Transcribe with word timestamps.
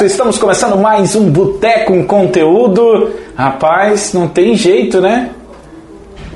Estamos 0.00 0.38
começando 0.38 0.76
mais 0.76 1.16
um 1.16 1.28
Boteco 1.28 1.92
em 1.92 2.04
Conteúdo. 2.04 3.10
Rapaz, 3.34 4.12
não 4.12 4.28
tem 4.28 4.54
jeito, 4.54 5.00
né? 5.00 5.30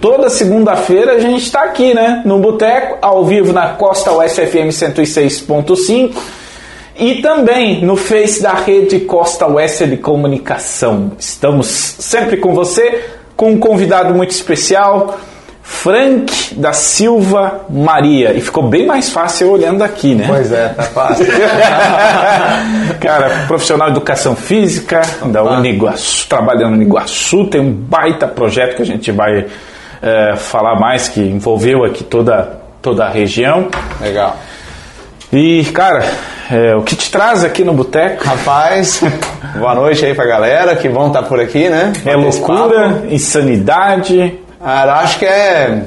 Toda 0.01 0.29
segunda-feira 0.29 1.13
a 1.13 1.19
gente 1.21 1.45
está 1.45 1.63
aqui, 1.63 1.95
né? 1.95 2.23
No 2.25 2.41
Boteco, 2.41 2.99
ao 3.01 3.25
vivo 3.25 3.53
na 3.53 3.69
Costa 3.75 4.11
USFM 4.11 4.69
106.5 4.69 6.13
e 6.99 7.23
também 7.23 7.85
no 7.85 7.97
Face 7.97 8.43
da 8.43 8.53
rede 8.53 9.01
Costa 9.01 9.47
Oeste 9.47 9.87
de 9.87 9.97
Comunicação. 9.97 11.13
Estamos 11.17 11.69
sempre 11.69 12.39
com 12.39 12.53
você, 12.55 13.05
com 13.37 13.53
um 13.53 13.59
convidado 13.59 14.13
muito 14.13 14.33
especial, 14.33 15.21
Frank 15.73 16.55
da 16.55 16.73
Silva 16.73 17.63
Maria. 17.69 18.33
E 18.35 18.41
ficou 18.41 18.63
bem 18.69 18.87
mais 18.87 19.11
fácil 19.11 19.51
olhando 19.51 19.83
aqui, 19.83 20.15
né? 20.15 20.27
Pois 20.29 20.53
é, 20.53 20.69
tá 20.69 20.83
fácil. 20.85 21.27
Cara, 23.01 23.47
profissional 23.49 23.91
de 23.91 23.97
educação 23.97 24.37
física 24.37 25.01
da 25.25 25.43
Uniguaçu, 25.43 26.29
trabalhando 26.29 26.77
no 26.77 26.83
Iguaçu, 26.83 27.47
tem 27.47 27.61
um 27.61 27.73
baita 27.73 28.29
projeto 28.29 28.77
que 28.77 28.83
a 28.83 28.87
gente 28.87 29.11
vai 29.11 29.47
é, 30.01 30.37
falar 30.37 30.79
mais, 30.79 31.09
que 31.09 31.21
envolveu 31.21 31.85
aqui 31.85 32.05
toda, 32.05 32.61
toda 32.81 33.07
a 33.07 33.09
região. 33.09 33.69
Legal. 34.01 34.37
E, 35.33 35.65
cara, 35.73 36.05
é, 36.51 36.77
o 36.77 36.83
que 36.83 36.95
te 36.95 37.11
traz 37.11 37.43
aqui 37.43 37.65
no 37.65 37.73
Boteco? 37.73 38.23
Rapaz, 38.23 39.03
boa 39.59 39.75
noite 39.75 40.05
aí 40.05 40.15
pra 40.15 40.27
galera 40.27 40.77
que 40.77 40.89
vão 40.89 41.07
estar 41.09 41.23
por 41.23 41.41
aqui, 41.41 41.69
né? 41.69 41.93
É 42.05 42.15
loucura, 42.15 43.05
insanidade. 43.09 44.42
Ah, 44.65 45.01
acho 45.01 45.19
que 45.19 45.27
é 45.27 45.83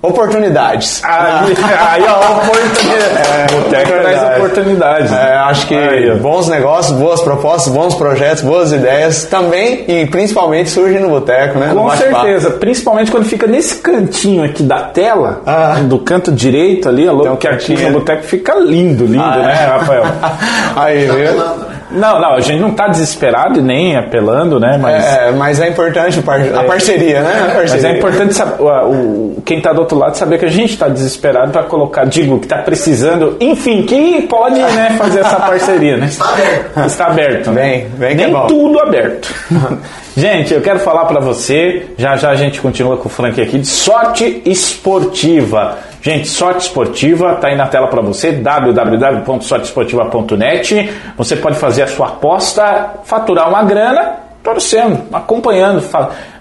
oportunidades. 0.00 1.02
Aí, 1.04 1.54
aí 1.90 2.04
ó, 2.08 2.32
oportunidade. 2.38 3.28
É, 3.28 3.46
Boteco 3.52 3.86
traz 3.88 4.04
verdade. 4.04 4.36
oportunidades. 4.40 5.12
É, 5.12 5.34
acho 5.36 5.66
que 5.66 5.74
Aí, 5.74 6.14
bons 6.18 6.48
negócios, 6.48 6.96
boas 6.98 7.20
propostas, 7.20 7.72
bons 7.72 7.94
projetos, 7.94 8.42
boas 8.42 8.72
ideias 8.72 9.24
também 9.24 9.84
e 9.88 10.06
principalmente 10.06 10.70
surgem 10.70 11.00
no 11.00 11.08
boteco, 11.10 11.58
né? 11.58 11.70
Com 11.74 11.90
certeza, 11.96 12.50
principalmente 12.50 13.10
quando 13.10 13.24
fica 13.26 13.46
nesse 13.46 13.76
cantinho 13.76 14.44
aqui 14.44 14.62
da 14.62 14.80
tela, 14.82 15.42
Ah. 15.44 15.76
do 15.82 15.98
canto 15.98 16.30
direito 16.32 16.88
ali, 16.88 17.02
Tem 17.06 17.10
um 17.30 17.36
que 17.36 17.48
aqui 17.48 17.68
cantinho. 17.74 17.92
no 17.92 17.98
boteco 17.98 18.22
fica 18.22 18.54
lindo, 18.54 19.04
lindo, 19.04 19.22
Ah, 19.22 19.36
né, 19.36 19.52
é? 19.62 19.66
Rafael? 19.66 20.04
Aí, 20.76 21.06
viu? 21.06 21.67
Não, 21.90 22.20
não, 22.20 22.34
a 22.34 22.40
gente 22.40 22.60
não 22.60 22.70
tá 22.72 22.86
desesperado 22.88 23.58
e 23.58 23.62
nem 23.62 23.96
apelando, 23.96 24.60
né? 24.60 24.78
Mas, 24.80 25.04
É, 25.04 25.30
mas 25.32 25.60
é 25.60 25.68
importante 25.68 26.18
a 26.54 26.64
parceria, 26.64 27.20
né? 27.22 27.32
A 27.40 27.44
mas 27.46 27.52
parceria. 27.54 27.88
é 27.88 27.98
importante 27.98 28.34
saber, 28.34 28.62
o, 28.62 28.66
o- 28.66 29.42
quem 29.44 29.60
tá 29.60 29.72
do 29.72 29.80
outro 29.80 29.96
lado 29.98 30.14
saber 30.16 30.38
que 30.38 30.44
a 30.44 30.50
gente 30.50 30.76
tá 30.76 30.88
desesperado 30.88 31.50
para 31.50 31.62
colocar, 31.62 32.04
digo, 32.04 32.38
que 32.40 32.46
tá 32.46 32.58
precisando, 32.58 33.36
enfim, 33.40 33.82
quem 33.82 34.22
pode 34.22 34.60
né, 34.60 34.94
fazer 34.98 35.20
essa 35.20 35.36
parceria, 35.36 35.96
né? 35.96 36.06
Está 36.06 36.28
aberto. 36.28 36.86
Está 36.86 37.06
aberto, 37.06 37.50
né? 37.52 37.62
Vem, 37.62 37.86
vem 37.96 38.08
que 38.10 38.16
Nem 38.16 38.26
é 38.26 38.30
bom. 38.38 38.46
tudo 38.46 38.80
aberto. 38.80 39.34
gente, 40.18 40.52
eu 40.52 40.60
quero 40.60 40.80
falar 40.80 41.04
para 41.04 41.20
você, 41.20 41.86
já 41.96 42.16
já 42.16 42.30
a 42.30 42.36
gente 42.36 42.60
continua 42.60 42.96
com 42.96 43.08
o 43.08 43.10
Frank 43.10 43.40
aqui, 43.40 43.58
de 43.58 43.66
sorte 43.66 44.42
esportiva. 44.44 45.78
Gente, 46.02 46.26
sorte 46.28 46.62
esportiva 46.62 47.36
tá 47.36 47.46
aí 47.48 47.56
na 47.56 47.66
tela 47.66 47.88
para 47.88 48.02
você, 48.02 48.32
www.sorteesportiva.net. 48.32 50.90
Você 51.16 51.36
pode 51.36 51.56
fazer 51.58 51.82
a 51.82 51.86
sua 51.86 52.08
aposta, 52.08 52.94
faturar 53.04 53.48
uma 53.48 53.62
grana 53.62 54.16
torcendo, 54.42 55.02
acompanhando, 55.12 55.84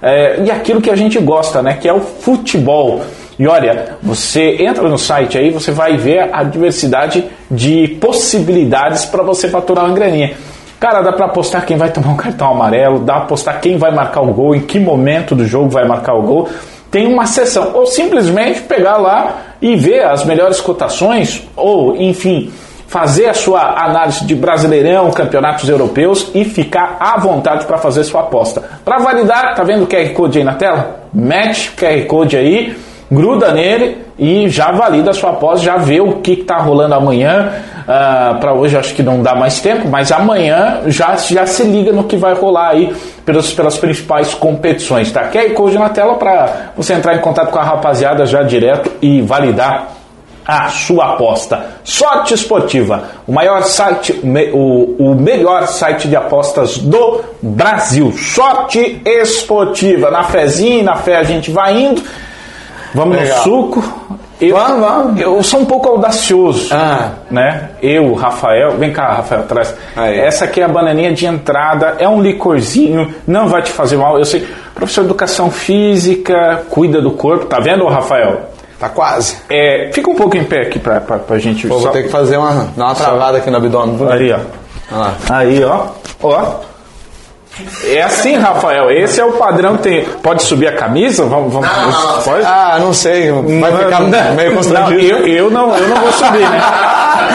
é, 0.01 0.41
e 0.43 0.51
aquilo 0.51 0.81
que 0.81 0.89
a 0.89 0.95
gente 0.95 1.19
gosta, 1.19 1.61
né, 1.61 1.77
que 1.79 1.87
é 1.89 1.93
o 1.93 1.99
futebol. 1.99 3.03
E 3.39 3.47
olha, 3.47 3.97
você 4.01 4.63
entra 4.63 4.87
no 4.87 4.97
site 4.97 5.37
aí, 5.37 5.51
você 5.51 5.71
vai 5.71 5.97
ver 5.97 6.29
a 6.33 6.43
diversidade 6.43 7.25
de 7.51 7.87
possibilidades 8.01 9.05
para 9.05 9.21
você 9.23 9.47
faturar 9.47 9.85
uma 9.85 9.93
graninha. 9.93 10.33
Cara, 10.79 11.01
dá 11.01 11.11
para 11.11 11.25
apostar 11.25 11.65
quem 11.65 11.75
vai 11.75 11.89
tomar 11.89 12.09
um 12.09 12.15
cartão 12.15 12.51
amarelo, 12.51 12.99
dá 12.99 13.13
para 13.13 13.23
apostar 13.23 13.59
quem 13.59 13.77
vai 13.77 13.91
marcar 13.91 14.21
o 14.21 14.31
gol, 14.31 14.55
em 14.55 14.61
que 14.61 14.79
momento 14.79 15.35
do 15.35 15.45
jogo 15.45 15.69
vai 15.69 15.87
marcar 15.87 16.13
o 16.13 16.21
gol. 16.21 16.49
Tem 16.91 17.11
uma 17.11 17.25
sessão, 17.25 17.71
ou 17.73 17.87
simplesmente 17.87 18.61
pegar 18.61 18.97
lá 18.97 19.37
e 19.61 19.75
ver 19.75 20.05
as 20.05 20.23
melhores 20.23 20.61
cotações, 20.61 21.43
ou 21.55 21.95
enfim, 21.95 22.51
fazer 22.87 23.27
a 23.27 23.33
sua 23.33 23.83
análise 23.83 24.23
de 24.23 24.35
Brasileirão, 24.35 25.11
campeonatos 25.11 25.67
europeus 25.67 26.31
e 26.33 26.45
ficar 26.45 26.97
à 26.99 27.19
vontade 27.19 27.65
para 27.65 27.77
fazer 27.79 28.03
sua 28.03 28.21
aposta. 28.21 28.63
Para 28.85 28.99
validar, 28.99 29.55
tá 29.55 29.63
vendo 29.63 29.83
o 29.83 29.87
QR 29.87 30.09
Code 30.13 30.37
aí 30.37 30.43
na 30.43 30.53
tela? 30.53 31.01
Mete 31.11 31.69
o 31.69 31.73
QR 31.73 32.05
Code 32.05 32.37
aí, 32.37 32.77
gruda 33.11 33.51
nele 33.51 34.06
e 34.17 34.49
já 34.49 34.71
valida 34.71 35.11
a 35.11 35.13
sua 35.13 35.31
aposta, 35.31 35.65
já 35.65 35.77
vê 35.77 36.01
o 36.01 36.21
que 36.21 36.31
está 36.31 36.57
rolando 36.57 36.95
amanhã. 36.95 37.51
para 38.39 38.53
hoje 38.53 38.75
acho 38.75 38.93
que 38.95 39.03
não 39.03 39.21
dá 39.21 39.35
mais 39.35 39.61
tempo, 39.61 39.87
mas 39.87 40.11
amanhã 40.11 40.81
já, 40.87 41.15
já 41.15 41.45
se 41.45 41.63
liga 41.63 41.91
no 41.91 42.03
que 42.03 42.17
vai 42.17 42.33
rolar 42.33 42.69
aí 42.69 42.93
pelas, 43.25 43.53
pelas 43.53 43.77
principais 43.77 44.33
competições. 44.33 45.11
Tá? 45.11 45.29
QR 45.29 45.53
Code 45.53 45.77
na 45.77 45.89
tela 45.89 46.15
para 46.15 46.71
você 46.75 46.93
entrar 46.93 47.15
em 47.15 47.19
contato 47.19 47.51
com 47.51 47.59
a 47.59 47.63
rapaziada 47.63 48.25
já 48.25 48.41
direto 48.41 48.91
e 49.01 49.21
validar 49.21 49.97
a 50.47 50.69
sua 50.69 51.13
aposta. 51.13 51.65
Sorte 51.83 52.33
Esportiva, 52.33 53.03
o 53.27 53.33
maior 53.33 53.63
site, 53.63 54.13
o, 54.53 54.95
o 54.97 55.15
melhor 55.15 55.67
site 55.67 56.07
de 56.07 56.15
apostas 56.15 56.77
do 56.77 57.21
Brasil. 57.41 58.13
Sorte 58.13 59.01
Esportiva, 59.05 60.09
na 60.09 60.23
fezinha, 60.23 60.83
na 60.83 60.95
fé 60.95 61.17
a 61.17 61.23
gente 61.23 61.51
vai 61.51 61.77
indo. 61.77 62.01
Vamos 62.93 63.17
Legal. 63.17 63.37
no 63.37 63.43
suco. 63.43 63.83
Eu, 64.39 64.55
Vamos, 64.55 64.79
vamos. 64.81 65.19
eu 65.21 65.41
sou 65.41 65.61
um 65.61 65.65
pouco 65.65 65.89
audacioso, 65.89 66.67
Ah. 66.71 67.09
né? 67.31 67.69
Eu, 67.81 68.13
Rafael, 68.13 68.77
vem 68.77 68.93
cá, 68.93 69.13
Rafael, 69.13 69.43
traz. 69.43 69.73
Aí. 69.95 70.19
Essa 70.19 70.45
aqui 70.45 70.61
é 70.61 70.63
a 70.63 70.67
bananinha 70.67 71.11
de 71.11 71.25
entrada, 71.25 71.95
é 71.97 72.07
um 72.07 72.21
licorzinho, 72.21 73.11
não 73.27 73.47
vai 73.47 73.63
te 73.63 73.71
fazer 73.71 73.97
mal. 73.97 74.19
Eu 74.19 74.25
sei, 74.25 74.47
professor 74.75 75.01
de 75.01 75.07
educação 75.07 75.49
física, 75.49 76.63
cuida 76.69 77.01
do 77.01 77.11
corpo, 77.11 77.45
tá 77.45 77.59
vendo, 77.59 77.87
Rafael? 77.87 78.41
Tá 78.79 78.87
quase. 78.89 79.37
É, 79.49 79.89
fica 79.91 80.07
um 80.07 80.15
pouco 80.15 80.37
em 80.37 80.43
pé 80.43 80.61
aqui 80.61 80.77
pra, 80.77 81.01
pra, 81.01 81.17
pra 81.17 81.39
gente. 81.39 81.67
Pô, 81.67 81.75
só- 81.75 81.81
vou 81.85 81.91
ter 81.91 82.03
que 82.03 82.09
fazer 82.09 82.37
uma, 82.37 82.67
dar 82.77 82.85
uma 82.85 82.93
travada 82.95 83.39
aqui 83.39 83.49
no 83.49 83.57
abdômen. 83.57 83.97
Aí, 84.11 84.31
ó. 84.31 84.37
Lá. 84.95 85.13
Aí, 85.31 85.63
ó. 85.63 85.85
Ó. 86.21 86.45
É 87.85 88.01
assim, 88.03 88.35
Rafael. 88.35 88.91
Esse 88.91 89.19
é 89.19 89.25
o 89.25 89.33
padrão 89.33 89.77
que 89.77 89.83
tem. 89.83 90.05
Pode 90.21 90.43
subir 90.43 90.67
a 90.67 90.73
camisa? 90.73 91.25
Vamos, 91.25 91.51
vamos. 91.53 91.67
Pode? 92.23 92.43
Ah, 92.45 92.77
não 92.79 92.93
sei, 92.93 93.31
vai 93.31 93.71
ficar 93.77 94.01
Não, 94.01 94.35
meio 94.35 94.49
não, 94.49 94.57
constrangido. 94.57 95.01
eu, 95.01 95.27
eu, 95.27 95.51
não, 95.51 95.75
eu 95.75 95.87
não 95.87 95.95
vou 95.97 96.11
subir, 96.11 96.39
né? 96.49 96.61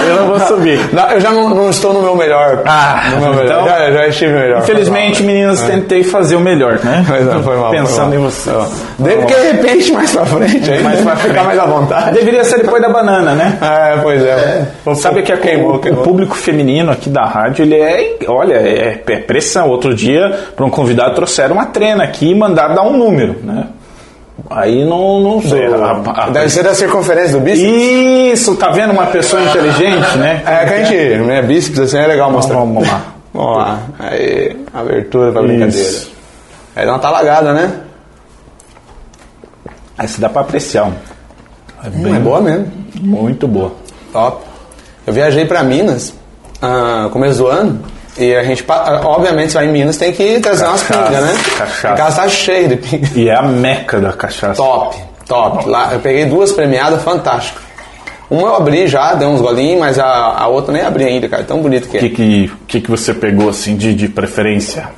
Eu 0.09 0.16
não 0.16 0.27
vou 0.28 0.41
subir. 0.41 0.81
Não, 0.94 1.10
eu 1.10 1.21
já 1.21 1.31
não, 1.31 1.49
não 1.50 1.71
estou 1.71 1.93
no 1.93 2.03
meu 2.03 2.15
melhor. 2.16 2.62
Ah, 2.66 3.10
no 3.15 3.21
meu 3.21 3.31
melhor. 3.34 3.44
então- 3.44 3.65
já, 3.66 3.91
já 3.91 4.06
estive 4.09 4.33
melhor. 4.33 4.59
Infelizmente, 4.62 5.22
meninas, 5.22 5.60
tentei 5.62 6.03
fazer 6.03 6.37
o 6.37 6.41
melhor, 6.41 6.78
né? 6.83 7.04
Mas 7.09 7.25
não, 7.27 7.43
foi 7.43 7.56
mal. 7.56 7.69
foi 7.71 7.78
Pensando 7.78 8.06
mal. 8.09 8.15
em 8.15 8.19
vocês. 8.19 8.56
Não. 8.99 9.06
De, 9.09 9.16
porque 9.16 9.34
de 9.34 9.43
repente, 9.53 9.93
mais 9.93 10.12
pra 10.12 10.25
frente, 10.27 10.71
aí 10.71 10.83
Mais 10.83 11.00
pra 11.00 11.16
ficar 11.16 11.44
mais 11.44 11.59
à 11.59 11.66
vontade. 11.66 12.12
Deveria 12.15 12.44
ser 12.44 12.59
depois 12.62 12.81
da 12.83 12.89
banana, 12.89 13.33
né? 13.34 13.59
É, 13.60 13.97
pois 14.03 14.22
é. 14.25 14.66
Sabe 14.94 15.22
que 15.22 15.33
a- 15.33 15.37
queimou, 15.37 15.75
o, 15.77 15.78
queimou. 15.78 16.00
o 16.00 16.04
público 16.04 16.34
feminino 16.37 16.91
aqui 16.93 17.09
da 17.10 17.25
rádio, 17.25 17.62
ele 17.65 17.77
é, 17.77 18.16
olha, 18.28 18.54
é, 18.54 19.00
é 19.06 19.16
pressão. 19.19 19.69
Outro 19.69 19.94
dia, 19.94 20.12
para 20.56 20.65
um 20.67 20.71
convidado, 20.71 21.15
trouxeram 21.15 21.55
uma 21.55 21.67
trena 21.67 22.05
aqui 22.05 22.31
e 22.31 22.34
mandaram 22.34 22.75
dar 22.75 22.83
um 22.83 22.97
número, 22.97 23.37
né? 23.43 23.67
Aí 24.50 24.84
não, 24.84 25.21
não 25.21 25.43
sei. 25.43 25.67
a- 25.67 26.03
a- 26.25 26.31
Deve 26.31 26.49
ser 26.49 26.65
da 26.65 26.75
circunferência 26.75 27.39
do 27.39 27.41
bíceps. 27.45 27.71
Isso, 28.41 28.56
tá 28.56 28.71
vendo 28.71 28.93
uma 28.93 29.06
pessoa 29.06 29.41
inteligente, 29.43 30.17
né? 30.19 30.43
É 30.47 30.65
que 30.67 30.75
a 30.75 30.84
gente, 30.84 31.22
né, 31.27 31.43
bíceps 31.43 31.78
assim 31.78 31.99
é 31.99 32.06
legal 32.06 32.31
mostrar. 32.31 32.56
Vamos 32.56 32.87
lá. 32.89 33.03
Vamos 33.33 33.56
lá. 33.59 33.78
Aí, 33.99 34.56
abertura 34.75 35.33
pra 35.33 35.43
brincadeira. 35.43 35.69
Isso. 35.89 36.11
Aí 36.75 36.84
dá 36.87 36.93
uma 36.93 36.99
talagada, 36.99 37.53
né? 37.53 37.71
Essa 39.98 40.21
dá 40.21 40.28
para 40.28 40.42
apreciar. 40.42 40.91
É 41.84 41.89
Hum, 41.89 42.15
é 42.15 42.19
boa 42.19 42.41
mesmo. 42.41 42.66
Muito 43.01 43.47
boa. 43.47 43.72
Top. 44.13 44.45
Eu 45.07 45.13
viajei 45.13 45.45
pra 45.45 45.63
Minas 45.63 46.15
ah, 46.60 47.09
começo 47.13 47.39
do 47.39 47.48
ano. 47.48 47.81
E 48.16 48.34
a 48.34 48.44
gente, 48.44 48.64
obviamente, 49.04 49.48
se 49.53 49.54
vai 49.54 49.66
em 49.66 49.72
Minas, 49.72 49.97
tem 49.97 50.12
que 50.12 50.38
trazer 50.41 50.66
umas 50.66 50.82
pingas, 50.82 51.24
né? 51.24 51.34
cachaça. 51.56 51.88
Em 51.88 51.97
casa 51.97 52.22
tá 52.22 52.28
cheio 52.28 52.68
de 52.68 52.76
pinga. 52.76 53.09
E 53.14 53.28
é 53.28 53.34
a 53.34 53.42
meca 53.42 54.00
da 54.00 54.12
cachaça. 54.12 54.54
Top, 54.54 54.97
top. 55.26 55.68
Lá, 55.68 55.92
eu 55.92 56.00
peguei 56.00 56.26
duas 56.26 56.53
premiadas, 56.53 57.03
fantástico. 57.03 57.60
Uma 58.28 58.48
eu 58.48 58.56
abri 58.56 58.86
já, 58.86 59.14
dei 59.14 59.26
uns 59.26 59.41
golinhos, 59.41 59.80
mas 59.80 59.98
a, 59.98 60.06
a 60.06 60.47
outra 60.47 60.72
nem 60.72 60.82
abri 60.82 61.04
ainda, 61.04 61.28
cara. 61.28 61.42
Tão 61.44 61.60
bonito 61.60 61.88
que 61.88 61.97
O 61.97 61.98
é. 61.98 62.00
que, 62.00 62.10
que, 62.10 62.53
que, 62.66 62.80
que 62.82 62.91
você 62.91 63.12
pegou 63.14 63.48
assim 63.48 63.76
de, 63.76 63.94
de 63.94 64.09
preferência? 64.09 64.88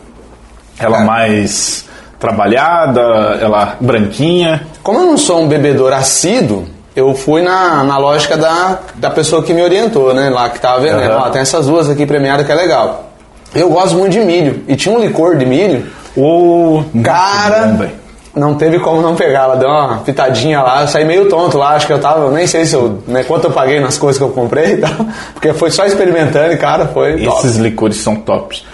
Ela 0.78 0.98
Cara. 0.98 1.04
mais 1.04 1.84
trabalhada, 2.18 3.00
ela 3.40 3.76
branquinha. 3.80 4.66
Como 4.82 4.98
eu 4.98 5.06
não 5.06 5.18
sou 5.18 5.40
um 5.40 5.48
bebedor 5.48 5.92
assíduo, 5.92 6.66
eu 6.94 7.14
fui 7.14 7.42
na, 7.42 7.82
na 7.82 7.98
lógica 7.98 8.36
da, 8.36 8.78
da 8.94 9.10
pessoa 9.10 9.42
que 9.42 9.52
me 9.52 9.62
orientou, 9.62 10.14
né? 10.14 10.30
Lá 10.30 10.48
que 10.48 10.60
tava 10.60 10.80
vendo, 10.80 11.00
Aham. 11.00 11.22
ó, 11.26 11.30
tem 11.30 11.42
essas 11.42 11.66
duas 11.66 11.90
aqui 11.90 12.06
premiadas 12.06 12.46
que 12.46 12.52
é 12.52 12.54
legal. 12.54 13.10
Eu 13.54 13.68
gosto 13.68 13.96
muito 13.96 14.12
de 14.12 14.20
milho. 14.20 14.62
E 14.68 14.76
tinha 14.76 14.94
um 14.96 15.00
licor 15.00 15.36
de 15.36 15.46
milho, 15.46 15.86
Ou. 16.16 16.84
cara, 17.02 17.92
não 18.34 18.54
teve 18.54 18.78
como 18.78 19.00
não 19.00 19.14
pegar. 19.14 19.44
Ela 19.44 19.56
deu 19.56 19.68
uma 19.68 19.98
pitadinha 19.98 20.60
lá, 20.60 20.82
eu 20.82 20.88
saí 20.88 21.04
meio 21.04 21.28
tonto 21.28 21.56
lá, 21.56 21.70
acho 21.70 21.86
que 21.86 21.92
eu 21.92 22.00
tava, 22.00 22.30
nem 22.30 22.46
sei 22.46 22.64
se 22.64 22.74
eu, 22.74 23.02
né, 23.06 23.22
quanto 23.24 23.44
eu 23.44 23.50
paguei 23.50 23.80
nas 23.80 23.96
coisas 23.96 24.18
que 24.18 24.24
eu 24.24 24.30
comprei 24.30 24.74
e 24.74 24.76
tal, 24.78 25.06
porque 25.34 25.52
foi 25.52 25.70
só 25.70 25.84
experimentando 25.86 26.52
e, 26.52 26.56
cara, 26.56 26.86
foi 26.86 27.24
top. 27.24 27.38
Esses 27.38 27.56
licores 27.56 27.96
são 27.96 28.16
tops. 28.16 28.64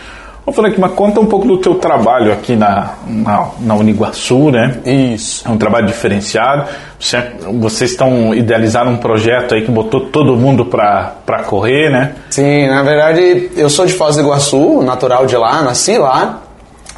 Vou 0.45 0.55
falar 0.55 0.69
aqui, 0.69 0.81
mas 0.81 0.93
conta 0.93 1.21
um 1.21 1.27
pouco 1.27 1.47
do 1.47 1.59
teu 1.59 1.75
trabalho 1.75 2.33
aqui 2.33 2.57
na, 2.57 2.95
na, 3.07 3.51
na 3.61 3.75
Uniguaçu, 3.75 4.51
né? 4.51 4.79
Isso. 4.85 5.47
É 5.47 5.51
um 5.51 5.59
trabalho 5.59 5.87
diferenciado. 5.87 6.69
Você, 6.99 7.23
vocês 7.59 7.91
estão 7.91 8.35
idealizaram 8.35 8.93
um 8.93 8.97
projeto 8.97 9.55
aí 9.55 9.63
que 9.63 9.71
botou 9.71 10.01
todo 10.01 10.37
mundo 10.37 10.65
para 10.65 11.43
correr, 11.47 11.91
né? 11.91 12.15
Sim, 12.31 12.69
na 12.69 12.83
verdade, 12.83 13.51
eu 13.57 13.69
sou 13.69 13.87
de 13.87 13.93
Foz 13.93 14.17
do 14.17 14.23
Iguaçu, 14.23 14.83
natural 14.83 15.27
de 15.27 15.37
lá, 15.37 15.63
nasci 15.63 15.99
lá, 15.99 16.41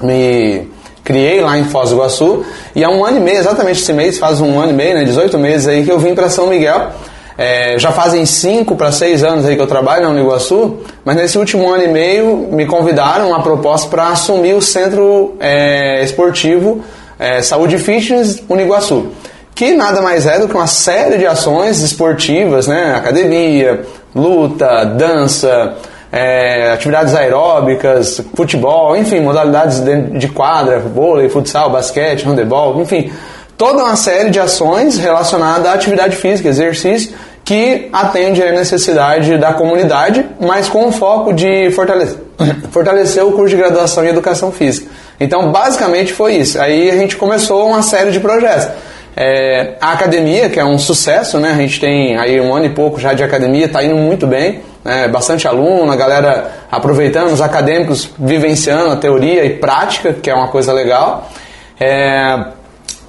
me 0.00 0.68
criei 1.04 1.40
lá 1.40 1.58
em 1.58 1.64
Foz 1.64 1.90
do 1.90 1.96
Iguaçu 1.96 2.44
e 2.74 2.84
há 2.84 2.88
um 2.88 3.04
ano 3.04 3.18
e 3.18 3.20
meio, 3.20 3.38
exatamente 3.38 3.80
esse 3.80 3.92
mês, 3.92 4.18
faz 4.18 4.40
um 4.40 4.58
ano 4.60 4.70
e 4.70 4.74
meio, 4.74 4.94
né, 4.94 5.04
18 5.04 5.36
meses 5.36 5.66
aí 5.66 5.84
que 5.84 5.90
eu 5.90 5.98
vim 5.98 6.14
para 6.14 6.30
São 6.30 6.46
Miguel. 6.46 6.92
É, 7.44 7.76
já 7.76 7.90
fazem 7.90 8.24
5 8.24 8.76
para 8.76 8.92
6 8.92 9.24
anos 9.24 9.46
aí 9.46 9.56
que 9.56 9.60
eu 9.60 9.66
trabalho 9.66 10.04
na 10.04 10.10
Uniguaçu, 10.10 10.76
mas 11.04 11.16
nesse 11.16 11.36
último 11.36 11.68
ano 11.68 11.82
e 11.82 11.88
meio 11.88 12.36
me 12.52 12.66
convidaram 12.66 13.30
uma 13.30 13.42
proposta 13.42 13.88
para 13.88 14.10
assumir 14.10 14.54
o 14.54 14.62
Centro 14.62 15.34
é, 15.40 16.04
Esportivo 16.04 16.84
é, 17.18 17.42
Saúde 17.42 17.78
Fitness 17.78 18.44
Uniguaçu, 18.48 19.08
que 19.56 19.74
nada 19.74 20.00
mais 20.00 20.24
é 20.24 20.38
do 20.38 20.46
que 20.46 20.54
uma 20.54 20.68
série 20.68 21.18
de 21.18 21.26
ações 21.26 21.80
esportivas, 21.80 22.68
né, 22.68 22.94
academia, 22.94 23.86
luta, 24.14 24.84
dança, 24.84 25.74
é, 26.12 26.70
atividades 26.70 27.12
aeróbicas, 27.12 28.20
futebol, 28.36 28.96
enfim, 28.96 29.18
modalidades 29.18 29.80
de, 29.80 30.00
de 30.16 30.28
quadra, 30.28 30.78
vôlei, 30.78 31.28
futsal, 31.28 31.70
basquete, 31.70 32.24
handebol, 32.24 32.80
enfim, 32.80 33.10
toda 33.58 33.84
uma 33.84 33.96
série 33.96 34.30
de 34.30 34.40
ações 34.40 34.98
relacionadas 34.98 35.66
à 35.66 35.72
atividade 35.72 36.16
física, 36.16 36.48
exercício, 36.48 37.14
que 37.44 37.88
atende 37.92 38.42
a 38.42 38.52
necessidade 38.52 39.36
da 39.36 39.52
comunidade, 39.52 40.24
mas 40.40 40.68
com 40.68 40.86
o 40.86 40.92
foco 40.92 41.32
de 41.32 41.70
fortalecer, 41.72 42.18
fortalecer 42.70 43.24
o 43.24 43.32
curso 43.32 43.50
de 43.50 43.56
graduação 43.56 44.04
em 44.04 44.08
educação 44.08 44.52
física. 44.52 44.90
Então, 45.18 45.50
basicamente 45.50 46.12
foi 46.12 46.36
isso. 46.36 46.60
Aí 46.60 46.90
a 46.90 46.96
gente 46.96 47.16
começou 47.16 47.68
uma 47.68 47.82
série 47.82 48.10
de 48.10 48.20
projetos. 48.20 48.68
É, 49.16 49.74
a 49.80 49.92
academia, 49.92 50.48
que 50.48 50.58
é 50.58 50.64
um 50.64 50.78
sucesso, 50.78 51.38
né? 51.38 51.50
A 51.50 51.56
gente 51.56 51.78
tem 51.78 52.16
aí 52.16 52.40
um 52.40 52.54
ano 52.54 52.66
e 52.66 52.70
pouco 52.70 52.98
já 52.98 53.12
de 53.12 53.22
academia, 53.22 53.66
está 53.66 53.82
indo 53.82 53.96
muito 53.96 54.26
bem 54.26 54.62
né, 54.84 55.08
bastante 55.08 55.46
aluno, 55.46 55.90
a 55.90 55.96
galera 55.96 56.50
aproveitando, 56.70 57.32
os 57.32 57.40
acadêmicos 57.40 58.10
vivenciando 58.18 58.90
a 58.90 58.96
teoria 58.96 59.44
e 59.44 59.50
prática, 59.50 60.12
que 60.12 60.30
é 60.30 60.34
uma 60.34 60.48
coisa 60.48 60.72
legal. 60.72 61.30
É, 61.78 62.46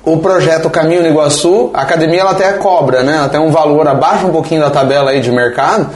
o 0.06 0.18
projeto 0.18 0.70
Caminho 0.70 1.02
no 1.02 1.08
Iguaçu, 1.08 1.72
a 1.74 1.82
academia 1.82 2.22
ela 2.22 2.32
até 2.32 2.52
cobra, 2.54 3.04
né? 3.04 3.16
Ela 3.18 3.30
tem 3.30 3.40
um 3.40 3.52
valor 3.52 3.88
abaixo 3.88 4.28
um 4.28 4.32
pouquinho 4.32 4.62
da 4.62 4.70
tabela 4.70 5.12
aí 5.12 5.22
de 5.22 5.32
mercado, 5.32 5.90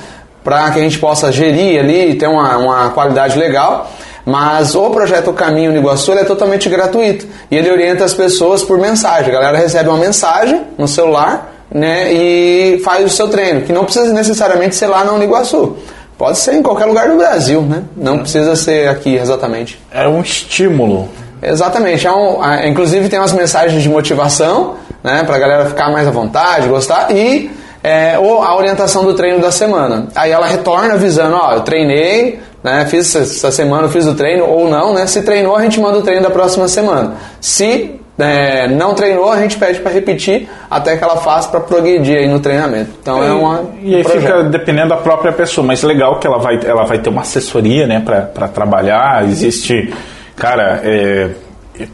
para 0.44 0.72
que 0.72 0.80
a 0.80 0.82
gente 0.82 0.98
possa 0.98 1.32
gerir 1.32 1.80
ali 1.80 2.12
e 2.12 2.16
ter 2.16 2.28
uma, 2.28 2.58
uma 2.58 2.90
qualidade 2.92 3.38
legal. 3.38 3.92
Mas 4.26 4.76
o 4.76 4.90
projeto 4.90 5.32
Caminho 5.34 5.72
no 5.72 5.78
Iguaçu 5.78 6.12
é 6.14 6.24
totalmente 6.24 6.68
gratuito 6.68 7.26
e 7.50 7.56
ele 7.56 7.72
orienta 7.72 8.04
as 8.04 8.14
pessoas 8.14 8.64
por 8.64 8.78
mensagem. 8.78 9.30
A 9.30 9.34
galera 9.34 9.58
recebe 9.58 9.90
uma 9.90 9.98
mensagem 9.98 10.64
no 10.78 10.88
celular 10.88 11.54
né, 11.72 12.12
e 12.12 12.82
faz 12.84 13.06
o 13.06 13.10
seu 13.10 13.30
treino, 13.30 13.62
que 13.62 13.72
não 13.74 13.84
precisa 13.84 14.12
necessariamente 14.14 14.76
ser 14.76 14.88
lá 14.88 15.04
na 15.04 15.14
Uniguaçu. 15.14 15.78
Pode 16.18 16.40
ser 16.40 16.56
em 16.56 16.64
qualquer 16.64 16.86
lugar 16.86 17.10
do 17.10 17.16
Brasil, 17.16 17.62
né? 17.62 17.84
Não 17.96 18.20
precisa 18.20 18.56
ser 18.56 18.90
aqui 18.90 19.16
exatamente. 19.16 19.80
É 19.92 20.08
um 20.08 20.22
estímulo. 20.22 21.08
Exatamente. 21.50 22.06
É 22.06 22.12
um, 22.12 22.40
inclusive 22.66 23.10
tem 23.10 23.20
umas 23.20 23.34
mensagens 23.34 23.82
de 23.82 23.90
motivação, 23.90 24.76
né, 25.04 25.24
pra 25.26 25.38
galera 25.38 25.66
ficar 25.66 25.92
mais 25.92 26.08
à 26.08 26.12
vontade, 26.12 26.68
gostar, 26.68 27.12
e 27.12 27.50
é, 27.84 28.18
ou 28.20 28.42
a 28.44 28.56
orientação 28.56 29.04
do 29.04 29.14
treino 29.14 29.40
da 29.40 29.52
semana. 29.52 30.08
Aí 30.16 30.32
ela 30.32 30.48
retorna 30.48 30.96
avisando, 30.96 31.36
ó, 31.36 31.54
eu 31.54 31.62
treinei, 31.62 32.40
né, 32.64 32.86
fiz 32.90 33.16
essa 33.16 33.52
semana, 33.52 33.88
fiz 33.88 34.06
o 34.06 34.16
treino, 34.16 34.46
ou 34.46 34.70
não, 34.70 34.94
né? 34.94 35.08
Se 35.08 35.22
treinou, 35.22 35.56
a 35.56 35.62
gente 35.62 35.80
manda 35.80 35.98
o 35.98 36.02
treino 36.02 36.24
da 36.24 36.30
próxima 36.30 36.68
semana. 36.68 37.14
Se 37.40 37.98
é, 38.20 38.68
não 38.68 38.96
treinou, 38.96 39.32
a 39.32 39.40
gente 39.40 39.58
pede 39.58 39.80
para 39.80 39.92
repetir 39.92 40.50
até 40.70 40.98
que 40.98 41.04
ela 41.04 41.18
faça 41.18 41.50
para 41.50 41.60
progredir 41.60 42.18
aí 42.18 42.28
no 42.28 42.40
treinamento. 42.40 42.90
Então 43.00 43.24
é, 43.24 43.28
é 43.28 43.32
uma. 43.32 43.64
E 43.82 43.96
aí 43.96 44.04
fica 44.04 44.44
dependendo 44.44 44.90
da 44.90 44.98
própria 44.98 45.32
pessoa, 45.32 45.66
mas 45.66 45.84
legal 45.84 46.20
que 46.20 46.26
ela 46.26 46.40
vai, 46.40 46.60
ela 46.66 46.84
vai 46.84 46.98
ter 46.98 47.10
uma 47.10 47.22
assessoria 47.22 47.86
né, 47.86 48.02
para 48.04 48.48
trabalhar. 48.48 49.24
Existe, 49.26 49.94
cara, 50.38 50.80
é, 50.84 51.30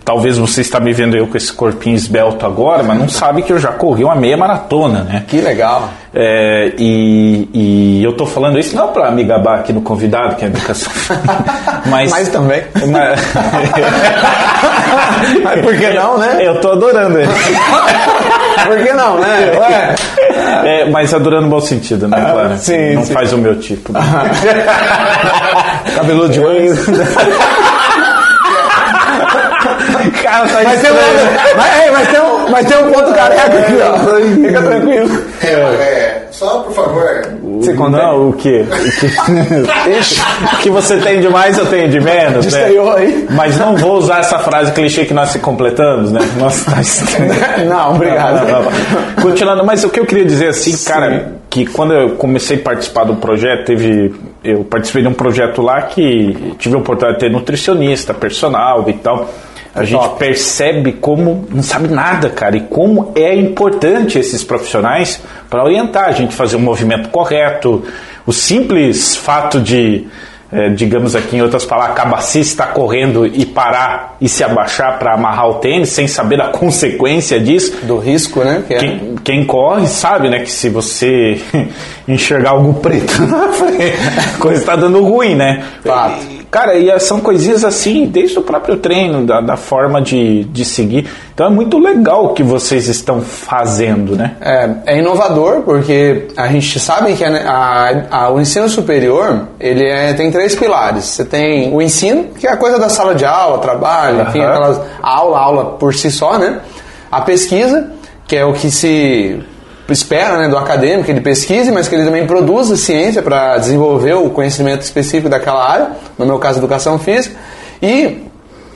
talvez 0.05 0.37
você 0.37 0.61
está 0.61 0.79
me 0.79 0.93
vendo 0.93 1.17
eu 1.17 1.27
com 1.27 1.35
esse 1.35 1.51
corpinho 1.51 1.95
esbelto 1.95 2.45
agora, 2.45 2.83
mas 2.83 2.97
não 2.97 3.09
sabe 3.09 3.41
que 3.41 3.51
eu 3.51 3.59
já 3.59 3.71
corri 3.71 4.03
uma 4.03 4.15
meia 4.15 4.37
maratona, 4.37 5.03
né? 5.03 5.23
Que 5.27 5.41
legal. 5.41 5.89
É, 6.13 6.73
e, 6.77 7.49
e, 7.53 8.03
eu 8.03 8.13
tô 8.13 8.25
falando 8.25 8.59
isso 8.59 8.75
não 8.75 8.89
para 8.89 9.09
me 9.09 9.23
gabar 9.23 9.59
aqui 9.59 9.73
no 9.73 9.81
convidado, 9.81 10.35
que 10.35 10.45
é 10.45 10.47
educação. 10.47 10.91
mas, 11.87 12.11
mas 12.11 12.29
também. 12.29 12.63
Mas, 12.75 13.19
mas 15.43 15.61
por 15.61 15.75
que 15.75 15.89
não, 15.89 16.17
né? 16.19 16.37
Eu 16.39 16.61
tô 16.61 16.71
adorando 16.71 17.17
ele. 17.17 17.31
por 18.67 18.77
que 18.77 18.93
não, 18.93 19.19
né? 19.19 19.51
Ué. 19.57 19.95
É, 20.65 20.85
mas 20.85 21.13
adorando 21.13 21.43
no 21.43 21.49
bom 21.49 21.61
sentido, 21.61 22.07
né? 22.07 22.19
Claro. 22.19 22.57
Sim, 22.57 22.93
não 22.93 23.03
sim. 23.03 23.13
faz 23.13 23.33
o 23.33 23.37
meu 23.37 23.59
tipo. 23.59 23.91
Né? 23.91 23.99
Cabeludo 25.95 26.29
de 26.29 26.39
mãe. 26.39 26.69
Cara, 30.33 30.47
tá 30.47 30.63
mas, 30.63 30.81
tem 30.81 30.91
um, 30.91 30.95
mas, 31.55 31.91
mas, 31.91 32.07
tem 32.07 32.21
um, 32.21 32.49
mas 32.49 32.67
tem 32.67 32.77
um 32.77 32.91
ponto 32.91 33.13
careca 33.13 33.59
aqui, 33.59 33.73
ó. 33.83 34.47
Fica 34.47 34.61
tranquilo. 34.63 35.23
É, 35.43 35.47
é, 35.47 36.27
só 36.31 36.59
por 36.63 36.73
favor. 36.73 37.03
Você 37.59 37.73
Não, 37.73 38.29
o 38.29 38.33
quê? 38.33 38.65
O 40.53 40.57
que, 40.57 40.69
você 40.71 40.97
tem 40.97 41.21
de 41.21 41.29
mais, 41.29 41.57
eu 41.57 41.67
tenho 41.67 41.87
de 41.87 41.99
menos, 41.99 42.51
né? 42.51 42.65
aí. 42.97 43.27
Mas 43.29 43.59
não 43.59 43.75
vou 43.77 43.97
usar 43.97 44.19
essa 44.19 44.39
frase 44.39 44.71
clichê 44.71 45.05
que 45.05 45.13
nós 45.13 45.29
se 45.29 45.37
completamos, 45.37 46.11
né? 46.11 46.19
Nossa, 46.37 46.71
tá 46.71 46.81
Não, 47.63 47.95
obrigado. 47.95 48.47
Não, 48.47 48.63
não, 48.63 48.71
não. 48.71 49.21
Continuando, 49.21 49.63
mas 49.63 49.83
o 49.83 49.89
que 49.89 49.99
eu 49.99 50.05
queria 50.05 50.25
dizer 50.25 50.47
assim, 50.47 50.73
Sim. 50.73 50.89
cara, 50.89 51.33
que 51.49 51.67
quando 51.67 51.93
eu 51.93 52.15
comecei 52.15 52.57
a 52.57 52.61
participar 52.61 53.03
do 53.03 53.17
projeto, 53.17 53.65
teve. 53.65 54.15
Eu 54.43 54.63
participei 54.63 55.03
de 55.03 55.07
um 55.07 55.13
projeto 55.13 55.61
lá 55.61 55.83
que 55.83 56.55
tive 56.57 56.75
a 56.75 56.79
oportunidade 56.79 57.19
de 57.19 57.27
ter 57.27 57.31
nutricionista, 57.31 58.13
personal 58.13 58.83
e 58.89 58.93
tal. 58.93 59.29
A 59.75 59.83
gente 59.83 60.01
Top. 60.01 60.19
percebe 60.19 60.93
como 60.93 61.47
não 61.49 61.63
sabe 61.63 61.87
nada, 61.87 62.29
cara, 62.29 62.55
e 62.55 62.61
como 62.61 63.11
é 63.15 63.35
importante 63.35 64.19
esses 64.19 64.43
profissionais 64.43 65.21
para 65.49 65.63
orientar 65.63 66.05
a 66.05 66.11
gente 66.11 66.35
fazer 66.35 66.57
um 66.57 66.61
movimento 66.61 67.09
correto. 67.09 67.83
O 68.25 68.31
simples 68.31 69.15
fato 69.15 69.59
de 69.59 70.07
é, 70.53 70.69
digamos 70.69 71.15
aqui 71.15 71.37
em 71.37 71.41
outras 71.41 71.65
palavras, 71.65 71.97
cabacista 71.97 72.67
correndo 72.67 73.25
e 73.25 73.43
parar 73.43 74.17
e 74.21 74.29
se 74.29 74.43
abaixar 74.43 74.99
para 74.99 75.15
amarrar 75.15 75.49
o 75.49 75.55
tênis 75.55 75.89
sem 75.89 76.07
saber 76.07 76.39
a 76.39 76.49
consequência 76.53 77.39
disso. 77.39 77.75
Do 77.87 77.97
risco, 77.97 78.41
né? 78.41 78.63
Que 78.67 78.73
é. 78.75 78.77
quem, 78.77 79.15
quem, 79.23 79.45
corre 79.45 79.87
sabe, 79.87 80.29
né, 80.29 80.41
que 80.41 80.51
se 80.51 80.69
você 80.69 81.41
enxergar 82.07 82.51
algo 82.51 82.75
preto 82.75 83.19
na 83.25 83.51
frente, 83.51 83.95
a 84.35 84.37
coisa 84.37 84.59
está 84.59 84.75
dando 84.75 85.03
ruim, 85.03 85.33
né? 85.33 85.63
Fato. 85.83 86.32
Cara, 86.53 86.75
e 86.75 86.99
são 86.99 87.19
coisinhas 87.19 87.63
assim, 87.63 88.05
desde 88.05 88.37
o 88.37 88.43
próprio 88.43 88.77
treino, 88.77 89.25
da, 89.25 89.41
da 89.41 89.57
forma 89.57 89.99
de, 89.99 90.43
de 90.43 90.63
seguir. 90.63 91.09
Então 91.33 91.47
é 91.47 91.49
muito 91.49 91.79
legal 91.79 92.25
o 92.25 92.33
que 92.35 92.43
vocês 92.43 92.87
estão 92.87 93.21
fazendo, 93.21 94.15
né? 94.15 94.35
É, 94.39 94.69
é 94.85 94.99
inovador, 94.99 95.61
porque 95.61 96.27
a 96.37 96.47
gente 96.49 96.79
sabe 96.79 97.15
que 97.15 97.25
a, 97.25 97.31
a, 97.31 98.25
a, 98.25 98.29
o 98.29 98.39
ensino 98.39 98.69
superior, 98.69 99.47
ele 99.59 99.83
é, 99.83 100.13
tem 100.13 100.29
três 100.29 100.53
pilares. 100.53 101.05
Você 101.05 101.25
tem 101.25 101.73
o 101.73 101.81
ensino, 101.81 102.25
que 102.39 102.45
é 102.45 102.51
a 102.51 102.57
coisa 102.57 102.77
da 102.77 102.87
sala 102.87 103.15
de 103.15 103.25
aula, 103.25 103.57
trabalho, 103.57 104.17
uhum. 104.17 104.27
enfim, 104.27 104.41
aquelas, 104.43 104.79
aula, 105.01 105.39
aula 105.39 105.65
por 105.79 105.95
si 105.95 106.11
só, 106.11 106.37
né? 106.37 106.59
A 107.11 107.19
pesquisa, 107.21 107.89
que 108.27 108.35
é 108.35 108.45
o 108.45 108.53
que 108.53 108.69
se 108.69 109.43
espera 109.89 110.37
né, 110.37 110.47
do 110.47 110.57
acadêmico, 110.57 111.05
que 111.05 111.11
ele 111.11 111.21
pesquise, 111.21 111.71
mas 111.71 111.87
que 111.87 111.95
ele 111.95 112.05
também 112.05 112.25
produza 112.25 112.77
ciência 112.77 113.21
para 113.21 113.57
desenvolver 113.57 114.13
o 114.13 114.29
conhecimento 114.29 114.81
específico 114.81 115.29
daquela 115.29 115.69
área, 115.69 115.91
no 116.17 116.25
meu 116.25 116.39
caso, 116.39 116.59
educação 116.59 116.97
física. 116.97 117.35
E 117.81 118.23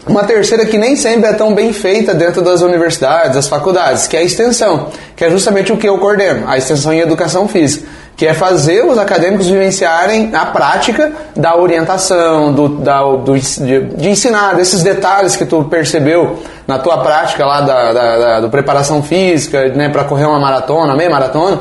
uma 0.05 0.23
terceira 0.23 0.65
que 0.65 0.77
nem 0.77 0.95
sempre 0.95 1.29
é 1.29 1.33
tão 1.33 1.53
bem 1.53 1.71
feita 1.71 2.13
dentro 2.13 2.41
das 2.41 2.61
universidades, 2.61 3.35
das 3.35 3.47
faculdades, 3.47 4.07
que 4.07 4.17
é 4.17 4.19
a 4.19 4.23
extensão, 4.23 4.89
que 5.15 5.23
é 5.23 5.29
justamente 5.29 5.71
o 5.71 5.77
que 5.77 5.87
eu 5.87 5.97
coordeno, 5.97 6.47
a 6.47 6.57
extensão 6.57 6.93
em 6.93 6.99
educação 6.99 7.47
física 7.47 7.87
que 8.17 8.25
é 8.25 8.33
fazer 8.33 8.83
os 8.83 8.97
acadêmicos 8.97 9.47
vivenciarem 9.47 10.31
a 10.33 10.47
prática 10.47 11.11
da 11.35 11.55
orientação, 11.55 12.51
do, 12.51 12.67
da, 12.67 13.03
do, 13.03 13.37
de, 13.37 13.81
de, 13.81 14.09
ensinar 14.09 14.55
desses 14.55 14.81
detalhes 14.81 15.35
que 15.35 15.45
tu 15.45 15.63
percebeu 15.65 16.41
na 16.65 16.79
tua 16.79 16.97
prática 16.97 17.45
lá 17.45 17.61
da, 17.61 17.93
da, 17.93 18.39
da 18.39 18.49
preparação 18.49 19.03
física, 19.03 19.69
né, 19.69 19.87
para 19.89 20.03
correr 20.03 20.25
uma 20.25 20.39
maratona, 20.39 20.95
meia 20.95 21.11
maratona. 21.11 21.59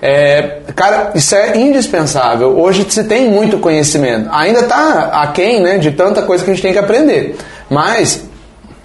É, 0.00 0.60
cara, 0.76 1.10
isso 1.16 1.34
é 1.34 1.58
indispensável. 1.58 2.56
Hoje 2.56 2.86
se 2.88 3.02
tem 3.02 3.28
muito 3.28 3.58
conhecimento. 3.58 4.28
Ainda 4.30 4.60
está 4.60 5.10
aquém 5.24 5.60
né, 5.60 5.76
de 5.76 5.90
tanta 5.90 6.22
coisa 6.22 6.44
que 6.44 6.50
a 6.50 6.54
gente 6.54 6.62
tem 6.62 6.72
que 6.72 6.78
aprender. 6.78 7.36
Mas 7.68 8.22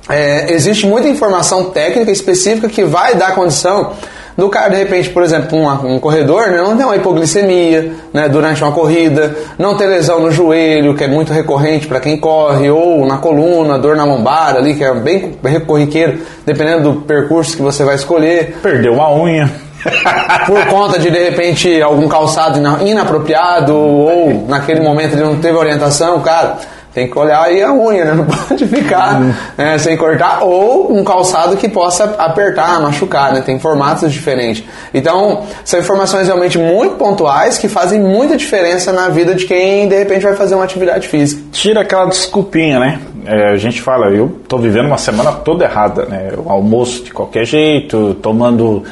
é, 0.10 0.52
existe 0.52 0.88
muita 0.88 1.08
informação 1.08 1.66
técnica 1.66 2.10
específica 2.10 2.68
que 2.68 2.84
vai 2.84 3.14
dar 3.14 3.36
condição 3.36 3.94
do 4.38 4.50
cara, 4.50 4.70
de 4.70 4.78
repente, 4.78 5.10
por 5.10 5.24
exemplo, 5.24 5.58
um, 5.58 5.96
um 5.96 6.00
corredor, 6.00 6.48
né, 6.48 6.58
não 6.58 6.78
ter 6.78 6.84
uma 6.84 6.96
hipoglicemia 6.96 7.94
né, 8.14 8.30
durante 8.30 8.64
uma 8.64 8.72
corrida, 8.72 9.36
não 9.58 9.76
ter 9.76 9.88
lesão 9.88 10.20
no 10.20 10.32
joelho, 10.32 10.96
que 10.96 11.04
é 11.04 11.08
muito 11.08 11.34
recorrente 11.34 11.88
para 11.88 12.00
quem 12.00 12.18
corre, 12.18 12.70
ou 12.70 13.06
na 13.06 13.18
coluna, 13.18 13.78
dor 13.78 13.96
na 13.96 14.04
lombar 14.04 14.56
ali, 14.56 14.76
que 14.76 14.84
é 14.84 14.94
bem 14.94 15.38
corriqueiro, 15.66 16.20
dependendo 16.46 16.92
do 16.92 17.02
percurso 17.02 17.56
que 17.56 17.62
você 17.62 17.84
vai 17.84 17.96
escolher. 17.96 18.58
Perdeu 18.62 18.94
uma 18.94 19.14
unha. 19.14 19.50
por 20.46 20.64
conta 20.68 21.00
de 21.00 21.10
de 21.10 21.18
repente 21.18 21.82
algum 21.82 22.08
calçado 22.08 22.60
inapropriado 22.86 23.76
ou 23.76 24.46
naquele 24.48 24.80
momento 24.80 25.14
ele 25.14 25.24
não 25.24 25.38
teve 25.38 25.58
orientação, 25.58 26.20
cara 26.22 26.60
tem 26.94 27.10
que 27.10 27.18
olhar 27.18 27.42
aí 27.44 27.62
a 27.62 27.74
unha, 27.74 28.06
né? 28.06 28.14
Não 28.16 28.26
pode 28.26 28.66
ficar 28.68 29.22
uhum. 29.22 29.34
né, 29.58 29.78
sem 29.78 29.96
cortar. 29.96 30.44
Ou 30.44 30.94
um 30.94 31.04
calçado 31.04 31.56
que 31.56 31.70
possa 31.70 32.16
apertar, 32.18 32.82
machucar, 32.82 33.34
né? 33.34 33.42
Tem 33.42 33.58
formatos 33.60 34.12
diferentes. 34.12 34.64
Então, 34.94 35.44
são 35.64 35.80
informações 35.80 36.28
realmente 36.28 36.58
muito 36.58 36.96
pontuais 36.96 37.58
que 37.58 37.68
fazem 37.68 38.00
muita 38.00 38.36
diferença 38.36 38.92
na 38.92 39.10
vida 39.10 39.34
de 39.34 39.46
quem, 39.46 39.88
de 39.88 39.98
repente, 39.98 40.24
vai 40.24 40.36
fazer 40.36 40.56
uma 40.56 40.64
atividade 40.64 41.08
física. 41.08 41.42
Tira 41.52 41.82
aquela 41.82 42.06
desculpinha, 42.06 42.80
né? 42.80 43.00
É, 43.26 43.52
a 43.52 43.58
gente 43.58 43.82
fala, 43.82 44.08
eu 44.10 44.40
tô 44.48 44.58
vivendo 44.58 44.88
uma 44.88 44.98
semana 44.98 45.32
toda 45.32 45.64
errada, 45.64 46.06
né? 46.06 46.32
Eu 46.34 46.46
almoço 46.50 47.04
de 47.04 47.14
qualquer 47.14 47.46
jeito, 47.46 48.16
tomando 48.16 48.84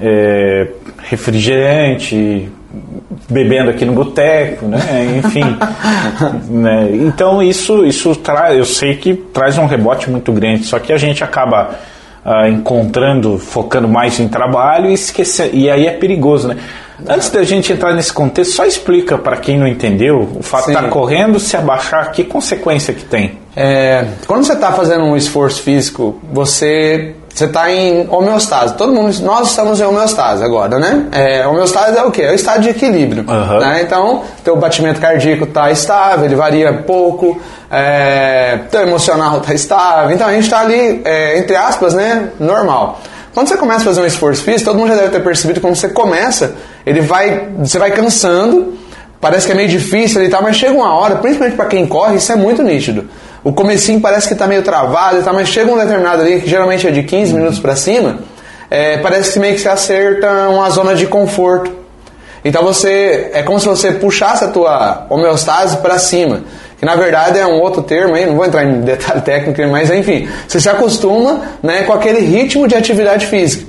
é, 0.00 0.68
refrigerante, 0.98 2.50
bebendo 3.28 3.70
aqui 3.70 3.84
no 3.84 3.92
boteco, 3.92 4.66
né? 4.66 5.20
Enfim. 5.24 5.56
né? 6.50 6.90
Então 6.92 7.42
isso, 7.42 7.84
isso 7.84 8.14
traz, 8.16 8.56
eu 8.56 8.64
sei 8.64 8.96
que 8.96 9.14
traz 9.14 9.58
um 9.58 9.66
rebote 9.66 10.10
muito 10.10 10.32
grande, 10.32 10.64
só 10.64 10.78
que 10.78 10.92
a 10.92 10.98
gente 10.98 11.22
acaba 11.24 11.70
uh, 12.24 12.46
encontrando, 12.46 13.38
focando 13.38 13.88
mais 13.88 14.18
em 14.20 14.28
trabalho 14.28 14.90
e 14.90 14.94
esquecer, 14.94 15.50
e 15.52 15.70
aí 15.70 15.86
é 15.86 15.92
perigoso, 15.92 16.48
né? 16.48 16.56
Antes 17.08 17.30
da 17.30 17.42
gente 17.42 17.72
entrar 17.72 17.94
nesse 17.94 18.12
contexto, 18.12 18.52
só 18.52 18.66
explica 18.66 19.16
para 19.16 19.38
quem 19.38 19.58
não 19.58 19.66
entendeu 19.66 20.28
o 20.38 20.42
fato 20.42 20.66
de 20.66 20.72
estar 20.72 20.82
tá 20.82 20.88
correndo, 20.88 21.40
se 21.40 21.56
abaixar, 21.56 22.12
que 22.12 22.24
consequência 22.24 22.92
que 22.92 23.04
tem? 23.04 23.38
É, 23.56 24.06
quando 24.26 24.44
você 24.44 24.52
está 24.52 24.70
fazendo 24.72 25.04
um 25.04 25.16
esforço 25.16 25.62
físico, 25.62 26.20
você 26.30 27.14
você 27.40 27.46
está 27.46 27.72
em 27.72 28.06
homeostase. 28.10 28.74
Todo 28.74 28.92
mundo, 28.92 29.18
nós 29.22 29.48
estamos 29.48 29.80
em 29.80 29.84
homeostase 29.84 30.44
agora, 30.44 30.78
né? 30.78 31.06
É, 31.10 31.46
homeostase 31.46 31.96
é 31.96 32.02
o 32.02 32.10
quê? 32.10 32.22
É 32.22 32.32
o 32.32 32.34
estado 32.34 32.60
de 32.60 32.68
equilíbrio. 32.68 33.24
Uhum. 33.26 33.60
Né? 33.60 33.80
Então, 33.82 34.22
teu 34.44 34.56
batimento 34.56 35.00
cardíaco 35.00 35.44
está 35.44 35.70
estável, 35.70 36.26
ele 36.26 36.34
varia 36.34 36.70
pouco, 36.86 37.40
é, 37.70 38.58
teu 38.70 38.82
emocional 38.82 39.38
está 39.38 39.54
estável. 39.54 40.10
Então, 40.10 40.26
a 40.28 40.32
gente 40.32 40.44
está 40.44 40.60
ali, 40.60 41.00
é, 41.02 41.38
entre 41.38 41.56
aspas, 41.56 41.94
né? 41.94 42.28
Normal. 42.38 43.00
Quando 43.32 43.48
você 43.48 43.56
começa 43.56 43.80
a 43.80 43.84
fazer 43.84 44.02
um 44.02 44.06
esforço 44.06 44.42
físico, 44.42 44.70
todo 44.70 44.78
mundo 44.78 44.88
já 44.88 44.96
deve 44.96 45.08
ter 45.08 45.20
percebido 45.20 45.62
quando 45.62 45.76
você 45.76 45.88
começa, 45.88 46.56
ele 46.84 47.00
vai, 47.00 47.48
você 47.58 47.78
vai 47.78 47.90
cansando, 47.90 48.74
parece 49.18 49.46
que 49.46 49.52
é 49.52 49.54
meio 49.54 49.68
difícil 49.68 50.22
e 50.22 50.28
tal, 50.28 50.42
mas 50.42 50.56
chega 50.56 50.74
uma 50.74 50.92
hora, 50.92 51.16
principalmente 51.16 51.56
para 51.56 51.66
quem 51.66 51.86
corre, 51.86 52.16
isso 52.16 52.30
é 52.32 52.36
muito 52.36 52.62
nítido 52.62 53.08
o 53.42 53.52
comecinho 53.52 54.00
parece 54.00 54.26
que 54.28 54.34
está 54.34 54.46
meio 54.46 54.62
travado 54.62 55.22
tal, 55.22 55.34
mas 55.34 55.48
chega 55.48 55.70
um 55.70 55.78
determinado 55.78 56.22
ali, 56.22 56.40
que 56.40 56.48
geralmente 56.48 56.86
é 56.86 56.90
de 56.90 57.02
15 57.02 57.32
minutos 57.32 57.58
para 57.58 57.74
cima, 57.74 58.18
é, 58.70 58.98
parece 58.98 59.32
que 59.32 59.38
meio 59.38 59.54
que 59.54 59.60
se 59.60 59.68
acerta 59.68 60.48
uma 60.48 60.68
zona 60.70 60.94
de 60.94 61.06
conforto. 61.06 61.72
Então 62.44 62.62
você 62.62 63.30
é 63.32 63.42
como 63.42 63.58
se 63.58 63.66
você 63.66 63.92
puxasse 63.92 64.44
a 64.44 64.48
tua 64.48 65.06
homeostase 65.10 65.78
para 65.78 65.98
cima, 65.98 66.42
que 66.78 66.84
na 66.84 66.94
verdade 66.96 67.38
é 67.38 67.46
um 67.46 67.60
outro 67.60 67.82
termo 67.82 68.14
aí, 68.14 68.26
não 68.26 68.36
vou 68.36 68.46
entrar 68.46 68.64
em 68.64 68.80
detalhe 68.80 69.20
técnico, 69.22 69.60
mas 69.70 69.90
enfim, 69.90 70.28
você 70.46 70.60
se 70.60 70.68
acostuma, 70.68 71.40
né, 71.62 71.82
com 71.82 71.92
aquele 71.92 72.20
ritmo 72.20 72.68
de 72.68 72.74
atividade 72.74 73.26
física. 73.26 73.68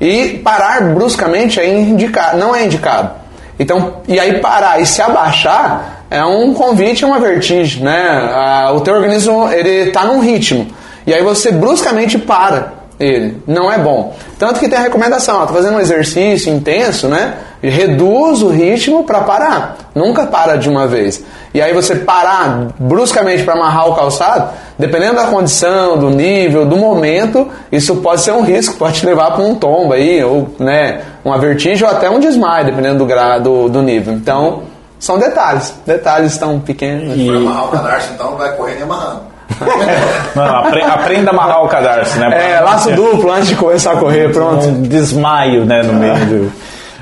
E 0.00 0.40
parar 0.44 0.80
bruscamente 0.94 1.58
é 1.58 1.68
indicado, 1.68 2.38
não 2.38 2.54
é 2.54 2.64
indicado. 2.64 3.10
Então, 3.58 4.00
e 4.06 4.18
aí 4.20 4.38
parar 4.38 4.80
e 4.80 4.86
se 4.86 5.02
abaixar 5.02 5.97
é 6.10 6.24
um 6.24 6.54
convite, 6.54 7.04
é 7.04 7.06
uma 7.06 7.20
vertigem, 7.20 7.82
né? 7.82 8.30
Ah, 8.34 8.72
o 8.72 8.80
teu 8.80 8.94
organismo 8.94 9.48
ele 9.50 9.88
está 9.88 10.04
num 10.04 10.20
ritmo 10.20 10.66
e 11.06 11.12
aí 11.12 11.22
você 11.22 11.52
bruscamente 11.52 12.18
para 12.18 12.72
ele, 12.98 13.40
não 13.46 13.70
é 13.70 13.78
bom. 13.78 14.14
Tanto 14.38 14.58
que 14.58 14.68
tem 14.68 14.76
a 14.76 14.82
recomendação, 14.82 15.36
ó, 15.36 15.46
tá 15.46 15.52
fazendo 15.52 15.76
um 15.76 15.80
exercício 15.80 16.52
intenso, 16.52 17.06
né? 17.06 17.34
Reduz 17.62 18.42
o 18.42 18.48
ritmo 18.48 19.04
para 19.04 19.20
parar, 19.20 19.76
nunca 19.94 20.26
para 20.26 20.56
de 20.56 20.68
uma 20.68 20.86
vez. 20.86 21.24
E 21.54 21.62
aí 21.62 21.72
você 21.72 21.94
parar 21.94 22.68
bruscamente 22.78 23.44
para 23.44 23.54
amarrar 23.54 23.88
o 23.88 23.94
calçado, 23.94 24.50
dependendo 24.76 25.14
da 25.14 25.26
condição, 25.28 25.96
do 25.96 26.10
nível, 26.10 26.66
do 26.66 26.76
momento, 26.76 27.48
isso 27.70 27.96
pode 27.96 28.20
ser 28.20 28.32
um 28.32 28.42
risco, 28.42 28.76
pode 28.76 29.00
te 29.00 29.06
levar 29.06 29.30
para 29.30 29.44
um 29.44 29.54
tombo 29.54 29.92
aí, 29.92 30.22
ou 30.22 30.48
né, 30.58 31.00
uma 31.24 31.38
vertigem 31.38 31.86
ou 31.86 31.94
até 31.94 32.10
um 32.10 32.18
desmaio, 32.18 32.66
dependendo 32.66 32.98
do 32.98 33.06
grado 33.06 33.68
do 33.68 33.80
nível. 33.80 34.12
Então 34.12 34.62
são 34.98 35.18
detalhes. 35.18 35.74
Detalhes 35.86 36.36
tão 36.36 36.58
pequenos. 36.60 37.16
E... 37.16 37.26
Se 37.26 37.30
amarrar 37.30 37.64
o 37.64 37.68
cadarço, 37.68 38.12
então 38.14 38.36
vai 38.36 38.52
correndo 38.56 38.80
e 38.80 38.82
amarrando. 38.82 39.20
Não, 40.36 40.92
aprenda 40.92 41.30
a 41.30 41.34
amarrar 41.34 41.64
o 41.64 41.68
cadarço, 41.68 42.18
né? 42.18 42.52
É, 42.52 42.60
laço 42.60 42.90
duplo 42.92 43.32
antes 43.32 43.48
de 43.48 43.56
começar 43.56 43.92
a 43.92 43.96
correr, 43.96 44.30
pronto. 44.30 44.66
Um 44.66 44.82
desmaio, 44.82 45.64
né, 45.64 45.82
no 45.82 45.94
meio 45.94 46.26
do... 46.26 46.52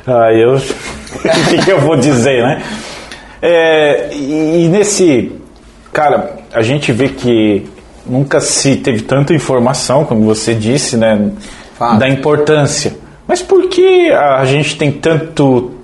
Ah, 0.07 0.33
eu... 0.33 0.55
o 0.57 1.49
que, 1.49 1.59
que, 1.65 1.71
eu 1.71 1.81
vou 1.81 1.97
dizer, 1.97 2.43
né? 2.43 2.63
É, 3.43 4.11
e, 4.13 4.65
e 4.65 4.69
nesse... 4.69 5.33
Cara, 5.93 6.37
a 6.53 6.63
gente 6.63 6.93
vê 6.93 7.09
que 7.09 7.69
nunca 8.07 8.41
se 8.41 8.77
teve 8.77 9.03
tanta 9.03 9.35
informação, 9.35 10.05
como 10.05 10.25
você 10.25 10.55
disse, 10.55 10.97
né? 10.97 11.31
Fato. 11.79 11.99
Da 11.99 12.09
importância. 12.09 12.97
Mas 13.27 13.43
por 13.43 13.69
que 13.69 14.11
a 14.13 14.45
gente 14.45 14.77
tem 14.77 14.93
tanto 14.93 15.76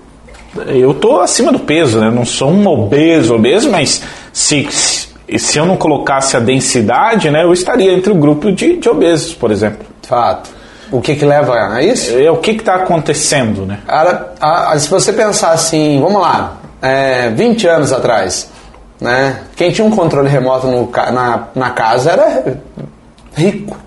eu 0.66 0.92
tô 0.94 1.20
acima 1.20 1.50
do 1.52 1.60
peso, 1.60 1.98
né? 1.98 2.08
Eu 2.08 2.12
não 2.12 2.24
sou 2.24 2.50
um 2.50 2.66
obeso, 2.66 3.34
obeso, 3.34 3.70
mas 3.70 4.02
se, 4.32 4.68
se 4.70 5.58
eu 5.58 5.64
não 5.64 5.76
colocasse 5.76 6.36
a 6.36 6.40
densidade, 6.40 7.30
né, 7.30 7.42
eu 7.42 7.52
estaria 7.52 7.92
entre 7.92 8.12
o 8.12 8.14
grupo 8.14 8.52
de, 8.52 8.76
de 8.76 8.88
obesos, 8.88 9.34
por 9.34 9.50
exemplo. 9.50 9.86
Fato. 10.02 10.50
O 10.90 11.00
que 11.00 11.16
que 11.16 11.24
leva 11.24 11.54
a 11.54 11.82
isso? 11.82 12.14
É, 12.18 12.30
o 12.30 12.36
que 12.36 12.52
que 12.52 12.60
está 12.60 12.74
acontecendo, 12.74 13.64
né? 13.64 13.78
Cara, 13.86 14.34
a, 14.38 14.72
a, 14.72 14.78
se 14.78 14.90
você 14.90 15.10
pensar 15.12 15.52
assim, 15.52 15.98
vamos 16.02 16.20
lá, 16.20 16.58
é, 16.82 17.30
20 17.30 17.66
anos 17.66 17.92
atrás, 17.92 18.50
né? 19.00 19.40
Quem 19.56 19.70
tinha 19.70 19.86
um 19.86 19.90
controle 19.90 20.28
remoto 20.28 20.66
no, 20.66 20.90
na, 20.90 21.48
na 21.54 21.70
casa 21.70 22.10
era 22.10 22.56
rico. 23.34 23.78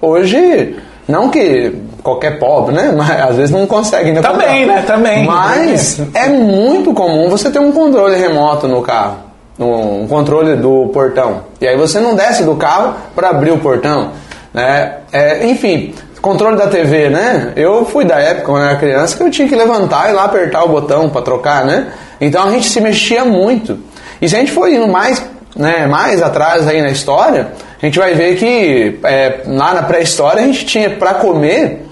Hoje, 0.00 0.76
não 1.06 1.28
que 1.28 1.74
qualquer 2.02 2.38
pobre, 2.38 2.74
né? 2.74 2.92
Mas 2.96 3.10
às 3.10 3.36
vezes 3.36 3.50
não 3.50 3.66
consegue 3.66 4.08
ainda 4.08 4.22
Também, 4.22 4.60
comprar. 4.60 4.76
né? 4.76 4.82
Também. 4.86 5.24
Mas 5.24 6.00
é 6.14 6.28
muito 6.28 6.92
comum 6.92 7.28
você 7.28 7.50
ter 7.50 7.58
um 7.58 7.72
controle 7.72 8.16
remoto 8.16 8.66
no 8.66 8.82
carro. 8.82 9.16
Um 9.58 10.06
controle 10.08 10.56
do 10.56 10.88
portão. 10.92 11.42
E 11.60 11.68
aí 11.68 11.76
você 11.76 12.00
não 12.00 12.14
desce 12.14 12.44
do 12.44 12.56
carro 12.56 12.94
para 13.14 13.28
abrir 13.28 13.50
o 13.50 13.58
portão. 13.58 14.10
Né? 14.54 14.94
É, 15.12 15.46
enfim, 15.46 15.94
controle 16.20 16.56
da 16.56 16.66
TV, 16.66 17.10
né? 17.10 17.52
Eu 17.56 17.84
fui 17.84 18.04
da 18.04 18.18
época, 18.18 18.46
quando 18.46 18.62
eu 18.62 18.68
era 18.70 18.78
criança, 18.78 19.16
que 19.16 19.22
eu 19.22 19.30
tinha 19.30 19.46
que 19.46 19.54
levantar 19.54 20.10
e 20.10 20.12
lá 20.12 20.24
apertar 20.24 20.64
o 20.64 20.68
botão 20.68 21.08
para 21.10 21.22
trocar, 21.22 21.64
né? 21.64 21.88
Então 22.20 22.48
a 22.48 22.50
gente 22.50 22.68
se 22.68 22.80
mexia 22.80 23.24
muito. 23.24 23.78
E 24.20 24.28
se 24.28 24.36
a 24.36 24.38
gente 24.38 24.52
for 24.52 24.68
indo 24.68 24.88
mais, 24.88 25.22
né, 25.56 25.86
mais 25.86 26.22
atrás 26.22 26.66
aí 26.66 26.80
na 26.82 26.90
história, 26.90 27.48
a 27.82 27.86
gente 27.86 27.98
vai 27.98 28.14
ver 28.14 28.36
que 28.36 28.98
é, 29.04 29.40
lá 29.46 29.72
na 29.72 29.82
pré-história 29.82 30.42
a 30.42 30.46
gente 30.46 30.66
tinha 30.66 30.90
para 30.90 31.14
comer 31.14 31.86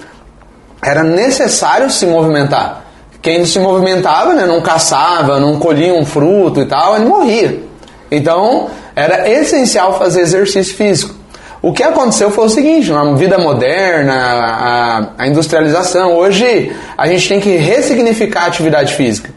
era 0.83 1.03
necessário 1.03 1.91
se 1.91 2.07
movimentar. 2.07 2.85
Quem 3.21 3.39
não 3.39 3.47
se 3.47 3.59
movimentava, 3.59 4.33
né, 4.33 4.47
não 4.47 4.61
caçava, 4.61 5.41
não 5.41 5.59
colhia 5.59 5.93
um 5.93 6.05
fruto 6.05 6.61
e 6.61 6.67
tal, 6.67 6.97
ele 6.97 7.07
morria. 7.07 7.63
Então, 8.11 8.69
era 8.95 9.29
essencial 9.29 9.99
fazer 9.99 10.21
exercício 10.21 10.75
físico. 10.75 11.15
O 11.61 11.73
que 11.73 11.83
aconteceu 11.83 12.31
foi 12.31 12.45
o 12.45 12.49
seguinte, 12.49 12.91
na 12.91 13.15
vida 13.15 13.37
moderna, 13.37 14.15
a, 14.15 15.09
a 15.19 15.27
industrialização, 15.27 16.15
hoje 16.17 16.73
a 16.97 17.07
gente 17.09 17.29
tem 17.29 17.41
que 17.41 17.57
ressignificar 17.57 18.45
a 18.45 18.47
atividade 18.47 18.95
física. 18.95 19.31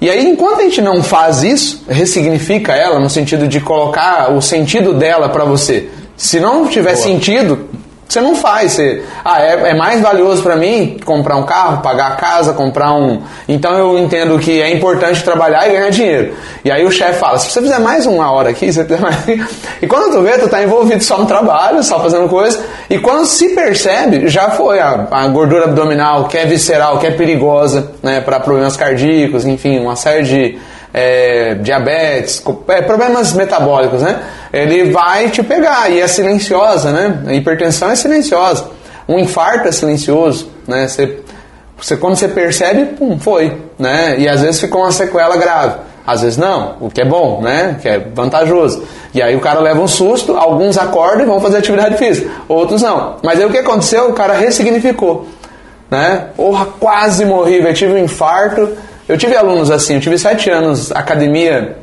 E 0.00 0.10
aí, 0.10 0.26
enquanto 0.26 0.60
a 0.60 0.62
gente 0.64 0.80
não 0.80 1.02
faz 1.02 1.42
isso, 1.42 1.84
ressignifica 1.88 2.72
ela 2.72 2.98
no 2.98 3.10
sentido 3.10 3.46
de 3.46 3.60
colocar 3.60 4.32
o 4.32 4.40
sentido 4.40 4.94
dela 4.94 5.28
para 5.28 5.44
você. 5.44 5.88
Se 6.16 6.40
não 6.40 6.66
tiver 6.66 6.94
Boa. 6.94 7.02
sentido, 7.02 7.68
você 8.08 8.20
não 8.20 8.34
faz. 8.34 8.72
Você, 8.72 9.02
ah, 9.24 9.40
é, 9.42 9.70
é 9.70 9.74
mais 9.74 10.00
valioso 10.00 10.42
para 10.42 10.56
mim 10.56 10.98
comprar 11.04 11.36
um 11.36 11.44
carro, 11.44 11.82
pagar 11.82 12.12
a 12.12 12.16
casa, 12.16 12.52
comprar 12.52 12.92
um. 12.92 13.22
Então 13.48 13.76
eu 13.76 13.98
entendo 13.98 14.38
que 14.38 14.60
é 14.60 14.70
importante 14.70 15.22
trabalhar 15.22 15.68
e 15.68 15.72
ganhar 15.72 15.90
dinheiro. 15.90 16.34
E 16.64 16.70
aí 16.70 16.84
o 16.84 16.90
chefe 16.90 17.18
fala: 17.18 17.38
se 17.38 17.50
você 17.50 17.60
fizer 17.60 17.78
mais 17.78 18.06
uma 18.06 18.30
hora 18.30 18.50
aqui, 18.50 18.72
você 18.72 18.84
fizer 18.84 19.00
mais. 19.00 19.16
E 19.82 19.86
quando 19.86 20.12
tu 20.12 20.22
vê, 20.22 20.38
tu 20.38 20.48
tá 20.48 20.62
envolvido 20.62 21.02
só 21.02 21.18
no 21.18 21.26
trabalho, 21.26 21.82
só 21.82 22.00
fazendo 22.00 22.28
coisa. 22.28 22.64
E 22.88 22.98
quando 22.98 23.26
se 23.26 23.50
percebe, 23.50 24.28
já 24.28 24.50
foi 24.50 24.80
a, 24.80 25.06
a 25.10 25.26
gordura 25.28 25.64
abdominal, 25.64 26.24
que 26.24 26.38
é 26.38 26.46
visceral, 26.46 26.98
que 26.98 27.06
é 27.06 27.10
perigosa, 27.10 27.92
né, 28.02 28.20
para 28.20 28.40
problemas 28.40 28.76
cardíacos, 28.76 29.44
enfim, 29.44 29.78
uma 29.78 29.96
série 29.96 30.22
de 30.22 30.58
é, 30.96 31.54
diabetes, 31.54 32.40
é, 32.68 32.80
problemas 32.80 33.32
metabólicos, 33.32 34.00
né? 34.00 34.22
Ele 34.52 34.92
vai 34.92 35.28
te 35.28 35.42
pegar 35.42 35.90
e 35.90 36.00
é 36.00 36.06
silenciosa, 36.06 36.92
né? 36.92 37.24
A 37.26 37.34
hipertensão 37.34 37.90
é 37.90 37.96
silenciosa. 37.96 38.66
Um 39.08 39.18
infarto 39.18 39.66
é 39.66 39.72
silencioso, 39.72 40.48
né? 40.68 40.86
Você, 40.86 41.18
você 41.76 41.96
quando 41.96 42.14
você 42.14 42.28
percebe, 42.28 42.84
pum, 42.94 43.18
foi, 43.18 43.60
né? 43.76 44.14
E 44.18 44.28
às 44.28 44.40
vezes 44.40 44.60
ficou 44.60 44.82
uma 44.82 44.92
sequela 44.92 45.36
grave. 45.36 45.74
Às 46.06 46.22
vezes 46.22 46.36
não, 46.36 46.76
o 46.80 46.88
que 46.88 47.00
é 47.00 47.04
bom, 47.04 47.40
né? 47.42 47.76
Que 47.82 47.88
é 47.88 47.98
vantajoso. 47.98 48.84
E 49.12 49.20
aí 49.20 49.34
o 49.34 49.40
cara 49.40 49.58
leva 49.58 49.80
um 49.80 49.88
susto, 49.88 50.36
alguns 50.36 50.78
acordam 50.78 51.22
e 51.22 51.26
vão 51.26 51.40
fazer 51.40 51.58
atividade 51.58 51.96
física, 51.96 52.30
outros 52.46 52.82
não. 52.82 53.16
Mas 53.22 53.40
aí 53.40 53.46
o 53.46 53.50
que 53.50 53.58
aconteceu? 53.58 54.10
O 54.10 54.12
cara 54.12 54.34
ressignificou, 54.34 55.26
né? 55.90 56.26
Porra, 56.36 56.66
quase 56.78 57.24
morri, 57.24 57.60
velho, 57.60 57.74
tive 57.74 57.94
um 57.94 57.98
infarto. 57.98 58.68
Eu 59.06 59.18
tive 59.18 59.36
alunos 59.36 59.70
assim, 59.70 59.96
eu 59.96 60.00
tive 60.00 60.16
sete 60.16 60.48
anos, 60.48 60.90
academia, 60.90 61.76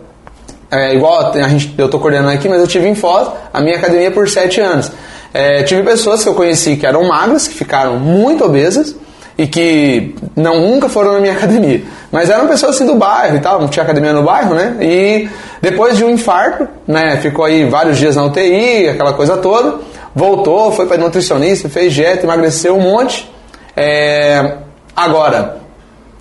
é, 0.71 0.95
igual 0.95 1.31
a 1.33 1.47
gente, 1.47 1.73
eu 1.77 1.87
tô 1.87 1.99
coordenando 1.99 2.31
aqui, 2.31 2.49
mas 2.49 2.59
eu 2.59 2.67
tive 2.67 2.87
em 2.87 2.95
Foz, 2.95 3.27
a 3.53 3.61
minha 3.61 3.77
academia 3.77 4.09
por 4.09 4.27
sete 4.27 4.59
anos. 4.59 4.91
É, 5.33 5.61
tive 5.63 5.83
pessoas 5.83 6.23
que 6.23 6.29
eu 6.29 6.33
conheci 6.33 6.75
que 6.75 6.85
eram 6.85 7.07
magras, 7.07 7.47
que 7.47 7.53
ficaram 7.53 7.99
muito 7.99 8.43
obesas 8.43 8.95
e 9.37 9.47
que 9.47 10.15
não 10.35 10.61
nunca 10.61 10.89
foram 10.89 11.13
na 11.13 11.19
minha 11.19 11.33
academia. 11.37 11.83
Mas 12.11 12.29
eram 12.29 12.47
pessoas 12.47 12.75
assim 12.75 12.87
do 12.87 12.95
bairro 12.95 13.37
e 13.37 13.39
tal, 13.39 13.61
não 13.61 13.67
tinha 13.67 13.83
academia 13.83 14.13
no 14.13 14.23
bairro, 14.23 14.55
né? 14.55 14.77
E 14.81 15.29
depois 15.61 15.97
de 15.97 16.03
um 16.03 16.09
infarto, 16.09 16.67
né, 16.87 17.17
ficou 17.21 17.45
aí 17.45 17.65
vários 17.65 17.97
dias 17.97 18.15
na 18.15 18.25
UTI, 18.25 18.89
aquela 18.89 19.13
coisa 19.13 19.37
toda, 19.37 19.75
voltou, 20.15 20.71
foi 20.71 20.87
para 20.87 20.97
nutricionista, 20.97 21.69
fez 21.69 21.93
dieta, 21.93 22.25
emagreceu 22.25 22.75
um 22.75 22.81
monte. 22.81 23.31
É, 23.77 24.57
agora, 24.95 25.61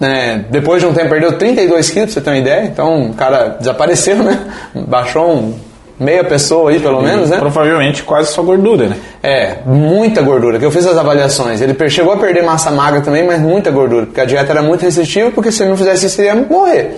né, 0.01 0.45
depois 0.51 0.81
de 0.81 0.89
um 0.89 0.95
tempo 0.95 1.11
perdeu 1.11 1.37
32 1.37 1.91
quilos, 1.91 2.13
pra 2.13 2.15
você 2.15 2.21
ter 2.23 2.31
uma 2.31 2.39
ideia, 2.39 2.65
então 2.65 3.11
o 3.11 3.15
cara 3.15 3.57
desapareceu, 3.59 4.17
né? 4.17 4.41
Baixou 4.75 5.31
um, 5.31 5.55
meia 6.01 6.25
pessoa 6.25 6.71
aí 6.71 6.81
pelo 6.81 7.03
menos, 7.03 7.29
né? 7.29 7.37
Provavelmente 7.37 8.03
quase 8.03 8.33
só 8.33 8.43
gordura, 8.43 8.89
né? 8.89 8.97
É, 9.23 9.57
muita 9.67 10.23
gordura, 10.23 10.59
que 10.59 10.65
eu 10.65 10.71
fiz 10.71 10.87
as 10.87 10.97
avaliações. 10.97 11.61
Ele 11.61 11.77
chegou 11.91 12.15
a 12.15 12.17
perder 12.17 12.43
massa 12.43 12.71
magra 12.71 13.03
também, 13.03 13.25
mas 13.25 13.39
muita 13.41 13.71
gordura, 13.71 14.07
porque 14.07 14.21
a 14.21 14.25
dieta 14.25 14.51
era 14.51 14.63
muito 14.63 14.83
restritiva, 14.83 15.31
porque 15.31 15.53
se 15.53 15.63
ele 15.63 15.71
não 15.71 15.77
fizesse 15.77 16.07
isso, 16.07 16.21
ele 16.21 16.29
ia 16.29 16.35
morrer. 16.35 16.97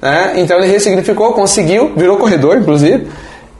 Né? 0.00 0.34
Então 0.36 0.56
ele 0.58 0.70
ressignificou, 0.70 1.32
conseguiu, 1.32 1.92
virou 1.96 2.16
corredor, 2.16 2.56
inclusive, 2.58 3.08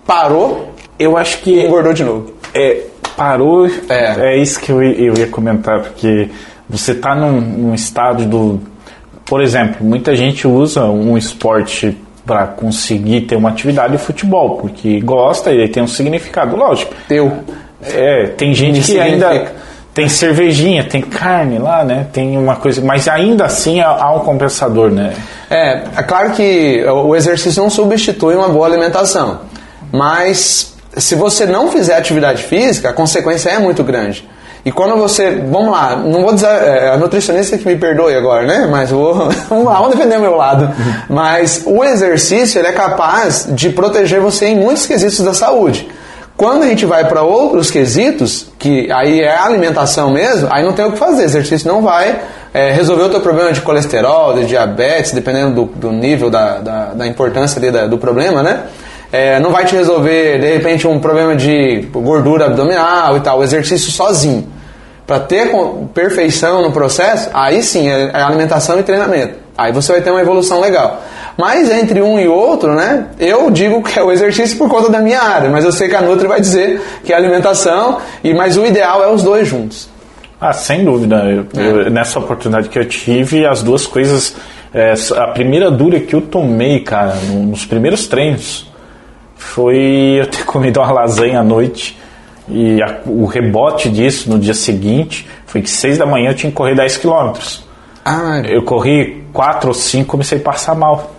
parou 0.06 0.72
Eu 0.98 1.16
acho 1.16 1.38
e 1.38 1.40
que 1.40 1.60
engordou 1.64 1.92
de 1.92 2.04
novo. 2.04 2.32
é, 2.54 2.82
parou. 3.16 3.66
É. 3.88 4.34
É. 4.34 4.36
isso 4.36 4.60
que 4.60 4.70
eu, 4.70 4.82
eu 4.82 5.14
ia 5.14 5.26
comentar, 5.26 5.80
porque 5.80 6.28
você 6.68 6.92
está 6.92 7.14
num, 7.14 7.40
num 7.40 7.74
estado 7.74 8.24
do. 8.24 8.60
Por 9.24 9.42
exemplo, 9.42 9.84
muita 9.84 10.14
gente 10.14 10.46
usa 10.46 10.84
um 10.84 11.16
esporte 11.16 11.96
para 12.26 12.46
conseguir 12.46 13.22
ter 13.22 13.36
uma 13.36 13.50
atividade 13.50 13.92
de 13.92 13.98
futebol, 13.98 14.56
porque 14.56 15.00
gosta 15.00 15.52
e 15.52 15.68
tem 15.68 15.82
um 15.82 15.86
significado, 15.86 16.56
lógico. 16.56 16.94
Teu. 17.06 17.32
É, 17.82 18.28
tem 18.28 18.54
gente 18.54 18.80
que 18.80 18.98
ainda 18.98 19.52
tem 19.92 20.08
cervejinha, 20.08 20.84
tem 20.84 21.02
carne 21.02 21.58
lá, 21.58 21.84
né? 21.84 22.06
Tem 22.12 22.36
uma 22.36 22.56
coisa, 22.56 22.80
mas 22.82 23.06
ainda 23.06 23.44
assim 23.44 23.80
há 23.80 24.12
um 24.12 24.20
compensador, 24.20 24.90
né? 24.90 25.12
É, 25.50 25.82
é 25.96 26.02
claro 26.02 26.32
que 26.32 26.84
o 26.84 27.14
exercício 27.14 27.62
não 27.62 27.70
substitui 27.70 28.34
uma 28.34 28.48
boa 28.48 28.66
alimentação, 28.66 29.40
mas 29.92 30.74
se 30.96 31.14
você 31.14 31.46
não 31.46 31.70
fizer 31.70 31.96
atividade 31.96 32.42
física, 32.42 32.90
a 32.90 32.92
consequência 32.92 33.50
é 33.50 33.58
muito 33.58 33.84
grande. 33.84 34.26
E 34.64 34.72
quando 34.72 34.96
você, 34.96 35.30
vamos 35.50 35.70
lá, 35.70 35.94
não 35.96 36.22
vou 36.22 36.32
dizer, 36.34 36.46
é, 36.48 36.88
a 36.88 36.96
nutricionista 36.96 37.58
que 37.58 37.66
me 37.66 37.76
perdoe 37.76 38.14
agora, 38.14 38.46
né? 38.46 38.66
Mas 38.70 38.90
vou, 38.90 39.12
vamos 39.48 39.64
lá, 39.66 39.74
vamos 39.74 39.94
defender 39.94 40.16
o 40.16 40.22
meu 40.22 40.36
lado. 40.36 40.70
Mas 41.08 41.62
o 41.66 41.84
exercício, 41.84 42.58
ele 42.58 42.68
é 42.68 42.72
capaz 42.72 43.46
de 43.50 43.68
proteger 43.70 44.20
você 44.20 44.46
em 44.46 44.56
muitos 44.56 44.86
quesitos 44.86 45.20
da 45.20 45.34
saúde. 45.34 45.86
Quando 46.36 46.62
a 46.64 46.66
gente 46.66 46.84
vai 46.86 47.06
para 47.06 47.22
outros 47.22 47.70
quesitos, 47.70 48.48
que 48.58 48.90
aí 48.90 49.20
é 49.20 49.36
alimentação 49.36 50.10
mesmo, 50.10 50.48
aí 50.50 50.64
não 50.64 50.72
tem 50.72 50.84
o 50.84 50.92
que 50.92 50.98
fazer. 50.98 51.24
Exercício 51.24 51.68
não 51.68 51.80
vai 51.82 52.20
é, 52.52 52.72
resolver 52.72 53.02
o 53.04 53.08
teu 53.10 53.20
problema 53.20 53.52
de 53.52 53.60
colesterol, 53.60 54.32
de 54.34 54.46
diabetes, 54.46 55.12
dependendo 55.12 55.54
do, 55.54 55.64
do 55.76 55.92
nível 55.92 56.30
da, 56.30 56.58
da, 56.58 56.84
da 56.94 57.06
importância 57.06 57.58
ali 57.60 57.70
da- 57.70 57.86
do 57.86 57.98
problema, 57.98 58.42
né? 58.42 58.62
É, 59.12 59.38
não 59.38 59.52
vai 59.52 59.64
te 59.64 59.76
resolver, 59.76 60.40
de 60.40 60.52
repente, 60.54 60.88
um 60.88 60.98
problema 60.98 61.36
de 61.36 61.88
gordura 61.92 62.46
abdominal 62.46 63.16
e 63.16 63.20
tal. 63.20 63.38
O 63.38 63.44
exercício 63.44 63.92
sozinho. 63.92 64.44
Para 65.06 65.20
ter 65.20 65.50
perfeição 65.92 66.62
no 66.62 66.72
processo, 66.72 67.28
aí 67.34 67.62
sim 67.62 67.88
é, 67.88 68.10
é 68.12 68.22
alimentação 68.22 68.78
e 68.80 68.82
treinamento. 68.82 69.34
Aí 69.56 69.70
você 69.72 69.92
vai 69.92 70.00
ter 70.00 70.10
uma 70.10 70.20
evolução 70.20 70.60
legal. 70.60 71.02
Mas 71.36 71.70
entre 71.70 72.00
um 72.00 72.18
e 72.18 72.26
outro, 72.26 72.74
né? 72.74 73.06
Eu 73.18 73.50
digo 73.50 73.82
que 73.82 73.98
é 73.98 74.02
o 74.02 74.10
exercício 74.10 74.56
por 74.56 74.68
conta 74.68 74.88
da 74.88 75.00
minha 75.00 75.20
área, 75.20 75.50
mas 75.50 75.64
eu 75.64 75.72
sei 75.72 75.88
que 75.88 75.94
a 75.96 76.00
Nutri 76.00 76.26
vai 76.26 76.40
dizer 76.40 76.80
que 77.04 77.12
é 77.12 77.16
alimentação, 77.16 77.98
e 78.22 78.32
mas 78.32 78.56
o 78.56 78.64
ideal 78.64 79.02
é 79.04 79.08
os 79.08 79.22
dois 79.22 79.46
juntos. 79.46 79.88
Ah, 80.40 80.52
sem 80.52 80.84
dúvida. 80.84 81.16
Eu- 81.24 81.46
eu- 81.62 81.90
nessa 81.90 82.18
oportunidade 82.18 82.68
que 82.68 82.78
eu 82.78 82.84
tive, 82.86 83.46
as 83.46 83.62
duas 83.62 83.86
coisas. 83.86 84.34
é, 84.76 84.92
a 85.16 85.28
primeira 85.28 85.70
dura 85.70 86.00
que 86.00 86.14
eu 86.16 86.20
tomei, 86.20 86.80
cara, 86.80 87.14
no- 87.28 87.44
nos 87.44 87.64
primeiros 87.64 88.08
treinos, 88.08 88.68
foi 89.36 90.16
eu 90.20 90.26
ter 90.26 90.42
comido 90.46 90.80
uma 90.80 90.90
lasanha 90.92 91.40
à 91.40 91.44
noite. 91.44 91.96
E 92.48 92.82
a- 92.82 92.98
o 93.06 93.24
rebote 93.26 93.88
disso 93.88 94.28
no 94.30 94.38
dia 94.38 94.54
seguinte 94.54 95.26
foi 95.46 95.62
que 95.62 95.70
seis 95.70 95.96
da 95.98 96.04
manhã 96.06 96.30
eu 96.30 96.34
tinha 96.34 96.50
que 96.50 96.56
correr 96.56 96.74
10 96.74 96.96
quilômetros. 96.98 97.64
Ah, 98.04 98.42
Eu 98.44 98.62
corri 98.64 99.24
quatro 99.32 99.68
ou 99.68 99.74
cinco, 99.74 100.10
comecei 100.10 100.38
a 100.38 100.42
passar 100.42 100.74
mal. 100.74 101.10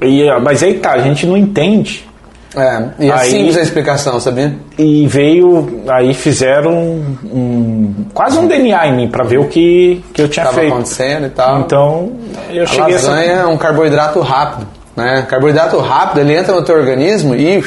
E, 0.00 0.24
mas 0.42 0.62
aí 0.62 0.74
tá, 0.74 0.92
a 0.92 0.98
gente 1.00 1.26
não 1.26 1.36
entende. 1.36 2.08
é. 2.56 2.82
E 3.00 3.08
é 3.08 3.12
Aí- 3.12 3.30
simples 3.30 3.56
a 3.56 3.60
explicação, 3.62 4.18
sabia? 4.20 4.54
E 4.78 5.06
veio, 5.06 5.82
aí 5.88 6.12
fizeram 6.14 6.72
um, 6.72 7.16
um- 7.32 7.94
quase 8.14 8.38
um 8.38 8.46
DNA 8.48 8.88
em 8.88 8.96
mim 8.96 9.08
para 9.08 9.22
ver 9.24 9.38
o 9.38 9.46
que, 9.46 10.02
que 10.12 10.22
eu 10.22 10.28
tinha 10.28 10.42
Estava 10.44 10.60
feito. 10.60 10.72
acontecendo 10.72 11.26
e 11.26 11.30
tal. 11.30 11.60
Então, 11.60 12.12
eu 12.50 12.62
A 12.64 12.66
cheguei 12.66 12.94
a 12.94 12.96
essa- 12.96 13.10
lasanha 13.10 13.32
é 13.32 13.46
um 13.46 13.56
carboidrato 13.56 14.20
rápido, 14.20 14.66
né? 14.96 15.24
Carboidrato 15.28 15.78
rápido, 15.78 16.20
ele 16.20 16.36
entra 16.36 16.54
no 16.54 16.62
teu 16.64 16.76
organismo 16.76 17.34
e 17.36 17.62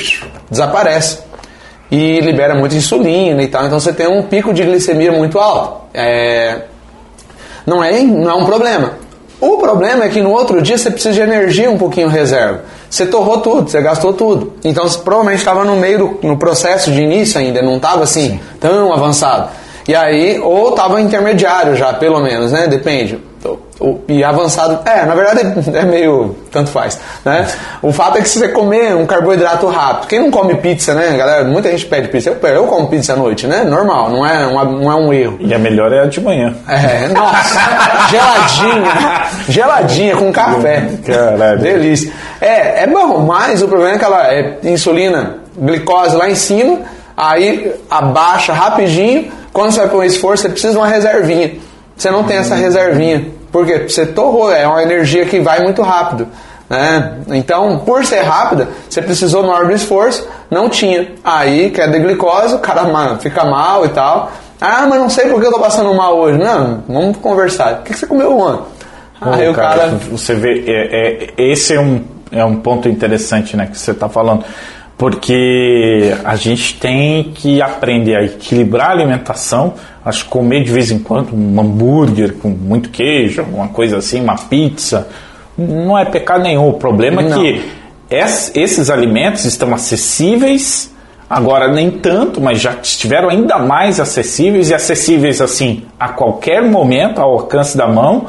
desaparece. 0.50 1.20
E 1.96 2.20
libera 2.22 2.56
muita 2.56 2.74
insulina 2.74 3.44
e 3.44 3.48
tal, 3.48 3.68
então 3.68 3.80
você 3.80 3.94
tem 3.94 4.08
um 4.08 4.24
pico 4.24 4.52
de 4.52 4.64
glicemia 4.64 5.12
muito 5.12 5.38
alto. 5.38 5.82
É, 5.94 6.62
Não, 7.68 7.84
é, 7.84 8.02
não 8.02 8.32
é 8.32 8.34
um 8.34 8.46
problema. 8.46 8.94
O 9.40 9.60
problema 9.60 10.06
é 10.06 10.10
que 10.10 10.20
no 10.20 10.32
outro 10.32 10.60
dia 10.60 10.76
você 10.76 10.90
precisa 10.90 11.14
de 11.14 11.22
energia 11.22 11.70
um 11.70 11.78
pouquinho 11.78 12.08
reserva. 12.08 12.62
Você 12.90 13.06
torrou 13.06 13.42
tudo, 13.42 13.70
você 13.70 13.80
gastou 13.80 14.12
tudo. 14.12 14.54
Então 14.64 14.88
você 14.88 14.98
provavelmente 14.98 15.38
estava 15.38 15.64
no 15.64 15.76
meio 15.76 16.00
do 16.00 16.28
no 16.28 16.36
processo 16.36 16.92
de 16.92 17.00
início 17.00 17.40
ainda, 17.40 17.62
não 17.62 17.76
estava 17.76 18.02
assim 18.04 18.40
tão 18.60 18.92
avançado. 18.92 19.50
E 19.88 19.94
aí, 19.94 20.40
ou 20.40 20.70
estava 20.70 21.00
intermediário 21.00 21.76
já, 21.76 21.94
pelo 21.94 22.20
menos, 22.22 22.52
né? 22.52 22.68
Depende. 22.68 23.20
E 24.08 24.24
avançado, 24.24 24.80
é, 24.88 25.04
na 25.04 25.16
verdade 25.16 25.42
é 25.76 25.82
meio, 25.84 26.36
tanto 26.52 26.70
faz, 26.70 26.98
né? 27.26 27.48
O 27.82 27.92
fato 27.92 28.18
é 28.18 28.22
que 28.22 28.30
se 28.30 28.38
você 28.40 28.48
comer 28.50 28.96
um 28.96 29.06
carboidrato 29.06 29.68
rápido, 29.68 30.08
quem 30.08 30.20
não 30.20 30.30
come 30.32 30.56
pizza, 30.56 30.94
né, 30.94 31.18
galera? 31.18 31.44
Muita 31.44 31.70
gente 31.72 31.86
pede 31.88 32.08
pizza, 32.08 32.30
eu, 32.30 32.50
eu 32.50 32.66
como 32.68 32.88
pizza 32.88 33.14
à 33.14 33.16
noite, 33.16 33.48
né? 33.48 33.64
Normal, 33.64 34.10
não 34.12 34.26
é, 34.26 34.46
uma- 34.46 34.64
não 34.64 34.92
é 34.92 34.96
um 34.96 35.12
erro. 35.12 35.38
E 35.40 35.54
a 35.54 35.60
melhor 35.60 35.92
é 35.92 36.02
a 36.02 36.06
de 36.06 36.22
manhã. 36.22 36.54
É, 36.70 37.08
nossa, 37.10 37.60
geladinha, 38.10 39.26
geladinha 39.50 40.16
com 40.16 40.32
café. 40.32 40.88
Caralho. 41.06 41.60
Delícia. 41.60 42.12
É, 42.40 42.84
é 42.84 42.88
bom, 42.88 43.20
mas 43.20 43.62
o 43.62 43.68
problema 43.68 43.96
é 43.96 43.98
que 43.98 44.06
ela 44.06 44.34
é 44.34 44.58
insulina, 44.64 45.38
glicose 45.58 46.16
lá 46.16 46.30
em 46.30 46.36
cima, 46.36 46.80
aí 47.18 47.74
abaixa 47.90 48.54
rapidinho. 48.54 49.32
Quando 49.52 49.72
você 49.72 49.80
vai 49.82 49.90
para 49.90 49.98
um 49.98 50.04
esforço, 50.04 50.44
você 50.44 50.50
precisa 50.50 50.74
de 50.74 50.78
uma 50.80 50.88
reservinha. 50.88 51.54
Você 51.98 52.10
não 52.10 52.24
tem 52.24 52.38
essa 52.38 52.56
reservinha. 52.56 53.26
Por 53.54 53.68
quê? 53.68 53.88
Você 53.88 54.08
torrou, 54.08 54.52
é 54.52 54.68
uma 54.68 54.82
energia 54.82 55.26
que 55.26 55.40
vai 55.40 55.62
muito 55.62 55.84
rápido. 55.84 56.28
Né? 56.68 57.18
Então, 57.28 57.78
por 57.86 58.04
ser 58.04 58.22
rápida, 58.22 58.68
você 58.90 59.00
precisou 59.00 59.44
na 59.44 59.54
hora 59.54 59.68
do 59.68 59.74
esforço, 59.74 60.28
não 60.50 60.68
tinha. 60.68 61.12
Aí, 61.24 61.70
queda 61.70 61.92
de 61.92 62.00
glicose, 62.00 62.56
o 62.56 62.60
cara 62.60 62.84
mano, 62.86 63.20
fica 63.20 63.46
mal 63.46 63.86
e 63.86 63.90
tal. 63.90 64.32
Ah, 64.60 64.88
mas 64.90 65.00
não 65.00 65.08
sei 65.10 65.28
por 65.28 65.40
que 65.40 65.46
eu 65.46 65.52
tô 65.52 65.60
passando 65.60 65.94
mal 65.94 66.18
hoje. 66.18 66.40
Não, 66.40 66.84
vamos 66.88 67.18
conversar. 67.18 67.74
O 67.74 67.84
que 67.84 67.94
que 67.94 68.00
você 68.00 68.08
comeu 68.08 68.36
ontem? 68.40 68.64
Aí 69.22 69.48
o 69.48 69.54
cara. 69.54 69.88
Você 70.10 70.34
vê, 70.34 70.64
é, 70.68 71.28
é- 71.28 71.34
esse 71.38 71.76
é 71.76 71.80
um, 71.80 72.04
é 72.32 72.44
um 72.44 72.56
ponto 72.56 72.90
interessante 72.90 73.56
né, 73.56 73.68
que 73.68 73.78
você 73.78 73.92
está 73.92 74.10
falando. 74.10 74.44
Porque 74.98 76.14
a 76.24 76.36
gente 76.36 76.76
tem 76.80 77.24
que 77.34 77.62
aprender 77.62 78.16
a 78.16 78.24
equilibrar 78.24 78.90
a 78.90 78.92
alimentação. 78.92 79.74
Acho 80.06 80.26
que 80.26 80.30
comer 80.30 80.64
de 80.64 80.72
vez 80.72 80.92
em 80.92 81.00
quando 81.00 81.34
um 81.36 81.60
hambúrguer 81.60 82.34
com 82.36 82.50
muito 82.50 82.90
queijo, 82.90 83.44
uma 83.54 83.68
coisa 83.70 83.98
assim, 83.98 84.22
uma 84.22 84.36
pizza, 84.36 85.08
não 85.58 85.98
é 85.98 86.06
pecado 86.06 86.44
nenhum. 86.44 86.70
O 86.70 86.74
problema 86.74 87.22
é 87.22 87.30
Não. 87.30 87.42
que 87.42 87.62
es- 88.10 88.52
esses 88.56 88.90
alimentos 88.90 89.46
estão 89.46 89.74
acessíveis 89.74 90.92
Agora, 91.30 91.68
nem 91.72 91.90
tanto, 91.90 92.40
mas 92.40 92.60
já 92.62 92.76
estiveram 92.84 93.28
ainda 93.28 93.58
mais 93.58 94.00
acessíveis 94.00 94.70
e 94.70 94.74
acessíveis 94.76 95.42
assim 95.42 95.82
a 96.00 96.10
qualquer 96.10 96.62
momento, 96.62 97.20
ao 97.20 97.32
alcance 97.32 97.76
da 97.76 97.88
mão. 97.88 98.28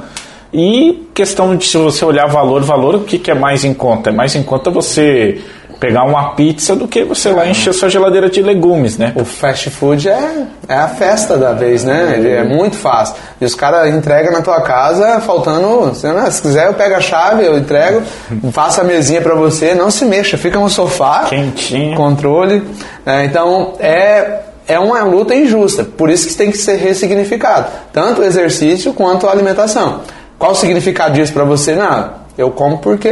E 0.51 1.07
questão 1.13 1.55
de 1.55 1.67
se 1.67 1.77
você 1.77 2.03
olhar 2.03 2.27
valor, 2.29 2.63
valor, 2.63 2.95
o 2.95 3.01
que, 3.01 3.19
que 3.19 3.31
é 3.31 3.35
mais 3.35 3.63
em 3.63 3.75
conta? 3.75 4.09
É 4.09 4.13
mais 4.13 4.35
em 4.35 4.43
conta 4.43 4.71
você 4.71 5.39
pegar 5.85 6.05
uma 6.05 6.31
pizza 6.31 6.75
do 6.75 6.89
que 6.89 7.05
você 7.05 7.29
lá 7.29 7.47
encher 7.47 7.75
sua 7.75 7.91
geladeira 7.91 8.31
de 8.31 8.41
legumes, 8.41 8.97
né? 8.97 9.13
O 9.15 9.25
fast 9.25 9.69
food 9.69 10.09
é, 10.09 10.47
é 10.67 10.75
a 10.75 10.89
festa 10.89 11.37
da 11.37 11.53
vez, 11.53 11.85
né? 11.85 12.15
Ele 12.17 12.31
é 12.31 12.43
muito 12.43 12.75
fácil. 12.75 13.17
E 13.39 13.45
os 13.45 13.55
caras 13.55 13.95
entregam 13.95 14.33
na 14.33 14.41
tua 14.41 14.63
casa 14.63 15.21
faltando. 15.21 15.95
Se, 15.95 16.07
né, 16.11 16.31
se 16.31 16.41
quiser, 16.41 16.69
eu 16.69 16.75
pego 16.75 16.95
a 16.95 17.01
chave, 17.03 17.45
eu 17.45 17.59
entrego, 17.59 18.03
faço 18.51 18.81
a 18.81 18.85
mesinha 18.85 19.21
pra 19.21 19.35
você, 19.35 19.75
não 19.75 19.91
se 19.91 20.07
mexa, 20.07 20.39
fica 20.39 20.59
no 20.59 20.71
sofá. 20.71 21.27
Quentinho. 21.29 21.95
Controle. 21.97 22.63
né? 23.05 23.27
então, 23.27 23.75
é. 23.79 24.41
É 24.67 24.79
uma 24.79 25.05
luta 25.05 25.35
injusta, 25.35 25.85
por 25.85 26.09
isso 26.09 26.27
que 26.27 26.35
tem 26.35 26.51
que 26.51 26.57
ser 26.57 26.77
ressignificado, 26.77 27.67
tanto 27.93 28.23
o 28.23 28.25
exercício 28.25 28.95
quanto 28.95 29.27
a 29.27 29.31
alimentação. 29.31 30.01
Qual 30.39 30.53
o 30.53 30.55
significado 30.55 31.13
disso 31.13 31.35
pra 31.35 31.45
você? 31.45 31.75
Não, 31.75 32.13
eu 32.37 32.51
como 32.51 32.79
porque, 32.79 33.11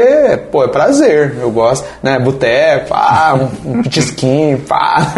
pô, 0.51 0.65
é 0.65 0.69
prazer. 0.69 1.37
Eu 1.41 1.51
gosto, 1.51 1.87
né? 2.03 2.19
Boteco, 2.19 2.89
pá, 2.89 3.35
um, 3.65 3.71
um 3.79 3.83
petisquinho, 3.85 4.59
pá. 4.59 5.13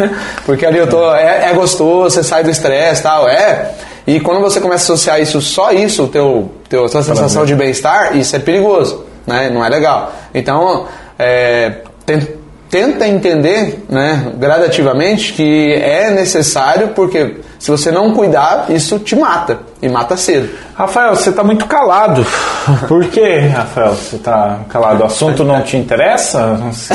Porque 0.45 0.64
ali 0.67 0.79
eu 0.79 0.87
tô. 0.87 1.14
É, 1.14 1.51
é 1.51 1.53
gostoso, 1.55 2.14
você 2.17 2.23
sai 2.23 2.43
do 2.45 2.51
estresse 2.51 3.01
e 3.01 3.03
tal, 3.03 3.29
é. 3.29 3.71
E 4.07 4.21
quando 4.21 4.40
você 4.40 4.61
começa 4.61 4.83
a 4.83 4.95
associar 4.95 5.21
isso, 5.21 5.40
só 5.40 5.73
isso, 5.73 6.07
teu, 6.09 6.51
teu, 6.69 6.85
a 6.85 6.88
tua 6.90 7.03
sensação 7.03 7.47
de 7.47 7.55
bem-estar, 7.55 8.14
isso 8.17 8.37
é 8.37 8.38
perigoso, 8.38 9.05
né? 9.27 9.49
Não 9.49 9.64
é 9.64 9.69
legal. 9.71 10.12
Então, 10.35 10.87
é, 11.19 11.77
ten- 12.05 12.29
tenta 12.69 13.07
entender, 13.09 13.83
né, 13.88 14.33
gradativamente, 14.37 15.33
que 15.33 15.73
é 15.75 16.11
necessário, 16.11 16.88
porque 16.88 17.37
se 17.64 17.70
você 17.70 17.90
não 17.90 18.12
cuidar, 18.12 18.66
isso 18.68 18.98
te 18.98 19.16
mata. 19.16 19.59
E 19.81 19.88
mata 19.88 20.18
cedo. 20.18 20.50
Rafael, 20.74 21.16
você 21.16 21.33
tá 21.33 21.42
muito 21.42 21.64
calado. 21.64 22.22
Por 22.87 23.07
quê, 23.07 23.38
Rafael? 23.38 23.94
Você 23.94 24.18
tá 24.18 24.59
calado? 24.68 25.03
O 25.03 25.07
assunto 25.07 25.42
não 25.44 25.62
te 25.62 25.79
interessa? 25.79 26.46
Não 26.61 26.70
sei. 26.74 26.94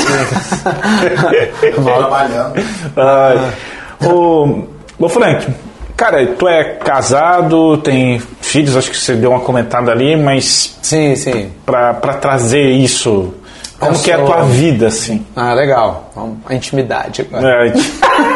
Trabalhando. 1.84 2.54
Ô, 4.06 4.64
ô 5.04 5.08
Frank, 5.08 5.46
cara, 5.96 6.24
tu 6.38 6.46
é 6.46 6.62
casado, 6.76 7.76
tem 7.78 8.20
filhos, 8.40 8.76
acho 8.76 8.90
que 8.90 8.96
você 8.96 9.14
deu 9.14 9.30
uma 9.30 9.40
comentada 9.40 9.90
ali, 9.90 10.16
mas 10.16 10.78
Sim, 10.82 11.16
sim. 11.16 11.50
pra, 11.66 11.94
pra 11.94 12.14
trazer 12.14 12.70
isso, 12.70 13.34
como 13.78 13.92
Eu 13.94 13.98
que 14.00 14.10
é 14.10 14.14
a 14.14 14.18
sou- 14.18 14.26
tua 14.26 14.42
vida, 14.44 14.86
assim? 14.88 15.26
Ah, 15.34 15.52
legal. 15.52 16.10
Vamos- 16.14 16.38
A 16.46 16.54
intimidade 16.54 17.22
agora. 17.28 17.66
É. 17.66 17.72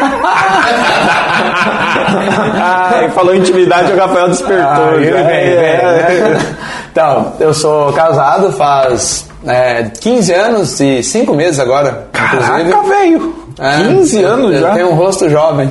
Ai, 2.57 3.09
falou 3.11 3.35
intimidade, 3.35 3.93
o 3.93 3.97
Rafael 3.97 4.29
despertou. 4.29 4.65
Ah, 4.65 4.93
ele 4.97 5.11
vem, 5.11 5.23
É, 5.23 6.05
vem, 6.07 6.17
é. 6.17 6.21
né? 6.31 6.57
Então, 6.91 7.33
eu 7.41 7.53
sou 7.53 7.93
casado 7.93 8.53
faz 8.53 9.29
é, 9.47 9.85
15 10.01 10.33
anos 10.33 10.81
e 10.81 11.03
5 11.03 11.35
meses 11.35 11.59
agora, 11.61 12.07
inclusive. 12.15 12.71
Caraca, 12.71 12.89
velho. 12.89 13.35
É, 13.59 13.77
15 13.89 14.23
anos 14.23 14.55
eu 14.55 14.61
já. 14.61 14.71
Tenho 14.75 14.91
um 14.91 14.95
rosto 14.95 15.29
jovem. 15.29 15.71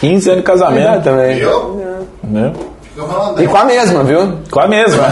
15 0.00 0.30
anos 0.30 0.40
de 0.42 0.46
casamento. 0.46 1.02
também. 1.04 1.38
Eu? 1.38 2.04
Né? 2.24 2.52
Falando 2.96 3.42
E 3.42 3.46
com 3.48 3.56
a 3.56 3.64
mesma, 3.64 4.04
viu? 4.04 4.38
Com 4.50 4.60
a 4.60 4.68
mesma. 4.68 5.04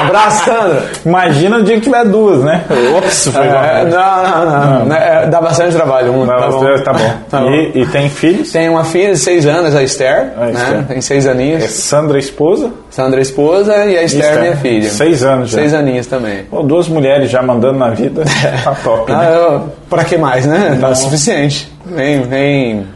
Abraço, 0.00 0.44
Sandra. 0.44 0.82
Imagina 1.04 1.56
o 1.58 1.62
dia 1.62 1.74
que 1.76 1.82
tiver 1.82 2.04
duas, 2.04 2.42
né? 2.44 2.64
Ops, 2.96 3.28
foi 3.32 3.42
É, 3.46 3.84
não, 3.84 4.22
não, 4.22 4.78
não. 4.78 4.84
Né, 4.86 5.22
é, 5.24 5.26
Dá 5.26 5.40
bastante 5.40 5.74
trabalho. 5.74 6.12
Um, 6.12 6.24
Não, 6.24 6.38
tá 6.38 6.48
bom. 6.48 6.78
tá 6.82 6.92
bom. 6.92 7.12
Tá 7.30 7.40
bom. 7.40 7.50
E, 7.50 7.82
e 7.82 7.86
tem 7.86 8.08
filhos? 8.08 8.52
Tem 8.52 8.68
uma 8.68 8.84
filha 8.84 9.12
de 9.12 9.18
6 9.18 9.46
anos, 9.46 9.74
a 9.74 9.82
Esther. 9.82 10.32
A 10.36 10.44
né? 10.46 10.52
Esther. 10.52 10.84
Tem 10.86 11.00
6 11.00 11.26
aninhos. 11.26 11.64
É 11.64 11.68
Sandra, 11.68 12.18
esposa? 12.18 12.70
Sandra, 12.90 13.20
esposa, 13.20 13.74
e 13.86 13.96
a 13.98 14.02
Esther, 14.02 14.24
Esther. 14.24 14.40
minha 14.40 14.56
filha. 14.56 14.88
Seis 14.90 15.22
anos 15.22 15.50
já. 15.50 15.58
Seis 15.58 15.74
aninhos 15.74 16.06
também. 16.06 16.44
Pô, 16.44 16.62
duas 16.62 16.88
mulheres 16.88 17.30
já 17.30 17.42
mandando 17.42 17.78
na 17.78 17.90
vida. 17.90 18.24
Tá 18.64 18.74
top, 18.82 19.12
Ah, 19.12 19.16
né? 19.18 19.36
eu, 19.36 19.72
pra 19.88 20.04
que 20.04 20.16
mais, 20.16 20.46
né? 20.46 20.76
Tá 20.80 20.94
suficiente. 20.94 21.70
Vem, 21.86 22.22
vem. 22.22 22.86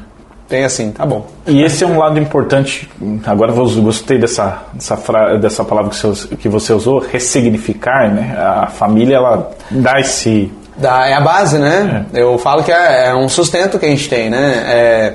Tem 0.53 0.65
assim, 0.65 0.91
tá 0.93 1.07
bom. 1.07 1.25
E 1.47 1.63
esse 1.63 1.83
é 1.83 1.87
um 1.87 1.97
lado 1.99 2.19
importante. 2.19 2.87
Agora 3.25 3.53
eu 3.53 3.57
gostei 3.81 4.19
dessa, 4.19 4.65
dessa, 4.75 4.99
fra- 4.99 5.37
dessa 5.39 5.65
palavra 5.65 5.89
que 5.91 5.97
você, 5.97 6.37
que 6.37 6.47
você 6.47 6.75
usou, 6.75 6.99
ressignificar, 6.99 8.13
né? 8.13 8.37
A 8.39 8.67
família, 8.67 9.17
ela 9.17 9.51
dá 9.71 9.99
esse. 9.99 10.53
Da, 10.77 11.07
é 11.09 11.15
a 11.15 11.23
base, 11.23 11.57
né? 11.57 12.05
Eu 12.13 12.37
falo 12.37 12.63
que 12.63 12.71
é, 12.71 13.07
é 13.09 13.15
um 13.15 13.31
sustento 13.31 13.79
que 13.79 13.87
a 13.87 13.89
gente 13.89 14.11
tem, 14.11 14.29
né? 14.29 14.63
É, 14.67 15.15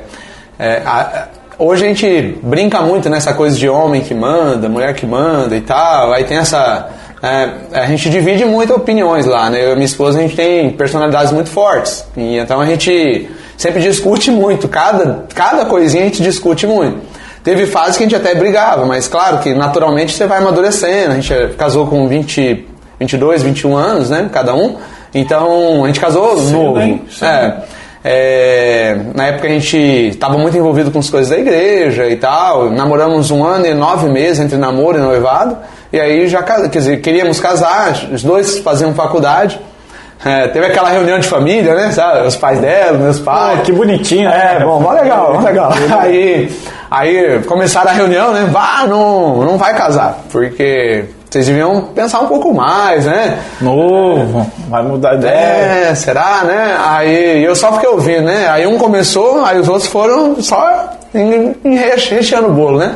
é, 0.57 0.81
a- 0.83 1.27
hoje 1.59 1.85
a 1.85 1.87
gente 1.87 2.39
brinca 2.41 2.81
muito 2.81 3.07
nessa 3.11 3.31
coisa 3.31 3.55
de 3.55 3.69
homem 3.69 4.01
que 4.01 4.15
manda, 4.15 4.67
mulher 4.67 4.95
que 4.95 5.05
manda 5.05 5.55
e 5.55 5.61
tal. 5.61 6.13
Aí 6.13 6.23
tem 6.23 6.37
essa. 6.37 6.89
é, 7.21 7.79
a 7.79 7.85
gente 7.85 8.09
divide 8.09 8.43
muito 8.43 8.73
opiniões 8.73 9.27
lá, 9.27 9.51
né? 9.51 9.63
Eu 9.63 9.73
e 9.73 9.75
minha 9.75 9.85
esposa 9.85 10.17
a 10.17 10.21
gente 10.23 10.35
tem 10.35 10.71
personalidades 10.71 11.31
muito 11.31 11.51
fortes. 11.51 12.03
E 12.17 12.39
então 12.39 12.59
a 12.59 12.65
gente 12.65 13.29
sempre 13.57 13.81
discute 13.81 14.31
muito. 14.31 14.67
Cada, 14.67 15.25
cada 15.33 15.65
coisinha 15.65 16.03
a 16.03 16.07
gente 16.07 16.21
discute 16.21 16.65
muito. 16.65 16.99
Teve 17.43 17.65
fases 17.65 17.97
que 17.97 18.03
a 18.03 18.05
gente 18.05 18.15
até 18.15 18.35
brigava, 18.35 18.85
mas 18.85 19.07
claro 19.07 19.39
que 19.39 19.53
naturalmente 19.53 20.13
você 20.13 20.25
vai 20.27 20.37
amadurecendo. 20.37 21.11
A 21.11 21.15
gente 21.15 21.33
eh, 21.33 21.49
casou 21.57 21.87
com 21.87 22.07
20, 22.07 22.65
22, 22.99 23.43
21 23.43 23.75
anos, 23.75 24.09
né? 24.09 24.29
Cada 24.31 24.53
um. 24.53 24.75
Então, 25.13 25.83
a 25.83 25.87
gente 25.87 25.99
casou 25.99 26.39
novo. 26.41 26.79
hein? 26.79 27.01
Cedo. 27.09 27.29
É. 27.29 27.63
É, 28.09 28.97
na 29.13 29.27
época 29.27 29.47
a 29.47 29.51
gente 29.51 29.77
estava 29.77 30.37
muito 30.37 30.55
envolvido 30.57 30.91
com 30.91 30.99
as 30.99 31.09
coisas 31.09 31.29
da 31.29 31.37
igreja 31.37 32.07
e 32.07 32.15
tal. 32.15 32.69
Namoramos 32.69 33.31
um 33.31 33.43
ano 33.43 33.65
e 33.65 33.73
nove 33.73 34.07
meses 34.07 34.39
entre 34.39 34.57
namoro 34.57 34.97
e 34.97 35.01
noivado. 35.01 35.57
E 35.91 35.99
aí 35.99 36.27
já 36.27 36.43
quer 36.43 36.67
dizer, 36.69 37.01
queríamos 37.01 37.39
casar, 37.39 38.09
os 38.11 38.23
dois 38.23 38.59
faziam 38.59 38.93
faculdade. 38.93 39.59
É, 40.25 40.47
teve 40.47 40.65
aquela 40.65 40.89
reunião 40.89 41.19
de 41.19 41.27
família, 41.27 41.75
né? 41.75 41.91
Sabe? 41.91 42.27
Os 42.27 42.35
pais 42.35 42.59
dela, 42.59 42.97
meus 42.97 43.19
pais. 43.19 43.59
Pô, 43.59 43.65
que 43.65 43.71
bonitinho, 43.71 44.29
né? 44.29 44.57
É, 44.59 44.63
bom, 44.63 44.79
mó 44.79 44.91
legal, 44.91 45.33
mó 45.33 45.41
legal. 45.41 45.71
Aí, 45.99 46.51
aí 46.89 47.41
começaram 47.43 47.91
a 47.91 47.93
reunião, 47.93 48.31
né? 48.31 48.47
Vá, 48.51 48.85
não, 48.87 49.43
não 49.43 49.57
vai 49.57 49.75
casar, 49.75 50.19
porque 50.31 51.05
vocês 51.29 51.45
deviam 51.45 51.81
pensar 51.93 52.21
um 52.21 52.27
pouco 52.27 52.53
mais, 52.53 53.05
né? 53.05 53.39
Novo, 53.59 54.49
vai 54.69 54.81
mudar 54.81 55.15
de 55.15 55.25
ideia. 55.25 55.89
É, 55.89 55.95
será, 55.95 56.43
né? 56.45 56.77
Aí 56.85 57.43
eu 57.43 57.55
só 57.55 57.73
fiquei 57.73 57.89
ouvindo, 57.89 58.23
né? 58.23 58.47
Aí 58.49 58.65
um 58.65 58.77
começou, 58.77 59.43
aí 59.43 59.59
os 59.59 59.67
outros 59.67 59.87
foram 59.87 60.41
só 60.41 60.89
recheando 61.63 62.47
o 62.47 62.53
bolo, 62.53 62.79
né? 62.79 62.95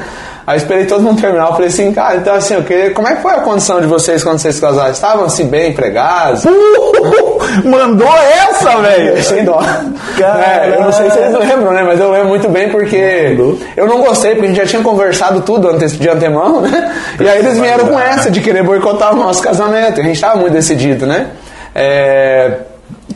Aí 0.52 0.58
esperei 0.58 0.86
todo 0.86 1.02
mundo 1.02 1.22
terminar, 1.22 1.46
eu 1.48 1.54
falei 1.54 1.68
assim, 1.70 1.94
cara, 1.94 2.18
então 2.18 2.36
assim, 2.36 2.56
eu 2.56 2.64
queria, 2.64 2.92
como 2.92 3.08
é 3.08 3.16
que 3.16 3.22
foi 3.22 3.32
a 3.32 3.40
condição 3.40 3.80
de 3.80 3.88
vocês 3.88 4.22
quando 4.22 4.38
vocês 4.38 4.60
casaram? 4.60 4.92
Estavam 4.92 5.24
assim, 5.24 5.46
bem 5.48 5.70
empregados? 5.70 6.44
Mandou 7.64 8.08
essa, 8.18 8.78
velho! 8.78 9.16
Sem 9.24 9.46
dó. 9.46 9.62
É, 10.20 10.76
eu 10.76 10.82
não 10.82 10.92
sei 10.92 11.10
se 11.10 11.18
vocês 11.18 11.34
lembram, 11.40 11.72
né? 11.72 11.84
Mas 11.84 12.00
eu 12.02 12.12
lembro 12.12 12.28
muito 12.28 12.50
bem 12.50 12.70
porque 12.70 13.38
eu 13.78 13.88
não 13.88 14.02
gostei, 14.02 14.32
porque 14.32 14.46
a 14.46 14.50
gente 14.50 14.58
já 14.58 14.66
tinha 14.66 14.84
conversado 14.84 15.40
tudo 15.42 15.70
ante- 15.70 15.88
de 15.98 16.10
antemão, 16.10 16.60
né? 16.62 16.94
E 17.20 17.30
aí 17.30 17.40
eles 17.40 17.58
vieram 17.58 17.88
com 17.88 17.98
essa 18.00 18.30
de 18.30 18.42
querer 18.42 18.64
boicotar 18.64 19.14
o 19.14 19.18
nosso 19.18 19.42
casamento. 19.42 20.00
E 20.00 20.02
a 20.02 20.06
gente 20.06 20.20
tava 20.20 20.36
muito 20.36 20.52
decidido, 20.54 21.06
né? 21.06 21.28
É, 21.74 22.58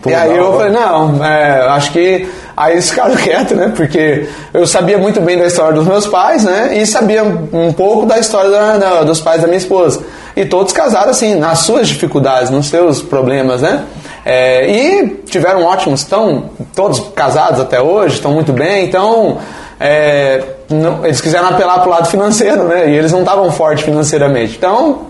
e 0.05 0.13
aí 0.13 0.37
eu 0.37 0.53
falei, 0.53 0.71
não, 0.71 1.23
é, 1.25 1.67
acho 1.71 1.91
que. 1.91 2.27
Aí 2.57 2.73
eles 2.73 2.89
ficaram 2.89 3.15
quietos, 3.17 3.57
né? 3.57 3.71
Porque 3.75 4.27
eu 4.53 4.65
sabia 4.65 4.97
muito 4.97 5.19
bem 5.21 5.37
da 5.37 5.45
história 5.45 5.73
dos 5.73 5.85
meus 5.85 6.07
pais, 6.07 6.43
né? 6.43 6.77
E 6.77 6.85
sabia 6.85 7.23
um 7.23 7.73
pouco 7.73 8.05
da 8.05 8.17
história 8.19 8.49
da- 8.49 8.77
da- 8.77 9.03
dos 9.03 9.19
pais 9.19 9.41
da 9.41 9.47
minha 9.47 9.57
esposa. 9.57 10.01
E 10.35 10.45
todos 10.45 10.71
casaram, 10.73 11.09
assim, 11.11 11.35
nas 11.35 11.59
suas 11.59 11.87
dificuldades, 11.87 12.49
nos 12.49 12.67
seus 12.67 13.01
problemas, 13.01 13.61
né? 13.61 13.83
É, 14.25 14.69
e 14.69 15.07
tiveram 15.25 15.63
ótimos, 15.63 16.01
estão 16.01 16.49
todos 16.75 16.99
casados 17.15 17.59
até 17.59 17.79
hoje, 17.81 18.15
estão 18.15 18.31
muito 18.31 18.51
bem, 18.53 18.85
então. 18.85 19.37
é, 19.77 20.41
não- 20.69 21.03
eles 21.05 21.19
quiseram 21.19 21.49
apelar 21.49 21.79
pro 21.81 21.89
lado 21.89 22.07
financeiro, 22.07 22.63
né? 22.63 22.89
E 22.89 22.95
eles 22.95 23.11
não 23.11 23.19
estavam 23.19 23.51
fortes 23.51 23.83
financeiramente. 23.83 24.55
Então, 24.57 25.07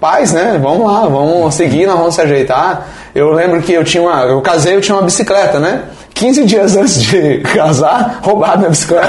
pais, 0.00 0.32
né? 0.32 0.58
Vamos 0.60 0.84
lá, 0.84 1.02
vamos 1.02 1.54
seguir, 1.54 1.86
nós 1.86 1.96
vamos 1.96 2.14
se 2.16 2.20
ajeitar. 2.20 2.88
Eu 3.14 3.30
lembro 3.32 3.62
que 3.62 3.72
eu 3.72 3.84
tinha 3.84 4.02
uma. 4.02 4.22
Eu 4.24 4.40
casei, 4.42 4.74
eu 4.74 4.80
tinha 4.80 4.96
uma 4.96 5.04
bicicleta, 5.04 5.60
né? 5.60 5.82
15 6.20 6.44
dias 6.44 6.76
antes 6.76 7.02
de 7.02 7.38
casar, 7.38 8.18
roubaram 8.22 8.58
minha 8.58 8.68
bicicleta. 8.70 9.06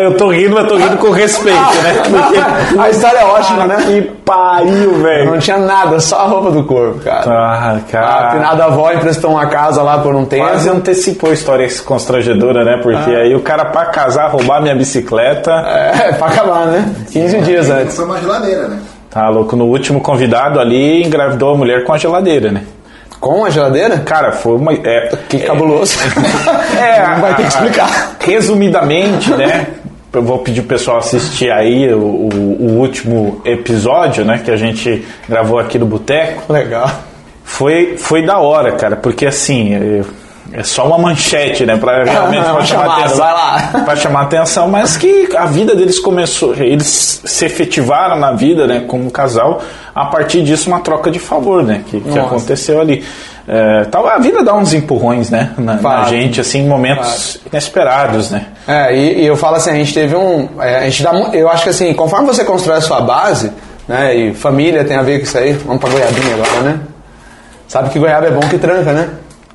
Eu, 0.00 0.14
tô 0.16 0.28
rindo, 0.30 0.54
mas 0.54 0.66
tô 0.68 0.76
rindo 0.76 0.96
com 0.98 1.10
respeito, 1.10 1.58
né? 1.58 2.02
Porque, 2.10 2.78
A 2.78 2.90
história 2.90 3.18
é 3.18 3.24
ótima, 3.24 3.64
né? 3.66 3.76
que 3.86 4.02
pariu, 4.24 4.94
velho. 5.02 5.30
não 5.30 5.38
tinha 5.38 5.56
nada, 5.58 5.98
só 6.00 6.20
a 6.20 6.24
roupa 6.24 6.50
do 6.50 6.64
corpo, 6.64 6.98
cara. 7.00 7.22
Ah, 7.30 7.76
A 7.76 7.80
cara. 7.90 8.30
finada 8.32 8.64
avó 8.64 8.92
emprestou 8.92 9.30
uma 9.30 9.46
casa 9.46 9.82
lá 9.82 9.98
por 9.98 10.14
um 10.14 10.24
tempo. 10.26 10.44
Quase 10.46 10.68
antecipou 10.68 11.30
a 11.30 11.32
história 11.32 11.66
constrangedora, 11.84 12.62
né? 12.64 12.78
Porque 12.82 13.10
aí 13.10 13.34
o 13.34 13.40
cara, 13.40 13.64
pra 13.66 13.86
casar, 13.86 14.28
roubar 14.30 14.60
minha 14.60 14.74
bicicleta. 14.74 15.50
É, 15.50 16.12
pra 16.12 16.26
acabar, 16.26 16.66
né? 16.66 16.92
15 17.10 17.38
dias 17.40 17.70
antes. 17.70 17.96
Foi 17.96 18.04
uma 18.04 18.18
geladeira, 18.20 18.68
né? 18.68 18.78
Tá 19.10 19.28
louco. 19.28 19.54
No 19.56 19.66
último 19.66 20.00
convidado 20.00 20.58
ali, 20.58 21.02
engravidou 21.04 21.54
a 21.54 21.56
mulher 21.56 21.84
com 21.84 21.92
a 21.92 21.98
geladeira, 21.98 22.50
né? 22.50 22.62
Com 23.22 23.44
a 23.44 23.50
geladeira? 23.50 23.98
Cara, 24.00 24.32
foi 24.32 24.56
uma. 24.56 24.72
É, 24.72 25.08
Que 25.28 25.38
cabuloso. 25.38 25.96
É, 26.76 27.02
Vai 27.20 27.36
ter 27.36 27.42
que 27.42 27.48
explicar. 27.48 28.16
Resumidamente, 28.18 29.30
né? 29.30 29.68
eu 30.12 30.22
vou 30.22 30.40
pedir 30.40 30.60
o 30.60 30.64
pessoal 30.64 30.98
assistir 30.98 31.50
aí 31.50 31.90
o, 31.94 31.98
o- 31.98 32.78
último 32.80 33.40
episódio, 33.44 34.24
né, 34.26 34.42
que 34.44 34.50
a 34.50 34.56
gente 34.56 35.06
gravou 35.28 35.58
aqui 35.58 35.78
do 35.78 35.86
Boteco. 35.86 36.52
Legal. 36.52 36.90
Foi, 37.44 37.96
foi 37.96 38.26
da 38.26 38.38
hora, 38.38 38.72
cara, 38.72 38.96
porque 38.96 39.24
assim, 39.24 39.72
é, 39.74 40.02
é 40.52 40.62
só 40.62 40.86
uma 40.86 40.98
manchete, 40.98 41.64
né, 41.64 41.76
pra 41.76 42.04
realmente 42.04 42.44
pra 42.44 42.64
chamar 42.64 42.66
chamada, 42.66 43.00
atenção. 43.02 43.82
Pra 43.84 43.96
chamar 43.96 44.20
atenção, 44.22 44.68
mas 44.68 44.96
que 44.96 45.28
a 45.36 45.46
vida 45.46 45.74
deles 45.74 45.98
começou, 45.98 46.54
eles 46.54 47.22
se 47.24 47.44
efetivaram 47.44 48.16
na 48.18 48.32
vida, 48.32 48.66
né, 48.66 48.84
como 48.86 49.10
casal, 49.10 49.62
a 49.94 50.06
partir 50.06 50.42
disso 50.42 50.68
uma 50.68 50.80
troca 50.80 51.10
de 51.10 51.18
favor, 51.18 51.62
né, 51.62 51.82
que, 51.86 52.00
que 52.00 52.18
aconteceu 52.18 52.80
ali. 52.80 53.04
É, 53.48 53.84
tal, 53.90 54.06
a 54.06 54.18
vida 54.18 54.44
dá 54.44 54.54
uns 54.54 54.72
empurrões, 54.72 55.30
né, 55.30 55.50
na, 55.58 55.74
na 55.74 55.78
Fato. 55.78 56.10
gente, 56.10 56.40
assim, 56.40 56.60
em 56.60 56.68
momentos 56.68 57.40
inesperados, 57.50 58.30
né. 58.30 58.46
É, 58.68 58.94
e, 58.94 59.22
e 59.22 59.26
eu 59.26 59.36
falo 59.36 59.56
assim, 59.56 59.70
a 59.70 59.74
gente 59.74 59.92
teve 59.92 60.14
um. 60.14 60.48
é, 60.60 60.78
a 60.78 60.84
gente 60.84 61.02
dá, 61.02 61.12
eu 61.32 61.48
acho 61.48 61.64
que 61.64 61.70
assim, 61.70 61.92
conforme 61.92 62.26
você 62.26 62.44
constrói 62.44 62.78
a 62.78 62.80
sua 62.80 63.00
base, 63.00 63.50
né? 63.88 64.14
E 64.14 64.34
família 64.34 64.84
tem 64.84 64.96
a 64.96 65.02
ver 65.02 65.18
com 65.18 65.24
isso 65.24 65.36
aí. 65.36 65.52
Vamos 65.52 65.80
pra 65.80 65.90
goiabinha 65.90 66.34
agora, 66.34 66.60
né? 66.60 66.80
Sabe 67.66 67.90
que 67.90 67.98
goiaba 67.98 68.26
é 68.26 68.30
bom 68.30 68.40
que 68.40 68.58
tranca, 68.58 68.92
né? 68.92 69.08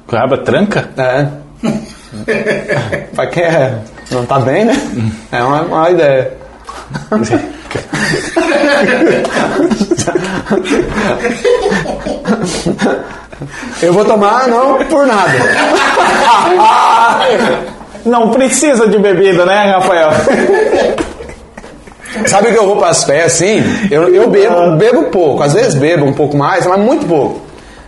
Goiaba 0.07 0.37
tranca? 0.37 0.89
É. 0.97 1.27
pra 3.15 3.27
quem 3.27 3.43
é, 3.43 3.77
não 4.11 4.25
tá 4.25 4.39
bem, 4.39 4.65
né? 4.65 4.73
É 5.31 5.43
uma, 5.43 5.61
uma 5.63 5.91
ideia. 5.91 6.33
Eu 13.81 13.93
vou 13.93 14.03
tomar 14.03 14.47
não 14.47 14.83
por 14.85 15.05
nada. 15.05 15.31
Não 18.05 18.31
precisa 18.31 18.87
de 18.87 18.97
bebida, 18.97 19.45
né, 19.45 19.73
Rafael? 19.73 20.09
Sabe 22.25 22.53
que 22.53 22.57
eu 22.57 22.65
vou 22.65 22.77
pras 22.77 23.03
festas 23.03 23.33
assim? 23.33 23.61
Eu, 23.91 24.07
eu 24.13 24.29
bebo, 24.29 24.77
bebo 24.77 25.03
pouco, 25.05 25.43
às 25.43 25.53
vezes 25.53 25.75
bebo 25.75 26.05
um 26.05 26.13
pouco 26.13 26.37
mais, 26.37 26.65
mas 26.65 26.79
muito 26.79 27.05
pouco. 27.05 27.41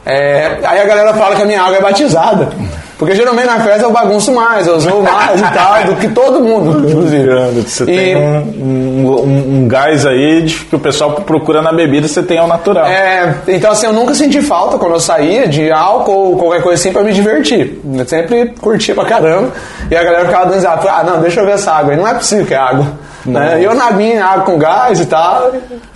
É, 0.09 0.57
aí 0.63 0.81
a 0.81 0.85
galera 0.85 1.13
fala 1.13 1.35
que 1.35 1.41
a 1.41 1.45
minha 1.45 1.61
água 1.61 1.77
é 1.77 1.81
batizada. 1.81 2.49
Porque 2.97 3.15
geralmente 3.15 3.45
na 3.45 3.61
festa 3.61 3.83
eu 3.83 3.91
bagunço 3.93 4.33
mais, 4.33 4.67
eu 4.67 4.77
zoo 4.77 5.01
mais 5.01 5.39
e 5.39 5.43
tal, 5.53 5.83
do 5.85 5.95
que 5.95 6.09
todo 6.09 6.41
mundo, 6.41 6.85
inclusive. 6.89 7.29
Você 7.65 7.83
E- 7.83 7.85
tem 7.85 8.15
um, 8.17 8.43
um, 8.61 9.61
um- 9.63 9.67
gás 9.69 10.05
aí 10.05 10.41
de 10.41 10.55
que 10.65 10.75
o 10.75 10.79
pessoal 10.79 11.11
procura 11.13 11.61
na 11.61 11.71
bebida, 11.71 12.09
você 12.09 12.21
tem 12.21 12.37
ao 12.37 12.45
natural. 12.47 12.85
É, 12.87 13.35
então 13.47 13.71
assim, 13.71 13.85
eu 13.85 13.93
nunca 13.93 14.13
senti 14.13 14.41
falta 14.41 14.77
quando 14.77 14.95
eu 14.95 14.99
saía 14.99 15.47
de 15.47 15.71
álcool 15.71 16.11
ou 16.31 16.37
qualquer 16.37 16.61
coisa 16.61 16.77
assim 16.77 16.91
pra 16.91 17.01
me 17.01 17.13
divertir. 17.13 17.79
Eu 17.95 18.05
sempre 18.05 18.53
curtia 18.59 18.93
pra 18.93 19.05
caramba. 19.05 19.49
E 19.89 19.95
a 19.95 20.03
galera 20.03 20.25
ficava 20.25 20.47
dando 20.47 20.67
ah, 20.67 21.03
não, 21.05 21.21
deixa 21.21 21.39
eu 21.39 21.45
ver 21.45 21.53
essa 21.53 21.71
água 21.71 21.93
aí, 21.93 21.97
não 21.97 22.05
é 22.05 22.13
possível 22.15 22.45
que 22.45 22.53
é 22.53 22.57
água. 22.57 22.85
Né? 23.31 23.59
Eu 23.63 23.73
na 23.73 23.91
minha, 23.91 24.25
água 24.25 24.45
com 24.45 24.57
gás 24.57 24.99
e 24.99 25.05
tal, 25.05 25.51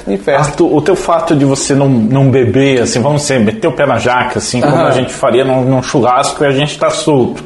e 0.08 0.18
festa. 0.18 0.64
O 0.64 0.82
teu 0.82 0.96
fato 0.96 1.36
de 1.36 1.46
você 1.46 1.74
não, 1.74 1.90
não 1.90 2.30
beber, 2.30 2.82
assim, 2.82 3.02
vamos 3.02 3.22
dizer, 3.22 3.40
meter 3.40 3.68
o 3.68 3.72
pé 3.72 3.86
na 3.86 3.98
jaca, 3.98 4.40
assim, 4.40 4.62
como 4.62 4.76
Aham. 4.76 4.88
a 4.88 4.92
gente 4.92 5.14
faria 5.14 5.44
num, 5.44 5.64
num 5.64 5.82
churrasco 5.82 6.44
e 6.44 6.48
a 6.48 6.52
gente 6.52 6.78
tá 6.78 6.90
solto. 6.90 7.44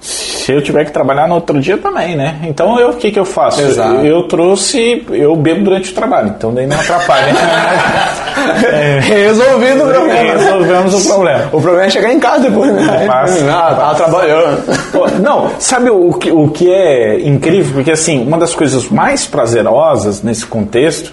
Se 0.00 0.50
eu 0.52 0.62
tiver 0.62 0.86
que 0.86 0.92
trabalhar 0.92 1.28
no 1.28 1.34
outro 1.34 1.60
dia 1.60 1.76
também, 1.76 2.16
né? 2.16 2.40
Então 2.44 2.80
eu, 2.80 2.90
o 2.90 2.96
que 2.96 3.10
que 3.10 3.18
eu 3.18 3.24
faço? 3.24 3.60
Exato. 3.60 4.06
Eu, 4.06 4.22
trouxe, 4.22 5.04
eu 5.10 5.36
bebo 5.36 5.64
durante 5.64 5.92
o 5.92 5.94
trabalho, 5.94 6.34
então 6.36 6.54
daí 6.54 6.66
não 6.66 6.80
atrapalha. 6.80 7.34
Resolvido 9.02 9.84
o 9.84 9.88
problema. 9.88 10.38
Resolvemos 10.38 10.94
o 10.94 11.08
problema. 11.08 11.44
O 11.52 11.60
problema 11.60 11.84
é 11.84 11.90
chegar 11.90 12.12
em 12.12 12.18
casa 12.18 12.48
depois, 12.48 12.72
né? 12.72 13.06
Passa. 13.06 13.40
Ah, 13.60 13.74
tava 13.74 13.94
trabalhando. 13.94 15.20
Não, 15.22 15.50
sabe 15.58 15.90
o 15.90 16.12
que, 16.14 16.30
o 16.30 16.48
que 16.48 16.72
é 16.72 17.20
incrível? 17.20 17.74
Porque, 17.74 17.90
assim, 17.90 18.22
uma 18.26 18.38
das 18.38 18.54
coisas 18.54 18.88
mais 18.88 19.26
prazerosas 19.26 20.22
nesse 20.22 20.46
contexto 20.46 21.12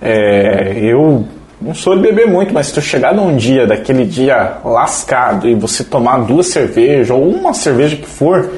é. 0.00 0.76
Eu 0.78 1.24
não 1.60 1.74
sou 1.74 1.96
de 1.96 2.02
beber 2.02 2.26
muito, 2.26 2.52
mas 2.52 2.66
se 2.66 2.74
tu 2.74 2.80
chegar 2.80 3.14
num 3.14 3.36
dia, 3.36 3.66
daquele 3.66 4.04
dia 4.04 4.58
lascado, 4.64 5.48
e 5.48 5.54
você 5.54 5.82
tomar 5.82 6.18
duas 6.18 6.48
cervejas, 6.48 7.10
ou 7.10 7.28
uma 7.28 7.54
cerveja 7.54 7.96
que 7.96 8.06
for, 8.06 8.50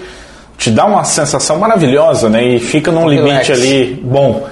te 0.57 0.71
dá 0.71 0.85
uma 0.85 1.05
sensação 1.05 1.59
maravilhosa, 1.59 2.29
né? 2.29 2.45
E 2.45 2.59
fica 2.59 2.91
num 2.91 3.09
limite 3.09 3.51
Relax. 3.51 3.51
ali 3.51 4.01
bom. 4.03 4.49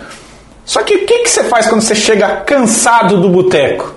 Só 0.64 0.82
que 0.82 0.94
o 0.94 1.06
que, 1.06 1.18
que 1.20 1.28
você 1.30 1.44
faz 1.44 1.66
quando 1.66 1.80
você 1.80 1.94
chega 1.94 2.28
cansado 2.36 3.20
do 3.20 3.28
boteco? 3.28 3.94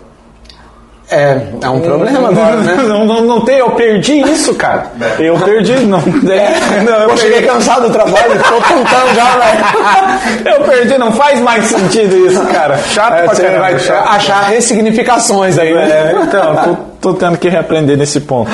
É, 1.12 1.41
é 1.63 1.69
um 1.69 1.80
problema 1.80 2.30
agora, 2.30 2.58
né? 2.58 2.76
Não, 2.88 3.04
não, 3.04 3.22
não 3.22 3.41
tem, 3.41 3.58
eu 3.58 3.72
perdi 3.72 4.19
isso, 4.30 4.54
cara. 4.54 4.91
Eu 5.17 5.39
perdi, 5.39 5.74
não. 5.86 6.00
É, 6.30 6.82
não 6.84 6.93
eu 6.93 7.10
Eu 7.10 7.17
cheguei 7.17 7.41
cansado 7.41 7.88
do 7.88 7.93
trabalho, 7.93 8.39
tô 8.43 8.62
tentando 8.62 9.15
já, 9.15 9.38
velho. 9.38 10.45
Eu 10.60 10.63
perdi, 10.65 10.98
não 11.00 11.12
faz 11.12 11.39
mais 11.39 11.65
sentido 11.65 12.15
isso, 12.28 12.39
cara. 12.48 12.78
Chato 12.78 13.13
É, 13.13 13.24
pra 13.24 13.34
você 13.36 13.41
caramba. 13.41 13.60
vai 13.62 13.80
chato. 13.80 14.08
achar 14.08 14.41
ressignificações 14.50 15.58
aí, 15.58 15.74
né? 15.74 15.89
É, 15.89 16.15
então, 16.22 16.56
tô, 17.02 17.12
tô 17.13 17.17
tendo 17.17 17.38
que 17.38 17.50
reaprender 17.50 17.98
nesse 17.98 18.19
ponto. 18.22 18.52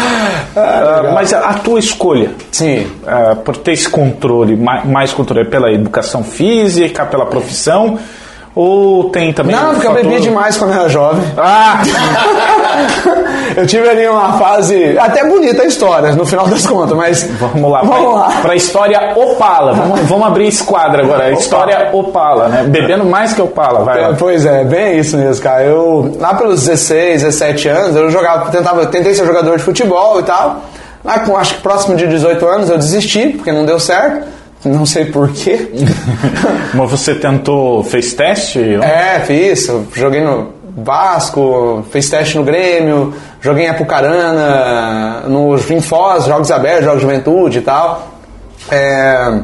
Ah, 0.55 1.11
mas 1.13 1.33
a, 1.33 1.39
a 1.39 1.53
tua 1.55 1.79
escolha 1.79 2.31
Sim. 2.51 2.87
ah, 3.05 3.35
por 3.35 3.57
ter 3.57 3.73
esse 3.73 3.89
controle, 3.89 4.55
mais, 4.55 4.85
mais 4.85 5.11
controle, 5.13 5.41
é 5.41 5.49
pela 5.49 5.71
educação 5.71 6.23
física, 6.23 7.05
pela 7.05 7.25
profissão, 7.25 7.99
ou 8.55 9.09
tem 9.09 9.33
também. 9.33 9.53
Não, 9.55 9.73
porque 9.73 9.87
eu 9.87 9.93
bebi 9.93 10.21
demais 10.21 10.57
quando 10.57 10.73
era 10.73 10.87
jovem. 10.87 11.23
Ah! 11.37 11.81
Eu 13.55 13.65
tive 13.65 13.87
ali 13.87 14.07
uma 14.07 14.33
fase. 14.33 14.97
Até 14.97 15.25
bonita 15.27 15.61
a 15.61 15.65
história, 15.65 16.13
no 16.13 16.25
final 16.25 16.47
das 16.47 16.65
contas, 16.65 16.95
mas. 16.97 17.23
Vamos 17.39 17.71
lá, 17.71 17.81
Vamos 17.81 18.13
pra, 18.13 18.19
lá. 18.19 18.41
pra 18.41 18.55
história 18.55 19.13
Opala. 19.15 19.73
Vamos, 19.73 19.99
vamos 20.01 20.27
abrir 20.27 20.47
esse 20.47 20.63
quadro 20.63 21.01
agora. 21.03 21.31
História 21.31 21.89
Opala, 21.93 22.49
né? 22.49 22.63
Bebendo 22.63 23.05
mais 23.05 23.33
que 23.33 23.41
Opala, 23.41 23.83
vai 23.83 24.03
É. 24.03 24.13
Pois 24.13 24.45
é, 24.45 24.63
bem 24.63 24.99
isso 24.99 25.17
mesmo, 25.17 25.41
cara. 25.43 25.63
Eu, 25.63 26.17
lá 26.19 26.33
pelos 26.33 26.65
16, 26.65 27.23
17 27.23 27.67
anos, 27.69 27.95
eu 27.95 28.09
jogava, 28.09 28.51
tentava, 28.51 28.85
tentei 28.87 29.13
ser 29.13 29.25
jogador 29.25 29.57
de 29.57 29.63
futebol 29.63 30.19
e 30.19 30.23
tal. 30.23 30.61
Lá 31.03 31.19
com 31.19 31.37
acho 31.37 31.55
que 31.55 31.61
próximo 31.61 31.95
de 31.95 32.07
18 32.07 32.45
anos 32.47 32.69
eu 32.69 32.77
desisti, 32.77 33.29
porque 33.29 33.51
não 33.51 33.65
deu 33.65 33.79
certo. 33.79 34.27
Não 34.65 34.85
sei 34.85 35.05
porquê. 35.05 35.69
Mas 36.73 36.91
você 36.91 37.15
tentou, 37.15 37.83
fez 37.83 38.13
teste? 38.13 38.59
é, 38.59 39.19
fiz. 39.19 39.71
Joguei 39.93 40.21
no 40.21 40.53
Vasco, 40.77 41.85
fiz 41.91 42.09
teste 42.09 42.37
no 42.37 42.43
Grêmio, 42.43 43.13
joguei 43.41 43.65
em 43.65 43.69
Apucarana, 43.69 45.21
no 45.27 45.55
em 45.55 45.81
Foz, 45.81 46.25
Jogos 46.25 46.51
Abertos, 46.51 46.85
Jogos 46.85 46.99
de 46.99 47.05
Juventude 47.05 47.59
e 47.59 47.61
tal. 47.61 48.11
É, 48.71 49.39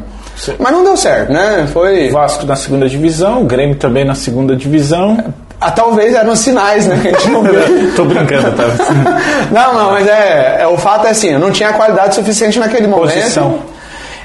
mas 0.58 0.72
não 0.72 0.84
deu 0.84 0.98
certo, 0.98 1.32
né? 1.32 1.68
Foi. 1.72 2.10
Vasco 2.10 2.46
na 2.46 2.56
segunda 2.56 2.90
divisão, 2.90 3.46
Grêmio 3.46 3.76
também 3.76 4.04
na 4.04 4.16
segunda 4.16 4.56
divisão. 4.56 5.34
Ah, 5.60 5.70
talvez 5.70 6.16
eram 6.16 6.36
sinais, 6.36 6.88
né? 6.88 7.00
Que 7.00 7.10
a 7.10 7.12
gente 7.12 7.30
não 7.30 7.44
vê. 7.44 7.52
Tô 7.96 8.04
brincando, 8.04 8.52
tá? 8.54 8.64
Não, 9.52 9.76
não, 9.76 9.92
mas 9.92 10.08
é, 10.08 10.62
é, 10.62 10.68
o 10.68 10.76
fato 10.76 11.06
é 11.06 11.12
assim, 11.12 11.30
eu 11.30 11.40
não 11.40 11.52
tinha 11.52 11.72
qualidade 11.74 12.16
suficiente 12.16 12.58
naquele 12.58 12.88
momento. 12.88 13.14
Posição. 13.14 13.60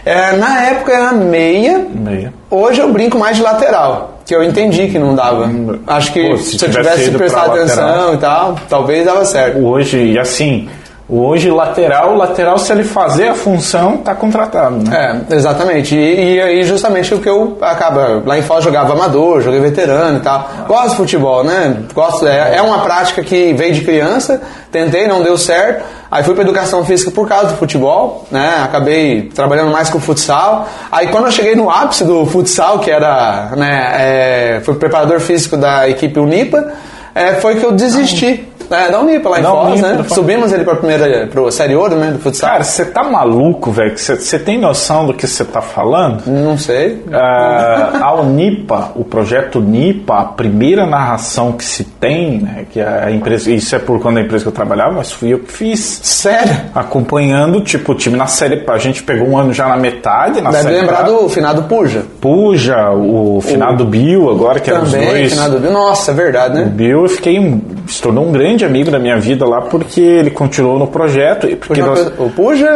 É, 0.07 0.37
na 0.37 0.63
época 0.67 0.93
era 0.93 1.13
meia, 1.13 1.85
Meia. 1.93 2.33
hoje 2.49 2.81
eu 2.81 2.93
brinco 2.93 3.19
mais 3.19 3.37
de 3.37 3.43
lateral, 3.43 4.21
que 4.25 4.33
eu 4.33 4.41
entendi 4.45 4.87
que 4.87 5.01
não 5.01 5.17
dava. 5.17 5.51
Acho 5.85 6.13
que 6.13 6.31
Pô, 6.31 6.37
se 6.37 6.57
se, 6.57 6.65
eu 6.65 6.71
tivesse 6.71 6.91
tivesse 6.91 7.09
ido 7.09 7.19
prestado 7.19 7.51
atenção 7.51 7.85
lateral. 7.85 8.15
e 8.15 8.17
tal, 8.19 8.57
talvez 8.69 9.05
dava 9.05 9.25
certo. 9.25 9.59
Hoje, 9.59 9.99
e 10.13 10.17
assim, 10.17 10.69
hoje 11.09 11.51
lateral, 11.51 12.17
lateral, 12.17 12.59
se 12.59 12.73
ele 12.73 12.83
fazer 12.83 13.29
a 13.29 13.35
função, 13.35 13.99
tá 13.99 14.15
contratado, 14.15 14.77
né? 14.77 15.25
É, 15.31 15.35
exatamente. 15.35 15.95
E, 15.95 16.35
e 16.35 16.41
aí 16.41 16.63
justamente 16.65 17.15
o 17.15 17.21
que 17.21 17.29
eu 17.29 17.57
acaba. 17.61 18.23
Lá 18.25 18.37
em 18.37 18.43
Foz 18.43 18.65
jogava 18.65 18.93
amador, 18.93 19.41
joguei 19.41 19.61
veterano 19.61 20.19
e 20.19 20.21
tal. 20.21 20.49
Gosto 20.67 20.91
de 20.91 20.97
futebol, 20.97 21.45
né? 21.45 21.85
Gosto, 21.95 22.27
é, 22.27 22.57
é 22.57 22.63
uma 22.63 22.81
prática 22.81 23.23
que 23.23 23.53
veio 23.53 23.73
de 23.73 23.83
criança, 23.83 24.43
tentei, 24.73 25.07
não 25.07 25.23
deu 25.23 25.39
certo. 25.39 25.85
Aí 26.11 26.23
fui 26.23 26.35
para 26.35 26.43
educação 26.43 26.85
física 26.85 27.11
por 27.11 27.29
causa 27.29 27.49
do 27.49 27.57
futebol, 27.57 28.27
né? 28.31 28.61
Acabei 28.65 29.31
trabalhando 29.35 29.71
mais 29.71 29.89
com 29.89 30.01
futsal. 30.01 30.69
Aí 30.91 31.09
quando 31.09 31.27
eu 31.27 31.33
cheguei 31.33 31.55
no 31.55 31.71
ápice 31.71 32.05
do 32.05 32.27
futsal, 32.27 32.81
que 32.81 32.91
era, 32.91 33.51
né, 33.57 33.93
é, 33.99 34.61
fui 34.65 34.75
preparador 34.75 35.21
físico 35.21 35.57
da 35.57 35.89
equipe 35.89 36.19
Unipa, 36.19 36.73
é, 37.15 37.35
foi 37.35 37.57
que 37.57 37.65
eu 37.65 37.73
desisti. 37.73 38.47
É, 38.71 38.91
da 38.91 39.01
Unipa, 39.01 39.29
lá 39.29 39.39
em 39.39 39.43
Da 39.43 39.51
Foz, 39.51 39.73
Unipa, 39.81 39.89
né? 39.89 40.05
Subimos 40.09 40.53
ele 40.53 40.65
pra 40.65 40.77
primeira, 40.77 41.27
pro 41.29 41.51
Série 41.51 41.75
Ouro, 41.77 41.97
né, 41.97 42.11
do 42.11 42.19
futsal. 42.19 42.51
Cara, 42.51 42.65
você 42.65 42.85
tá 42.85 43.05
maluco, 43.05 43.71
velho? 43.71 43.97
Você 43.97 44.39
tem 44.39 44.59
noção 44.59 45.07
do 45.07 45.15
que 45.15 45.27
você 45.27 45.45
tá 45.45 45.61
falando? 45.61 46.23
Não 46.27 46.57
sei. 46.59 47.03
Ah, 47.13 48.01
a 48.03 48.15
Unipa, 48.15 48.93
o 48.95 49.05
projeto 49.05 49.59
Unipa, 49.59 50.21
a 50.21 50.25
primeira 50.25 50.87
narração 50.87 51.53
que 51.53 51.65
se 51.65 51.85
tem, 51.85 52.39
né, 52.41 52.67
que 52.71 52.81
a 52.81 53.11
empresa, 53.11 53.51
isso 53.51 53.75
é 53.75 53.79
por 53.79 54.01
quando 54.01 54.19
a 54.19 54.21
empresa 54.21 54.45
que 54.45 54.49
eu 54.49 54.53
trabalhava, 54.53 54.93
mas 54.93 55.13
fui 55.13 55.33
eu 55.33 55.39
que 55.41 55.53
fiz. 55.53 56.01
Sério? 56.03 56.57
Acompanhando, 56.75 57.61
tipo, 57.61 57.93
o 57.93 57.95
time 57.95 58.17
na 58.17 58.27
série, 58.27 58.63
a 58.67 58.79
gente 58.79 59.03
pegou 59.03 59.29
um 59.29 59.39
ano 59.39 59.53
já 59.53 59.67
na 59.69 59.77
metade, 59.77 60.41
na 60.41 60.51
Deve 60.51 60.63
série 60.65 60.81
lembrar 60.81 61.01
A. 61.01 61.03
do 61.03 61.29
finado 61.29 61.63
Puja. 61.65 62.03
Puja, 62.21 62.91
o 62.93 63.41
finado 63.43 63.85
Bill 63.85 64.31
agora, 64.31 64.61
que 64.61 64.71
eram 64.71 64.83
os 64.83 64.91
Também, 64.93 65.09
dois. 65.09 65.33
finado 65.33 65.59
Bill. 65.59 65.73
Nossa, 65.73 66.11
é 66.11 66.15
verdade, 66.15 66.55
O 66.55 66.57
né? 66.61 66.65
Bill, 66.65 67.03
eu 67.03 67.09
fiquei 67.09 67.39
um, 67.39 67.61
se 67.87 68.01
tornou 68.01 68.27
um 68.27 68.33
grande 68.33 68.56
amigo 68.65 68.91
da 68.91 68.99
minha 68.99 69.19
vida 69.19 69.47
lá 69.47 69.61
porque 69.63 70.01
ele 70.01 70.31
continuou 70.31 70.79
no 70.79 70.87
projeto 70.87 71.49
e 71.49 71.57
porque 71.57 71.81
Puja, 71.83 71.87
nós, 72.05 72.13
O 72.19 72.31
Puja, 72.31 72.69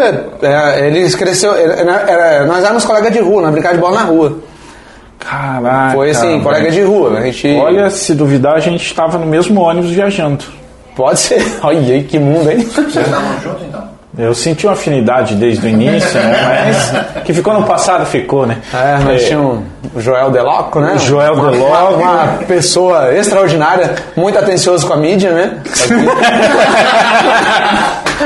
é, 0.43 0.87
ele 0.87 1.11
cresceu. 1.12 1.55
ele- 1.57 1.73
era- 1.73 2.01
era- 2.11 2.47
nós 2.47 2.62
éramos 2.64 2.85
colegas 2.85 3.12
de 3.12 3.21
rua, 3.21 3.43
nós 3.43 3.53
brincávamos 3.53 3.83
de 3.85 3.88
bola 3.90 4.01
na 4.03 4.07
rua. 4.09 4.38
Caraca. 5.19 5.93
Foi 5.95 6.11
assim, 6.11 6.40
colega 6.40 6.71
de 6.71 6.83
rua. 6.83 7.19
A 7.19 7.23
gente. 7.23 7.49
Olha, 7.57 7.90
se 7.90 8.14
duvidar, 8.14 8.55
a 8.55 8.61
gente 8.61 8.85
estava 8.85 9.19
no 9.19 9.27
mesmo 9.27 9.61
ônibus 9.61 9.90
viajando. 9.90 10.45
Pode 10.97 11.21
ser. 11.21 11.43
Olha 11.62 11.79
aí, 11.95 12.05
que 12.05 12.19
mundo, 12.19 12.51
hein? 12.51 12.59
Vocês 12.61 12.97
estavam 13.07 13.40
juntos 13.43 13.62
então? 13.69 13.85
Eu 14.18 14.35
senti 14.35 14.66
uma 14.66 14.73
afinidade 14.73 15.35
desde 15.37 15.64
o 15.64 15.68
início, 15.68 16.18
né? 16.20 16.73
Mas 17.14 17.23
que 17.25 17.33
ficou 17.33 17.55
no 17.55 17.62
passado, 17.62 18.05
ficou, 18.07 18.44
né? 18.46 18.57
É, 18.75 18.99
nós 19.05 19.25
tínhamos 19.25 19.61
o 19.94 20.01
Joel 20.01 20.31
Deloco, 20.31 20.81
né? 20.81 20.94
O 20.96 20.99
Joel 20.99 21.35
Uma- 21.35 21.51
Deloco. 21.51 21.94
Uma 21.94 22.27
pessoa 22.46 23.14
extraordinária, 23.14 23.94
muito 24.16 24.37
atencioso 24.38 24.87
com 24.87 24.94
a 24.94 24.96
mídia, 24.96 25.31
né? 25.31 25.59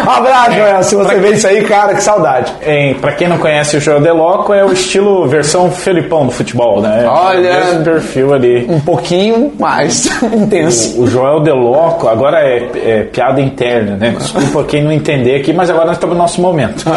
um 0.05 0.11
abraço, 0.11 0.53
Joel. 0.53 0.83
Se 0.83 0.95
você 0.97 1.15
vê 1.17 1.31
isso 1.33 1.47
aí, 1.47 1.65
cara, 1.65 1.95
que 1.95 2.03
saudade. 2.03 2.53
Em, 2.67 2.95
pra 2.95 3.13
quem 3.13 3.29
não 3.29 3.39
conhece 3.39 3.77
o 3.77 3.81
Joel 3.81 4.01
Deloco, 4.01 4.53
é 4.53 4.65
o 4.65 4.73
estilo 4.73 5.27
versão 5.29 5.71
Felipão 5.71 6.27
do 6.27 6.33
futebol, 6.33 6.81
né? 6.81 7.05
Olha. 7.09 7.49
É 7.49 7.63
o 7.63 7.67
mesmo 7.67 7.85
perfil 7.85 8.35
ali. 8.35 8.67
Um 8.69 8.81
pouquinho 8.81 9.53
mais 9.59 10.07
intenso. 10.23 11.01
O 11.01 11.07
Joel 11.07 11.41
Deloco, 11.41 12.09
agora 12.09 12.41
é, 12.41 12.69
é 12.85 13.03
piada 13.05 13.41
interna, 13.41 13.97
né? 13.97 14.15
Desculpa 14.19 14.65
quem 14.65 14.83
não 14.83 14.91
entender 14.93 15.37
aqui, 15.37 15.53
mas 15.53 15.71
agora 15.71 15.84
nós 15.85 15.97
estamos 15.97 16.17
no 16.17 16.23
nosso 16.23 16.41
momento. 16.41 16.85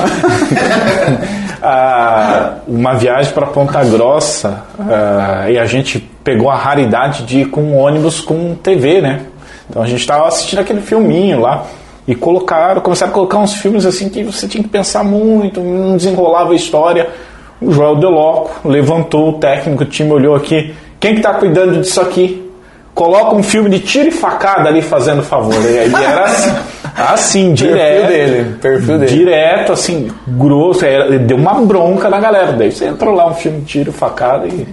Ah, 1.60 2.60
uma 2.67 2.93
viagem 2.93 3.34
para 3.34 3.47
Ponta 3.47 3.84
Grossa 3.84 4.63
ah, 4.80 5.50
e 5.50 5.58
a 5.58 5.65
gente 5.65 6.00
pegou 6.23 6.52
a 6.52 6.56
raridade 6.56 7.23
de 7.23 7.39
ir 7.39 7.45
com 7.45 7.62
um 7.62 7.78
ônibus 7.78 8.21
com 8.21 8.54
TV, 8.54 9.02
né? 9.02 9.21
Então 9.67 9.82
a 9.82 9.88
gente 9.88 10.00
estava 10.00 10.28
assistindo 10.28 10.60
aquele 10.60 10.82
filminho 10.82 11.41
lá 11.41 11.65
e 12.08 12.15
colocaram, 12.15 12.80
começaram 12.80 13.12
a 13.12 13.13
colocar 13.13 13.38
uns 13.39 13.54
filmes 13.56 13.86
assim 13.86 14.08
que 14.08 14.23
você 14.23 14.47
tinha 14.47 14.63
que 14.63 14.69
pensar 14.69 15.04
muito, 15.04 15.60
não 15.60 15.97
desenrolava 15.97 16.54
a 16.54 16.56
história. 16.56 17.10
O 17.62 17.71
Joel 17.71 17.95
Deloco 17.95 18.69
levantou 18.69 19.30
o 19.30 19.34
técnico, 19.34 19.84
o 19.84 19.86
time 19.86 20.12
olhou 20.12 20.36
aqui. 20.36 20.73
Quem 21.00 21.15
que 21.15 21.21
tá 21.21 21.34
cuidando 21.34 21.82
disso 21.82 22.00
aqui? 22.00 22.50
Coloca 22.93 23.36
um 23.36 23.43
filme 23.43 23.69
de 23.69 23.80
tiro 23.80 24.08
e 24.08 24.12
facada 24.12 24.69
ali 24.69 24.82
fazendo 24.82 25.21
favor. 25.21 25.54
E 25.54 25.80
aí 25.80 25.93
era 25.93 26.23
assim, 26.23 26.56
assim 26.97 27.53
direto. 27.53 28.07
dele, 28.07 28.55
perfil 28.62 28.97
dele. 28.99 29.12
Direto, 29.12 29.71
assim, 29.73 30.10
grosso. 30.27 30.86
Era- 30.86 31.17
Deu 31.19 31.38
uma 31.38 31.53
bronca 31.55 32.10
na 32.10 32.19
galera. 32.19 32.53
Daí 32.53 32.71
você 32.71 32.86
entrou 32.86 33.13
lá, 33.13 33.27
um 33.27 33.33
filme 33.33 33.62
tiro 33.62 33.91
facada 33.91 34.47
e 34.47 34.67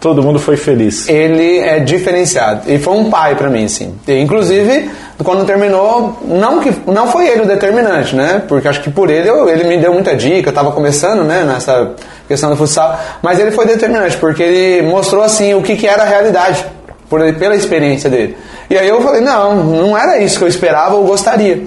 todo 0.00 0.22
mundo 0.22 0.38
foi 0.40 0.56
feliz. 0.56 1.08
Ele 1.08 1.58
é 1.58 1.78
diferenciado. 1.78 2.62
E 2.70 2.78
foi 2.78 2.94
um 2.94 3.08
pai 3.08 3.34
pra 3.36 3.48
mim, 3.48 3.64
assim. 3.64 3.94
E, 4.08 4.18
inclusive, 4.18 4.90
quando 5.22 5.46
terminou, 5.46 6.18
não 6.24 6.58
que 6.60 6.72
não 6.90 7.06
foi 7.06 7.28
ele 7.28 7.42
o 7.42 7.46
determinante, 7.46 8.16
né? 8.16 8.42
Porque 8.48 8.66
acho 8.66 8.80
que 8.82 8.90
por 8.90 9.08
ele 9.08 9.28
eu- 9.28 9.48
ele 9.48 9.62
me 9.64 9.78
deu 9.78 9.92
muita 9.92 10.16
dica, 10.16 10.48
eu 10.50 10.52
tava 10.52 10.72
começando, 10.72 11.22
né, 11.22 11.44
nessa 11.44 11.92
questão 12.26 12.50
do 12.50 12.56
futsal, 12.56 12.98
mas 13.22 13.38
ele 13.38 13.52
foi 13.52 13.66
determinante 13.66 14.16
porque 14.16 14.42
ele 14.42 14.88
mostrou 14.88 15.22
assim 15.22 15.54
o 15.54 15.62
que, 15.62 15.76
que 15.76 15.86
era 15.86 16.02
a 16.02 16.06
realidade 16.06 16.64
por 17.12 17.34
pela 17.34 17.54
experiência 17.54 18.08
dele. 18.08 18.34
E 18.70 18.78
aí 18.78 18.88
eu 18.88 19.02
falei, 19.02 19.20
não, 19.20 19.54
não 19.62 19.98
era 19.98 20.16
isso 20.18 20.38
que 20.38 20.44
eu 20.44 20.48
esperava 20.48 20.94
ou 20.94 21.04
gostaria. 21.04 21.62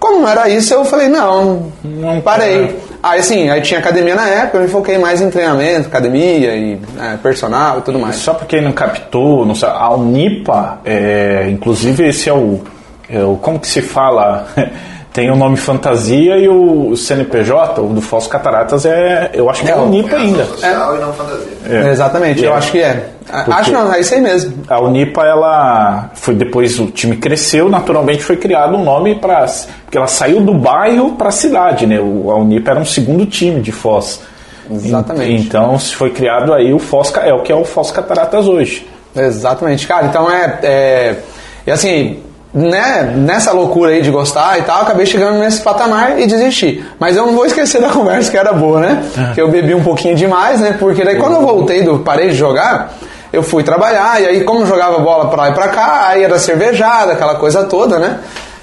Como 0.00 0.22
não 0.22 0.28
era 0.28 0.48
isso, 0.48 0.74
eu 0.74 0.84
falei, 0.84 1.06
não, 1.08 1.72
Não 1.84 2.20
parei. 2.20 2.76
Aí 3.00 3.20
assim, 3.20 3.48
aí 3.48 3.60
tinha 3.60 3.78
academia 3.78 4.16
na 4.16 4.28
época, 4.28 4.58
eu 4.58 4.62
me 4.62 4.68
foquei 4.68 4.98
mais 4.98 5.20
em 5.20 5.30
treinamento, 5.30 5.86
academia 5.86 6.56
e 6.56 6.80
é, 7.00 7.16
personal 7.22 7.78
e 7.78 7.82
tudo 7.82 7.96
mais. 8.00 8.16
Só 8.16 8.34
pra 8.34 8.44
quem 8.44 8.60
não 8.60 8.72
captou, 8.72 9.46
não 9.46 9.54
sabe, 9.54 9.76
a 9.78 9.90
Unipa, 9.94 10.80
é, 10.84 11.46
inclusive 11.48 12.08
esse 12.08 12.28
é 12.28 12.32
o, 12.34 12.60
é 13.08 13.22
o- 13.22 13.36
Como 13.40 13.60
que 13.60 13.68
se 13.68 13.80
fala? 13.82 14.48
Tem 15.18 15.32
o 15.32 15.34
nome 15.34 15.56
fantasia 15.56 16.36
e 16.38 16.48
o 16.48 16.94
CNPJ, 16.96 17.80
o 17.80 17.88
do 17.88 18.00
Falso 18.00 18.28
Cataratas, 18.28 18.86
é. 18.86 19.30
Eu 19.34 19.50
acho 19.50 19.62
que 19.64 19.68
é, 19.68 19.72
É 19.72 19.74
a 19.74 19.78
o- 19.80 19.86
Unipa 19.86 20.14
ainda. 20.14 20.44
Social 20.44 20.96
e 20.96 21.00
não 21.00 21.12
fantasia. 21.12 21.48
É. 21.68 21.90
Exatamente, 21.90 22.40
E 22.40 22.44
eu 22.44 22.52
é- 22.52 22.56
acho 22.56 22.70
que 22.70 22.78
é. 22.80 23.08
A- 23.28 23.38
Porque- 23.42 23.60
Acho 23.60 23.72
não, 23.72 23.92
é 23.92 23.98
isso 23.98 24.14
aí 24.14 24.20
mesmo. 24.20 24.54
A 24.68 24.80
Unipa, 24.80 25.24
ela 25.24 26.08
foi 26.14 26.36
depois 26.36 26.78
o 26.78 26.86
time 26.86 27.16
cresceu, 27.16 27.68
naturalmente 27.68 28.22
foi 28.22 28.36
criado 28.36 28.76
um 28.76 28.84
nome 28.84 29.16
para 29.16 29.44
porque 29.84 29.98
ela 29.98 30.06
saiu 30.06 30.40
do 30.40 30.54
bairro 30.54 31.14
para 31.16 31.30
a 31.30 31.32
cidade, 31.32 31.84
né? 31.84 31.98
O, 31.98 32.30
a 32.30 32.36
Unipa 32.36 32.70
era 32.70 32.78
um 32.78 32.84
segundo 32.84 33.26
time 33.26 33.60
de 33.60 33.72
Foz. 33.72 34.20
Exatamente. 34.70 35.32
Então 35.48 35.76
se 35.80 35.96
foi 35.96 36.10
criado 36.10 36.54
aí 36.54 36.72
o 36.72 36.78
Foz, 36.78 37.12
é 37.16 37.34
o 37.34 37.42
que 37.42 37.50
é 37.50 37.56
o 37.56 37.64
Foz 37.64 37.90
Cataratas 37.90 38.46
hoje. 38.46 38.86
Exatamente, 39.16 39.84
cara. 39.84 40.06
Então 40.06 40.30
é. 40.30 40.58
é 40.62 41.16
e 41.66 41.70
assim, 41.72 42.20
né, 42.58 43.14
nessa 43.16 43.52
loucura 43.52 43.92
aí 43.92 44.02
de 44.02 44.10
gostar 44.10 44.58
e 44.58 44.62
tal, 44.62 44.82
acabei 44.82 45.06
chegando 45.06 45.38
nesse 45.38 45.62
patamar 45.62 46.20
e 46.20 46.26
desisti. 46.26 46.84
Mas 46.98 47.16
eu 47.16 47.26
não 47.26 47.34
vou 47.34 47.46
esquecer 47.46 47.80
da 47.80 47.88
conversa 47.90 48.30
que 48.30 48.36
era 48.36 48.52
boa, 48.52 48.80
né? 48.80 49.04
Que 49.34 49.40
eu 49.40 49.48
bebi 49.48 49.74
um 49.74 49.82
pouquinho 49.82 50.14
demais, 50.14 50.60
né? 50.60 50.76
Porque 50.78 51.04
daí 51.04 51.16
quando 51.16 51.34
eu 51.36 51.42
voltei 51.42 51.82
do. 51.82 52.00
parei 52.00 52.30
de 52.30 52.34
jogar. 52.34 52.94
Eu 53.30 53.42
fui 53.42 53.62
trabalhar, 53.62 54.22
e 54.22 54.26
aí, 54.26 54.40
como 54.42 54.64
jogava 54.64 55.00
bola 55.00 55.28
pra 55.28 55.42
lá 55.42 55.48
e 55.50 55.52
pra 55.52 55.68
cá, 55.68 56.06
aí 56.08 56.24
era 56.24 56.38
cervejada, 56.38 57.12
aquela 57.12 57.34
coisa 57.34 57.62
toda, 57.64 57.98
né? 57.98 58.20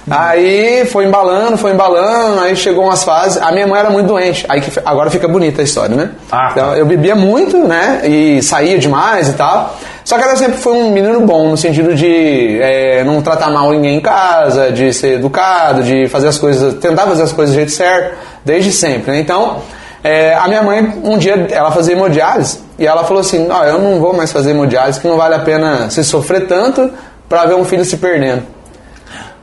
Aí 0.08 0.84
foi 0.86 1.04
embalando, 1.04 1.56
foi 1.56 1.72
embalando, 1.72 2.40
aí 2.40 2.54
chegou 2.54 2.84
umas 2.84 3.02
fases. 3.02 3.42
A 3.42 3.50
minha 3.50 3.66
mãe 3.66 3.80
era 3.80 3.90
muito 3.90 4.06
doente, 4.06 4.46
aí 4.48 4.60
que, 4.60 4.70
agora 4.84 5.10
fica 5.10 5.26
bonita 5.26 5.60
a 5.60 5.64
história, 5.64 5.96
né? 5.96 6.10
Ah, 6.30 6.36
tá. 6.36 6.50
Então, 6.52 6.76
eu 6.76 6.86
bebia 6.86 7.16
muito, 7.16 7.58
né? 7.58 8.02
E 8.04 8.40
saía 8.42 8.78
demais 8.78 9.28
e 9.28 9.32
tal. 9.32 9.76
Só 10.06 10.16
que 10.16 10.22
ela 10.22 10.36
sempre 10.36 10.58
foi 10.58 10.72
um 10.72 10.92
menino 10.92 11.20
bom, 11.22 11.50
no 11.50 11.56
sentido 11.56 11.92
de 11.92 12.60
é, 12.62 13.02
não 13.02 13.20
tratar 13.20 13.50
mal 13.50 13.72
ninguém 13.72 13.96
em 13.96 14.00
casa, 14.00 14.70
de 14.70 14.92
ser 14.92 15.14
educado, 15.14 15.82
de 15.82 16.06
fazer 16.06 16.28
as 16.28 16.38
coisas, 16.38 16.74
tentar 16.74 17.06
fazer 17.06 17.24
as 17.24 17.32
coisas 17.32 17.52
do 17.52 17.58
jeito 17.58 17.72
certo, 17.72 18.16
desde 18.44 18.70
sempre, 18.70 19.10
né? 19.10 19.18
Então, 19.18 19.62
é, 20.04 20.32
a 20.32 20.46
minha 20.46 20.62
mãe, 20.62 20.94
um 21.02 21.18
dia, 21.18 21.48
ela 21.50 21.72
fazia 21.72 21.94
hemodiálise 21.94 22.60
e 22.78 22.86
ela 22.86 23.02
falou 23.02 23.20
assim: 23.20 23.48
Não, 23.48 23.64
eu 23.64 23.80
não 23.80 23.98
vou 23.98 24.14
mais 24.14 24.30
fazer 24.30 24.52
hemodiálise, 24.52 25.00
que 25.00 25.08
não 25.08 25.16
vale 25.16 25.34
a 25.34 25.40
pena 25.40 25.90
se 25.90 26.04
sofrer 26.04 26.46
tanto 26.46 26.88
pra 27.28 27.44
ver 27.44 27.56
um 27.56 27.64
filho 27.64 27.84
se 27.84 27.96
perdendo. 27.96 28.44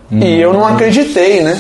E 0.09 0.39
eu 0.39 0.53
não 0.53 0.65
acreditei, 0.65 1.41
né? 1.41 1.59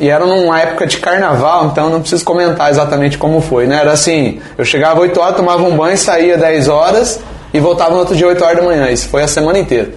E 0.00 0.08
era 0.08 0.26
numa 0.26 0.60
época 0.60 0.84
de 0.84 0.96
carnaval, 0.96 1.66
então 1.66 1.88
não 1.88 2.00
preciso 2.00 2.24
comentar 2.24 2.70
exatamente 2.70 3.16
como 3.16 3.40
foi, 3.40 3.68
né? 3.68 3.82
Era 3.82 3.92
assim, 3.92 4.40
eu 4.58 4.64
chegava 4.64 5.00
8 5.00 5.20
horas, 5.20 5.36
tomava 5.36 5.62
um 5.62 5.76
banho, 5.76 5.96
saía 5.96 6.36
10 6.36 6.66
horas 6.66 7.20
e 7.52 7.60
voltava 7.60 7.90
no 7.92 7.98
outro 7.98 8.14
dia 8.16 8.26
8 8.26 8.42
horas 8.44 8.56
da 8.56 8.62
manhã. 8.62 8.90
Isso 8.90 9.08
foi 9.08 9.22
a 9.22 9.28
semana 9.28 9.58
inteira. 9.58 9.90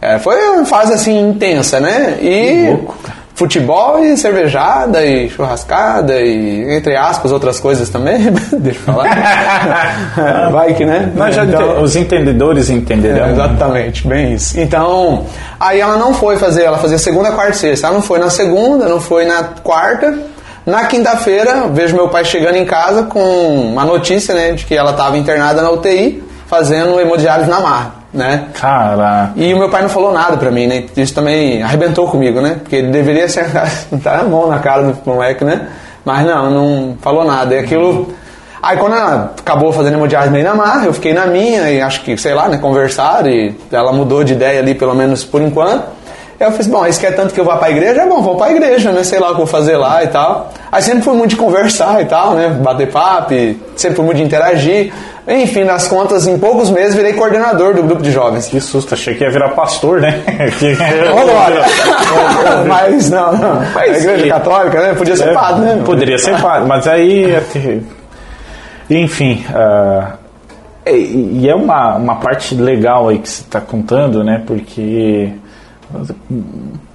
É, 0.00 0.18
foi 0.18 0.36
uma 0.50 0.64
fase 0.66 0.92
assim 0.92 1.18
intensa, 1.30 1.80
né? 1.80 2.18
E 2.20 2.68
louco, 2.68 2.94
futebol 3.34 3.98
e 4.04 4.16
cervejada 4.16 5.04
e 5.04 5.28
churrascada 5.30 6.20
e 6.20 6.76
entre 6.76 6.94
aspas 6.94 7.32
outras 7.32 7.58
coisas 7.58 7.88
também. 7.88 8.18
Deixa 8.52 8.80
eu 8.80 8.84
falar. 8.84 10.50
Vai 10.52 10.74
que, 10.74 10.84
né? 10.84 11.10
Mas 11.16 11.34
já 11.34 11.44
Então- 11.44 11.82
os 11.82 11.96
entendedores 11.96 12.68
entenderão. 12.70 13.26
é, 13.28 13.32
exatamente, 13.32 14.06
bem 14.06 14.34
isso. 14.34 14.60
Então, 14.60 15.24
aí 15.58 15.80
ela 15.80 15.96
não 15.96 16.12
foi 16.14 16.36
fazer, 16.36 16.64
ela 16.64 16.78
fazia 16.78 16.98
segunda, 16.98 17.32
quarta 17.32 17.52
e 17.52 17.56
sexta. 17.56 17.86
Ela 17.86 17.96
não 17.96 18.02
foi 18.02 18.18
na 18.18 18.30
segunda, 18.30 18.86
não 18.88 19.00
foi 19.00 19.24
na 19.24 19.42
quarta. 19.62 20.16
Na 20.66 20.84
quinta-feira, 20.86 21.66
vejo 21.72 21.94
meu 21.94 22.08
pai 22.08 22.24
chegando 22.24 22.56
em 22.56 22.64
casa 22.64 23.02
com 23.02 23.20
uma 23.72 23.84
notícia, 23.84 24.34
né, 24.34 24.52
de 24.52 24.64
que 24.64 24.74
ela 24.74 24.92
estava 24.92 25.18
internada 25.18 25.60
na 25.60 25.70
UTI, 25.70 26.22
fazendo 26.54 27.00
hemodiálise 27.00 27.50
na 27.50 27.58
marra, 27.58 27.94
né? 28.12 28.44
Cara, 28.54 29.32
E 29.34 29.52
o 29.52 29.58
meu 29.58 29.68
pai 29.68 29.82
não 29.82 29.88
falou 29.88 30.12
nada 30.12 30.36
pra 30.36 30.52
mim, 30.52 30.68
né? 30.68 30.84
Isso 30.96 31.12
também 31.12 31.60
arrebentou 31.62 32.06
comigo, 32.06 32.40
né? 32.40 32.58
Porque 32.62 32.76
ele 32.76 32.92
deveria 32.92 33.28
ser. 33.28 33.46
tá 34.02 34.20
a 34.20 34.22
mão 34.22 34.46
na 34.46 34.60
cara 34.60 34.84
do 34.84 34.96
moleque, 35.04 35.44
né? 35.44 35.68
Mas 36.04 36.24
não, 36.24 36.50
não 36.50 36.96
falou 37.00 37.24
nada. 37.24 37.54
E 37.54 37.58
aquilo. 37.58 38.14
Aí 38.62 38.76
quando 38.78 38.94
ela 38.94 39.34
acabou 39.38 39.72
fazendo 39.72 39.94
hemodiálise 39.94 40.32
meio 40.32 40.44
na 40.44 40.54
marra, 40.54 40.86
eu 40.86 40.94
fiquei 40.94 41.12
na 41.12 41.26
minha 41.26 41.68
e 41.70 41.82
acho 41.82 42.02
que, 42.02 42.16
sei 42.16 42.34
lá, 42.34 42.48
né? 42.48 42.56
Conversaram 42.58 43.28
e 43.28 43.54
ela 43.70 43.92
mudou 43.92 44.22
de 44.22 44.32
ideia 44.32 44.60
ali, 44.60 44.74
pelo 44.74 44.94
menos 44.94 45.24
por 45.24 45.42
enquanto. 45.42 45.84
Aí 46.40 46.46
eu 46.46 46.50
falei, 46.50 46.60
assim, 46.60 46.70
bom, 46.70 46.86
isso 46.86 47.00
quer 47.00 47.14
tanto 47.14 47.32
que 47.32 47.40
eu 47.40 47.44
vá 47.44 47.56
pra 47.56 47.70
igreja? 47.70 48.02
É 48.02 48.06
bom, 48.06 48.20
vou 48.20 48.36
pra 48.36 48.50
igreja, 48.50 48.90
né? 48.92 49.04
Sei 49.04 49.18
lá 49.20 49.26
o 49.26 49.34
que 49.36 49.40
eu 49.42 49.46
vou 49.46 49.46
fazer 49.46 49.76
lá 49.76 50.02
e 50.02 50.08
tal. 50.08 50.52
Aí 50.72 50.82
sempre 50.82 51.02
fui 51.02 51.14
muito 51.14 51.30
de 51.30 51.36
conversar 51.36 52.02
e 52.02 52.06
tal, 52.06 52.34
né? 52.34 52.48
Bater 52.48 52.90
papo, 52.90 53.34
sempre 53.76 53.96
fui 53.96 54.04
muito 54.04 54.18
de 54.18 54.24
interagir. 54.24 54.92
Enfim, 55.26 55.64
nas 55.64 55.88
contas, 55.88 56.26
em 56.26 56.36
poucos 56.38 56.68
meses 56.70 56.94
virei 56.94 57.14
coordenador 57.14 57.72
do 57.72 57.82
grupo 57.82 58.02
de 58.02 58.10
jovens. 58.10 58.46
que 58.48 58.60
susto, 58.60 58.92
achei 58.92 59.14
que 59.14 59.24
ia 59.24 59.30
virar 59.30 59.50
pastor, 59.50 60.00
né? 60.00 60.20
Ô, 61.10 61.24
Glória! 61.24 61.62
Mas 62.68 63.08
não, 63.10 63.32
não. 63.32 63.60
Mas 63.74 63.94
a 63.94 64.12
igreja 64.12 64.28
católica, 64.28 64.80
né? 64.82 64.94
Podia 64.94 65.16
ser 65.16 65.28
É, 65.28 65.32
padre, 65.32 65.60
né? 65.64 65.82
Poderia 65.84 66.18
ser 66.18 66.38
padre, 66.42 66.68
mas 66.68 66.86
aí. 66.86 67.40
ter- 67.52 67.82
Enfim. 68.90 69.44
e 70.86 71.40
e 71.42 71.48
é 71.48 71.54
uma, 71.54 71.94
uma 71.96 72.16
parte 72.16 72.54
legal 72.54 73.08
aí 73.08 73.18
que 73.18 73.28
você 73.28 73.42
está 73.42 73.60
contando, 73.60 74.22
né? 74.22 74.42
Porque 74.46 75.32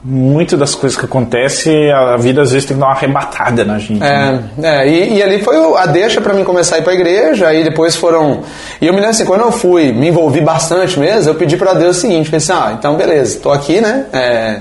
muito 0.04 0.56
das 0.56 0.76
coisas 0.76 0.98
que 0.98 1.06
acontecem, 1.06 1.92
a 1.92 2.16
vida 2.18 2.42
às 2.42 2.52
vezes 2.52 2.66
tem 2.68 2.76
que 2.76 2.82
dar 2.82 2.88
uma 2.88 2.96
arrebatada 2.96 3.66
na 3.66 3.78
gente. 3.78 4.00
né? 4.00 4.44
É, 4.62 4.68
é, 4.84 4.88
e, 4.90 5.18
e 5.18 5.24
ali 5.24 5.42
foi 5.44 5.56
a 5.78 5.86
deixa 5.86 6.22
pra 6.22 6.34
mim 6.34 6.44
começar 6.44 6.76
a 6.76 6.80
ir 6.80 6.84
pra 6.84 6.94
igreja, 6.94 7.48
aí 7.48 7.64
depois 7.64 7.96
foram. 7.96 8.42
E 8.82 8.88
eu 8.88 8.94
me 8.94 9.00
lembro 9.00 9.12
assim, 9.12 9.26
quando 9.26 9.42
eu 9.42 9.52
fui, 9.52 9.92
me 9.92 10.08
envolvi 10.08 10.42
bastante 10.42 11.00
mesmo, 11.00 11.30
eu 11.32 11.36
pedi 11.36 11.58
pra 11.58 11.74
Deus 11.74 11.98
o 11.98 12.02
seguinte: 12.02 12.26
falei 12.30 12.38
assim, 12.38 12.54
ah, 12.54 12.76
então 12.78 12.96
beleza, 12.96 13.40
tô 13.40 13.52
aqui, 13.52 13.82
né? 13.82 14.06
É, 14.14 14.60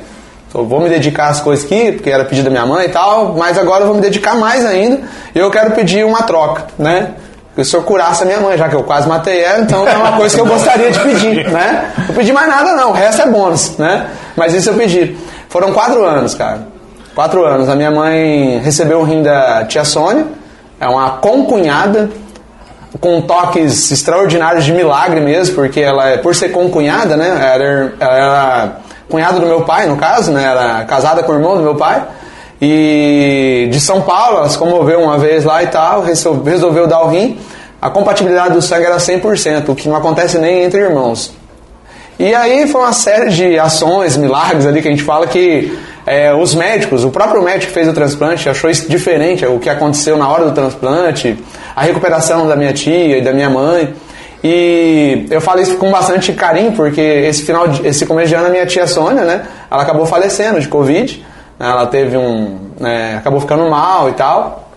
tô- 0.52 0.64
vou 0.64 0.80
me 0.80 0.88
dedicar 0.88 1.28
às 1.28 1.40
coisas 1.40 1.64
aqui, 1.64 1.92
porque 1.92 2.10
era 2.10 2.24
pedido 2.24 2.44
da 2.46 2.50
minha 2.50 2.66
mãe 2.66 2.86
e 2.86 2.90
tal, 2.90 3.34
mas 3.38 3.56
agora 3.56 3.82
eu 3.82 3.86
vou 3.86 3.96
me 3.96 4.02
dedicar 4.02 4.34
mais 4.34 4.64
ainda, 4.66 5.00
e 5.34 5.38
eu 5.38 5.50
quero 5.50 5.70
pedir 5.70 6.04
uma 6.04 6.22
troca, 6.22 6.64
né? 6.78 7.10
que 7.54 7.62
o 7.62 7.64
senhor 7.64 7.82
curasse 7.82 8.22
a 8.22 8.26
minha 8.26 8.38
mãe, 8.38 8.56
já 8.56 8.68
que 8.68 8.76
eu 8.76 8.84
quase 8.84 9.08
matei 9.08 9.40
ela, 9.42 9.58
então 9.62 9.84
é 9.88 9.96
uma 9.96 10.12
coisa 10.16 10.32
que 10.32 10.40
eu 10.40 10.46
gostaria 10.46 10.92
de 10.92 10.98
pedir, 11.00 11.44
né? 11.50 11.90
Não 12.06 12.14
pedi 12.14 12.32
mais 12.32 12.46
nada 12.46 12.72
não, 12.72 12.90
o 12.90 12.92
resto 12.92 13.20
é 13.22 13.26
bônus, 13.26 13.76
né? 13.76 14.06
Mas 14.38 14.54
isso 14.54 14.70
eu 14.70 14.74
pedi. 14.74 15.16
Foram 15.48 15.72
quatro 15.72 16.04
anos, 16.04 16.34
cara. 16.34 16.68
Quatro 17.14 17.44
anos. 17.44 17.68
A 17.68 17.74
minha 17.74 17.90
mãe 17.90 18.58
recebeu 18.60 19.00
o 19.00 19.04
rim 19.04 19.22
da 19.22 19.64
tia 19.64 19.84
Sônia, 19.84 20.26
é 20.80 20.86
uma 20.86 21.10
concunhada, 21.18 22.08
com 23.00 23.20
toques 23.20 23.90
extraordinários 23.90 24.64
de 24.64 24.72
milagre 24.72 25.20
mesmo, 25.20 25.54
porque 25.54 25.80
ela, 25.80 26.18
por 26.18 26.34
ser 26.34 26.50
concunhada, 26.50 27.16
né? 27.16 27.28
Ela, 27.54 27.92
ela 28.00 28.16
era 28.16 28.72
cunhada 29.08 29.40
do 29.40 29.46
meu 29.46 29.62
pai, 29.62 29.86
no 29.86 29.96
caso, 29.96 30.30
né? 30.30 30.44
Era 30.44 30.84
casada 30.84 31.22
com 31.22 31.32
o 31.32 31.34
irmão 31.34 31.56
do 31.56 31.62
meu 31.62 31.74
pai. 31.74 32.02
E 32.60 33.68
de 33.70 33.80
São 33.80 34.02
Paulo, 34.02 34.38
ela 34.38 34.48
se 34.48 34.58
comoveu 34.58 35.00
uma 35.00 35.18
vez 35.18 35.44
lá 35.44 35.62
e 35.62 35.66
tal, 35.68 36.02
resolveu 36.02 36.86
dar 36.86 37.02
o 37.02 37.08
rim. 37.08 37.38
A 37.80 37.90
compatibilidade 37.90 38.54
do 38.54 38.62
sangue 38.62 38.86
era 38.86 38.96
100%, 38.96 39.68
o 39.68 39.74
que 39.74 39.88
não 39.88 39.96
acontece 39.96 40.38
nem 40.38 40.64
entre 40.64 40.80
irmãos. 40.80 41.37
E 42.18 42.34
aí 42.34 42.66
foi 42.66 42.80
uma 42.80 42.92
série 42.92 43.30
de 43.30 43.58
ações, 43.58 44.16
milagres 44.16 44.66
ali 44.66 44.82
que 44.82 44.88
a 44.88 44.90
gente 44.90 45.04
fala 45.04 45.26
que 45.26 45.78
é, 46.04 46.34
os 46.34 46.54
médicos, 46.54 47.04
o 47.04 47.10
próprio 47.10 47.42
médico 47.42 47.66
que 47.66 47.72
fez 47.72 47.86
o 47.86 47.92
transplante 47.92 48.48
achou 48.48 48.68
isso 48.68 48.88
diferente, 48.88 49.46
o 49.46 49.58
que 49.58 49.68
aconteceu 49.68 50.16
na 50.16 50.28
hora 50.28 50.46
do 50.46 50.52
transplante, 50.52 51.38
a 51.76 51.82
recuperação 51.82 52.48
da 52.48 52.56
minha 52.56 52.72
tia 52.72 53.18
e 53.18 53.20
da 53.20 53.32
minha 53.32 53.48
mãe. 53.48 53.94
E 54.42 55.26
eu 55.30 55.40
falo 55.40 55.60
isso 55.60 55.76
com 55.76 55.90
bastante 55.90 56.32
carinho, 56.32 56.72
porque 56.72 57.00
esse 57.00 57.42
final, 57.42 57.68
de, 57.68 57.86
esse 57.86 58.06
começo 58.06 58.28
de 58.28 58.34
ano 58.34 58.46
a 58.46 58.50
minha 58.50 58.66
tia 58.66 58.86
Sônia, 58.86 59.24
né, 59.24 59.42
ela 59.70 59.82
acabou 59.82 60.06
falecendo 60.06 60.60
de 60.60 60.66
Covid. 60.68 61.24
Ela 61.60 61.86
teve 61.86 62.16
um, 62.16 62.58
né, 62.80 63.16
acabou 63.18 63.40
ficando 63.40 63.68
mal 63.68 64.08
e 64.08 64.12
tal. 64.12 64.70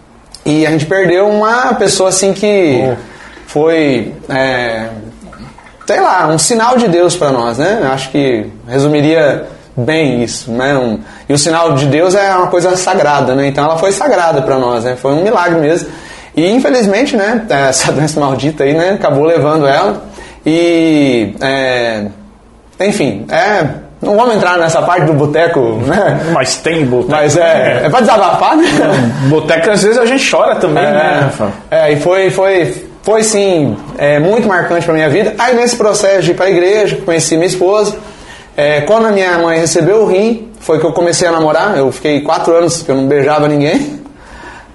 E 0.46 0.66
a 0.66 0.72
gente 0.72 0.86
perdeu 0.86 1.28
uma 1.28 1.74
pessoa 1.76 2.10
assim 2.10 2.34
que 2.34 2.92
foi 3.46 4.14
é, 4.28 4.88
sei 5.92 6.00
lá, 6.00 6.28
um 6.28 6.38
sinal 6.38 6.78
de 6.78 6.88
Deus 6.88 7.18
para 7.18 7.32
nós, 7.32 7.58
né? 7.58 7.90
Acho 7.92 8.10
que 8.12 8.46
resumiria 8.66 9.46
bem 9.76 10.24
isso, 10.24 10.50
né? 10.50 10.78
Um, 10.78 11.00
e 11.28 11.34
o 11.34 11.38
sinal 11.38 11.74
de 11.74 11.86
Deus 11.86 12.16
é 12.16 12.34
uma 12.34 12.48
coisa 12.48 12.78
sagrada, 12.78 13.36
né? 13.36 13.48
Então 13.48 13.66
ela 13.66 13.78
foi 13.78 13.92
sagrada 13.92 14.42
para 14.42 14.58
nós, 14.58 14.86
né? 14.86 14.96
Foi 14.96 15.12
um 15.12 15.22
milagre 15.22 15.60
mesmo. 15.60 15.90
E 16.34 16.50
infelizmente, 16.50 17.18
né? 17.18 17.46
Essa 17.68 17.92
doença 17.92 18.20
maldita 18.22 18.64
aí, 18.64 18.74
né? 18.74 18.92
Acabou 18.92 19.26
levando 19.26 19.68
ela. 19.68 20.02
E, 20.46 21.36
é, 21.42 22.06
enfim, 22.80 23.26
é, 23.30 23.68
não 24.02 24.16
vamos 24.16 24.36
entrar 24.36 24.58
nessa 24.58 24.82
parte 24.82 25.06
do 25.06 25.14
boteco, 25.14 25.60
né? 25.86 26.32
Mas 26.34 26.56
tem 26.56 26.86
boteco. 26.86 27.12
Mas 27.12 27.36
é, 27.36 27.82
é 27.84 27.90
pra 27.90 28.00
desabafar, 28.00 28.56
né? 28.56 28.66
Boteco 29.28 29.70
às 29.70 29.84
vezes 29.84 29.98
a 29.98 30.06
gente 30.06 30.32
chora 30.32 30.56
também, 30.56 30.86
é, 30.86 30.90
né? 30.90 31.32
É, 31.70 31.92
e 31.92 31.98
foi, 31.98 32.30
foi, 32.30 32.91
foi 33.04 33.24
sim, 33.24 33.76
é, 33.98 34.20
muito 34.20 34.48
marcante 34.48 34.86
para 34.86 34.94
minha 34.94 35.10
vida. 35.10 35.34
Aí 35.38 35.56
nesse 35.56 35.76
processo 35.76 36.24
de 36.24 36.32
ir 36.32 36.34
para 36.36 36.46
a 36.46 36.50
igreja, 36.52 36.98
conheci 36.98 37.36
minha 37.36 37.48
esposa. 37.48 37.98
É, 38.56 38.82
quando 38.82 39.08
a 39.08 39.12
minha 39.12 39.38
mãe 39.40 39.60
recebeu 39.60 40.04
o 40.04 40.06
rim, 40.06 40.50
foi 40.60 40.80
que 40.80 40.86
eu 40.86 40.92
comecei 40.92 41.28
a 41.28 41.32
namorar. 41.32 41.78
Eu 41.78 41.92
fiquei 41.92 42.22
quatro 42.22 42.54
anos 42.54 42.84
que 42.84 42.90
eu 42.90 42.96
não 42.96 43.08
beijava 43.08 43.48
ninguém. 43.48 44.02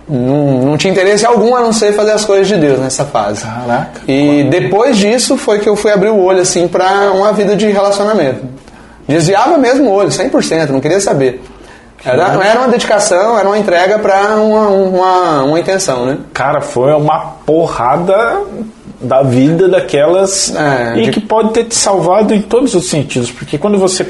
Não, 0.08 0.62
não 0.62 0.76
tinha 0.76 0.92
interesse 0.92 1.26
algum 1.26 1.54
a 1.54 1.60
não 1.60 1.72
ser 1.72 1.92
fazer 1.92 2.12
as 2.12 2.24
coisas 2.24 2.46
de 2.46 2.56
Deus 2.56 2.78
nessa 2.78 3.04
fase. 3.04 3.42
Caraca. 3.42 4.00
E 4.06 4.44
depois 4.50 4.96
disso 4.96 5.36
foi 5.36 5.58
que 5.58 5.68
eu 5.68 5.76
fui 5.76 5.90
abrir 5.90 6.10
o 6.10 6.20
olho 6.20 6.40
assim 6.40 6.68
para 6.68 7.12
uma 7.12 7.32
vida 7.32 7.56
de 7.56 7.66
relacionamento. 7.66 8.44
Desviava 9.08 9.56
mesmo 9.56 9.88
o 9.88 9.92
olho, 9.92 10.08
100%, 10.08 10.70
não 10.70 10.80
queria 10.80 11.00
saber. 11.00 11.40
Era, 12.04 12.24
era 12.44 12.60
uma 12.60 12.68
dedicação, 12.68 13.38
era 13.38 13.48
uma 13.48 13.58
entrega 13.58 13.98
para 13.98 14.36
uma, 14.36 14.68
uma, 14.68 15.42
uma 15.44 15.60
intenção, 15.60 16.06
né? 16.06 16.18
Cara, 16.32 16.60
foi 16.60 16.92
uma 16.92 17.18
porrada 17.44 18.40
da 19.00 19.22
vida 19.22 19.68
daquelas 19.68 20.54
É, 20.54 20.98
e 20.98 21.02
de- 21.04 21.10
que 21.10 21.20
pode 21.20 21.50
ter 21.52 21.64
te 21.64 21.74
salvado 21.74 22.32
em 22.34 22.40
todos 22.42 22.74
os 22.74 22.88
sentidos, 22.88 23.30
porque 23.30 23.58
quando 23.58 23.78
você 23.78 24.06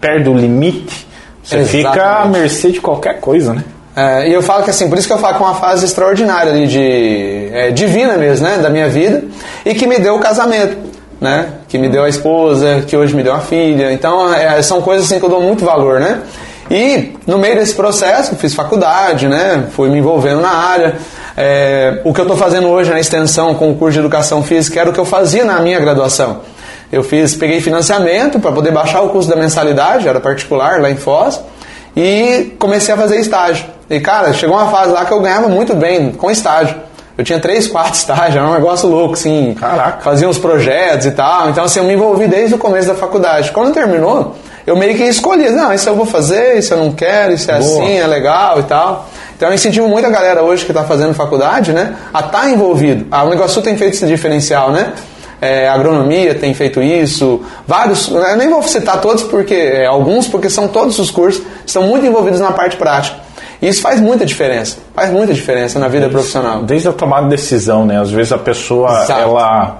perde 0.00 0.28
o 0.28 0.34
limite, 0.34 1.06
você 1.42 1.64
fica 1.64 1.88
à 1.88 1.92
Exatamente. 1.94 2.38
mercê 2.40 2.70
de 2.70 2.80
qualquer 2.80 3.20
coisa, 3.20 3.54
né? 3.54 3.64
É, 3.96 4.28
e 4.28 4.32
eu 4.32 4.42
falo 4.42 4.62
que 4.62 4.70
assim, 4.70 4.88
por 4.88 4.96
isso 4.98 5.08
que 5.08 5.12
eu 5.12 5.18
falo 5.18 5.36
que 5.36 5.42
é 5.42 5.46
uma 5.46 5.54
fase 5.56 5.84
extraordinária 5.86 6.52
ali 6.52 6.66
de 6.68 7.48
é, 7.52 7.70
divina 7.70 8.16
mesmo, 8.16 8.46
né, 8.46 8.58
da 8.58 8.70
minha 8.70 8.88
vida, 8.88 9.24
e 9.64 9.74
que 9.74 9.86
me 9.88 9.98
deu 9.98 10.14
o 10.14 10.20
casamento, 10.20 10.76
né, 11.20 11.48
que 11.66 11.78
me 11.78 11.88
deu 11.88 12.04
a 12.04 12.08
esposa, 12.08 12.84
que 12.86 12.96
hoje 12.96 13.16
me 13.16 13.24
deu 13.24 13.32
a 13.34 13.40
filha. 13.40 13.90
Então 13.92 14.32
é, 14.32 14.60
são 14.62 14.80
coisas 14.82 15.06
assim 15.06 15.18
que 15.18 15.24
eu 15.24 15.30
dou 15.30 15.40
muito 15.40 15.64
valor, 15.64 15.98
né. 15.98 16.20
E 16.70 17.14
no 17.26 17.38
meio 17.38 17.56
desse 17.56 17.74
processo, 17.74 18.36
fiz 18.36 18.54
faculdade, 18.54 19.26
né, 19.26 19.68
fui 19.70 19.88
me 19.88 19.98
envolvendo 19.98 20.40
na 20.40 20.50
área. 20.50 20.96
É, 21.36 22.00
o 22.04 22.12
que 22.12 22.20
eu 22.20 22.24
estou 22.24 22.36
fazendo 22.36 22.68
hoje 22.68 22.90
na 22.90 23.00
extensão 23.00 23.54
com 23.54 23.70
o 23.70 23.76
curso 23.76 23.94
de 23.94 24.00
educação 24.00 24.42
física 24.42 24.80
era 24.80 24.90
o 24.90 24.92
que 24.92 25.00
eu 25.00 25.04
fazia 25.04 25.44
na 25.44 25.60
minha 25.60 25.78
graduação. 25.80 26.40
Eu 26.90 27.02
fiz, 27.02 27.34
peguei 27.34 27.60
financiamento 27.60 28.40
para 28.40 28.50
poder 28.52 28.70
baixar 28.70 29.02
o 29.02 29.10
custo 29.10 29.30
da 29.30 29.36
mensalidade, 29.36 30.08
era 30.08 30.20
particular 30.20 30.80
lá 30.80 30.90
em 30.90 30.96
Foz 30.96 31.40
e 31.96 32.54
comecei 32.58 32.94
a 32.94 32.96
fazer 32.96 33.18
estágio. 33.18 33.66
E 33.88 34.00
cara, 34.00 34.32
chegou 34.32 34.56
uma 34.56 34.70
fase 34.70 34.92
lá 34.92 35.04
que 35.04 35.12
eu 35.12 35.20
ganhava 35.20 35.48
muito 35.48 35.74
bem 35.74 36.12
com 36.12 36.30
estágio. 36.30 36.76
Eu 37.16 37.24
tinha 37.24 37.40
três, 37.40 37.66
quatro 37.68 37.94
estágios, 37.94 38.36
era 38.36 38.46
um 38.46 38.54
negócio 38.54 38.88
louco, 38.88 39.14
assim. 39.14 39.54
Caraca. 39.58 40.02
Fazia 40.02 40.28
uns 40.28 40.38
projetos 40.38 41.06
e 41.06 41.10
tal. 41.10 41.50
Então, 41.50 41.64
assim, 41.64 41.80
eu 41.80 41.84
me 41.84 41.94
envolvi 41.94 42.28
desde 42.28 42.54
o 42.54 42.58
começo 42.58 42.88
da 42.88 42.94
faculdade. 42.94 43.50
Quando 43.50 43.74
terminou, 43.74 44.36
eu 44.68 44.76
meio 44.76 44.94
que 44.94 45.02
escolhi, 45.04 45.48
não, 45.48 45.72
isso 45.72 45.88
eu 45.88 45.96
vou 45.96 46.04
fazer, 46.04 46.58
isso 46.58 46.74
eu 46.74 46.78
não 46.78 46.92
quero, 46.92 47.32
isso 47.32 47.50
é 47.50 47.58
Boa. 47.58 47.82
assim, 47.82 47.96
é 47.96 48.06
legal 48.06 48.60
e 48.60 48.62
tal. 48.64 49.08
Então 49.34 49.48
eu 49.48 49.54
incentivo 49.54 49.88
muito 49.88 50.06
a 50.06 50.10
galera 50.10 50.42
hoje 50.42 50.64
que 50.66 50.72
está 50.72 50.84
fazendo 50.84 51.14
faculdade, 51.14 51.72
né, 51.72 51.96
a 52.12 52.20
estar 52.20 52.50
envolvido. 52.50 53.06
A 53.10 53.24
Unigaçu 53.24 53.62
tem 53.62 53.78
feito 53.78 53.94
esse 53.94 54.06
diferencial, 54.06 54.70
né? 54.70 54.92
É, 55.40 55.68
a 55.68 55.72
agronomia 55.72 56.34
tem 56.34 56.52
feito 56.52 56.82
isso, 56.82 57.40
vários, 57.66 58.08
eu 58.08 58.36
nem 58.36 58.50
vou 58.50 58.60
citar 58.62 59.00
todos 59.00 59.22
porque 59.22 59.54
é, 59.54 59.86
alguns 59.86 60.26
porque 60.26 60.50
são 60.50 60.66
todos 60.66 60.98
os 60.98 61.12
cursos 61.12 61.42
estão 61.64 61.84
muito 61.84 62.04
envolvidos 62.04 62.40
na 62.40 62.52
parte 62.52 62.76
prática. 62.76 63.16
E 63.62 63.68
isso 63.68 63.80
faz 63.80 64.00
muita 64.00 64.26
diferença, 64.26 64.76
faz 64.94 65.10
muita 65.10 65.32
diferença 65.32 65.78
na 65.78 65.88
vida 65.88 66.08
profissional. 66.08 66.62
Desde 66.62 66.88
a 66.88 66.92
tomada 66.92 67.24
de 67.24 67.30
decisão, 67.30 67.86
né? 67.86 68.00
Às 68.00 68.10
vezes 68.10 68.32
a 68.32 68.38
pessoa 68.38 69.04
Exato. 69.04 69.20
ela 69.20 69.78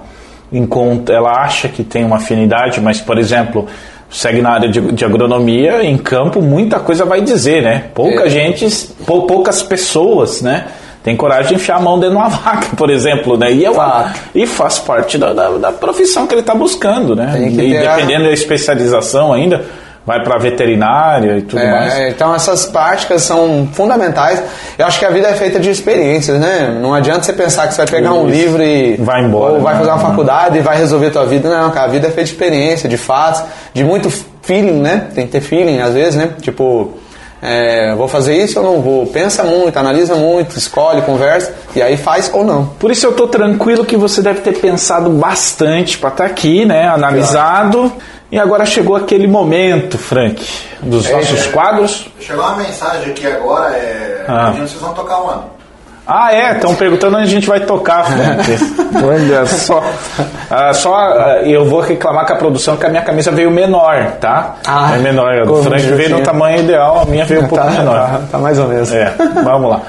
encontra, 0.51 1.15
ela 1.15 1.31
acha 1.31 1.67
que 1.67 1.83
tem 1.83 2.03
uma 2.03 2.15
afinidade, 2.15 2.81
mas 2.81 2.99
por 2.99 3.19
exemplo, 3.19 3.67
segue 4.09 4.41
na 4.41 4.51
área 4.51 4.69
de, 4.69 4.79
de 4.79 5.05
agronomia, 5.05 5.83
em 5.83 5.97
campo 5.97 6.41
muita 6.41 6.79
coisa 6.79 7.05
vai 7.05 7.21
dizer, 7.21 7.61
né? 7.61 7.85
Pouca 7.93 8.25
É. 8.25 8.29
gente, 8.29 8.67
pou- 9.05 9.27
poucas 9.27 9.61
pessoas, 9.61 10.41
né? 10.41 10.65
Tem 11.03 11.15
coragem 11.15 11.49
de 11.49 11.55
enfiar 11.55 11.77
a 11.77 11.79
mão 11.79 11.97
dentro 11.99 12.15
de 12.17 12.21
uma 12.21 12.27
vaca, 12.29 12.75
por 12.75 12.89
exemplo, 12.89 13.37
né? 13.37 13.51
E, 13.53 13.63
é 13.65 13.69
uma- 13.71 14.13
e 14.35 14.45
faz 14.45 14.79
parte 14.79 15.17
da, 15.17 15.31
da, 15.33 15.49
da 15.51 15.71
profissão 15.71 16.27
que 16.27 16.33
ele 16.33 16.41
está 16.41 16.53
buscando, 16.53 17.15
né? 17.15 17.35
E 17.51 17.77
a- 17.77 17.95
dependendo 17.95 18.25
da 18.25 18.31
especialização 18.33 19.31
ainda, 19.31 19.63
vai 20.05 20.23
para 20.23 20.37
veterinária 20.37 21.37
e 21.37 21.41
tudo 21.43 21.63
mais. 21.63 21.93
É, 21.93 22.09
então 22.09 22.33
essas 22.33 22.65
práticas 22.65 23.21
são 23.21 23.69
fundamentais. 23.73 24.41
Eu 24.77 24.85
acho 24.85 24.97
que 24.97 25.05
a 25.05 25.09
vida 25.09 25.27
é 25.27 25.33
feita 25.33 25.59
de 25.59 25.69
experiências, 25.69 26.39
né? 26.39 26.77
Não 26.81 26.93
adianta 26.93 27.23
você 27.23 27.33
pensar 27.33 27.67
que 27.67 27.73
você 27.73 27.83
vai 27.83 27.91
pegar 27.91 28.13
um 28.13 28.27
Isso. 28.27 28.35
livro 28.35 28.63
e 28.63 28.95
Vai 28.97 29.23
embora, 29.23 29.53
ou 29.53 29.61
vai 29.61 29.73
né? 29.73 29.79
fazer 29.79 29.91
uma 29.91 29.99
faculdade 29.99 30.57
e 30.57 30.61
vai 30.61 30.77
resolver 30.77 31.07
a 31.07 31.11
tua 31.11 31.25
vida. 31.25 31.49
Não, 31.49 31.69
cara, 31.71 31.85
a 31.85 31.89
vida 31.89 32.07
é 32.07 32.11
feita 32.11 32.23
de 32.23 32.31
experiência, 32.31 32.89
de 32.89 32.97
fatos, 32.97 33.43
de 33.73 33.83
muito 33.83 34.09
feeling, 34.41 34.81
né? 34.81 35.07
Tem 35.13 35.25
que 35.25 35.31
ter 35.31 35.41
feeling 35.41 35.79
às 35.79 35.93
vezes, 35.93 36.15
né? 36.15 36.31
Tipo, 36.41 36.93
é, 37.41 37.93
vou 37.95 38.07
fazer 38.07 38.35
isso 38.35 38.59
ou 38.59 38.65
não 38.65 38.81
vou? 38.81 39.05
Pensa 39.07 39.43
muito, 39.43 39.77
analisa 39.77 40.15
muito, 40.15 40.57
escolhe, 40.57 41.01
conversa 41.03 41.53
e 41.75 41.81
aí 41.81 41.95
faz 41.95 42.29
ou 42.33 42.43
não. 42.43 42.65
Por 42.65 42.91
isso 42.91 43.05
eu 43.05 43.13
tô 43.13 43.27
tranquilo 43.27 43.85
que 43.85 43.95
você 43.95 44.21
deve 44.21 44.41
ter 44.41 44.53
pensado 44.59 45.09
bastante 45.09 45.97
para 45.97 46.09
estar 46.09 46.25
aqui, 46.25 46.65
né? 46.65 46.87
Analisado. 46.87 47.91
E 48.31 48.37
agora 48.39 48.63
chegou 48.65 48.95
aquele 48.95 49.27
momento, 49.27 49.97
Frank, 49.97 50.45
dos 50.83 51.09
É, 51.09 51.13
nossos 51.13 51.47
é. 51.47 51.49
quadros. 51.49 52.07
Chegou 52.19 52.43
uma 52.45 52.57
mensagem 52.57 53.11
aqui 53.11 53.25
agora, 53.25 53.75
é. 53.75 54.25
Ah. 54.27 54.51
vocês 54.55 54.73
vão 54.73 54.93
tocar 54.93 55.21
um 55.23 55.29
ano. 55.29 55.43
Ah, 56.11 56.33
é, 56.33 56.53
estão 56.53 56.73
perguntando 56.73 57.17
onde 57.17 57.25
a 57.25 57.29
gente 57.29 57.47
vai 57.47 57.59
tocar, 57.59 58.03
Frank. 58.03 58.57
Olha 59.05 59.45
só. 59.45 59.83
Ah, 60.49 60.73
só 60.73 60.95
ah, 60.95 61.41
eu 61.43 61.65
vou 61.65 61.81
reclamar 61.81 62.25
com 62.25 62.33
a 62.33 62.35
produção 62.35 62.75
que 62.77 62.85
a 62.85 62.89
minha 62.89 63.03
camisa 63.03 63.29
veio 63.31 63.51
menor, 63.51 64.13
tá? 64.19 64.55
Ah, 64.65 64.95
é 64.95 64.97
menor. 64.99 65.31
A 65.41 65.45
do 65.45 65.61
Frank 65.63 65.83
veio 65.83 66.09
no 66.09 66.15
tinha. 66.15 66.25
tamanho 66.25 66.59
ideal, 66.61 67.01
a 67.01 67.05
minha 67.05 67.25
veio 67.25 67.43
um 67.43 67.47
pouco 67.47 67.63
tá, 67.63 67.69
menor. 67.71 67.93
tá, 68.09 68.21
tá 68.31 68.37
mais 68.39 68.57
ou 68.57 68.67
menos. 68.67 68.91
É, 68.91 69.13
vamos 69.43 69.69
lá. 69.69 69.81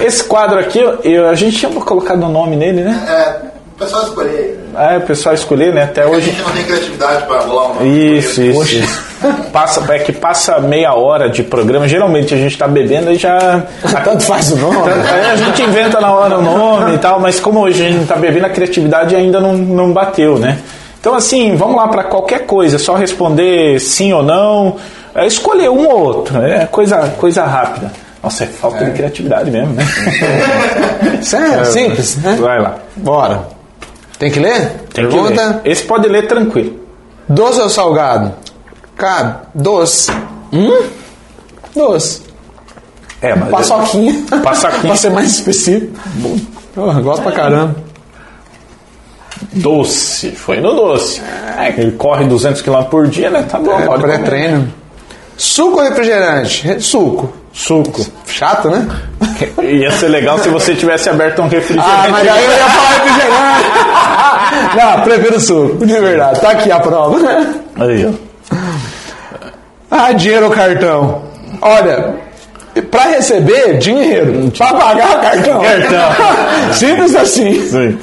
Esse 0.00 0.24
quadro 0.24 0.58
aqui, 0.58 0.78
eu, 1.04 1.28
a 1.28 1.34
gente 1.34 1.58
tinha 1.58 1.70
colocado 1.72 2.22
o 2.22 2.28
nome 2.30 2.56
nele, 2.56 2.82
né? 2.84 3.06
É, 3.06 3.57
o 3.78 3.84
pessoal 3.84 4.02
escolher. 4.02 4.60
É, 4.76 4.96
o 4.96 5.00
pessoal 5.02 5.34
escolher, 5.36 5.72
né? 5.72 5.84
Até 5.84 6.04
Hoje... 6.04 6.30
A 6.30 6.32
gente 6.32 6.42
não 6.42 6.50
tem 6.50 6.64
criatividade 6.64 7.26
pra 7.26 7.42
bolar 7.44 7.70
um 7.70 7.74
nome. 7.74 8.18
Isso, 8.18 8.42
isso, 8.42 8.58
Poxa. 8.58 8.76
isso. 8.76 9.08
Passa, 9.52 9.94
é 9.94 9.98
que 10.00 10.12
passa 10.12 10.58
meia 10.58 10.94
hora 10.94 11.30
de 11.30 11.44
programa. 11.44 11.86
Geralmente 11.86 12.34
a 12.34 12.36
gente 12.36 12.58
tá 12.58 12.66
bebendo 12.66 13.12
e 13.12 13.16
já. 13.16 13.62
Tanto 14.02 14.24
faz 14.24 14.50
o 14.50 14.56
nome. 14.56 14.78
Aí 14.90 15.30
a 15.30 15.36
gente 15.36 15.62
inventa 15.62 16.00
na 16.00 16.12
hora 16.12 16.38
o 16.38 16.42
nome 16.42 16.96
e 16.96 16.98
tal, 16.98 17.20
mas 17.20 17.38
como 17.38 17.60
hoje 17.60 17.84
a 17.84 17.88
gente 17.88 17.98
não 17.98 18.06
tá 18.06 18.16
bebendo, 18.16 18.46
a 18.46 18.50
criatividade 18.50 19.14
ainda 19.14 19.40
não, 19.40 19.56
não 19.56 19.92
bateu, 19.92 20.38
né? 20.38 20.58
Então, 21.00 21.14
assim, 21.14 21.54
vamos 21.54 21.76
lá 21.76 21.86
para 21.86 22.04
qualquer 22.04 22.46
coisa, 22.46 22.76
é 22.76 22.78
só 22.78 22.94
responder 22.94 23.78
sim 23.80 24.12
ou 24.12 24.22
não, 24.22 24.76
é 25.14 25.26
escolher 25.26 25.70
um 25.70 25.86
ou 25.86 26.00
outro, 26.00 26.42
é 26.42 26.66
coisa, 26.66 27.14
coisa 27.16 27.44
rápida. 27.44 27.92
Nossa, 28.22 28.42
é 28.42 28.46
falta 28.48 28.84
de 28.84 28.90
criatividade 28.90 29.50
mesmo, 29.50 29.74
né? 29.74 29.84
Isso 31.22 31.36
é 31.36 31.64
simples, 31.64 32.16
né? 32.16 32.36
Vai 32.40 32.60
lá. 32.60 32.78
Bora. 32.96 33.57
Tem 34.18 34.30
que 34.30 34.38
ler? 34.40 34.70
Tem 34.92 35.06
que 35.06 35.14
Pergunta. 35.14 35.60
ler. 35.64 35.70
Esse 35.72 35.84
pode 35.84 36.08
ler 36.08 36.26
tranquilo. 36.26 36.78
Doce 37.28 37.60
ou 37.60 37.68
salgado? 37.68 38.34
Cara, 38.96 39.42
doce. 39.54 40.10
Hum? 40.52 40.82
Doce. 41.74 42.22
É, 43.22 43.34
mas 43.34 43.50
Paçoquinha. 43.50 44.24
Paçoquinha. 44.42 44.80
pra 44.82 44.96
ser 44.96 45.10
mais 45.10 45.30
específico. 45.30 45.92
Porra, 46.74 47.00
gosto 47.00 47.22
pra 47.22 47.32
caramba. 47.32 47.76
doce. 49.52 50.30
Foi 50.32 50.60
no 50.60 50.74
doce. 50.74 51.20
É, 51.58 51.72
que 51.72 51.80
ele 51.80 51.92
corre 51.92 52.24
200 52.24 52.62
km 52.62 52.82
por 52.90 53.06
dia, 53.08 53.30
né? 53.30 53.42
Tá 53.48 53.58
bom, 53.58 53.78
É, 53.78 53.98
pré-treino. 53.98 54.72
Suco 55.36 55.78
ou 55.78 55.84
refrigerante? 55.84 56.66
Re- 56.66 56.80
Suco. 56.80 57.32
Suco. 57.58 58.06
Chato, 58.24 58.70
né? 58.70 58.88
Ia 59.60 59.90
ser 59.90 60.08
legal 60.08 60.38
se 60.38 60.48
você 60.48 60.76
tivesse 60.76 61.10
aberto 61.10 61.42
um 61.42 61.48
refrigerante. 61.48 61.90
Ah, 61.92 62.08
mas 62.08 62.28
aí 62.28 62.44
eu 62.44 62.52
ia 62.52 62.68
falar 62.68 62.88
refrigerante. 62.90 64.76
Não, 64.76 65.02
prefiro 65.02 65.40
suco, 65.40 65.84
de 65.84 66.00
verdade. 66.00 66.40
Tá 66.40 66.50
aqui 66.52 66.70
a 66.70 66.78
prova. 66.78 67.18
Aí, 67.76 68.06
ó. 68.06 68.12
Ah, 69.90 70.12
dinheiro 70.12 70.46
ou 70.46 70.52
cartão? 70.52 71.22
Olha, 71.60 72.14
pra 72.90 73.02
receber, 73.08 73.78
dinheiro. 73.78 74.50
Pra 74.56 74.74
pagar, 74.74 75.20
cartão. 75.20 75.60
Cartão. 75.60 76.12
Simples 76.74 77.14
assim. 77.16 77.68
Sim. 77.68 77.98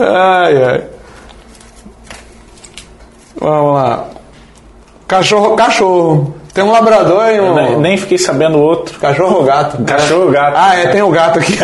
Ai, 0.00 0.64
ai. 0.64 0.84
Vamos 3.40 3.74
lá. 3.74 4.04
Cachorro, 5.06 5.54
cachorro. 5.54 6.34
Tem 6.56 6.64
um 6.64 6.72
labrador 6.72 7.28
e 7.28 7.38
um... 7.38 7.54
Nem, 7.54 7.78
nem 7.78 7.96
fiquei 7.98 8.16
sabendo 8.16 8.56
o 8.56 8.62
outro. 8.62 8.98
Cachorro 8.98 9.40
ou 9.40 9.44
gato? 9.44 9.76
Cachorro 9.84 10.22
ou 10.22 10.30
gato? 10.30 10.56
Ah, 10.56 10.74
é, 10.74 10.86
tem 10.86 11.02
o 11.02 11.10
gato 11.10 11.38
aqui. 11.38 11.54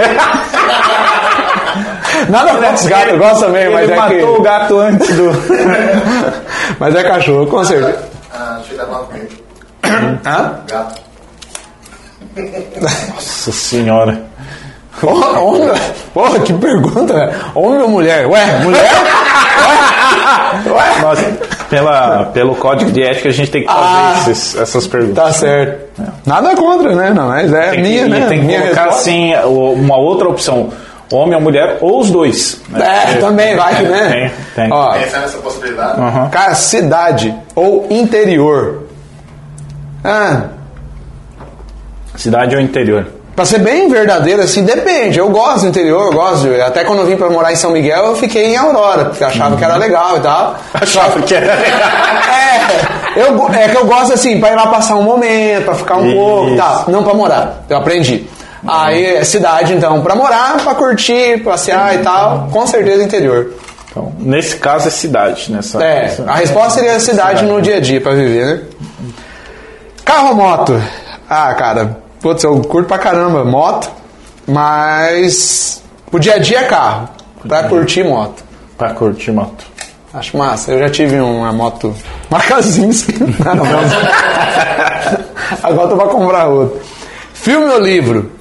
Nada 2.29 2.53
contra 2.53 2.75
os 2.75 2.85
gatos, 2.85 3.09
eu 3.09 3.19
gosto 3.19 3.47
também, 3.47 3.71
mas 3.71 3.85
Ele 3.85 3.93
é 3.93 3.97
matou 3.97 4.19
que... 4.19 4.25
o 4.25 4.43
gato 4.43 4.79
antes 4.79 5.17
do. 5.17 5.33
Mas 6.79 6.95
é 6.95 7.03
cachorro, 7.03 7.47
com 7.47 7.65
certeza. 7.65 8.03
Ah, 8.33 8.59
deixa 8.59 8.75
eu 8.75 8.79
levar 8.87 8.99
comigo. 8.99 9.29
Hã? 10.27 10.59
Gato. 10.69 11.01
Nossa 12.81 13.51
senhora. 13.51 14.23
Porra, 15.01 15.41
porra, 16.13 16.39
que 16.41 16.53
pergunta, 16.53 17.15
velho. 17.15 17.33
Homem 17.55 17.81
ou 17.81 17.89
mulher? 17.89 18.27
Ué, 18.27 18.59
mulher? 18.59 18.83
Ué? 18.83 18.91
Pela, 21.69 22.27
pelo 22.27 22.55
código 22.55 22.91
de 22.93 23.03
ética 23.03 23.31
a 23.31 23.33
gente 23.33 23.51
tem 23.51 23.63
que 23.63 23.69
fazer 23.69 23.81
Ah. 23.83 24.15
esses- 24.31 24.57
essas 24.57 24.87
perguntas. 24.87 25.25
Tá 25.25 25.33
certo. 25.33 26.03
Nada 26.27 26.55
contra, 26.55 26.95
né? 26.95 27.11
Não, 27.15 27.29
mas 27.29 27.51
é 27.53 27.71
Tem 27.71 27.83
que, 27.83 27.89
minha, 27.89 28.03
e 28.05 28.09
né? 28.11 28.27
tem 28.29 28.41
que 28.41 28.45
minha 28.47 28.61
colocar 28.61 28.83
resposta. 28.85 29.11
assim 29.11 29.35
uma 29.47 29.97
outra 29.97 30.29
opção. 30.29 30.69
Homem 31.11 31.35
ou 31.35 31.41
mulher, 31.41 31.79
ou 31.81 32.01
os 32.01 32.11
dois. 32.11 32.61
né? 32.69 33.05
É, 33.13 33.15
também 33.17 33.55
vai 33.57 33.75
que, 33.77 33.83
né? 33.85 34.09
Tem, 34.55 34.65
tem. 34.69 34.73
Ó, 34.73 34.93
Pensa 34.93 35.19
nessa 35.21 35.39
possibilidade. 35.39 36.01
Aham. 36.01 36.29
cara, 36.31 36.55
cidade 36.55 37.35
ou 37.55 37.87
interior? 37.91 38.83
Ah, 40.05 40.43
Cidade 42.17 42.55
ou 42.55 42.61
interior? 42.61 43.07
Pra 43.35 43.45
ser 43.45 43.59
bem 43.59 43.89
verdadeiro, 43.89 44.43
assim, 44.43 44.65
depende. 44.65 45.19
Eu 45.19 45.29
gosto 45.31 45.61
do 45.63 45.69
interior, 45.69 46.07
eu 46.07 46.13
gosto. 46.13 46.49
de- 46.49 46.61
Até 46.61 46.85
quando 46.85 47.01
eu 47.01 47.07
vim 47.07 47.17
pra 47.17 47.31
morar 47.31 47.53
em 47.53 47.57
São 47.57 47.71
Miguel, 47.71 48.07
eu 48.07 48.17
fiquei 48.17 48.47
em 48.47 48.57
Aurora, 48.57 49.07
porque 49.07 49.25
achava 49.25 49.57
que 49.57 49.65
era 49.65 49.77
legal 49.77 50.17
e 50.17 50.21
tal. 50.21 50.57
Achava 50.75 51.21
que 51.23 51.35
era. 51.35 51.47
É, 51.53 53.21
eu, 53.23 53.49
é 53.55 53.69
que 53.69 53.77
eu 53.77 53.87
gosto 53.87 54.13
assim, 54.13 54.39
pra 54.41 54.51
ir 54.51 54.57
lá 54.57 54.67
passar 54.69 54.95
um 54.97 55.03
momento, 55.03 55.65
pra 55.65 55.75
ficar 55.75 55.97
um 55.97 56.07
Isso. 56.07 56.17
pouco 56.17 56.51
e 56.51 56.57
tal. 56.57 56.85
Não 56.89 57.03
pra 57.03 57.15
morar, 57.15 57.65
eu 57.69 57.77
aprendi. 57.77 58.27
Aí 58.67 59.17
é 59.17 59.25
cidade 59.25 59.75
então, 59.75 60.03
pra 60.03 60.15
morar, 60.15 60.59
pra 60.63 60.75
curtir, 60.75 61.43
passear 61.43 61.97
e 61.97 61.99
tal, 61.99 62.49
com 62.53 62.65
certeza 62.67 63.03
interior. 63.03 63.53
Então, 63.91 64.13
nesse 64.21 64.57
caso 64.57 64.87
é 64.89 64.91
cidade. 64.91 65.51
Nessa, 65.53 65.83
É, 65.83 66.15
a 66.27 66.35
resposta 66.37 66.81
seria 66.81 66.99
cidade 67.01 67.45
no 67.45 67.61
dia 67.61 67.77
a 67.77 67.81
dia 67.81 68.01
pra 68.01 68.13
viver, 68.13 68.47
né? 68.47 68.61
Carro 70.05 70.29
ou 70.29 70.35
moto? 70.35 70.81
Ah, 71.29 71.53
cara, 71.55 71.97
putz, 72.23 72.45
eu 72.45 72.61
curto 72.63 72.87
pra 72.87 72.99
caramba 72.99 73.45
moto, 73.45 73.91
mas 74.47 75.83
o 76.11 76.19
dia 76.19 76.37
a 76.37 76.39
dia 76.39 76.61
é 76.61 76.65
carro, 76.65 77.09
pra 77.47 77.65
curtir 77.65 78.05
moto. 78.05 78.45
Pra 78.79 78.95
curtir 78.95 79.33
moto. 79.33 79.65
Acho 80.15 80.37
massa. 80.37 80.73
Eu 80.73 80.79
já 80.79 80.91
tive 80.91 81.19
uma 81.19 81.53
moto 81.53 81.95
não. 83.55 83.65
Agora 85.63 85.89
tô 85.89 85.97
pra 85.97 86.07
comprar 86.07 86.49
outra. 86.49 86.81
Filme 87.33 87.67
ou 87.67 87.79
livro? 87.81 88.33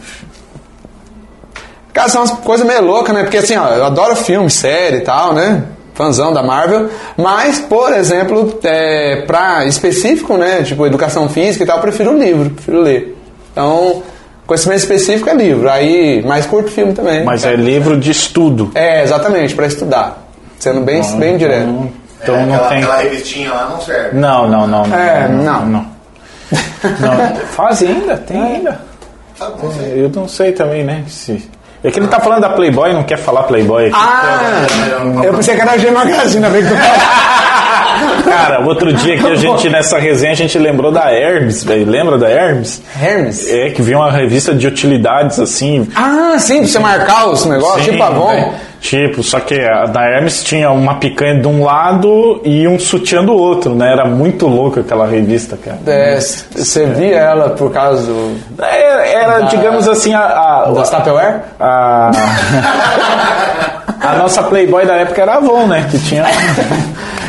Cara, 1.93 2.09
são 2.09 2.21
umas 2.21 2.32
coisas 2.39 2.65
meio 2.65 2.84
loucas, 2.84 3.13
né? 3.13 3.23
Porque 3.23 3.38
assim, 3.38 3.55
ó, 3.55 3.67
eu 3.69 3.86
adoro 3.86 4.15
filme, 4.15 4.49
série 4.49 4.97
e 4.97 5.01
tal, 5.01 5.34
né? 5.34 5.63
Fãzão 5.93 6.34
da 6.34 6.43
Marvel. 6.43 6.89
Mas, 7.17 7.59
por 7.59 7.93
exemplo, 7.93 8.59
é, 8.63 9.23
pra 9.25 9.65
específico, 9.65 10.38
né? 10.38 10.63
Tipo, 10.63 10.86
educação 10.86 11.29
física 11.29 11.63
e 11.63 11.67
tal, 11.67 11.77
eu 11.77 11.82
prefiro 11.82 12.17
livro, 12.17 12.49
prefiro 12.49 12.82
ler. 12.82 13.20
Então, 13.52 14.04
conhecimento 14.47 14.80
específico 14.80 15.30
é 15.30 15.34
livro. 15.34 15.70
Aí, 15.70 16.22
mais 16.26 16.45
curto 16.45 16.70
filme 16.72 16.93
também. 16.93 17.24
Mas 17.24 17.45
é 17.45 17.56
livro 17.56 17.97
de 17.99 18.12
estudo. 18.12 18.72
É, 18.76 19.04
exatamente, 19.04 19.54
pra 19.56 19.68
estudar. 19.68 20.18
Sendo 20.60 20.82
bem, 20.82 21.02
bem 21.18 21.38
direto. 21.38 21.89
Então 22.22 22.36
É, 22.36 22.45
não 22.45 22.54
aquela, 22.56 22.70
tem. 22.70 22.78
aquela 22.80 22.97
revistinha 22.97 23.52
lá 23.52 23.68
não 23.70 23.82
serve. 23.82 24.18
Não, 24.18 24.47
não, 24.47 24.68
não. 24.68 24.86
não 24.86 24.97
É, 24.97 25.28
não. 25.28 25.66
não. 25.66 25.86
Não. 26.52 27.36
Faz 27.47 27.82
ainda, 27.82 28.18
tem 28.18 28.41
ainda. 28.41 28.80
Sabe, 29.38 29.54
não 29.64 29.72
sei. 29.72 30.04
Eu 30.06 30.10
não 30.10 30.28
sei 30.28 30.52
também, 30.52 30.84
né? 30.84 31.04
Se... 31.08 31.49
É 31.84 31.89
que 31.89 31.97
ele 31.97 32.08
tá 32.08 32.20
falando 32.20 32.41
da 32.41 32.49
Playboy, 32.49 32.93
não 32.93 33.04
quer 33.04 33.18
falar 33.18 33.43
Playboy 33.43 33.88
aqui. 33.88 33.95
Ah, 33.97 34.68
eu 35.24 35.34
pensei 35.34 35.56
que 35.56 35.62
era 35.62 35.72
a 35.72 35.78
G 35.80 35.89
Magazine, 35.89 36.45
a 36.45 36.49
ver 36.49 36.64
que 36.64 36.70
tu 36.70 36.76
fala. 36.76 37.41
Cara, 38.23 38.59
outro 38.65 38.91
dia 38.93 39.17
que 39.17 39.27
a 39.27 39.35
gente, 39.35 39.69
nessa 39.69 39.97
resenha, 39.97 40.31
a 40.33 40.35
gente 40.35 40.57
lembrou 40.57 40.91
da 40.91 41.11
Hermes, 41.11 41.63
velho. 41.63 41.89
Lembra 41.89 42.17
da 42.17 42.29
Hermes? 42.29 42.81
Hermes? 43.01 43.49
É, 43.49 43.69
que 43.69 43.81
vinha 43.81 43.97
uma 43.97 44.11
revista 44.11 44.53
de 44.53 44.67
utilidades, 44.67 45.39
assim. 45.39 45.87
Ah, 45.95 46.35
sim, 46.39 46.59
pra 46.59 46.67
você 46.67 46.79
marcar 46.79 47.27
os 47.29 47.45
negócios, 47.45 47.85
tipo 47.85 48.01
Avon. 48.03 48.53
Tipo, 48.81 49.21
só 49.21 49.39
que 49.39 49.61
a 49.61 49.85
da 49.85 50.03
Hermes 50.05 50.43
tinha 50.43 50.71
uma 50.71 50.95
picanha 50.95 51.39
de 51.39 51.47
um 51.47 51.63
lado 51.63 52.41
e 52.43 52.67
um 52.67 52.79
sutiã 52.79 53.23
do 53.23 53.31
outro, 53.33 53.75
né? 53.75 53.91
Era 53.91 54.05
muito 54.05 54.47
louco 54.47 54.79
aquela 54.79 55.05
revista, 55.05 55.55
cara. 55.55 55.77
É, 55.85 56.19
você 56.19 56.87
via 56.87 57.15
ela 57.17 57.49
por 57.51 57.71
causa 57.71 58.01
do, 58.07 58.35
É, 58.59 59.13
Era, 59.13 59.39
Da- 59.41 59.45
digamos 59.47 59.87
assim, 59.87 60.15
a, 60.15 60.21
a, 60.65 60.71
das 60.71 60.89
Tupperware? 60.89 61.41
a, 61.59 62.09
a 64.01 64.15
nossa 64.17 64.41
Playboy 64.43 64.83
da 64.85 64.95
época 64.95 65.21
era 65.21 65.33
a 65.33 65.37
Avon, 65.37 65.67
né? 65.67 65.85
Que 65.91 65.99
tinha. 65.99 66.23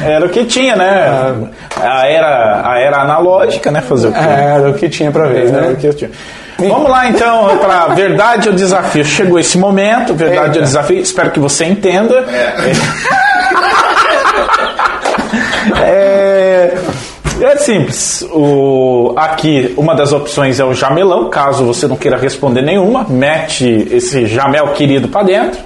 Era 0.05 0.27
o 0.27 0.29
que 0.29 0.45
tinha, 0.45 0.77
né? 0.77 1.51
A 1.81 2.07
era, 2.07 2.71
a 2.71 2.79
era 2.79 3.03
analógica, 3.03 3.71
né? 3.71 3.81
Fazer 3.81 4.09
o 4.09 4.13
quê? 4.13 4.19
É, 4.19 4.55
era 4.57 4.71
o 4.71 4.75
que 4.75 4.89
tinha 4.89 5.11
pra 5.11 5.27
ver, 5.27 5.49
Era 5.49 5.67
o 5.67 5.71
né? 5.71 5.77
que 5.81 5.87
eu 5.87 5.95
tinha. 5.95 6.11
Vamos 6.59 6.91
lá 6.91 7.09
então 7.09 7.59
para 7.59 7.89
verdade 7.89 8.49
ou 8.49 8.55
desafio. 8.55 9.05
Chegou 9.05 9.39
esse 9.39 9.59
momento, 9.59 10.15
verdade 10.15 10.59
ou 10.59 10.65
desafio. 10.65 10.99
Espero 10.99 11.31
que 11.31 11.41
você 11.41 11.65
entenda. 11.65 12.25
É, 15.81 16.75
é 17.41 17.57
simples. 17.57 18.27
O, 18.31 19.15
aqui, 19.17 19.73
uma 19.77 19.95
das 19.95 20.13
opções 20.13 20.61
é 20.61 20.65
o 20.65 20.75
jamelão. 20.75 21.31
Caso 21.31 21.65
você 21.65 21.87
não 21.87 21.97
queira 21.97 22.17
responder 22.17 22.63
nenhuma, 22.63 23.07
mete 23.09 23.89
esse 23.91 24.27
jamel 24.27 24.69
querido 24.69 25.09
para 25.09 25.25
dentro. 25.25 25.61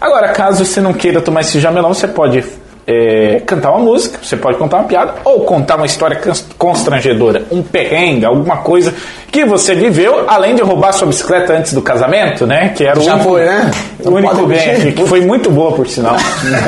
Agora, 0.00 0.28
caso 0.30 0.64
você 0.64 0.80
não 0.80 0.92
queira 0.92 1.20
tomar 1.20 1.40
esse 1.40 1.60
jamelão, 1.60 1.94
você 1.94 2.08
pode 2.08 2.44
é, 2.86 3.40
cantar 3.46 3.70
uma 3.70 3.78
música, 3.80 4.18
você 4.22 4.36
pode 4.36 4.58
contar 4.58 4.78
uma 4.78 4.84
piada 4.84 5.14
ou 5.24 5.40
contar 5.44 5.76
uma 5.76 5.86
história 5.86 6.16
cons- 6.16 6.46
constrangedora, 6.58 7.44
um 7.50 7.62
perrengue, 7.62 8.24
alguma 8.26 8.58
coisa 8.58 8.92
que 9.32 9.44
você 9.44 9.74
viveu, 9.74 10.24
além 10.28 10.54
de 10.54 10.62
roubar 10.62 10.92
sua 10.92 11.08
bicicleta 11.08 11.54
antes 11.54 11.72
do 11.72 11.80
casamento, 11.82 12.46
né? 12.46 12.68
Que 12.76 12.84
era 12.84 12.98
o 12.98 13.02
Já 13.02 13.14
único, 13.14 13.30
foi, 13.30 13.44
né? 13.44 13.70
o 14.04 14.10
único 14.10 14.46
bem 14.46 14.70
aqui, 14.70 14.92
que 14.92 15.06
foi 15.06 15.20
muito 15.22 15.50
boa, 15.50 15.72
por 15.72 15.88
sinal. 15.88 16.16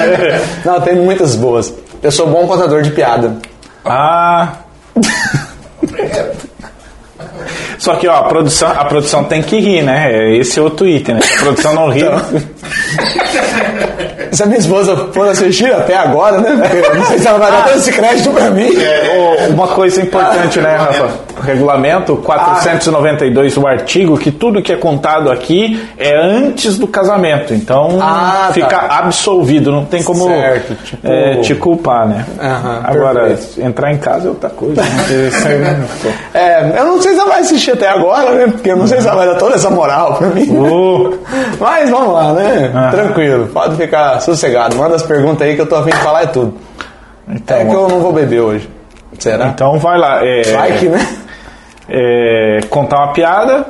Não, 0.65 0.81
tem 0.81 0.97
muitas 0.97 1.37
boas. 1.37 1.73
Eu 2.03 2.11
sou 2.11 2.27
bom 2.27 2.47
contador 2.47 2.83
de 2.83 2.91
piada. 2.91 3.37
Ah. 3.85 4.55
Só 7.79 7.95
que 7.97 8.09
ó, 8.09 8.17
a 8.17 8.23
produção, 8.25 8.71
a 8.71 8.85
produção 8.87 9.23
tem 9.25 9.43
que 9.43 9.61
rir, 9.61 9.83
né? 9.83 10.35
Esse 10.37 10.59
é 10.59 10.63
outro 10.63 10.89
item, 10.89 11.17
né? 11.17 11.21
Se 11.23 11.35
a 11.35 11.39
produção 11.41 11.75
não 11.75 11.89
ri. 11.91 12.03
Se 14.33 14.43
a 14.43 14.47
minha 14.47 14.59
esposa 14.59 14.97
for 15.13 15.29
assistir 15.29 15.73
até 15.73 15.97
agora, 15.97 16.39
né? 16.39 16.57
Porque 16.61 16.87
eu 16.87 16.95
não 16.97 17.05
sei 17.05 17.19
se 17.19 17.27
ela 17.27 17.39
vai 17.39 17.51
dar 17.51 17.65
todo 17.65 17.77
esse 17.77 17.93
crédito 17.93 18.31
pra 18.31 18.51
mim. 18.51 18.69
Ô, 18.71 19.53
Uma 19.53 19.69
coisa 19.69 20.01
importante, 20.03 20.61
né, 20.61 20.77
Rafa? 20.77 21.27
regulamento 21.43 22.17
492, 22.17 23.57
o 23.59 23.67
artigo, 23.67 24.17
que 24.19 24.31
tudo 24.31 24.63
que 24.63 24.73
é 24.73 24.77
contado 24.77 25.31
aqui 25.31 25.81
é 25.99 26.17
antes 26.17 26.79
do 26.79 26.87
casamento. 26.89 27.53
Então 27.55 27.99
Ah, 28.01 28.45
tá. 28.49 28.53
fica 28.55 28.77
absolvido, 28.89 29.71
não 29.71 29.85
tem 29.85 30.03
como 30.03 30.27
Certo, 30.29 30.75
tipo- 30.85 31.07
é, 31.07 31.37
te 31.43 31.55
culpar, 31.55 32.09
né? 32.09 32.25
Aham, 32.41 32.81
Agora, 32.85 33.21
perfeito. 33.27 33.67
entrar 33.69 33.93
em 33.93 33.99
casa 33.99 34.27
é 34.27 34.31
outra 34.31 34.51
coisa. 34.51 34.83
Né? 34.83 35.87
É, 36.35 36.79
eu 36.81 36.85
não 36.85 37.01
sei 37.03 37.15
se 37.15 37.21
ela 37.21 37.31
vai 37.31 37.41
assistir 37.41 37.71
até 37.73 37.89
agora, 37.89 38.31
né? 38.33 38.47
Porque 38.49 38.71
eu 38.71 38.77
não 38.77 38.87
sei 38.87 39.01
se 39.01 39.07
ela 39.07 39.17
vai 39.17 39.27
dar 39.27 39.37
toda 39.37 39.55
essa 39.55 39.71
moral 39.71 40.15
pra 40.15 40.29
mim. 40.29 40.49
Ô, 40.57 41.15
Mas 41.59 41.89
vamos 41.91 42.13
lá, 42.15 42.33
né? 42.35 42.71
Ah. 42.75 42.89
Tranquilo, 42.91 43.47
pode 43.49 43.77
ficar 43.77 44.16
sossegado. 44.21 44.77
Manda 44.77 44.95
as 44.97 45.03
perguntas 45.03 45.47
aí 45.47 45.55
que 45.55 45.61
eu 45.63 45.67
tô 45.69 45.77
afim 45.77 45.91
de 45.91 45.97
falar 45.99 46.23
é 46.23 46.27
tudo. 46.27 46.59
então, 47.29 47.57
É 47.57 47.65
que 47.65 47.75
eu 47.75 47.89
não 47.89 48.01
vou 48.01 48.13
beber 48.13 48.41
hoje. 48.41 48.71
Será? 49.19 49.47
então 49.49 49.79
vai 49.79 49.97
lá. 49.99 50.25
É, 50.25 50.43
Vai 50.53 50.73
que, 50.79 50.89
né? 50.89 51.07
é, 51.89 52.61
contar 52.69 52.99
uma 53.05 53.13
piada. 53.13 53.67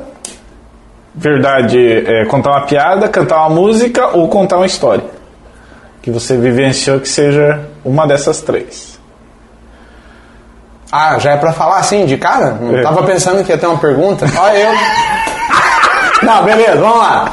Verdade, 1.15 1.79
é, 2.05 2.25
contar 2.25 2.51
uma 2.51 2.61
piada, 2.65 3.07
cantar 3.07 3.37
uma 3.37 3.49
música 3.49 4.09
ou 4.15 4.27
contar 4.27 4.57
uma 4.57 4.65
história. 4.65 5.03
Que 6.01 6.11
você 6.11 6.37
vivenciou 6.37 6.99
que 6.99 7.07
seja 7.09 7.61
uma 7.83 8.05
dessas 8.07 8.41
três. 8.41 8.99
Ah, 10.91 11.17
já 11.19 11.31
é 11.31 11.37
pra 11.37 11.51
falar 11.53 11.79
assim, 11.79 12.05
de 12.05 12.17
cara? 12.17 12.51
Não 12.61 12.77
É. 12.77 12.81
tava 12.81 13.03
pensando 13.03 13.43
que 13.43 13.51
ia 13.51 13.57
ter 13.57 13.67
uma 13.67 13.77
pergunta. 13.79 14.25
Olha 14.37 14.57
eu. 14.57 14.71
Não, 16.23 16.43
beleza, 16.43 16.77
vamos 16.77 16.97
lá. 16.97 17.31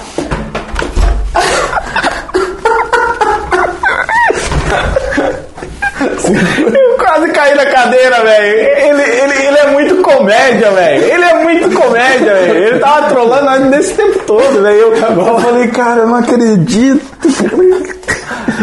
Eu 6.05 6.96
quase 6.98 7.28
caí 7.32 7.55
na 7.55 7.66
cadeira, 7.66 8.22
velho. 8.22 8.46
Ele, 8.46 9.02
ele, 9.02 9.46
ele 9.46 9.59
é 9.59 9.66
muito 9.68 9.96
comédia, 10.02 10.70
velho. 10.70 11.05
Ele 11.05 11.24
é 11.24 11.34
muito 11.34 11.70
comédia, 11.70 12.34
velho. 12.34 12.64
Ele 12.64 12.78
tava 12.78 13.09
trolando 13.09 13.70
desse 13.70 13.94
tempo 13.94 14.18
todo, 14.26 14.62
velho. 14.62 14.76
Eu, 14.76 14.94
eu 14.94 15.40
falei, 15.40 15.68
cara, 15.68 16.00
eu 16.00 16.07
não 16.07 16.16
acredito. 16.16 17.05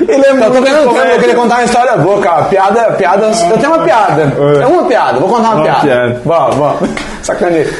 Ele 0.07 0.25
é 0.25 0.29
Eu 0.29 0.35
muito 0.35 0.51
tô 0.51 0.61
querendo, 0.61 0.77
eu 0.83 0.87
comédia. 0.89 1.19
queria 1.19 1.35
contar 1.35 1.55
uma 1.55 1.63
história 1.63 1.97
boa, 1.97 2.21
cara. 2.21 2.43
Piada, 2.45 2.81
piada. 2.93 3.25
Eu 3.49 3.57
tenho 3.57 3.73
uma 3.73 3.83
piada. 3.83 4.33
É 4.61 4.65
uma 4.65 4.83
piada, 4.85 5.19
vou 5.19 5.29
contar 5.29 5.49
uma, 5.49 5.55
Uma 5.55 5.63
piada. 5.63 5.81
piada. 5.81 6.21
Vamos, 6.25 6.55
vamos. 6.55 6.89
Sacaneio. 7.21 7.73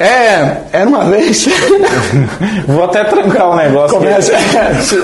É, 0.00 0.56
era 0.72 0.88
uma 0.88 1.04
vez. 1.04 1.46
Vou 2.66 2.84
até 2.84 3.04
trancar 3.04 3.50
o 3.50 3.56
negócio. 3.56 3.96
Começa. 3.98 4.32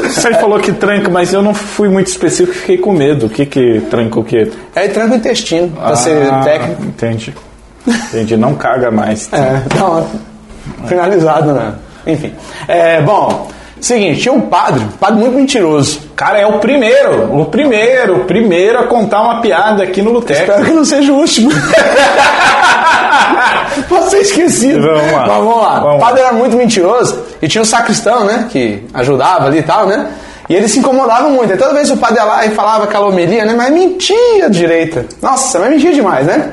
Você 0.08 0.34
falou 0.34 0.58
que 0.58 0.72
tranca, 0.72 1.08
mas 1.10 1.32
eu 1.32 1.42
não 1.42 1.54
fui 1.54 1.88
muito 1.88 2.08
específico, 2.08 2.56
fiquei 2.56 2.78
com 2.78 2.92
medo. 2.92 3.26
O 3.26 3.28
que 3.30 3.46
que 3.46 3.80
tranca 3.90 4.18
o 4.20 4.24
quê? 4.24 4.50
É 4.74 4.88
tranca 4.88 5.14
o 5.14 5.16
intestino, 5.16 5.68
pra 5.68 5.94
ser 5.96 6.28
Ah, 6.32 6.40
técnico. 6.42 6.82
Entendi. 6.82 7.34
Entendi, 7.86 8.36
não 8.36 8.54
caga 8.54 8.90
mais. 8.90 9.28
É, 9.32 9.62
então, 9.66 10.06
finalizado, 10.86 11.52
né? 11.52 11.74
Enfim. 12.06 12.32
É, 12.66 13.00
bom, 13.00 13.48
seguinte, 13.84 14.20
tinha 14.20 14.32
um 14.32 14.42
padre, 14.42 14.84
um 14.84 14.96
padre 14.98 15.20
muito 15.20 15.36
mentiroso. 15.36 16.00
Cara, 16.14 16.38
é 16.38 16.46
o 16.46 16.58
primeiro, 16.58 17.34
o 17.34 17.46
primeiro, 17.46 18.16
o 18.16 18.24
primeiro 18.24 18.78
a 18.78 18.86
contar 18.86 19.22
uma 19.22 19.40
piada 19.40 19.82
aqui 19.82 20.02
no 20.02 20.12
Boteco. 20.12 20.40
Espero 20.40 20.64
que 20.64 20.72
não 20.72 20.84
seja 20.84 21.12
o 21.12 21.16
último. 21.16 21.50
Ser 24.10 24.20
esquecido. 24.20 24.82
Vamos 24.82 25.12
lá. 25.12 25.26
Mas 25.26 25.36
vamos 25.36 25.62
lá. 25.62 25.78
Vamos 25.80 25.96
o 25.96 25.98
padre 26.00 26.20
era 26.20 26.32
muito 26.32 26.56
mentiroso 26.56 27.22
e 27.40 27.48
tinha 27.48 27.62
um 27.62 27.64
sacristão, 27.64 28.24
né? 28.24 28.48
Que 28.50 28.84
ajudava 28.92 29.46
ali 29.46 29.58
e 29.58 29.62
tal, 29.62 29.86
né? 29.86 30.08
E 30.48 30.54
ele 30.54 30.68
se 30.68 30.80
incomodava 30.80 31.28
muito. 31.28 31.52
E 31.52 31.56
toda 31.56 31.72
vez 31.72 31.90
o 31.90 31.96
padre 31.96 32.16
ia 32.16 32.24
lá 32.24 32.44
e 32.44 32.50
falava 32.50 32.84
aquela 32.84 33.06
homilia, 33.06 33.44
né? 33.44 33.54
Mas 33.56 33.72
mentia 33.72 34.50
direita. 34.50 35.06
Nossa, 35.22 35.60
mas 35.60 35.70
mentia 35.70 35.92
demais, 35.92 36.26
né? 36.26 36.50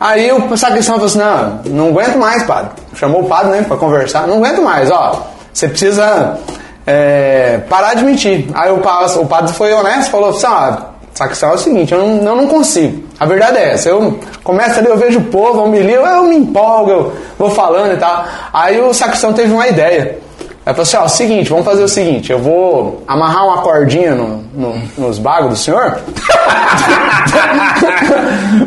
Aí 0.00 0.32
o 0.32 0.56
sacristão 0.56 0.94
falou 0.94 1.06
assim: 1.06 1.18
não, 1.18 1.60
não 1.66 1.88
aguento 1.88 2.16
mais, 2.16 2.42
padre. 2.44 2.70
Chamou 2.94 3.22
o 3.22 3.28
padre, 3.28 3.50
né, 3.52 3.64
pra 3.66 3.76
conversar. 3.76 4.26
Não 4.26 4.36
aguento 4.36 4.62
mais, 4.62 4.90
ó. 4.90 5.28
Você 5.52 5.68
precisa 5.68 6.38
é, 6.86 7.58
parar 7.68 7.94
de 7.94 8.04
mentir. 8.04 8.46
Aí 8.54 8.70
o, 8.70 8.76
o 8.76 9.26
padre 9.26 9.52
foi 9.54 9.72
honesto, 9.72 10.10
falou 10.10 10.30
assim: 10.30 10.46
ah, 10.46 10.78
é 11.20 11.46
o 11.46 11.58
seguinte, 11.58 11.92
eu 11.92 11.98
não, 12.06 12.28
eu 12.28 12.36
não 12.36 12.46
consigo. 12.46 13.02
A 13.18 13.26
verdade 13.26 13.58
é 13.58 13.72
essa, 13.74 13.88
eu 13.88 14.18
começo 14.42 14.78
ali, 14.78 14.88
eu 14.88 14.96
vejo 14.98 15.18
o 15.20 15.24
povo, 15.24 15.60
eu 15.60 15.68
me 15.68 15.78
ligo, 15.80 16.04
eu 16.04 16.24
me 16.24 16.36
empolgo, 16.36 16.90
eu 16.90 17.12
vou 17.38 17.50
falando 17.50 17.94
e 17.94 17.96
tal. 17.96 18.24
Aí 18.52 18.80
o 18.80 18.92
sacristão 18.92 19.32
teve 19.32 19.52
uma 19.52 19.66
ideia. 19.68 20.18
Aí 20.66 20.72
falou 20.72 20.82
assim, 20.82 20.96
ó, 20.96 21.06
seguinte, 21.06 21.50
vamos 21.50 21.64
fazer 21.66 21.84
o 21.84 21.88
seguinte, 21.88 22.32
eu 22.32 22.38
vou 22.38 23.02
amarrar 23.06 23.44
uma 23.46 23.58
cordinha 23.58 24.14
no, 24.14 24.38
no- 24.54 24.82
nos 24.96 25.18
bagos 25.18 25.50
do 25.50 25.56
senhor. 25.56 25.98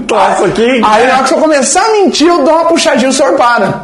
Nossa, 0.10 0.50
que... 0.50 0.82
Aí 0.86 1.08
na 1.08 1.16
hora 1.18 1.24
que 1.24 1.34
eu 1.34 1.40
começar 1.40 1.84
a 1.84 1.92
mentir, 1.94 2.28
eu 2.28 2.44
dou 2.44 2.54
uma 2.54 2.66
puxadinha, 2.66 3.10
o 3.10 3.14
senhor 3.14 3.34
para. 3.34 3.84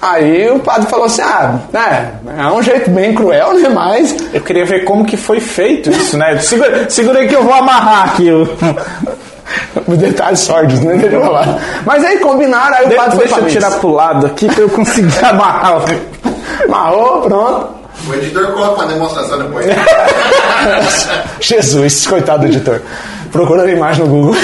Aí 0.00 0.48
o 0.50 0.60
padre 0.60 0.88
falou 0.88 1.06
assim, 1.06 1.22
ah, 1.22 1.58
é, 1.74 2.10
é 2.40 2.46
um 2.46 2.62
jeito 2.62 2.88
bem 2.90 3.12
cruel, 3.14 3.54
né, 3.54 3.68
mas... 3.68 4.14
Eu 4.32 4.40
queria 4.40 4.64
ver 4.64 4.84
como 4.84 5.04
que 5.04 5.16
foi 5.16 5.40
feito 5.40 5.90
isso, 5.90 6.16
né? 6.16 6.38
Segura, 6.38 6.88
segura 6.88 7.18
aí 7.18 7.26
que 7.28 7.34
eu 7.34 7.42
vou 7.42 7.52
amarrar 7.52 8.10
aqui. 8.10 8.30
o- 8.30 8.48
Os 9.88 9.96
detalhes 9.98 10.40
sórdidos, 10.40 10.84
né? 10.84 10.96
Deixa 10.98 11.16
eu 11.16 11.22
falar. 11.22 11.58
Mas 11.86 12.04
aí 12.04 12.18
combinaram, 12.18 12.76
aí 12.76 12.84
o 12.86 12.88
De- 12.90 12.94
padre 12.94 13.16
foi 13.16 13.26
deixa 13.26 13.40
eu 13.40 13.48
tirar 13.48 13.70
pro 13.72 13.90
lado 13.90 14.26
aqui 14.26 14.46
pra 14.46 14.60
eu 14.62 14.68
conseguir 14.68 15.18
amarrar. 15.24 15.82
Amarrou, 16.66 17.22
pronto. 17.22 17.68
O 18.08 18.14
editor 18.14 18.52
coloca 18.52 18.74
uma 18.82 18.86
demonstração 18.92 19.38
depois. 19.38 19.66
Jesus, 21.40 22.06
coitado 22.06 22.40
do 22.40 22.46
editor. 22.46 22.80
Procura 23.32 23.62
a 23.62 23.70
imagem 23.70 24.04
no 24.04 24.10
Google. 24.10 24.36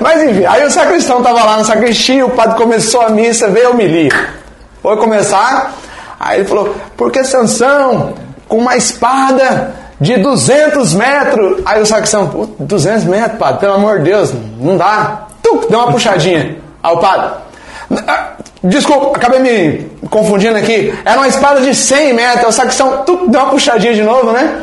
Mas 0.00 0.22
enfim, 0.22 0.44
aí 0.44 0.64
o 0.64 0.70
sacristão 0.70 1.22
tava 1.22 1.42
lá 1.44 1.56
na 1.58 1.64
sacristia, 1.64 2.24
o 2.24 2.30
padre 2.30 2.56
começou 2.56 3.00
a 3.02 3.08
missa, 3.10 3.48
veio 3.48 3.68
a 3.68 3.70
homilia. 3.70 4.10
Foi 4.82 4.96
começar, 4.96 5.74
aí 6.18 6.40
ele 6.40 6.48
falou, 6.48 6.74
porque 6.96 7.24
Sansão, 7.24 8.14
com 8.48 8.58
uma 8.58 8.76
espada 8.76 9.74
de 10.00 10.16
200 10.16 10.94
metros. 10.94 11.60
Aí 11.66 11.82
o 11.82 11.86
sacristão, 11.86 12.28
"Pô, 12.28 12.48
200 12.58 13.04
metros, 13.04 13.38
padre, 13.38 13.60
pelo 13.60 13.74
amor 13.74 13.98
de 13.98 14.04
Deus, 14.04 14.32
não 14.60 14.76
dá. 14.76 15.26
Tuc, 15.42 15.68
deu 15.68 15.78
uma 15.78 15.90
puxadinha. 15.92 16.56
Aí 16.82 16.94
o 16.94 16.98
padre, 16.98 17.30
"Ah, 18.06 18.28
desculpa, 18.62 19.16
acabei 19.16 19.40
me 19.40 19.90
confundindo 20.08 20.56
aqui. 20.56 20.94
Era 21.04 21.18
uma 21.18 21.28
espada 21.28 21.60
de 21.60 21.74
100 21.74 22.12
metros. 22.12 22.48
O 22.48 22.52
sacristão, 22.52 23.02
tuc, 23.04 23.28
deu 23.28 23.40
uma 23.40 23.50
puxadinha 23.50 23.94
de 23.94 24.02
novo, 24.02 24.30
né? 24.32 24.62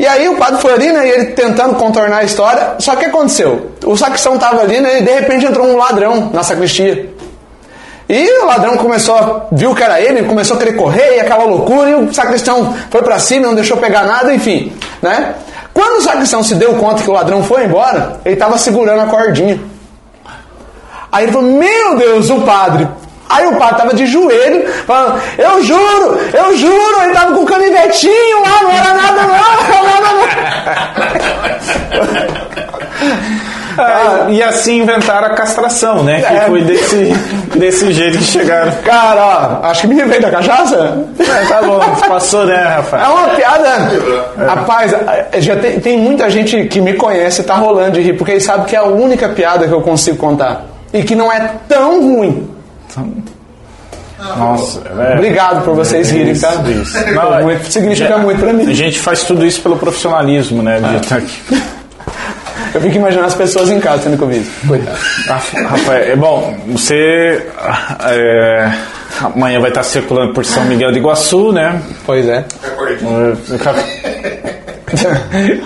E 0.00 0.06
aí 0.06 0.26
o 0.30 0.36
padre 0.38 0.62
foi 0.62 0.72
ali, 0.72 0.90
né, 0.90 1.06
e 1.06 1.10
ele 1.10 1.24
tentando 1.32 1.74
contornar 1.74 2.20
a 2.20 2.24
história. 2.24 2.76
Só 2.78 2.96
que 2.96 3.04
aconteceu? 3.04 3.72
O 3.84 3.98
sacristão 3.98 4.38
tava 4.38 4.62
ali, 4.62 4.80
né, 4.80 5.00
e 5.00 5.02
de 5.02 5.12
repente 5.12 5.44
entrou 5.44 5.66
um 5.66 5.76
ladrão 5.76 6.30
na 6.32 6.42
sacristia. 6.42 7.10
E 8.08 8.42
o 8.42 8.46
ladrão 8.46 8.78
começou, 8.78 9.46
viu 9.52 9.74
que 9.74 9.82
era 9.82 10.00
ele, 10.00 10.22
começou 10.22 10.56
a 10.56 10.58
querer 10.58 10.72
correr 10.72 11.16
e 11.16 11.20
aquela 11.20 11.44
loucura, 11.44 11.90
e 11.90 11.94
o 11.96 12.14
sacristão 12.14 12.74
foi 12.88 13.02
pra 13.02 13.18
cima, 13.18 13.48
não 13.48 13.54
deixou 13.54 13.76
pegar 13.76 14.04
nada, 14.04 14.32
enfim, 14.32 14.72
né? 15.02 15.34
Quando 15.74 15.98
o 15.98 16.02
sacristão 16.02 16.42
se 16.42 16.54
deu 16.54 16.76
conta 16.76 17.02
que 17.02 17.10
o 17.10 17.12
ladrão 17.12 17.44
foi 17.44 17.66
embora, 17.66 18.20
ele 18.24 18.36
tava 18.36 18.56
segurando 18.56 19.02
a 19.02 19.06
cordinha. 19.06 19.60
Aí 21.12 21.24
ele 21.24 21.32
falou: 21.32 21.52
Meu 21.52 21.98
Deus, 21.98 22.30
o 22.30 22.40
padre. 22.40 22.88
Aí 23.30 23.46
o 23.46 23.56
padre 23.56 23.76
tava 23.76 23.94
de 23.94 24.06
joelho, 24.06 24.68
falando: 24.86 25.20
Eu 25.38 25.62
juro, 25.62 26.18
eu 26.34 26.56
juro, 26.56 27.02
ele 27.02 27.12
tava 27.14 27.32
com 27.34 27.42
o 27.42 27.46
canivetinho 27.46 28.42
lá, 28.42 28.62
não 28.62 28.70
era 28.72 28.94
nada, 28.94 29.22
não, 29.22 29.28
não 29.82 29.88
era 29.88 30.00
nada, 30.00 30.14
não. 30.14 31.20
Ah, 33.78 34.26
e 34.28 34.42
assim 34.42 34.78
inventaram 34.80 35.28
a 35.28 35.30
castração, 35.30 36.02
né? 36.02 36.20
Que 36.20 36.34
É. 36.34 36.40
foi 36.46 36.62
desse, 36.64 37.14
desse 37.56 37.92
jeito 37.92 38.18
que 38.18 38.24
chegaram. 38.24 38.72
Cara, 38.84 39.60
ó, 39.62 39.66
acho 39.68 39.82
que 39.82 39.86
me 39.86 40.02
veio 40.04 40.20
da 40.20 40.30
cachaça. 40.30 40.98
É, 41.18 41.46
tá 41.46 41.62
bom, 41.62 41.78
passou, 42.08 42.44
né, 42.44 42.54
É 42.56 42.74
Rafael? 42.76 43.10
uma 43.12 43.28
piada. 43.28 43.70
Rapaz, 44.46 44.92
eh, 44.92 45.40
já 45.40 45.56
tem, 45.56 45.80
tem 45.80 45.98
muita 45.98 46.28
gente 46.28 46.64
que 46.66 46.80
me 46.80 46.94
conhece 46.94 47.42
tá 47.44 47.54
rolando 47.54 47.92
de 47.92 48.02
rir, 48.02 48.12
porque 48.14 48.32
eles 48.32 48.42
sabem 48.44 48.66
que 48.66 48.74
é 48.76 48.80
a 48.80 48.84
única 48.84 49.28
piada 49.30 49.66
que 49.66 49.72
eu 49.72 49.80
consigo 49.80 50.16
contar. 50.18 50.62
E 50.92 51.02
que 51.02 51.14
não 51.14 51.32
é 51.32 51.52
tão 51.68 52.02
ruim. 52.02 52.50
Nossa, 54.36 54.82
é. 54.98 55.14
Obrigado 55.14 55.64
por 55.64 55.74
vocês 55.74 56.10
rirem, 56.10 56.38
tá? 56.38 56.52
Isso. 56.68 57.12
Não, 57.14 57.38
é- 57.38 57.42
Muito- 57.42 57.72
significa 57.72 58.08
já- 58.10 58.18
muito 58.18 58.38
pra 58.38 58.50
A 58.50 58.52
mim. 58.52 58.74
gente 58.74 58.98
faz 58.98 59.24
tudo 59.24 59.46
isso 59.46 59.62
pelo 59.62 59.76
profissionalismo, 59.78 60.62
né? 60.62 60.78
De 60.78 60.96
estar 60.96 61.16
aqui. 61.16 61.40
Eu 62.72 62.80
fico 62.82 62.96
imaginando 62.98 63.26
as 63.26 63.34
pessoas 63.34 63.68
em 63.70 63.80
casa. 63.80 64.08
Coitado. 64.68 64.96
Rafa- 65.26 65.60
Rafael, 65.62 66.12
é 66.12 66.14
bom, 66.16 66.54
você 66.68 67.44
é, 68.04 68.70
amanhã 69.22 69.58
vai 69.58 69.70
estar 69.70 69.82
circulando 69.82 70.32
por 70.34 70.44
São 70.44 70.64
Miguel 70.66 70.92
de 70.92 70.98
Iguaçu, 70.98 71.50
né? 71.52 71.80
Pois 72.06 72.28
é. 72.28 72.44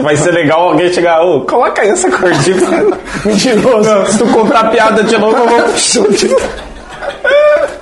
Vai 0.02 0.16
ser 0.16 0.30
legal 0.32 0.68
alguém 0.70 0.92
chegar, 0.92 1.20
ô, 1.22 1.42
coloca 1.42 1.82
aí 1.82 1.90
essa 1.90 2.10
cordinha. 2.10 2.56
Mentiroso. 3.24 3.90
Não, 3.90 4.06
se 4.06 4.18
tu 4.18 4.26
comprar 4.28 4.70
piada 4.70 5.02
de 5.02 5.18
novo, 5.18 5.36
eu 5.36 5.46
vou. 5.48 5.64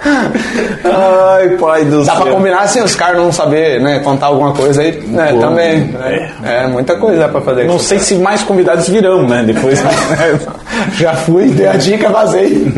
Ai, 0.05 1.51
pai 1.59 1.85
do 1.85 2.05
Dá 2.05 2.13
céu. 2.15 2.23
pra 2.23 2.33
combinar 2.33 2.61
assim, 2.63 2.81
os 2.83 2.95
caras 2.95 3.19
não 3.21 3.31
saber, 3.33 3.81
né, 3.81 4.01
contar 4.01 4.27
alguma 4.27 4.53
coisa 4.53 4.83
aí, 4.83 5.01
né, 5.07 5.29
Pô, 5.33 5.39
também. 5.39 5.81
né? 5.85 6.31
É. 6.45 6.67
muita 6.67 6.97
coisa 6.97 7.19
dá 7.21 7.29
pra 7.29 7.41
fazer. 7.41 7.65
Não 7.67 7.79
sei 7.79 7.99
se 7.99 8.17
mais 8.17 8.43
convidados 8.43 8.89
virão, 8.89 9.27
né? 9.27 9.43
Depois. 9.45 9.83
Já 10.99 11.15
fui, 11.15 11.49
dei 11.51 11.67
a 11.69 11.75
dica, 11.75 12.09
vazei. 12.09 12.73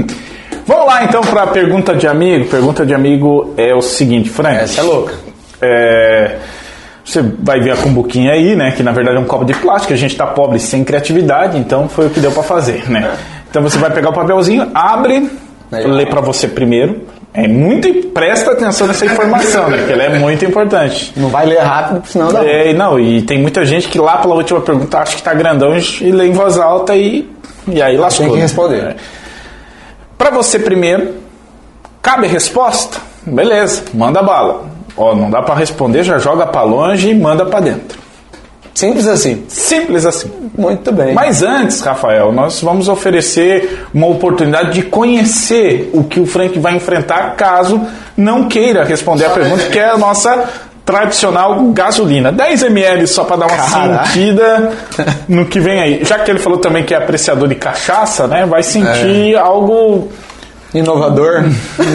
Vamos 0.67 0.87
lá 0.87 1.05
então 1.05 1.21
para 1.23 1.43
a 1.43 1.47
pergunta 1.47 1.95
de 1.95 2.07
amigo. 2.07 2.47
Pergunta 2.47 2.85
de 2.87 2.95
amigo 2.95 3.55
é 3.57 3.75
o 3.75 3.83
seguinte, 3.83 4.29
Frank. 4.31 4.57
Essa 4.57 4.81
é 4.81 4.85
louca. 4.85 5.15
É, 5.61 6.37
você 7.05 7.23
vai 7.41 7.61
ver 7.61 7.73
a 7.73 7.77
cumbuquinha 7.77 8.33
aí, 8.33 8.55
né? 8.57 8.73
Que 8.73 8.83
na 8.83 8.93
verdade 8.93 9.17
é 9.17 9.21
um 9.21 9.25
copo 9.25 9.45
de 9.45 9.55
plástico. 9.55 9.93
A 9.93 9.97
gente 9.97 10.17
tá 10.17 10.27
pobre 10.27 10.59
sem 10.59 10.83
criatividade, 10.85 11.59
então 11.59 11.89
foi 11.89 12.07
o 12.07 12.11
que 12.11 12.21
deu 12.21 12.33
para 12.33 12.43
fazer, 12.43 12.91
né? 12.91 13.11
Então 13.51 13.63
você 13.63 13.79
vai 13.79 13.91
pegar 13.91 14.09
o 14.11 14.13
papelzinho, 14.13 14.69
abre, 14.75 15.31
Aí. 15.71 15.87
lê 15.87 16.07
para 16.07 16.21
você 16.21 16.49
primeiro. 16.49 17.03
É 17.37 17.49
muito 17.49 17.93
presta 18.11 18.53
atenção 18.53 18.87
nessa 18.87 19.05
informação, 19.05 19.69
né? 19.69 19.85
Que 19.85 19.93
ela 19.93 20.05
é 20.05 20.19
muito 20.21 20.45
importante. 20.45 21.13
Não 21.17 21.29
vai 21.29 21.45
ler 21.45 21.59
rápido, 21.59 22.07
senão 22.07 22.33
dá. 22.33 22.45
É, 22.47 22.73
não, 22.73 22.99
e 22.99 23.23
tem 23.23 23.41
muita 23.41 23.65
gente 23.65 23.89
que 23.89 23.99
lá 23.99 24.19
pela 24.19 24.37
última 24.37 24.61
pergunta 24.61 24.99
acha 24.99 25.17
que 25.17 25.23
tá 25.23 25.35
grandão 25.35 25.77
e 25.77 26.13
lê 26.13 26.29
em 26.29 26.33
voz 26.33 26.57
alta 26.57 26.95
e, 26.95 27.29
e 27.67 27.83
aí 27.83 27.97
lascou. 27.97 28.27
Tem 28.27 28.35
que 28.37 28.41
responder. 28.41 28.85
É. 28.85 28.97
Pra 30.17 30.31
você 30.31 30.61
primeiro, 30.61 31.13
cabe 32.01 32.27
a 32.27 32.31
resposta? 32.31 32.99
Beleza, 33.27 33.83
manda 33.93 34.23
bala. 34.23 34.67
Ó, 34.97 35.13
não 35.13 35.29
dá 35.29 35.43
pra 35.43 35.57
responder, 35.57 36.05
já 36.05 36.19
joga 36.19 36.47
pra 36.47 36.63
longe 36.63 37.11
e 37.11 37.15
manda 37.17 37.45
pra 37.45 37.59
dentro. 37.59 37.99
Simples 38.75 39.07
assim. 39.07 39.45
Simples 39.49 40.05
assim. 40.05 40.31
Muito 40.57 40.93
bem. 40.93 41.15
Mas 41.15 41.43
antes, 41.43 41.81
Rafael, 41.81 42.33
nós 42.33 42.61
vamos 42.61 42.89
oferecer 42.89 43.87
uma 43.95 44.09
oportunidade 44.09 44.73
de 44.73 44.83
conhecer 44.83 45.91
o 45.93 46.03
que 46.03 46.19
o 46.19 46.27
Frank 46.27 46.59
vai 46.59 46.75
enfrentar 46.75 47.37
caso 47.37 47.81
não 48.17 48.49
queira 48.49 48.85
responder 48.85 49.27
a 49.27 49.31
pergunta, 49.31 49.65
que 49.65 49.79
é 49.79 49.91
a 49.91 49.97
nossa 49.97 50.49
tradicional 50.85 51.61
gasolina. 51.73 52.31
10 52.31 52.65
ml 52.65 53.07
só 53.07 53.25
para 53.25 53.37
dar 53.37 53.47
uma 53.47 53.57
Caraca. 53.57 54.07
sentida 54.07 54.73
no 55.29 55.47
que 55.47 55.59
vem 55.59 55.81
aí. 55.81 56.05
Já 56.05 56.19
que 56.19 56.31
ele 56.31 56.39
falou 56.39 56.59
também 56.59 56.85
que 56.85 56.93
é 56.93 56.97
apreciador 56.97 57.49
de 57.49 57.55
cachaça, 57.55 58.27
né? 58.27 58.45
Vai 58.45 58.63
sentir 58.63 59.37
algo. 59.37 60.11
Inovador. 60.75 61.45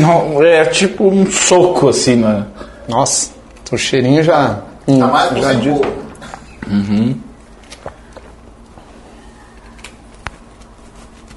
não, 0.01 0.41
é 0.41 0.65
tipo 0.65 1.07
um 1.07 1.29
soco 1.29 1.89
assim, 1.89 2.15
né? 2.15 2.45
Nossa, 2.87 3.31
o 3.71 3.77
cheirinho 3.77 4.23
já. 4.23 4.59
Tá 4.87 5.07
mais 5.07 5.29
com 5.29 5.41
já 5.41 5.53
cor. 6.69 7.15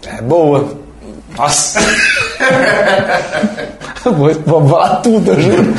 É 0.06 0.20
boa. 0.22 0.76
Nossa. 1.36 1.80
vou, 4.04 4.34
vou 4.44 4.68
falar 4.68 4.96
tudo, 4.96 5.32
eu 5.32 5.40
juro. 5.40 5.74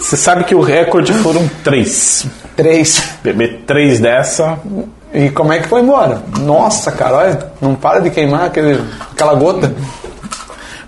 Você 0.00 0.16
sabe 0.16 0.44
que 0.44 0.54
o 0.54 0.60
recorde 0.60 1.12
foram 1.14 1.48
três. 1.62 2.26
Três. 2.56 3.16
Beber 3.22 3.62
três 3.66 4.00
dessa. 4.00 4.58
E 5.12 5.30
como 5.30 5.52
é 5.52 5.60
que 5.60 5.68
foi 5.68 5.80
embora? 5.80 6.22
Nossa, 6.40 6.90
cara, 6.90 7.16
olha, 7.16 7.52
não 7.60 7.74
para 7.74 8.00
de 8.00 8.10
queimar 8.10 8.46
aquele, 8.46 8.82
aquela 9.12 9.34
gota. 9.34 9.72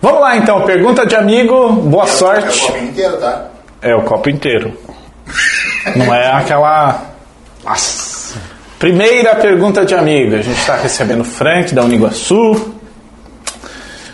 Vamos 0.02 0.20
lá 0.20 0.36
então, 0.36 0.62
pergunta 0.62 1.06
de 1.06 1.14
amigo, 1.14 1.72
boa 1.72 2.04
É 2.04 2.06
o 2.06 2.10
sorte. 2.10 2.60
copo 2.66 2.78
inteiro, 2.78 3.16
tá? 3.18 3.46
É 3.80 3.94
o 3.94 4.02
copo 4.02 4.28
inteiro. 4.28 4.72
Não 5.94 6.12
é 6.12 6.32
aquela. 6.32 7.02
Nossa. 7.66 8.38
Primeira 8.78 9.34
pergunta 9.36 9.84
de 9.84 9.94
amigo. 9.94 10.34
A 10.36 10.42
gente 10.42 10.58
está 10.58 10.76
recebendo 10.76 11.20
o 11.20 11.24
Frank 11.24 11.74
da 11.74 11.82
Uniguaçu. 11.82 12.72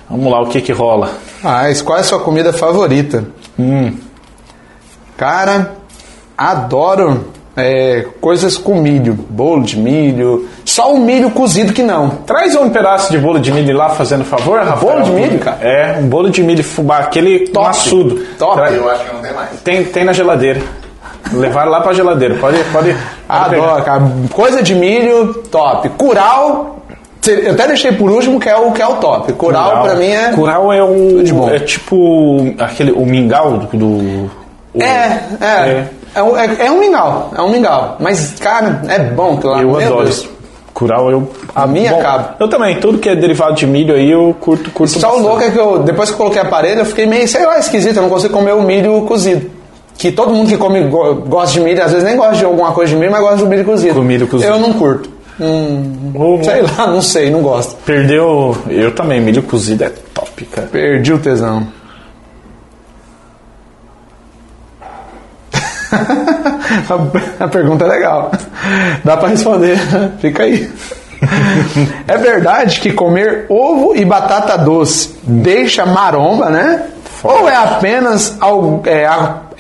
Vamos 0.09 0.31
lá, 0.33 0.41
o 0.43 0.47
que 0.47 0.61
que 0.61 0.73
rola? 0.73 1.11
Ah, 1.43 1.63
mas 1.65 1.83
qual 1.83 1.99
é 1.99 2.01
a 2.01 2.05
sua 2.05 2.21
comida 2.21 2.53
favorita? 2.53 3.25
Hum, 3.59 3.97
Cara, 5.17 5.73
adoro 6.37 7.27
é, 7.57 8.07
coisas 8.21 8.57
com 8.59 8.77
milho. 8.81 9.15
Bolo 9.15 9.63
de 9.63 9.79
milho. 9.79 10.49
Só 10.65 10.93
o 10.95 10.99
milho 10.99 11.31
cozido 11.31 11.73
que 11.73 11.83
não. 11.83 12.09
Traz 12.27 12.55
um 12.57 12.71
pedaço 12.71 13.11
de 13.11 13.19
bolo 13.19 13.39
de 13.39 13.53
milho 13.53 13.77
lá, 13.77 13.91
fazendo 13.91 14.25
favor, 14.25 14.59
Rafael. 14.61 14.93
Bolo 14.95 15.03
de 15.05 15.11
milho, 15.11 15.39
cara? 15.39 15.59
É, 15.61 15.99
um 15.99 16.09
bolo 16.09 16.31
de 16.31 16.43
milho 16.43 16.65
fubá, 16.65 16.99
aquele 16.99 17.49
Top. 17.49 17.67
maçudo. 17.67 18.25
Top. 18.39 18.55
Tra- 18.57 18.71
Eu 18.71 18.89
acho 18.91 19.05
que 19.05 19.15
não 19.15 19.21
tem 19.23 19.33
mais. 19.33 19.61
Tem, 19.63 19.85
tem 19.85 20.05
na 20.05 20.13
geladeira. 20.13 20.61
Levaram 21.33 21.71
lá 21.71 21.81
pra 21.81 21.93
geladeira. 21.93 22.35
Pode, 22.37 22.59
pode. 22.73 22.97
Adoro, 23.29 23.83
cara. 23.83 24.03
Coisa 24.33 24.63
de 24.63 24.75
milho, 24.75 25.35
top. 25.51 25.89
Curau, 25.91 26.79
eu 27.27 27.53
até 27.53 27.67
deixei 27.69 27.93
por 27.93 28.11
último, 28.11 28.41
que 28.41 28.49
é 28.49 28.57
o, 28.57 28.73
que 28.73 28.83
é 28.83 28.87
o 28.87 28.97
top. 28.97 29.33
Curau, 29.35 29.83
pra 29.83 29.95
mim 29.95 30.09
é. 30.11 30.33
Curau 30.33 30.73
é 30.73 30.83
o. 30.83 31.23
de 31.23 31.33
bom. 31.33 31.49
É 31.49 31.59
tipo 31.61 32.55
aquele, 32.59 32.93
o 32.93 33.07
mingau 33.07 33.53
do. 33.59 33.77
do 33.77 33.87
o- 33.87 34.31
É, 34.83 35.21
é. 35.41 35.85
É, 36.15 36.23
um- 36.23 36.37
é, 36.37 36.67
é 36.67 36.71
um 36.71 36.79
mingau, 36.79 37.31
é 37.37 37.41
um 37.41 37.49
mingau. 37.51 37.97
Mas, 37.99 38.35
cara, 38.39 38.83
é 38.89 38.99
bom 38.99 39.37
que 39.39 39.47
lá. 39.47 39.63
Eu 39.63 39.79
adoro 39.79 40.09
isso. 40.09 40.31
Curau 40.75 41.11
eu. 41.11 41.31
A 41.55 41.67
minha 41.67 41.91
Bom, 41.93 42.01
acaba. 42.01 42.35
Eu 42.41 42.49
também, 42.49 42.81
tudo 42.81 42.99
que 42.99 43.09
é 43.09 43.15
derivado 43.15 43.55
de 43.55 43.67
milho 43.67 43.95
aí 43.95 44.11
eu 44.11 44.35
curto, 44.41 44.71
curto 44.71 44.99
Só 44.99 45.17
o 45.17 45.23
louco 45.23 45.43
é 45.43 45.51
que 45.51 45.59
eu, 45.59 45.79
depois 45.79 46.09
que 46.09 46.15
eu 46.15 46.19
coloquei 46.19 46.41
aparelho, 46.41 46.81
eu 46.81 46.85
fiquei 46.87 47.07
meio, 47.07 47.29
sei 47.29 47.45
lá, 47.47 47.59
esquisito. 47.59 47.97
Eu 47.97 48.03
não 48.03 48.11
consigo 48.11 48.33
comer 48.35 48.53
o 48.53 48.63
milho 48.63 49.03
cozido. 49.03 49.51
Que 50.03 50.11
todo 50.11 50.33
mundo 50.35 50.49
que 50.49 50.57
come 50.57 50.83
go- 50.89 51.15
gosta 51.15 51.53
de 51.53 51.61
milho, 51.61 51.81
às 51.81 51.93
vezes 51.93 52.05
nem 52.05 52.17
gosta 52.17 52.35
de 52.35 52.45
alguma 52.45 52.73
coisa 52.73 52.91
de 52.93 52.99
milho, 52.99 53.13
mas 53.13 53.21
gosta 53.21 53.37
do 53.37 53.47
milho 53.47 53.65
cozido. 53.65 53.95
Com 53.95 54.01
milho 54.03 54.27
cozido. 54.27 54.51
Eu 54.53 54.59
não 54.59 54.73
curto. 54.73 55.09
Hum, 55.41 56.11
Ou- 56.17 56.43
sei 56.43 56.61
lá, 56.63 56.89
não 56.89 57.01
sei, 57.01 57.31
não 57.31 57.41
gosto. 57.41 57.77
Perdeu. 57.87 58.57
Eu 58.69 58.93
também, 58.93 59.21
milho 59.21 59.45
cozido 59.45 59.85
é 59.85 59.93
top, 60.13 60.45
cara. 60.47 60.67
Perdi 60.67 61.13
o 61.13 61.21
tesão. 61.21 61.69
a, 67.39 67.47
pergunta 67.47 67.85
é 67.85 67.89
legal. 67.89 68.33
Dá 69.05 69.17
pra 69.17 69.29
responder. 69.29 69.79
Fica 70.21 70.43
aí. 70.43 70.69
É 72.09 72.17
verdade 72.19 72.81
que 72.81 72.93
comer 72.93 73.47
ovo 73.49 73.95
e 73.95 74.05
batata 74.05 74.59
doce 74.59 75.15
deixa 75.23 75.87
maromba, 75.87 76.51
né? 76.51 76.87
Ou 77.23 77.49
é 77.49 77.55
apenas, 77.55 78.37
é, 78.85 79.07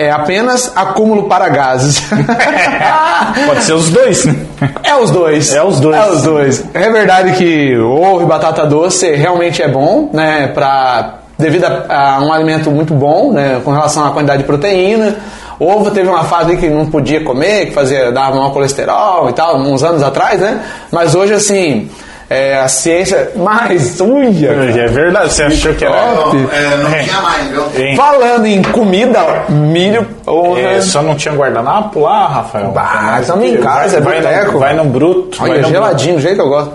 é 0.03 0.11
apenas 0.11 0.73
acúmulo 0.75 1.25
para 1.25 1.49
gases? 1.49 2.03
Pode 3.47 3.65
ser 3.65 3.75
os 3.75 3.91
dois, 3.91 4.25
né? 4.25 4.37
É 4.83 4.95
os 4.95 5.11
dois. 5.11 5.55
É 5.55 5.63
os 5.63 5.81
dois. 5.81 5.97
É 5.97 6.11
os 6.11 6.23
dois. 6.23 6.65
É 6.75 6.91
verdade 6.91 7.33
que 7.33 7.77
ovo 7.79 8.23
e 8.23 8.27
batata 8.27 8.67
doce 8.67 9.11
realmente 9.15 9.63
é 9.63 9.69
bom, 9.69 10.11
né? 10.13 10.49
Pra, 10.49 11.15
devido 11.39 11.65
a, 11.65 12.17
a 12.17 12.21
um 12.21 12.33
alimento 12.33 12.71
muito 12.71 12.95
bom, 12.95 13.33
né? 13.33 13.61
Com 13.65 13.71
relação 13.71 14.07
à 14.07 14.11
quantidade 14.11 14.43
de 14.43 14.47
proteína. 14.47 15.17
Ovo 15.59 15.91
teve 15.91 16.09
uma 16.09 16.25
fase 16.25 16.57
que 16.57 16.69
não 16.69 16.87
podia 16.87 17.23
comer, 17.23 17.67
que 17.67 17.73
fazia, 17.73 18.11
dava 18.11 18.37
mau 18.37 18.51
colesterol 18.51 19.31
e 19.31 19.33
tal, 19.33 19.57
uns 19.59 19.83
anos 19.83 20.03
atrás, 20.03 20.41
né? 20.41 20.61
Mas 20.91 21.15
hoje, 21.15 21.35
assim, 21.35 21.89
é, 22.33 22.59
a 22.59 22.69
ciência. 22.69 23.33
Mais, 23.37 24.01
uia! 24.01 24.51
É 24.51 24.87
verdade, 24.87 25.33
você 25.33 25.43
achou 25.45 25.75
que 25.75 25.85
era. 25.85 25.95
Não, 25.95 26.51
é, 26.53 26.77
não 26.79 26.91
É. 26.95 27.03
tinha 27.03 27.21
mais, 27.21 27.49
viu? 27.49 27.65
Hein? 27.87 27.97
Falando 27.97 28.47
em 28.47 28.63
comida, 28.63 29.21
milho. 29.49 30.05
porra. 30.25 30.61
É, 30.61 30.81
só 30.81 31.03
não 31.03 31.15
tinha 31.15 31.35
guardanapo 31.35 32.01
lá, 32.01 32.27
Rafael? 32.29 32.71
Bah, 32.73 33.03
Mas 33.13 33.27
tamo 33.27 33.43
em 33.45 33.57
vai- 33.57 33.63
casa, 33.63 33.99
é 33.99 34.01
vai, 34.01 34.21
boteco. 34.21 34.53
no, 34.53 34.59
vai 34.59 34.75
no 34.75 34.85
bruto. 34.85 35.39
vai 35.39 35.51
Olha, 35.51 35.63
no 35.63 35.69
geladinho, 35.69 36.15
do 36.17 36.21
jeito 36.21 36.37
que 36.37 36.41
eu 36.43 36.49
gosto. 36.49 36.73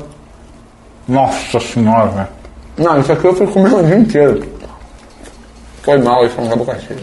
Nossa 1.07 1.59
senhora, 1.59 2.07
velho. 2.07 2.27
Não, 2.77 2.99
isso 2.99 3.11
aqui 3.11 3.25
eu 3.25 3.33
fui 3.35 3.47
comer 3.47 3.73
o 3.73 3.83
dia 3.83 3.95
inteiro. 3.95 4.45
Foi 5.83 5.97
mal, 5.97 6.25
isso 6.25 6.39
não 6.41 6.57
boca 6.57 6.77
cheia. 6.85 6.99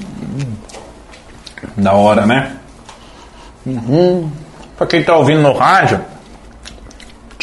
Da 1.77 1.93
hora, 1.95 2.27
né? 2.27 2.53
Uhum. 3.67 4.31
Pra 4.77 4.87
quem 4.87 5.03
tá 5.03 5.17
ouvindo 5.17 5.41
no 5.41 5.53
rádio, 5.53 6.01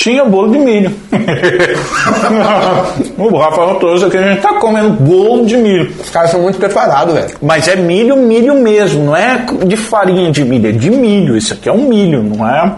tinha 0.02 0.26
bolo 0.26 0.52
de 0.52 0.58
milho. 0.58 0.92
o 3.20 3.38
Rafael 3.38 3.76
trouxe 3.76 4.06
aqui, 4.06 4.18
a 4.18 4.30
gente 4.30 4.42
tá 4.42 4.56
comendo 4.56 4.94
bolo 4.94 5.46
de 5.46 5.56
milho. 5.56 5.94
Os 6.00 6.10
caras 6.10 6.32
são 6.32 6.42
muito 6.42 6.58
preparados, 6.58 7.14
velho. 7.14 7.38
Mas 7.40 7.68
é 7.68 7.76
milho, 7.76 8.18
milho 8.18 8.56
mesmo, 8.56 9.06
não 9.06 9.16
é 9.16 9.46
de 9.64 9.78
farinha 9.78 10.32
de 10.32 10.44
milho, 10.44 10.70
é 10.70 10.72
de 10.72 10.90
milho. 10.90 11.38
Isso 11.38 11.54
aqui 11.54 11.70
é 11.70 11.72
um 11.72 11.88
milho, 11.88 12.24
não 12.24 12.50
é? 12.50 12.74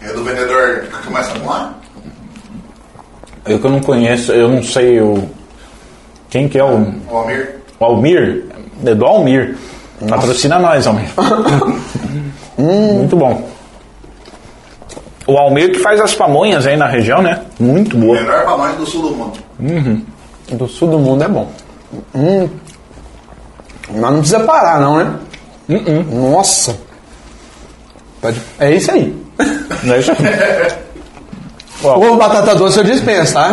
É 0.00 0.10
do 0.14 0.24
vendedor 0.24 0.86
que 0.90 1.06
começa 1.06 1.38
com 1.38 1.50
A? 1.50 1.74
Eu 3.46 3.58
que 3.58 3.66
eu 3.66 3.70
não 3.70 3.80
conheço, 3.80 4.32
eu 4.32 4.48
não 4.48 4.62
sei 4.62 5.02
o. 5.02 5.28
Quem 6.30 6.48
que 6.48 6.58
é 6.58 6.64
o. 6.64 6.94
O 7.10 7.16
Almir? 7.16 7.56
O 7.78 7.84
Almir? 7.84 8.44
É 8.86 8.94
do 8.94 9.04
Almir. 9.04 9.54
Patrocina 10.08 10.58
nós, 10.58 10.86
Almir. 10.86 11.10
Muito 12.56 13.16
bom. 13.16 13.51
O 15.26 15.36
Almir 15.38 15.70
que 15.72 15.78
faz 15.78 16.00
as 16.00 16.14
pamonhas 16.14 16.66
aí 16.66 16.76
na 16.76 16.86
região, 16.86 17.22
né? 17.22 17.40
Muito 17.58 17.96
O 17.96 18.00
boa. 18.00 18.14
melhor 18.20 18.44
pamonha 18.44 18.72
do 18.74 18.84
sul 18.86 19.02
do 19.02 19.16
mundo. 19.16 20.02
Do 20.50 20.68
sul 20.68 20.88
do 20.88 20.98
mundo 20.98 21.22
é 21.24 21.28
bom. 21.28 21.48
Hum. 22.14 22.48
Mas 23.90 24.00
não 24.00 24.18
precisa 24.18 24.40
parar, 24.40 24.80
não, 24.80 24.96
né? 24.96 25.14
Nossa. 26.10 26.76
Pode- 28.20 28.40
É 28.58 28.72
isso 28.72 28.90
aí. 28.90 29.14
Não 29.84 29.94
é 29.94 29.98
isso 29.98 30.10
aí. 30.14 30.72
Ovo 31.82 32.16
batata 32.16 32.54
doce 32.54 32.78
eu 32.78 32.84
dispenso, 32.84 33.34
tá? 33.34 33.50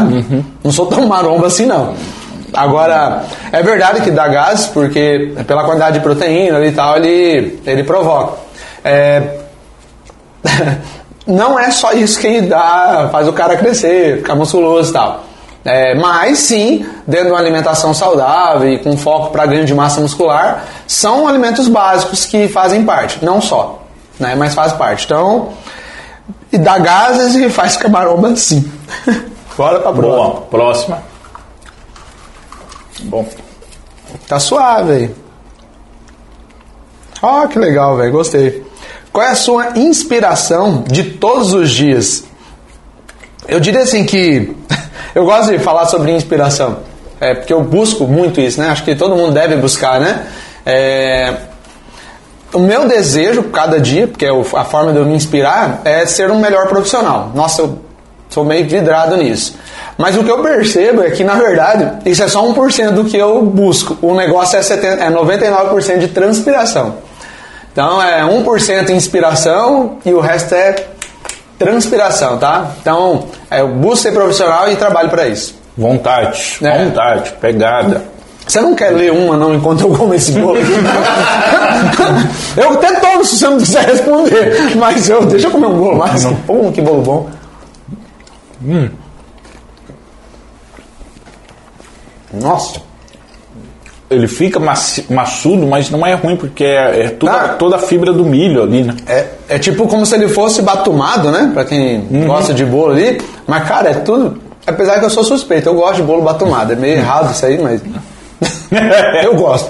Não 0.63 0.72
sou 0.72 0.86
tão 0.86 1.07
maromba 1.07 1.47
assim, 1.47 1.65
não. 1.65 1.95
Agora, 2.53 3.24
é 3.51 3.61
verdade 3.63 4.01
que 4.01 4.11
dá 4.11 4.28
gases, 4.28 4.67
porque 4.67 5.34
pela 5.47 5.63
quantidade 5.63 5.97
de 5.97 6.03
proteína 6.03 6.63
e 6.65 6.72
tal, 6.72 6.97
ele, 6.97 7.59
ele 7.65 7.84
provoca. 7.84 8.38
É, 8.84 9.39
não 11.26 11.59
é 11.59 11.72
só 11.72 11.91
isso 11.91 12.20
que 12.20 12.41
dá, 12.41 13.09
faz 13.11 13.28
o 13.28 13.34
cara 13.34 13.57
crescer, 13.57 14.17
ficar 14.17 14.36
musculoso 14.36 14.89
e 14.89 14.93
tal. 14.93 15.24
É, 15.63 15.93
mas 15.95 16.39
sim, 16.39 16.86
dentro 17.05 17.28
de 17.28 17.32
uma 17.32 17.39
alimentação 17.39 17.93
saudável 17.93 18.72
e 18.72 18.80
com 18.80 18.97
foco 18.97 19.32
para 19.32 19.45
ganho 19.45 19.65
de 19.65 19.74
massa 19.74 19.99
muscular, 19.99 20.65
são 20.88 21.28
alimentos 21.28 21.67
básicos 21.67 22.26
que 22.26 22.47
fazem 22.47 22.86
parte, 22.86 23.24
não 23.24 23.41
só, 23.41 23.84
né, 24.20 24.36
mas 24.36 24.53
faz 24.53 24.72
parte. 24.74 25.05
Então, 25.05 25.49
e 26.51 26.57
dá 26.57 26.78
gases 26.80 27.36
e 27.36 27.49
faz 27.49 27.76
camaromba 27.76 28.36
sim. 28.36 28.72
Bora 29.57 29.80
pra 29.80 29.91
próxima. 29.91 30.17
Boa, 30.17 30.41
próxima. 30.41 31.03
Bom. 33.01 33.26
Tá 34.28 34.39
suave 34.39 34.91
aí. 34.91 35.15
Ó, 37.22 37.47
que 37.47 37.59
legal, 37.59 37.97
velho. 37.97 38.11
Gostei. 38.11 38.68
Qual 39.20 39.28
é 39.28 39.32
a 39.32 39.36
sua 39.36 39.78
inspiração 39.78 40.86
de 40.88 41.03
todos 41.03 41.53
os 41.53 41.72
dias? 41.72 42.24
Eu 43.49 43.59
diria 43.59 43.82
assim 43.82 44.05
que 44.05 44.55
eu 45.13 45.26
gosto 45.26 45.51
de 45.51 45.59
falar 45.59 45.88
sobre 45.88 46.15
inspiração, 46.15 46.78
é 47.20 47.34
porque 47.36 47.51
eu 47.51 47.61
busco 47.61 48.05
muito 48.05 48.39
isso, 48.39 48.61
né? 48.61 48.70
Acho 48.70 48.82
que 48.86 48.95
todo 48.95 49.17
mundo 49.17 49.34
deve 49.34 49.57
buscar, 49.57 49.99
né? 49.99 50.26
É, 50.65 51.34
o 52.53 52.59
meu 52.59 52.88
desejo 52.88 53.43
cada 53.43 53.78
dia, 53.78 54.07
porque 54.07 54.26
é 54.26 54.30
a 54.30 54.63
forma 54.63 54.93
de 54.93 54.99
eu 54.99 55.05
me 55.05 55.15
inspirar, 55.15 55.82
é 55.84 56.05
ser 56.05 56.32
um 56.32 56.39
melhor 56.39 56.70
profissional. 56.70 57.34
Nossa, 57.36 57.63
eu 57.63 57.78
sou 58.30 58.45
meio 58.45 58.65
vidrado 58.70 59.17
nisso. 59.17 59.57
Mas 59.97 60.15
o 60.15 60.24
que 60.24 60.32
eu 60.32 60.41
percebo 60.41 61.01
é 61.01 61.11
que, 61.11 61.26
na 61.26 61.36
verdade, 61.36 62.09
isso 62.09 62.24
é 62.24 62.28
só 62.30 62.41
1% 62.41 62.91
do 62.91 63.03
que 63.03 63.17
eu 63.17 63.41
busco. 63.41 63.97
O 64.01 64.15
negócio 64.15 64.57
é, 64.57 64.61
70, 64.61 65.03
é 65.03 65.11
99% 65.11 65.97
de 65.97 66.07
transpiração. 66.07 67.09
Então 67.80 68.02
é 68.02 68.22
1% 68.24 68.90
inspiração 68.90 70.00
e 70.06 70.14
o 70.14 70.20
resto 70.20 70.54
é 70.54 70.76
transpiração, 71.58 72.38
tá? 72.38 72.72
Então 72.82 73.28
é, 73.50 73.62
eu 73.62 73.70
busco 73.70 73.96
ser 73.96 74.12
profissional 74.12 74.70
e 74.70 74.76
trabalho 74.76 75.10
para 75.10 75.30
isso. 75.30 75.58
Vontade, 75.78 76.58
É. 76.62 76.84
vontade, 76.84 77.32
pegada. 77.40 78.04
Você 78.46 78.60
não 78.60 78.76
quer 78.76 78.90
ler 78.90 79.14
uma 79.14 79.38
não 79.38 79.54
enquanto 79.54 79.80
eu 79.80 79.96
como 79.96 80.14
esse 80.14 80.34
bolo? 80.34 80.58
eu 82.58 82.72
até 82.72 83.00
tomo 83.00 83.24
se 83.24 83.38
você 83.38 83.48
não 83.48 83.58
quiser 83.58 83.86
responder, 83.86 84.76
mas 84.76 85.10
eu 85.10 85.26
deixa 85.26 85.48
eu 85.48 85.52
comer 85.52 85.68
um 85.68 85.80
bolo 85.80 85.98
mais. 86.00 86.26
Pum, 86.46 86.70
que 86.74 86.82
bolo 86.82 87.02
bom. 87.02 87.30
Nossa. 92.34 92.89
Ele 94.10 94.28
fica 94.28 94.60
maçudo, 95.10 95.68
mas 95.68 95.91
não 95.91 96.03
é 96.05 96.16
ruim, 96.16 96.36
porque 96.36 96.64
é, 96.64 97.05
é 97.05 97.10
toda, 97.10 97.32
Ah. 97.32 97.47
toda 97.49 97.76
a 97.76 97.80
fibra 97.80 98.12
do 98.12 98.26
milho 98.26 98.64
ali, 98.64 98.84
né? 98.84 98.95
É, 99.05 99.26
é 99.47 99.60
tipo 99.60 99.88
como 99.88 100.03
se 100.05 100.16
ele 100.16 100.28
fosse 100.28 100.64
batumado, 100.64 101.30
né? 101.30 101.51
Pra 101.53 101.64
quem 101.64 102.07
gosta 102.26 102.51
de 102.53 102.66
bolo 102.66 102.93
ali. 102.93 103.22
Mas, 103.45 103.68
cara, 103.68 103.89
é 103.91 103.93
tudo. 103.93 104.41
Apesar 104.66 104.99
que 104.99 105.05
eu 105.05 105.10
sou 105.12 105.24
suspeito, 105.24 105.70
eu 105.70 105.76
gosto 105.76 105.97
de 105.97 106.01
bolo 106.03 106.24
batumado. 106.24 106.74
É 106.74 106.76
meio 106.76 106.97
errado 106.97 107.32
isso 107.32 107.45
aí, 107.45 107.60
mas. 107.62 107.82
eu 109.24 109.36
gosto. 109.36 109.70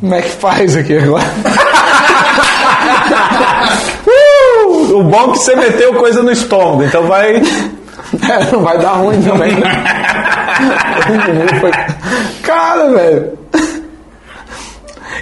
Como 0.00 0.14
é 0.14 0.22
que 0.22 0.28
faz 0.30 0.76
aqui 0.76 0.98
agora? 0.98 1.24
Uh, 4.06 4.98
o 4.98 5.04
bom 5.04 5.30
é 5.30 5.32
que 5.32 5.38
você 5.38 5.56
meteu 5.56 5.94
coisa 5.94 6.22
no 6.22 6.30
estômago, 6.30 6.82
então 6.84 7.04
vai. 7.06 7.42
É, 8.30 8.44
não 8.52 8.60
vai 8.62 8.78
dar 8.78 8.92
ruim 8.92 9.20
também, 9.22 9.52
né? 9.56 9.84
Foi- 11.60 11.72
Cara, 12.42 12.90
velho. 12.90 13.38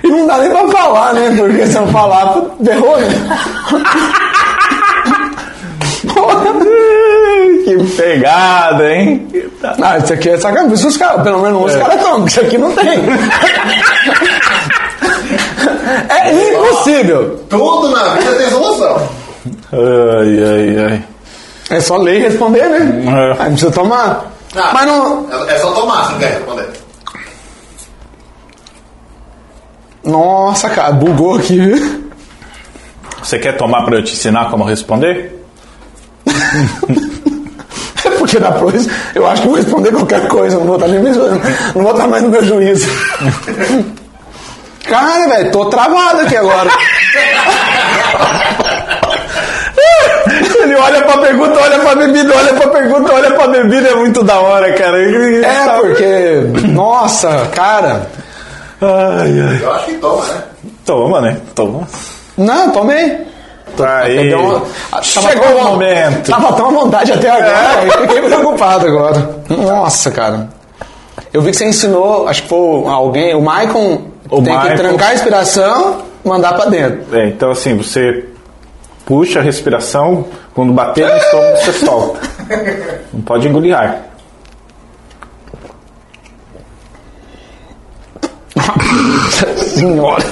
E 0.04 0.08
não 0.08 0.26
dá 0.26 0.38
nem 0.38 0.50
pra 0.50 0.68
falar, 0.68 1.12
né? 1.14 1.34
Porque 1.38 1.66
se 1.66 1.76
eu 1.76 1.86
falar, 1.88 2.34
ferrou, 2.64 2.98
né? 2.98 3.08
Que 7.64 7.76
pegada, 7.96 8.92
hein? 8.92 9.26
Ah, 9.82 9.98
isso 9.98 10.12
aqui 10.12 10.30
é 10.30 10.38
sacanagem. 10.38 10.74
Isso 10.74 10.88
os 10.88 10.96
caras, 10.96 11.22
pelo 11.22 11.40
menos 11.42 11.70
os 11.72 11.76
caras 11.76 11.96
estão, 11.96 12.26
isso 12.26 12.40
aqui 12.40 12.58
não 12.58 12.72
tem. 12.72 12.98
É 16.08 16.50
impossível. 16.50 17.40
Tudo 17.48 17.90
na 17.90 18.02
vida 18.14 18.32
tem 18.34 18.50
solução. 18.50 19.08
Ai, 19.72 20.44
ai, 20.44 20.84
ai. 20.90 21.04
É 21.72 21.80
só 21.80 21.96
ler 21.96 22.20
e 22.20 22.22
responder, 22.24 22.68
né? 22.68 23.02
É. 23.06 23.42
Aí 23.42 23.48
precisa 23.50 23.70
tomar. 23.72 24.30
Ah, 24.54 24.70
Mas 24.74 24.86
não. 24.86 25.26
É 25.48 25.54
é 25.54 25.58
só 25.58 25.72
tomar, 25.72 26.04
você 26.04 26.12
não 26.12 26.18
quer 26.18 26.32
responder. 26.34 26.68
Nossa, 30.04 30.68
cara, 30.68 30.92
bugou 30.92 31.36
aqui, 31.36 31.58
viu? 31.58 32.02
Você 33.22 33.38
quer 33.38 33.56
tomar 33.56 33.84
pra 33.84 33.96
eu 33.96 34.04
te 34.04 34.12
ensinar 34.12 34.50
como 34.50 34.64
responder? 34.64 35.42
É 38.04 38.10
porque 38.10 38.36
da 38.36 38.50
próxima 38.50 38.92
eu 39.14 39.24
acho 39.28 39.42
que 39.42 39.48
vou 39.48 39.56
responder 39.56 39.92
qualquer 39.92 40.26
coisa, 40.26 40.58
não 40.58 40.66
vou 40.66 40.74
estar 40.74 40.88
nem 40.88 41.00
me 41.00 41.10
não 41.10 41.82
vou 41.84 41.92
estar 41.92 42.08
mais 42.08 42.20
no 42.20 42.30
meu 42.30 42.44
juízo. 42.44 42.88
Cara, 44.88 45.28
velho, 45.28 45.52
tô 45.52 45.66
travado 45.66 46.22
aqui 46.22 46.36
agora. 46.36 46.68
Ele 50.60 50.74
olha 50.76 51.02
pra 51.02 51.18
pergunta, 51.18 51.58
olha 51.60 51.78
pra 51.80 51.94
bebida, 51.94 52.32
olha 52.36 52.54
pra 52.54 52.68
pergunta, 52.68 53.12
olha 53.12 53.30
pra 53.32 53.46
bebida, 53.48 53.88
é 53.88 53.94
muito 53.94 54.22
da 54.22 54.38
hora, 54.40 54.72
cara. 54.74 54.98
É, 55.00 55.80
porque, 55.80 56.66
nossa, 56.68 57.48
cara. 57.54 58.06
Ai, 58.80 59.40
ai. 59.40 59.60
Eu 59.62 59.72
acho 59.72 59.86
que 59.86 59.94
toma, 59.94 60.24
né? 60.26 60.42
Toma, 60.84 61.20
né? 61.20 61.36
Toma. 61.54 61.88
Não, 62.36 62.70
tomei. 62.70 63.18
Tá 63.76 63.98
aí. 64.00 64.28
Deu 64.28 64.38
uma- 64.40 65.02
Chegou 65.02 65.56
o 65.58 65.64
momento. 65.64 66.30
Tava 66.30 66.52
tão 66.54 66.66
à 66.66 66.70
vontade 66.70 67.12
até 67.12 67.30
agora, 67.30 67.84
eu 67.86 68.02
fiquei 68.08 68.22
preocupado 68.22 68.86
agora. 68.86 69.30
Nossa, 69.48 70.10
cara. 70.10 70.48
Eu 71.32 71.40
vi 71.40 71.50
que 71.52 71.56
você 71.56 71.64
ensinou, 71.66 72.28
acho 72.28 72.42
que 72.42 72.48
foi 72.48 72.84
alguém, 72.86 73.34
o 73.34 73.40
Maicon 73.40 74.02
O 74.30 74.36
tem 74.42 74.52
que 74.52 74.66
Maicon. 74.66 74.76
trancar 74.76 75.08
a 75.10 75.14
inspiração, 75.14 75.98
mandar 76.24 76.52
pra 76.54 76.66
dentro. 76.66 77.16
É, 77.16 77.28
então 77.28 77.50
assim, 77.50 77.74
você 77.76 78.24
puxa 79.04 79.40
a 79.40 79.42
respiração, 79.42 80.26
quando 80.54 80.72
bater 80.72 81.08
no 81.08 81.16
estômago 81.16 81.56
você 81.56 81.72
solta. 81.72 82.20
Não 83.12 83.20
pode 83.22 83.48
engolir 83.48 83.76
ar. 83.76 84.12
Senhora. 89.74 90.24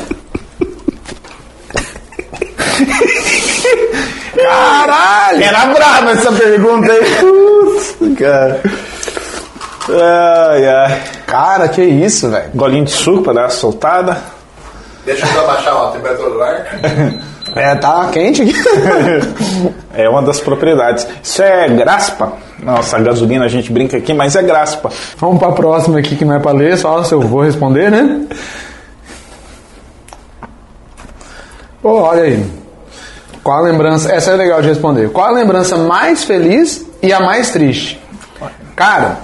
Caralho! 4.36 5.42
Era 5.42 5.66
brava 5.66 6.10
essa 6.12 6.32
pergunta 6.32 6.92
aí. 6.92 8.14
Cara. 8.16 8.62
Ai, 9.88 10.68
ai. 10.68 11.02
Cara, 11.26 11.68
que 11.68 11.82
isso, 11.82 12.30
velho? 12.30 12.50
Golinho 12.54 12.84
de 12.84 12.92
suco 12.92 13.22
pra 13.22 13.32
dar 13.32 13.42
uma 13.42 13.50
soltada. 13.50 14.39
Deixa 15.04 15.26
eu 15.26 15.40
abaixar 15.40 15.74
a 15.74 15.90
temperatura 15.90 16.30
do 16.30 16.42
ar. 16.42 16.66
É, 17.56 17.74
tá 17.74 18.08
quente 18.12 18.42
aqui. 18.42 18.54
É 19.92 20.08
uma 20.08 20.22
das 20.22 20.38
propriedades. 20.38 21.04
Isso 21.20 21.42
é 21.42 21.68
graspa. 21.68 22.34
Nossa, 22.62 22.96
a 22.96 23.00
gasolina 23.00 23.44
a 23.44 23.48
gente 23.48 23.72
brinca 23.72 23.96
aqui, 23.96 24.14
mas 24.14 24.36
é 24.36 24.42
graspa. 24.42 24.88
Vamos 25.16 25.40
pra 25.40 25.50
próxima 25.50 25.98
aqui 25.98 26.14
que 26.14 26.24
não 26.24 26.36
é 26.36 26.38
pra 26.38 26.52
ler, 26.52 26.78
só 26.78 27.02
se 27.02 27.12
eu 27.12 27.20
vou 27.20 27.42
responder, 27.42 27.90
né? 27.90 28.24
Pô, 31.82 32.02
olha 32.02 32.22
aí. 32.22 32.46
Qual 33.42 33.58
a 33.58 33.62
lembrança? 33.62 34.12
Essa 34.12 34.30
é 34.30 34.36
legal 34.36 34.62
de 34.62 34.68
responder. 34.68 35.10
Qual 35.10 35.26
a 35.26 35.32
lembrança 35.32 35.76
mais 35.76 36.22
feliz 36.22 36.86
e 37.02 37.12
a 37.12 37.18
mais 37.18 37.50
triste? 37.50 38.00
Cara, 38.76 39.18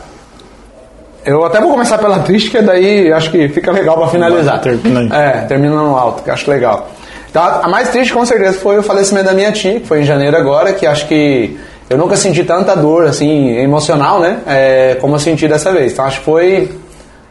eu 1.27 1.45
até 1.45 1.61
vou 1.61 1.71
começar 1.71 1.99
pela 1.99 2.21
triste, 2.21 2.51
que 2.51 2.63
daí 2.63 3.13
acho 3.13 3.31
que 3.33 3.49
fica 3.49 3.73
legal 3.73 3.99
pra 3.99 4.09
finalizar. 4.09 4.61
Termina. 4.61 5.15
É, 5.15 5.31
termina 5.43 5.75
no 5.75 5.97
alto, 5.97 6.23
que 6.23 6.31
acho 6.31 6.49
legal. 6.49 6.89
Então, 7.29 7.43
a 7.43 7.69
mais 7.69 7.91
triste 7.91 8.15
com 8.15 8.25
certeza 8.25 8.59
foi 8.59 8.79
o 8.79 8.83
falecimento 8.83 9.27
da 9.27 9.33
minha 9.33 9.51
tia, 9.51 9.81
que 9.81 9.87
foi 9.87 10.03
em 10.03 10.05
janeiro 10.05 10.37
agora, 10.37 10.73
que 10.73 10.87
acho 10.87 11.07
que 11.09 11.59
eu 11.91 11.99
nunca 11.99 12.17
senti 12.17 12.45
tanta 12.45 12.75
dor, 12.77 13.07
assim, 13.07 13.57
emocional, 13.59 14.21
né? 14.21 14.39
É, 14.47 14.97
como 15.01 15.17
eu 15.17 15.19
senti 15.19 15.47
dessa 15.47 15.73
vez. 15.73 15.93
Então 15.93 16.05
acho 16.05 16.21
que 16.21 16.25
foi 16.25 16.71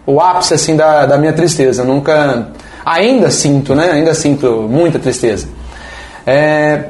o 0.05 0.19
ápice, 0.19 0.53
assim, 0.53 0.75
da, 0.75 1.05
da 1.05 1.17
minha 1.17 1.33
tristeza. 1.33 1.81
Eu 1.81 1.85
nunca. 1.85 2.49
Ainda 2.85 3.31
sinto, 3.31 3.73
né? 3.73 3.91
Ainda 3.91 4.13
sinto 4.13 4.67
muita 4.69 4.99
tristeza. 4.99 5.47
É, 6.27 6.89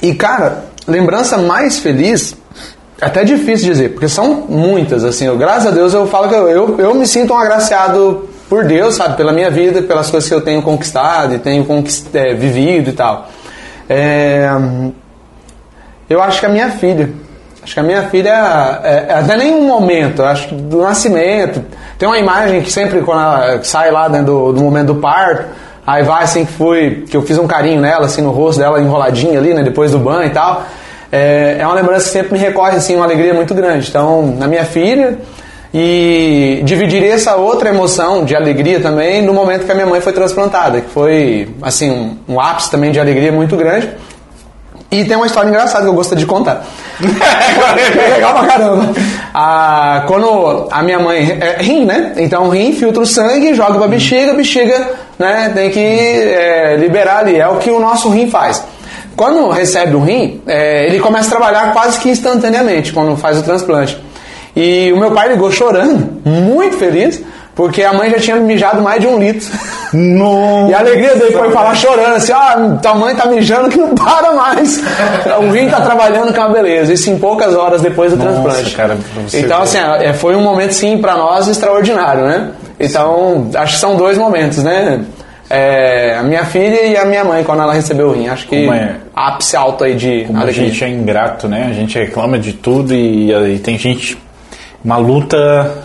e 0.00 0.14
cara, 0.14 0.66
lembrança 0.86 1.36
mais 1.38 1.78
feliz, 1.78 2.36
até 3.00 3.24
difícil 3.24 3.68
dizer, 3.68 3.90
porque 3.90 4.08
são 4.08 4.46
muitas, 4.48 5.04
assim, 5.04 5.26
eu, 5.26 5.36
graças 5.36 5.66
a 5.66 5.70
Deus 5.70 5.92
eu 5.92 6.06
falo 6.06 6.28
que 6.28 6.34
eu, 6.34 6.48
eu, 6.48 6.78
eu 6.78 6.94
me 6.94 7.06
sinto 7.06 7.32
um 7.32 7.38
agraciado 7.38 8.28
por 8.48 8.64
Deus, 8.64 8.94
sabe, 8.94 9.16
pela 9.16 9.32
minha 9.32 9.50
vida, 9.50 9.82
pelas 9.82 10.10
coisas 10.10 10.28
que 10.28 10.34
eu 10.34 10.40
tenho 10.40 10.62
conquistado 10.62 11.34
e 11.34 11.38
tenho 11.38 11.64
conquist, 11.64 12.06
é, 12.14 12.32
vivido 12.34 12.90
e 12.90 12.92
tal. 12.92 13.28
É, 13.88 14.48
eu 16.08 16.22
acho 16.22 16.40
que 16.40 16.46
a 16.46 16.48
minha 16.48 16.70
filha, 16.70 17.10
Acho 17.66 17.74
que 17.74 17.80
a 17.80 17.82
minha 17.82 18.02
filha, 18.04 18.80
é, 18.84 19.06
é, 19.08 19.14
até 19.14 19.36
nenhum 19.36 19.66
momento, 19.66 20.22
acho 20.22 20.46
que 20.46 20.54
do 20.54 20.82
nascimento. 20.82 21.64
Tem 21.98 22.06
uma 22.08 22.16
imagem 22.16 22.62
que 22.62 22.70
sempre 22.70 23.00
quando 23.00 23.20
ela 23.20 23.64
sai 23.64 23.90
lá 23.90 24.06
dentro 24.06 24.26
do, 24.26 24.52
do 24.52 24.60
momento 24.60 24.94
do 24.94 25.00
parto, 25.00 25.46
aí 25.84 26.04
vai 26.04 26.22
assim 26.22 26.44
que 26.44 26.52
fui, 26.52 27.04
que 27.10 27.16
eu 27.16 27.22
fiz 27.22 27.36
um 27.38 27.46
carinho 27.48 27.80
nela, 27.80 28.06
assim, 28.06 28.22
no 28.22 28.30
rosto 28.30 28.60
dela, 28.60 28.80
enroladinha 28.80 29.36
ali, 29.36 29.52
né, 29.52 29.64
depois 29.64 29.90
do 29.90 29.98
banho 29.98 30.28
e 30.28 30.30
tal. 30.30 30.62
É, 31.10 31.56
é 31.60 31.66
uma 31.66 31.74
lembrança 31.74 32.06
que 32.06 32.12
sempre 32.12 32.32
me 32.32 32.38
recorre, 32.38 32.76
assim, 32.76 32.96
uma 32.96 33.04
alegria 33.04 33.32
muito 33.34 33.54
grande. 33.54 33.88
Então, 33.88 34.34
na 34.38 34.46
minha 34.46 34.64
filha, 34.64 35.18
e 35.72 36.60
dividiria 36.64 37.14
essa 37.14 37.36
outra 37.36 37.68
emoção 37.68 38.24
de 38.24 38.34
alegria 38.34 38.80
também 38.80 39.20
no 39.22 39.34
momento 39.34 39.66
que 39.66 39.72
a 39.72 39.74
minha 39.74 39.86
mãe 39.86 40.00
foi 40.00 40.12
transplantada, 40.12 40.80
que 40.80 40.90
foi, 40.90 41.48
assim, 41.60 41.90
um, 41.90 42.34
um 42.34 42.40
ápice 42.40 42.70
também 42.70 42.90
de 42.90 42.98
alegria 42.98 43.30
muito 43.30 43.56
grande. 43.56 43.90
E 44.90 45.04
tem 45.04 45.16
uma 45.16 45.26
história 45.26 45.48
engraçada 45.48 45.84
que 45.84 45.90
eu 45.90 45.94
gostaria 45.94 46.24
de 46.24 46.26
contar. 46.26 46.64
é 47.02 48.08
legal 48.14 48.34
pra 48.34 48.46
caramba. 48.46 48.94
Ah, 49.34 50.04
quando 50.06 50.68
a 50.70 50.82
minha 50.82 50.98
mãe. 50.98 51.38
É, 51.40 51.56
rim, 51.60 51.84
né? 51.84 52.14
Então 52.16 52.48
rim 52.48 52.72
filtra 52.72 53.02
o 53.02 53.06
sangue, 53.06 53.52
joga 53.52 53.78
pra 53.78 53.88
bexiga, 53.88 54.30
a 54.30 54.34
bexiga 54.34 54.92
né, 55.18 55.50
tem 55.52 55.70
que 55.70 55.80
é, 55.80 56.76
liberar 56.78 57.18
ali. 57.18 57.36
É 57.36 57.48
o 57.48 57.56
que 57.56 57.70
o 57.70 57.80
nosso 57.80 58.08
rim 58.08 58.30
faz. 58.30 58.62
Quando 59.16 59.48
recebe 59.48 59.96
o 59.96 60.00
rim, 60.00 60.42
é, 60.46 60.86
ele 60.86 61.00
começa 61.00 61.28
a 61.28 61.30
trabalhar 61.38 61.72
quase 61.72 61.98
que 61.98 62.10
instantaneamente 62.10 62.92
quando 62.92 63.16
faz 63.16 63.38
o 63.38 63.42
transplante. 63.42 63.98
E 64.54 64.92
o 64.92 64.96
meu 64.98 65.10
pai 65.10 65.28
ligou 65.28 65.50
chorando, 65.50 66.20
muito 66.24 66.76
feliz, 66.76 67.22
porque 67.54 67.82
a 67.82 67.92
mãe 67.92 68.10
já 68.10 68.18
tinha 68.18 68.36
mijado 68.36 68.82
mais 68.82 69.00
de 69.00 69.06
um 69.06 69.18
litro. 69.18 69.46
Nossa. 69.92 70.70
E 70.70 70.74
a 70.74 70.78
alegria 70.78 71.14
dele 71.16 71.32
foi 71.32 71.50
falar 71.50 71.74
chorando 71.74 72.16
assim: 72.16 72.32
ah, 72.32 72.78
tua 72.82 72.94
mãe 72.94 73.14
tá 73.14 73.26
mijando 73.26 73.68
que 73.68 73.78
não 73.78 73.94
para 73.94 74.32
mais. 74.32 74.82
o 75.40 75.50
rim 75.52 75.68
tá 75.68 75.80
trabalhando 75.80 76.34
com 76.34 76.40
uma 76.40 76.50
beleza. 76.50 76.92
Isso 76.92 77.10
em 77.10 77.18
poucas 77.18 77.54
horas 77.54 77.80
depois 77.80 78.12
do 78.12 78.18
Nossa, 78.18 78.42
transplante. 78.42 78.74
cara, 78.74 78.98
então, 79.32 79.62
assim, 79.62 79.78
é, 79.78 80.12
foi 80.12 80.36
um 80.36 80.42
momento, 80.42 80.72
sim, 80.72 80.98
para 80.98 81.16
nós 81.16 81.48
extraordinário, 81.48 82.24
né? 82.24 82.50
Então, 82.78 83.48
acho 83.54 83.74
que 83.74 83.80
são 83.80 83.96
dois 83.96 84.18
momentos, 84.18 84.62
né? 84.62 85.00
É, 85.48 86.16
a 86.18 86.22
minha 86.22 86.44
filha 86.44 86.86
e 86.86 86.96
a 86.96 87.04
minha 87.04 87.24
mãe, 87.24 87.44
quando 87.44 87.62
ela 87.62 87.72
recebeu 87.72 88.08
o 88.08 88.12
rim. 88.12 88.28
Acho 88.28 88.46
que 88.48 88.68
é? 88.68 88.96
ápice 89.14 89.56
alto 89.56 89.84
aí 89.84 89.94
de 89.94 90.24
Como 90.26 90.38
a 90.38 90.42
alegria. 90.42 90.68
gente 90.68 90.84
é 90.84 90.88
ingrato, 90.88 91.48
né? 91.48 91.66
A 91.70 91.72
gente 91.72 91.98
reclama 91.98 92.38
de 92.38 92.52
tudo 92.52 92.94
e, 92.94 93.32
e 93.32 93.58
tem 93.58 93.78
gente. 93.78 94.18
Uma 94.84 94.96
luta 94.98 95.84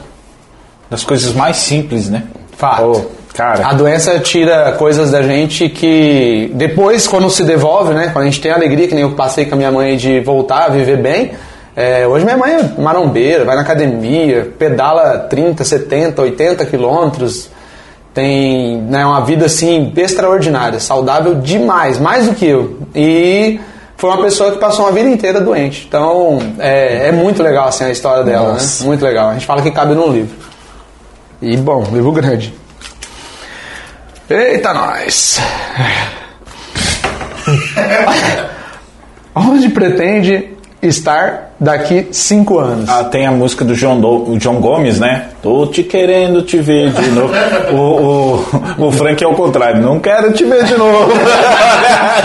das 0.89 1.03
coisas 1.03 1.33
mais 1.33 1.57
simples, 1.57 2.09
né? 2.09 2.23
Fato. 2.57 2.81
Pô, 2.81 3.01
cara. 3.33 3.67
A 3.67 3.73
doença 3.73 4.19
tira 4.19 4.73
coisas 4.73 5.09
da 5.11 5.21
gente 5.23 5.69
que 5.69 6.51
depois, 6.53 7.07
quando 7.07 7.29
se 7.29 7.43
devolve, 7.43 7.93
né? 7.93 8.09
Quando 8.13 8.23
a 8.23 8.29
gente 8.29 8.41
tem 8.41 8.51
a 8.51 8.55
alegria, 8.55 8.87
que 8.87 8.93
nem 8.93 9.03
eu 9.03 9.11
passei 9.11 9.45
com 9.45 9.55
a 9.55 9.57
minha 9.57 9.71
mãe 9.71 9.95
de 9.95 10.19
voltar 10.19 10.65
a 10.65 10.69
viver 10.69 10.97
bem. 10.97 11.31
é, 11.75 12.05
hoje 12.05 12.25
minha 12.25 12.37
mãe 12.37 12.53
é 12.53 12.81
marombeira, 12.81 13.45
vai 13.45 13.55
na 13.55 13.61
academia, 13.61 14.51
pedala 14.59 15.17
30, 15.29 15.63
70, 15.63 16.21
80 16.21 16.65
quilômetros. 16.65 17.49
Tem 18.13 18.77
né, 18.81 19.05
uma 19.05 19.21
vida 19.21 19.45
assim 19.45 19.93
extraordinária, 19.95 20.79
saudável 20.79 21.35
demais, 21.35 21.97
mais 21.97 22.27
do 22.27 22.35
que 22.35 22.45
eu. 22.45 22.79
E 22.93 23.59
foi 23.95 24.09
uma 24.09 24.21
pessoa 24.21 24.51
que 24.51 24.57
passou 24.57 24.85
uma 24.85 24.91
vida 24.91 25.09
inteira 25.09 25.39
doente. 25.39 25.85
Então 25.87 26.39
é, 26.59 27.07
é 27.07 27.11
muito 27.11 27.41
legal 27.41 27.67
assim, 27.67 27.85
a 27.85 27.89
história 27.89 28.23
dela, 28.23 28.53
né? 28.53 28.59
Muito 28.81 29.03
legal. 29.03 29.29
A 29.29 29.33
gente 29.33 29.45
fala 29.45 29.61
que 29.61 29.71
cabe 29.71 29.95
num 29.95 30.11
livro. 30.11 30.35
E 31.41 31.55
bom, 31.57 31.83
livro 31.91 32.11
grande. 32.11 32.53
Eita, 34.29 34.73
nós! 34.73 35.39
Onde 39.35 39.69
pretende 39.69 40.50
estar 40.81 41.51
daqui 41.59 42.07
cinco 42.11 42.57
anos? 42.59 42.89
Ah, 42.89 43.03
tem 43.03 43.25
a 43.27 43.31
música 43.31 43.63
do 43.63 43.75
João, 43.75 43.99
Do- 44.01 44.37
João 44.39 44.55
Gomes, 44.59 44.99
né? 44.99 45.27
Tô 45.41 45.67
te 45.67 45.83
querendo 45.83 46.41
te 46.41 46.57
ver 46.57 46.91
de 46.91 47.09
novo. 47.11 47.33
o, 47.71 47.75
o, 48.81 48.87
o 48.87 48.91
Frank 48.91 49.23
é 49.23 49.27
o 49.27 49.33
contrário, 49.35 49.81
não 49.81 49.99
quero 49.99 50.31
te 50.33 50.43
ver 50.43 50.63
de 50.63 50.75
novo. 50.75 51.11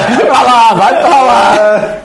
Vai 0.09 0.25
pra 0.25 0.43
lá, 0.43 0.75
vai 0.75 1.01
pra 1.01 1.23
lá! 1.23 1.97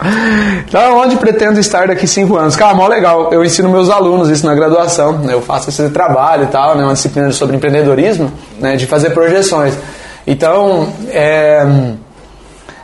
Então, 0.67 0.97
onde 0.99 1.15
pretendo 1.17 1.59
estar 1.59 1.87
daqui 1.87 2.07
cinco 2.07 2.35
anos? 2.37 2.55
Cara, 2.55 2.73
mó 2.73 2.87
legal. 2.87 3.31
Eu 3.31 3.43
ensino 3.43 3.69
meus 3.69 3.89
alunos 3.89 4.29
isso 4.29 4.45
na 4.45 4.55
graduação. 4.55 5.19
né? 5.19 5.33
Eu 5.33 5.41
faço 5.41 5.69
esse 5.69 5.89
trabalho 5.89 6.45
e 6.45 6.47
tal, 6.47 6.75
né? 6.75 6.83
Uma 6.83 6.93
disciplina 6.93 7.31
sobre 7.31 7.55
empreendedorismo, 7.55 8.31
né? 8.59 8.75
De 8.75 8.85
fazer 8.87 9.11
projeções. 9.11 9.75
Então, 10.25 10.87
é, 11.09 11.65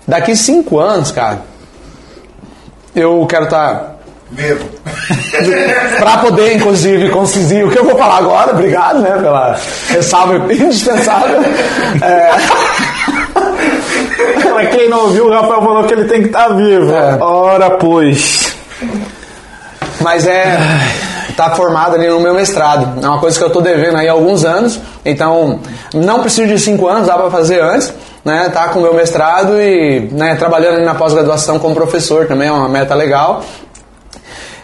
daqui 0.08 0.36
cinco 0.36 0.80
anos, 0.80 1.12
cara, 1.12 1.40
eu 3.00 3.26
quero 3.28 3.46
estar 3.46 3.98
Vivo. 4.30 4.66
Para 6.00 6.18
poder, 6.18 6.56
inclusive, 6.56 7.10
conseguir 7.10 7.64
o 7.64 7.72
que 7.72 7.80
eu 7.80 7.86
vou 7.86 7.96
falar 7.96 8.18
agora, 8.18 8.52
obrigado, 8.52 9.00
né, 9.00 9.12
pela 9.12 9.58
ressalva 9.88 10.36
indispensável. 10.54 11.42
É, 12.02 12.32
pra 14.52 14.66
quem 14.66 14.90
não 14.90 15.06
ouviu, 15.06 15.28
o 15.28 15.32
Rafael 15.32 15.62
falou 15.62 15.84
que 15.86 15.94
ele 15.94 16.06
tem 16.06 16.22
que 16.24 16.28
estar 16.28 16.50
vivo. 16.50 16.94
É. 16.94 17.18
Ora, 17.22 17.72
pois. 17.72 18.54
mas 20.02 20.28
é 20.28 20.58
tá 21.38 21.52
formado 21.52 21.96
ali 21.96 22.10
no 22.10 22.20
meu 22.20 22.34
mestrado. 22.34 23.00
É 23.02 23.08
uma 23.08 23.20
coisa 23.20 23.38
que 23.38 23.46
eu 23.46 23.52
tô 23.52 23.62
devendo 23.62 23.96
aí 23.96 24.10
há 24.10 24.12
alguns 24.12 24.44
anos. 24.44 24.80
Então, 25.06 25.60
não 25.94 26.20
preciso 26.20 26.48
de 26.48 26.60
cinco 26.60 26.88
anos, 26.88 27.08
dá 27.08 27.16
para 27.16 27.30
fazer 27.30 27.62
antes. 27.62 27.94
Né, 28.28 28.50
tá 28.54 28.68
com 28.68 28.80
o 28.80 28.82
meu 28.82 28.94
mestrado 28.94 29.54
e 29.58 30.02
né, 30.12 30.36
trabalhando 30.36 30.84
na 30.84 30.94
pós-graduação 30.94 31.60
como 31.60 31.74
professor 31.74 32.26
também 32.28 32.50
é 32.50 32.52
uma 32.52 32.68
meta 32.68 32.94
legal. 32.94 33.42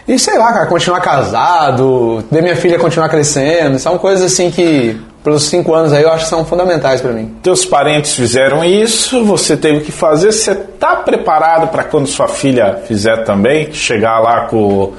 E 0.06 0.18
sei 0.18 0.36
lá, 0.36 0.52
cara, 0.52 0.66
continuar 0.66 1.00
casado, 1.00 2.22
ver 2.30 2.42
minha 2.42 2.56
filha 2.56 2.78
continuar 2.78 3.08
crescendo, 3.08 3.78
são 3.78 3.96
coisas 3.96 4.30
assim 4.30 4.50
que, 4.50 5.00
pelos 5.22 5.44
cinco 5.44 5.72
anos 5.72 5.94
aí, 5.94 6.02
eu 6.02 6.12
acho 6.12 6.24
que 6.24 6.28
são 6.28 6.44
fundamentais 6.44 7.00
para 7.00 7.12
mim. 7.12 7.34
Teus 7.42 7.64
parentes 7.64 8.12
fizeram 8.12 8.62
isso, 8.62 9.24
você 9.24 9.56
teve 9.56 9.80
que 9.80 9.90
fazer. 9.90 10.30
Você 10.30 10.54
tá 10.54 10.96
preparado 10.96 11.68
para 11.68 11.84
quando 11.84 12.06
sua 12.06 12.28
filha 12.28 12.80
fizer 12.86 13.24
também? 13.24 13.72
Chegar 13.72 14.18
lá 14.20 14.42
com. 14.42 14.92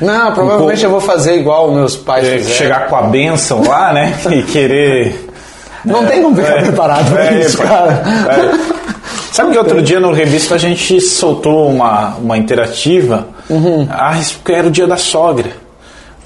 Não, 0.00 0.32
provavelmente 0.32 0.78
Com- 0.82 0.86
eu 0.86 0.90
vou 0.92 1.00
fazer 1.00 1.34
igual 1.34 1.72
meus 1.72 1.96
pais 1.96 2.24
eh, 2.28 2.38
fizeram. 2.38 2.56
chegar 2.56 2.86
com 2.88 2.94
a 2.94 3.02
benção 3.02 3.64
lá, 3.66 3.92
né? 3.92 4.16
E 4.30 4.44
querer. 4.44 5.30
Não 5.84 6.06
tem 6.06 6.22
como 6.22 6.36
ficar 6.36 6.58
É, 6.58 6.62
preparado 6.62 7.10
pra 7.12 7.24
é, 7.26 7.40
isso, 7.40 7.62
é, 7.62 7.66
cara. 7.66 8.02
é. 8.28 8.82
Sabe 9.32 9.52
que 9.52 9.58
outro 9.58 9.80
dia 9.82 9.98
no 9.98 10.12
revista 10.12 10.54
a 10.54 10.58
gente 10.58 11.00
soltou 11.00 11.68
uma, 11.70 12.16
uma 12.16 12.36
interativa 12.38 13.26
Uhum. 13.50 13.86
a 13.90 14.12
respeito 14.12 14.58
era 14.58 14.68
o 14.68 14.70
dia 14.70 14.86
da 14.86 14.96
sogra. 14.96 15.50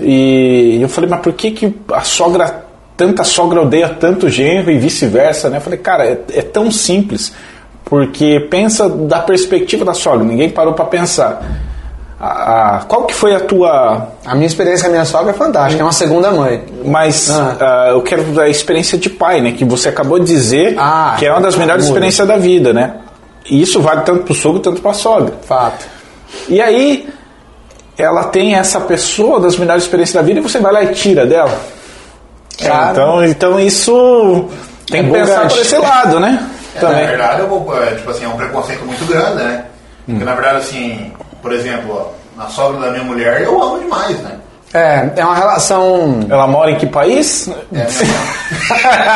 E 0.00 0.78
eu 0.80 0.88
falei, 0.88 1.08
mas 1.08 1.20
por 1.20 1.32
que, 1.32 1.50
que 1.52 1.74
a 1.92 2.02
sogra, 2.02 2.64
tanta 2.96 3.24
sogra 3.24 3.62
odeia 3.62 3.88
tanto 3.88 4.28
genro 4.28 4.70
e 4.70 4.78
vice-versa, 4.78 5.48
né? 5.48 5.56
Eu 5.56 5.60
falei, 5.60 5.78
cara, 5.78 6.04
é, 6.04 6.18
é 6.34 6.42
tão 6.42 6.70
simples. 6.70 7.32
Porque 7.84 8.40
pensa 8.50 8.88
da 8.88 9.20
perspectiva 9.20 9.84
da 9.84 9.94
sogra, 9.94 10.24
ninguém 10.24 10.50
parou 10.50 10.74
para 10.74 10.84
pensar. 10.86 11.42
A- 12.18 12.76
a- 12.76 12.84
qual 12.84 13.04
que 13.04 13.12
foi 13.14 13.34
a 13.34 13.40
tua 13.40 14.08
A 14.24 14.34
minha 14.34 14.46
experiência 14.46 14.84
com 14.84 14.88
a 14.88 14.92
minha 14.92 15.04
sogra 15.04 15.32
é 15.32 15.34
fantástica, 15.34 15.82
é 15.82 15.84
uma 15.84 15.92
segunda 15.92 16.30
mãe. 16.30 16.64
mas 16.84 17.30
Ah. 17.30 17.56
ah, 17.60 17.88
eu 17.90 18.00
quero 18.02 18.22
da 18.32 18.48
experiência 18.48 18.96
de 18.96 19.10
pai, 19.10 19.40
né? 19.42 19.52
Que 19.52 19.64
você 19.66 19.90
acabou 19.90 20.18
de 20.18 20.24
dizer 20.24 20.76
Ah, 20.78 21.14
que 21.18 21.26
é 21.26 21.30
uma 21.30 21.42
das 21.42 21.56
melhores 21.56 21.82
muda. 21.84 21.92
experiências 21.92 22.26
da 22.26 22.38
vida, 22.38 22.72
né? 22.72 22.94
E 23.50 23.60
isso 23.60 23.80
vale 23.82 24.00
tanto 24.00 24.24
pro 24.24 24.34
sogro 24.34 24.60
quanto 24.62 24.80
pra 24.80 24.94
sogra. 24.94 25.34
Fato. 25.46 25.84
E 26.48 26.60
aí, 26.60 27.06
ela 27.98 28.24
tem 28.24 28.54
essa 28.54 28.80
pessoa 28.80 29.38
das 29.38 29.56
melhores 29.58 29.82
experiências 29.84 30.14
da 30.14 30.22
vida 30.22 30.40
e 30.40 30.42
você 30.42 30.58
vai 30.58 30.72
lá 30.72 30.82
e 30.84 30.94
tira 30.94 31.26
dela. 31.26 31.56
Cara. 32.58 32.92
então, 32.92 33.24
então 33.24 33.60
isso 33.60 34.48
tem 34.90 35.00
É 35.00 35.04
que 35.04 35.10
pensar 35.10 35.46
por 35.48 35.58
esse 35.58 35.76
lado, 35.76 36.18
né? 36.18 36.46
É, 36.74 36.80
na 36.82 36.88
Também. 36.88 37.06
verdade, 37.06 37.40
eu 37.40 37.48
vou, 37.48 37.82
é, 37.82 37.94
tipo 37.94 38.10
assim, 38.10 38.24
é 38.24 38.28
um 38.28 38.36
preconceito 38.36 38.84
muito 38.86 39.04
grande, 39.04 39.36
né? 39.36 39.64
Porque, 40.06 40.24
na 40.24 40.34
verdade, 40.34 40.56
assim, 40.58 41.12
por 41.42 41.52
exemplo, 41.52 42.12
ó, 42.12 42.40
na 42.42 42.48
sogra 42.48 42.80
da 42.80 42.90
minha 42.90 43.04
mulher, 43.04 43.42
eu 43.42 43.60
amo 43.62 43.78
demais, 43.78 44.18
né? 44.20 44.32
É, 44.74 45.08
é 45.16 45.24
uma 45.24 45.34
relação. 45.34 46.20
Ela 46.28 46.46
mora 46.46 46.70
em 46.70 46.76
que 46.76 46.86
país? 46.86 47.48
É, 47.72 47.86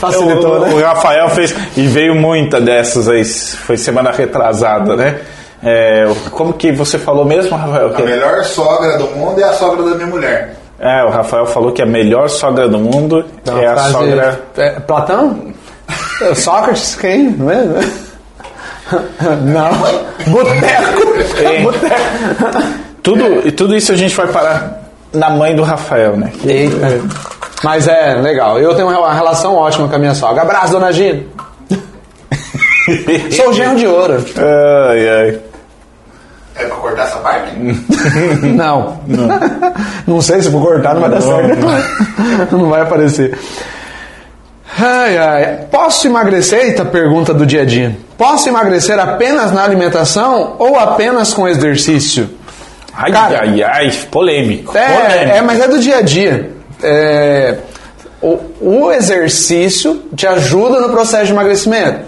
Facilitou, 0.00 0.56
o, 0.56 0.60
né? 0.60 0.74
o 0.74 0.80
Rafael 0.82 1.28
fez 1.30 1.54
e 1.76 1.86
veio 1.86 2.14
muita 2.14 2.60
dessas 2.60 3.08
aí, 3.08 3.24
foi 3.24 3.76
semana 3.76 4.10
retrasada, 4.10 4.96
né? 4.96 5.20
É, 5.62 6.06
como 6.30 6.52
que 6.52 6.70
você 6.70 6.98
falou 6.98 7.24
mesmo, 7.24 7.56
Rafael? 7.56 7.88
a 7.88 7.94
Que- 7.94 8.02
melhor 8.02 8.44
sogra 8.44 8.96
do 8.98 9.06
mundo 9.08 9.40
é 9.40 9.44
a 9.44 9.52
sogra 9.52 9.82
da 9.90 9.94
minha 9.96 10.06
mulher. 10.06 10.54
É, 10.78 11.02
o 11.04 11.10
Rafael 11.10 11.46
falou 11.46 11.72
que 11.72 11.82
a 11.82 11.86
melhor 11.86 12.28
sogra 12.28 12.68
do 12.68 12.78
mundo 12.78 13.24
é 13.46 13.66
a 13.66 13.76
sogra. 13.78 14.40
é, 14.56 14.70
Platão? 14.80 15.52
É, 16.22 16.34
Sócrates? 16.34 16.94
Quem? 16.94 17.30
Não 17.30 17.50
é? 17.50 17.64
Não. 19.44 19.70
Boteco. 20.30 21.42
É. 21.42 21.62
Boteco. 21.62 22.78
Tudo, 23.02 23.46
e 23.46 23.52
tudo 23.52 23.76
isso 23.76 23.92
a 23.92 23.96
gente 23.96 24.14
vai 24.14 24.26
parar 24.28 24.82
na 25.12 25.30
mãe 25.30 25.54
do 25.54 25.62
Rafael, 25.62 26.16
né? 26.16 26.32
Eita. 26.44 27.00
Mas 27.62 27.88
é 27.88 28.14
legal. 28.14 28.58
Eu 28.58 28.74
tenho 28.74 28.88
uma 28.88 29.12
relação 29.12 29.54
ótima 29.54 29.88
com 29.88 29.94
a 29.94 29.98
minha 29.98 30.14
sogra. 30.14 30.42
Abraço, 30.42 30.72
dona 30.72 30.92
Gina. 30.92 31.22
Sou 33.32 33.50
o 33.50 33.52
genro 33.52 33.76
de 33.76 33.86
ouro. 33.86 34.24
Ai, 34.36 35.08
ai. 35.08 35.40
É 36.56 36.64
pra 36.66 36.76
cortar 36.76 37.04
essa 37.04 37.18
parte? 37.18 37.52
Não. 38.42 39.00
Não. 40.06 40.20
sei 40.20 40.42
se 40.42 40.48
vou 40.48 40.60
cortar, 40.60 40.94
não 40.94 41.02
vai 41.02 41.10
dar 41.10 41.20
certo. 41.20 42.56
Não 42.56 42.68
vai 42.68 42.80
aparecer. 42.80 43.38
Ai, 44.80 45.18
ai. 45.18 45.58
Posso 45.70 46.06
emagrecer? 46.06 46.60
Eita, 46.66 46.84
pergunta 46.84 47.34
do 47.34 47.44
dia 47.44 47.62
a 47.62 47.64
dia. 47.64 47.96
Posso 48.16 48.48
emagrecer 48.48 48.98
apenas 48.98 49.52
na 49.52 49.64
alimentação 49.64 50.54
ou 50.58 50.78
apenas 50.78 51.32
com 51.34 51.48
exercício? 51.48 52.30
Ai, 52.94 53.10
Cara, 53.12 53.40
ai, 53.42 53.62
ai, 53.62 53.90
polêmico. 54.10 54.76
É, 54.76 54.86
polêmico. 54.88 55.36
é, 55.36 55.42
mas 55.42 55.60
é 55.60 55.68
do 55.68 55.78
dia 55.78 55.98
a 55.98 56.02
dia. 56.02 56.50
É, 56.82 57.56
o, 58.20 58.38
o 58.60 58.92
exercício 58.92 60.02
te 60.14 60.26
ajuda 60.26 60.80
no 60.80 60.90
processo 60.90 61.26
de 61.26 61.32
emagrecimento. 61.32 62.00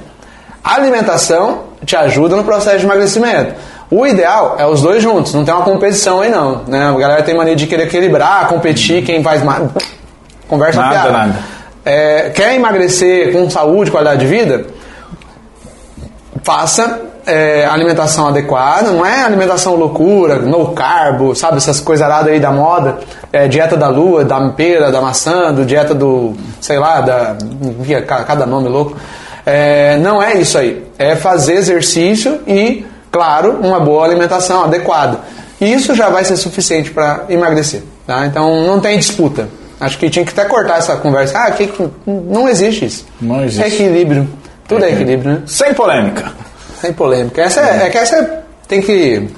A 0.63 0.75
alimentação 0.75 1.63
te 1.85 1.97
ajuda 1.97 2.37
no 2.37 2.45
processo 2.45 2.79
de 2.79 2.85
emagrecimento. 2.85 3.55
O 3.91 4.07
ideal 4.07 4.55
é 4.59 4.67
os 4.67 4.83
dois 4.83 5.03
juntos, 5.03 5.35
não 5.35 5.45
tem 5.45 5.53
uma 5.53 5.65
competição 5.65 6.21
aí 6.21 6.31
não. 6.31 6.63
Né? 6.69 6.89
A 6.89 6.93
galera 6.93 7.23
tem 7.23 7.35
mania 7.35 7.57
de 7.57 7.67
querer 7.67 7.85
equilibrar, 7.85 8.47
competir, 8.47 9.03
quem 9.05 9.23
faz 9.23 9.43
mais. 9.43 9.69
Conversa 10.47 10.81
Nada, 10.81 10.93
fiada. 10.93 11.13
nada. 11.13 11.35
É, 11.85 12.31
quer 12.31 12.55
emagrecer 12.55 13.33
com 13.33 13.49
saúde, 13.49 13.91
qualidade 13.91 14.21
de 14.21 14.27
vida? 14.27 14.67
faça 16.43 17.01
é, 17.27 17.65
alimentação 17.67 18.29
adequada, 18.29 18.91
não 18.91 19.05
é 19.05 19.23
alimentação 19.23 19.75
loucura, 19.75 20.37
no 20.37 20.69
carbo, 20.73 21.35
sabe, 21.35 21.59
essas 21.59 21.81
coisas 21.81 22.09
aí 22.09 22.41
da 22.41 22.51
moda, 22.51 22.99
é, 23.33 23.47
dieta 23.47 23.77
da 23.77 23.89
lua, 23.89 24.25
da 24.25 24.41
pera, 24.51 24.91
da 24.91 25.01
maçã, 25.01 25.53
do 25.53 25.65
dieta 25.65 25.95
do, 25.95 26.35
sei 26.61 26.79
lá, 26.79 27.01
da, 27.01 27.37
cada 28.27 28.47
nome 28.47 28.69
louco. 28.69 28.97
É, 29.45 29.97
não 29.99 30.23
é 30.23 30.35
isso 30.35 30.59
aí, 30.59 30.85
é 30.99 31.15
fazer 31.15 31.55
exercício 31.55 32.41
e, 32.47 32.87
claro, 33.11 33.59
uma 33.63 33.81
boa 33.81 34.05
alimentação 34.05 34.65
adequada. 34.65 35.21
Isso 35.61 35.95
já 35.95 36.09
vai 36.09 36.25
ser 36.25 36.37
suficiente 36.37 36.91
para 36.91 37.25
emagrecer, 37.29 37.83
tá? 38.07 38.25
Então 38.27 38.63
não 38.63 38.81
tem 38.81 38.99
disputa. 38.99 39.60
Acho 39.81 39.97
que 39.99 40.11
tinha 40.11 40.25
que 40.25 40.33
até 40.39 40.45
cortar 40.49 40.79
essa 40.79 40.97
conversa. 40.97 41.39
Ah, 41.39 41.51
que, 41.53 41.67
que- 41.67 41.91
não 42.07 42.47
existe 42.49 42.85
isso. 42.85 43.07
Não 43.21 43.43
existe. 43.43 43.63
É 43.65 43.69
equilíbrio. 43.69 44.29
Tudo 44.69 44.85
é 44.85 44.91
equilíbrio, 44.93 45.33
né? 45.33 45.43
Sem 45.47 45.73
polêmica. 45.75 46.31
Sem 46.81 46.93
polêmica. 46.93 47.41
Essa 47.43 47.61
é, 47.61 47.87
é 47.87 47.91
que 47.91 47.99
essa 47.99 48.45
tem 48.69 48.81
que 48.83 49.29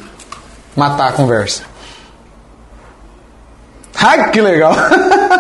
matar 0.76 1.08
a 1.08 1.12
conversa. 1.12 1.62
Ai, 4.04 4.30
que 4.30 4.40
legal! 4.40 4.74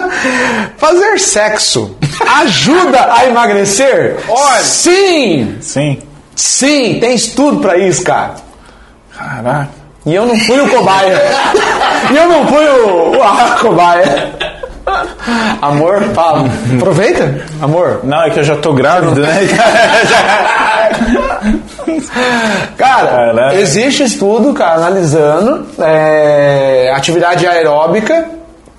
Fazer 0.78 1.18
sexo 1.18 1.96
ajuda 2.42 3.12
a 3.12 3.26
emagrecer? 3.26 4.18
Olha. 4.28 4.62
Sim! 4.62 5.56
Sim. 5.60 6.00
Sim, 6.36 6.98
tem 7.00 7.14
estudo 7.14 7.58
pra 7.60 7.76
isso, 7.76 8.04
cara. 8.04 8.34
Caraca. 9.16 9.68
E 10.06 10.14
eu 10.14 10.26
não 10.26 10.36
fui 10.38 10.60
o 10.60 10.68
cobaia. 10.68 11.20
e 12.12 12.16
eu 12.16 12.28
não 12.28 12.46
fui 12.46 12.64
o, 12.66 13.16
o 13.16 13.22
a 13.22 13.56
cobaia. 13.60 14.32
Amor, 15.62 16.02
fala. 16.14 16.48
Aproveita, 16.76 17.44
amor. 17.60 18.00
Não, 18.02 18.22
é 18.22 18.30
que 18.30 18.40
eu 18.40 18.44
já 18.44 18.56
tô 18.56 18.72
grávido, 18.72 19.20
né? 19.20 19.46
Cara, 22.76 23.06
Caraca. 23.06 23.54
existe 23.56 24.04
estudo, 24.04 24.52
cara, 24.54 24.74
analisando 24.76 25.66
é, 25.78 26.92
atividade 26.94 27.46
aeróbica 27.46 28.28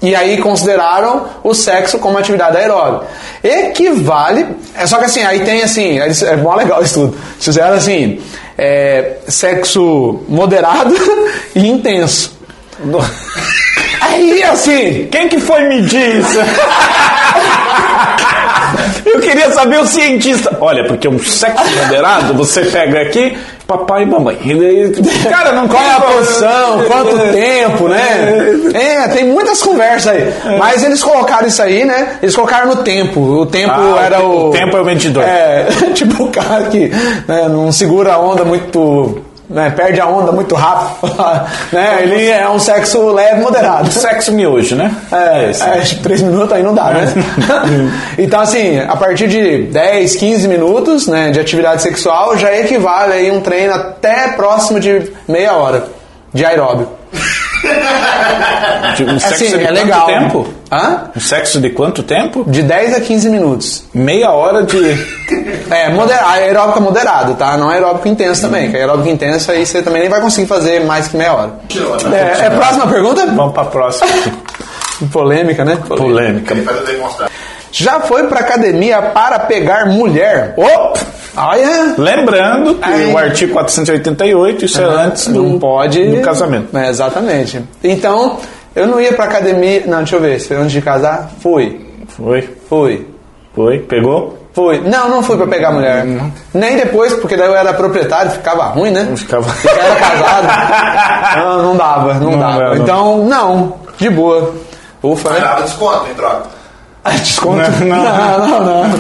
e 0.02 0.16
aí 0.16 0.38
consideraram 0.38 1.26
o 1.44 1.54
sexo 1.54 1.98
como 2.00 2.18
atividade 2.18 2.58
aeróbica. 2.58 3.08
Equivale. 3.44 4.48
É 4.76 4.86
só 4.86 4.98
que 4.98 5.06
assim, 5.06 5.24
aí 5.24 5.42
tem 5.42 5.64
assim, 5.64 6.00
é 6.00 6.36
mó 6.36 6.56
legal 6.56 6.82
o 6.82 6.84
estudo. 6.84 7.18
Fizeram 7.40 7.76
assim: 7.76 8.22
é, 8.58 9.18
sexo 9.28 10.22
moderado 10.28 10.94
e 11.56 11.68
intenso. 11.68 12.38
Aí 14.10 14.44
assim, 14.44 15.08
Quem 15.12 15.28
que 15.30 15.40
foi 15.40 15.62
medir 15.68 16.18
isso? 16.20 16.38
Eu 19.06 19.20
queria 19.20 19.52
saber 19.52 19.80
o 19.80 19.86
cientista. 19.86 20.58
Olha, 20.60 20.86
porque 20.88 21.08
um 21.08 21.20
sexo 21.20 21.64
moderado, 21.78 22.34
você 22.34 22.62
pega 22.66 23.02
aqui, 23.02 23.38
papai 23.68 24.04
e 24.04 24.06
mamãe. 24.06 24.38
Cara, 25.30 25.52
não 25.52 25.68
Qual 25.68 25.84
é 25.84 25.92
a 25.94 26.02
posição? 26.02 26.84
Quanto 26.86 27.18
tempo, 27.32 27.88
né? 27.88 28.54
É, 28.74 29.08
tem 29.10 29.26
muitas 29.26 29.62
conversas 29.62 30.14
aí. 30.14 30.34
Mas 30.58 30.84
eles 30.84 31.04
colocaram 31.04 31.48
isso 31.48 31.62
aí, 31.62 31.86
né? 31.86 32.18
Eles 32.22 32.36
colocaram 32.36 32.68
no 32.68 32.78
tempo. 32.78 33.20
O 33.20 33.46
tempo 33.46 33.74
Ah, 33.76 34.02
era 34.04 34.22
o 34.22 34.50
o. 34.50 34.52
tempo 34.52 34.76
é 34.78 34.82
o 34.82 34.86
medidor. 34.86 35.24
É, 35.24 35.68
tipo 35.94 36.24
o 36.24 36.28
cara 36.32 36.64
que 36.66 36.88
né, 37.28 37.48
não 37.50 37.72
segura 37.72 38.14
a 38.14 38.20
onda 38.20 38.44
muito. 38.44 39.22
Né, 39.50 39.72
perde 39.76 40.00
a 40.00 40.08
onda 40.08 40.32
muito 40.32 40.56
rápido. 40.56 41.12
né? 41.72 42.00
Ele 42.02 42.30
é 42.30 42.50
um 42.50 42.58
sexo 42.58 43.12
leve 43.12 43.42
moderado. 43.42 43.92
Sexo 43.92 44.32
miojo, 44.32 44.76
né? 44.76 44.96
É, 45.12 45.52
é, 45.52 45.82
que 45.82 45.96
três 46.02 46.22
minutos 46.22 46.54
aí 46.54 46.64
não 46.64 46.74
dá, 46.74 46.92
né? 46.92 47.14
então, 48.18 48.40
assim, 48.40 48.80
a 48.80 48.96
partir 48.96 49.28
de 49.28 49.64
10, 49.64 50.16
15 50.16 50.48
minutos 50.48 51.08
né, 51.08 51.32
de 51.32 51.40
atividade 51.40 51.82
sexual 51.82 52.38
já 52.38 52.56
equivale 52.58 53.14
aí 53.14 53.32
um 53.32 53.42
treino 53.42 53.74
até 53.74 54.30
próximo 54.30 54.80
de 54.80 55.12
meia 55.28 55.54
hora 55.54 55.86
de 56.34 56.46
aeróbio. 56.46 57.03
De- 58.98 59.04
Um 59.06 59.20
sexo 59.20 59.36
Assim, 59.46 59.48
de 59.58 59.64
é 59.64 59.68
quanto 59.68 59.74
legal. 59.80 60.06
tempo? 60.06 60.48
Hã? 60.72 61.02
Um 61.16 61.20
sexo 61.20 61.60
de 61.60 61.70
quanto 61.70 62.04
tempo? 62.04 62.44
De 62.48 62.62
10 62.62 62.96
a 62.96 63.00
15 63.02 63.30
minutos. 63.30 63.84
Meia 63.94 64.32
hora 64.32 64.64
de. 64.64 64.78
É, 65.72 65.90
modera 65.90 66.28
aeróbico 66.30 66.82
moderado, 66.82 67.34
tá? 67.36 67.58
Não 67.58 67.70
aeróbico 67.70 68.08
intenso 68.08 68.42
também, 68.42 68.70
que 68.70 68.78
aeróbico 68.78 69.10
intenso 69.10 69.52
aí 69.52 69.66
você 69.66 69.82
também 69.82 70.02
nem 70.02 70.10
vai 70.10 70.22
conseguir 70.22 70.48
fazer 70.48 70.82
mais 70.86 71.08
que 71.08 71.18
meia 71.18 71.34
hora. 71.34 71.52
É, 72.14 72.46
é 72.46 72.50
próxima 72.50 72.88
pergunta? 72.88 73.26
Vamos 73.28 73.54
pra 73.54 73.66
próxima. 73.66 74.08
Polêmica, 75.12 75.66
né? 75.66 75.78
Polêmica. 75.88 76.54
Demonstrar. 76.86 77.30
Já 77.72 78.00
foi 78.02 78.28
pra 78.28 78.42
academia 78.42 79.02
para 79.02 79.40
pegar 79.40 79.88
mulher? 79.88 80.54
Opa! 80.56 81.00
Olha! 81.36 81.96
Lembrando 81.98 82.76
que 82.76 83.12
o 83.12 83.18
artigo 83.18 83.54
488, 83.54 84.66
isso 84.66 84.82
é 84.82 84.86
antes 84.86 85.28
do, 85.28 85.44
não 85.44 85.60
pode 85.60 86.04
do 86.16 86.22
casamento. 86.22 86.78
É, 86.78 86.90
exatamente. 86.90 87.64
Então, 87.84 88.38
eu 88.76 88.88
não 88.88 89.02
ia 89.02 89.14
pra 89.14 89.26
academia. 89.26 89.84
Não, 89.86 90.00
deixa 90.00 90.16
eu 90.16 90.22
ver. 90.22 90.40
Se 90.40 90.48
foi 90.48 90.58
antes 90.58 90.72
de 90.72 90.82
casar? 90.82 91.32
Fui. 91.40 91.82
Foi, 92.08 92.48
Fui. 92.70 93.08
foi, 93.56 93.80
pegou? 93.80 94.38
Fui. 94.54 94.80
Não, 94.82 95.10
não 95.10 95.24
fui 95.24 95.36
pra 95.36 95.48
pegar 95.48 95.72
mulher. 95.72 96.06
Nem 96.54 96.78
depois, 96.78 97.14
porque 97.14 97.36
daí 97.36 97.48
eu 97.48 97.56
era 97.56 97.74
proprietário, 97.74 98.32
ficava 98.32 98.66
ruim, 98.66 98.92
né? 98.92 99.12
Ficava. 99.16 99.48
Eu 99.64 99.72
era 99.72 99.96
casado. 99.96 101.38
não, 101.38 101.64
não 101.64 101.78
dava, 101.78 102.14
não, 102.16 102.32
Não 102.32 102.40
dava. 102.40 102.78
Então, 102.78 103.26
não. 103.26 103.74
De 103.98 104.10
boa. 104.10 104.54
Ufa, 105.02 105.32
né? 105.32 105.40
dava 105.40 105.64
desconto 105.64 106.08
em 106.10 106.14
troca. 106.14 106.44
Ah, 107.04 107.12
Desconto? 107.18 107.58
Não, 107.84 107.98
não. 107.98 108.48
não, 108.48 108.88
não, 108.88 109.00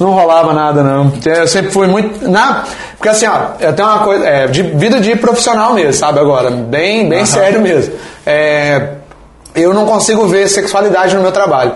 não. 0.00 0.10
Rolava 0.12 0.52
nada, 0.52 0.82
não. 0.82 1.12
Eu 1.24 1.46
sempre 1.46 1.70
fui 1.70 1.86
muito. 1.86 2.28
Na, 2.28 2.64
porque 2.96 3.08
assim, 3.10 3.26
ó, 3.26 3.52
eu 3.60 3.72
tenho 3.72 3.88
uma 3.88 3.98
coisa. 4.00 4.26
É, 4.26 4.46
de 4.46 4.62
vida 4.62 5.00
de 5.00 5.14
profissional 5.16 5.74
mesmo, 5.74 5.92
sabe? 5.94 6.18
Agora, 6.18 6.50
bem, 6.50 7.08
bem 7.08 7.24
sério 7.26 7.60
mesmo. 7.60 7.94
É, 8.26 8.88
eu 9.54 9.72
não 9.74 9.86
consigo 9.86 10.26
ver 10.26 10.48
sexualidade 10.48 11.14
no 11.14 11.22
meu 11.22 11.32
trabalho. 11.32 11.72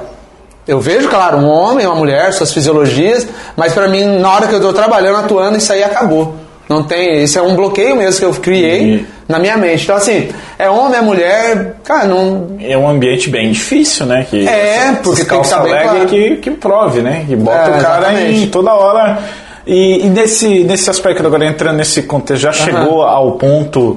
Eu 0.66 0.80
vejo, 0.80 1.08
claro, 1.08 1.36
um 1.36 1.46
homem, 1.48 1.86
uma 1.86 1.94
mulher, 1.94 2.32
suas 2.32 2.52
fisiologias, 2.52 3.26
mas 3.54 3.74
pra 3.74 3.86
mim, 3.86 4.02
na 4.18 4.30
hora 4.32 4.46
que 4.46 4.54
eu 4.54 4.60
tô 4.60 4.72
trabalhando, 4.72 5.18
atuando, 5.18 5.58
isso 5.58 5.70
aí 5.72 5.84
acabou. 5.84 6.36
Não 6.68 6.82
tem. 6.82 7.22
Isso 7.22 7.38
é 7.38 7.42
um 7.42 7.54
bloqueio 7.54 7.94
mesmo 7.96 8.18
que 8.20 8.24
eu 8.24 8.32
criei 8.40 8.82
E- 8.94 9.06
na 9.28 9.38
minha 9.38 9.56
mente. 9.56 9.84
Então, 9.84 9.96
assim, 9.96 10.28
é 10.58 10.68
homem, 10.68 10.98
é 10.98 11.02
mulher, 11.02 11.76
cara, 11.84 12.04
não, 12.04 12.56
É 12.60 12.76
um 12.76 12.88
ambiente 12.88 13.30
bem 13.30 13.50
difícil, 13.52 14.06
né? 14.06 14.26
Que 14.28 14.46
É, 14.48 14.92
porque 15.02 15.24
tem 15.24 15.40
que 15.40 15.46
saber, 15.46 15.70
leg 15.72 15.82
claro. 15.82 16.06
que, 16.06 16.36
que 16.36 16.51
prove, 16.51 17.01
né? 17.02 17.24
Que 17.26 17.34
bota 17.36 17.56
É, 17.56 17.62
o 17.78 17.82
cara 17.82 17.98
exatamente. 18.12 18.38
em 18.44 18.46
toda 18.48 18.72
hora. 18.74 19.18
E, 19.66 20.05
e 20.05 20.09
nesse, 20.10 20.62
nesse 20.64 20.90
aspecto, 20.90 21.26
agora 21.26 21.46
entrando 21.46 21.76
nesse 21.78 22.02
contexto, 22.02 22.42
já 22.42 22.52
chegou 22.52 23.02
ao 23.02 23.32
ponto, 23.32 23.96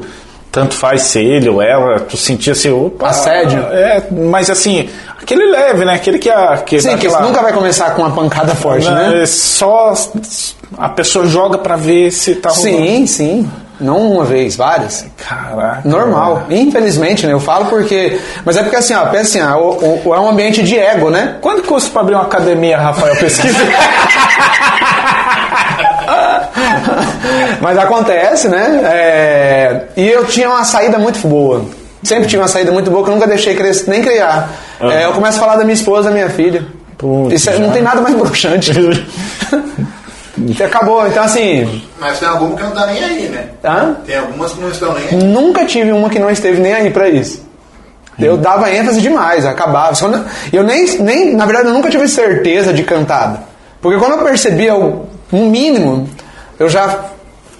tanto 0.49 0.73
faz 0.73 1.01
ser 1.01 1.23
ele 1.25 1.49
ou 1.49 1.61
ela, 1.61 1.99
tu 1.99 2.15
sentia 2.15 2.53
assim, 2.53 2.71
opa. 2.71 3.09
Assédio? 3.09 3.59
É, 3.71 4.01
mas 4.09 4.49
assim, 4.49 4.87
aquele 5.21 5.43
leve, 5.51 5.83
né? 5.83 5.95
Aquele 5.95 6.19
que 6.19 6.29
a. 6.29 6.55
Que 6.65 6.79
Sim, 6.79 6.91
dá 6.91 6.97
que 6.97 7.07
aquela- 7.07 7.21
nunca 7.21 7.41
vai 7.41 7.51
começar 7.51 7.91
com 7.95 8.01
uma 8.01 8.11
pancada 8.11 8.55
forte, 8.55 8.89
né? 8.89 9.23
É 9.23 9.25
Só 9.25 9.91
a 10.77 10.87
pessoa 10.87 11.25
joga 11.25 11.57
pra 11.57 11.75
ver 11.75 12.11
se 12.11 12.35
tá 12.35 12.47
rolando. 12.49 12.63
Sim, 12.77 13.05
sim. 13.05 13.49
Não 13.79 13.97
uma 14.13 14.23
vez, 14.23 14.55
várias. 14.55 15.05
Caraca. 15.17 15.81
Normal. 15.87 16.43
Infelizmente, 16.49 17.25
né? 17.27 17.33
Eu 17.33 17.39
falo 17.39 17.65
porque. 17.67 18.19
Mas 18.43 18.57
é 18.57 18.63
porque 18.63 18.75
assim, 18.75 18.93
ó, 18.95 19.05
pensa 19.07 19.39
assim, 19.39 19.41
ó, 19.41 20.15
é 20.15 20.19
um 20.19 20.29
ambiente 20.29 20.63
de 20.63 20.77
ego, 20.77 21.09
né? 21.09 21.35
Quanto 21.41 21.63
custa 21.63 21.89
pra 21.91 22.01
abrir 22.01 22.15
uma 22.15 22.23
academia, 22.23 22.77
Rafael? 22.79 23.15
Pesquisa. 23.17 23.57
Mas 27.61 27.77
acontece, 27.77 28.47
né? 28.47 28.81
É, 28.83 29.81
E 29.95 30.07
eu 30.07 30.25
tinha 30.25 30.49
uma 30.49 30.63
saída 30.63 30.97
muito 30.97 31.25
boa. 31.27 31.65
Sempre 32.03 32.27
tive 32.27 32.41
uma 32.41 32.47
saída 32.47 32.71
muito 32.71 32.89
boa 32.89 33.03
que 33.03 33.09
eu 33.09 33.15
nunca 33.15 33.27
deixei 33.27 33.55
crescer, 33.55 33.89
nem 33.89 34.01
criar. 34.01 34.49
É, 34.79 35.05
eu 35.05 35.11
começo 35.13 35.37
a 35.37 35.41
falar 35.41 35.55
da 35.57 35.63
minha 35.63 35.73
esposa, 35.73 36.09
da 36.09 36.13
minha 36.15 36.29
filha. 36.29 36.65
Putz, 36.97 37.33
Isso 37.33 37.49
é- 37.49 37.57
não 37.59 37.71
tem 37.71 37.81
nada 37.81 38.01
mais 38.01 38.15
broxante. 38.15 38.71
Acabou, 40.63 41.07
então 41.07 41.23
assim. 41.23 41.83
Mas 41.99 42.19
tem 42.19 42.27
alguma 42.27 42.55
que 42.55 42.63
não 42.63 42.71
tá 42.71 42.85
nem 42.87 43.03
aí, 43.03 43.27
né? 43.29 43.45
Hã? 43.63 43.95
Tem 44.05 44.17
algumas 44.17 44.51
que 44.53 44.61
não 44.61 44.69
estão 44.69 44.93
nem 44.93 45.07
aí. 45.07 45.15
Nunca 45.23 45.65
tive 45.65 45.91
uma 45.91 46.09
que 46.09 46.19
não 46.19 46.29
esteve 46.29 46.59
nem 46.61 46.73
aí 46.73 46.89
pra 46.89 47.09
isso. 47.09 47.45
Eu 48.19 48.35
dava 48.37 48.71
ênfase 48.71 48.99
demais, 49.01 49.45
acabava. 49.45 49.95
Quando- 49.95 50.25
Eu 50.51 50.63
nem, 50.63 50.85
nem, 50.99 51.35
na 51.35 51.45
verdade, 51.45 51.67
eu 51.69 51.73
nunca 51.73 51.89
tive 51.89 52.07
certeza 52.07 52.73
de 52.73 52.83
cantada. 52.83 53.41
Porque 53.81 53.99
quando 53.99 54.13
eu 54.13 54.23
percebia 54.25 54.75
o 54.75 55.07
um 55.31 55.49
mínimo, 55.49 56.09
eu 56.59 56.67
já. 56.67 56.97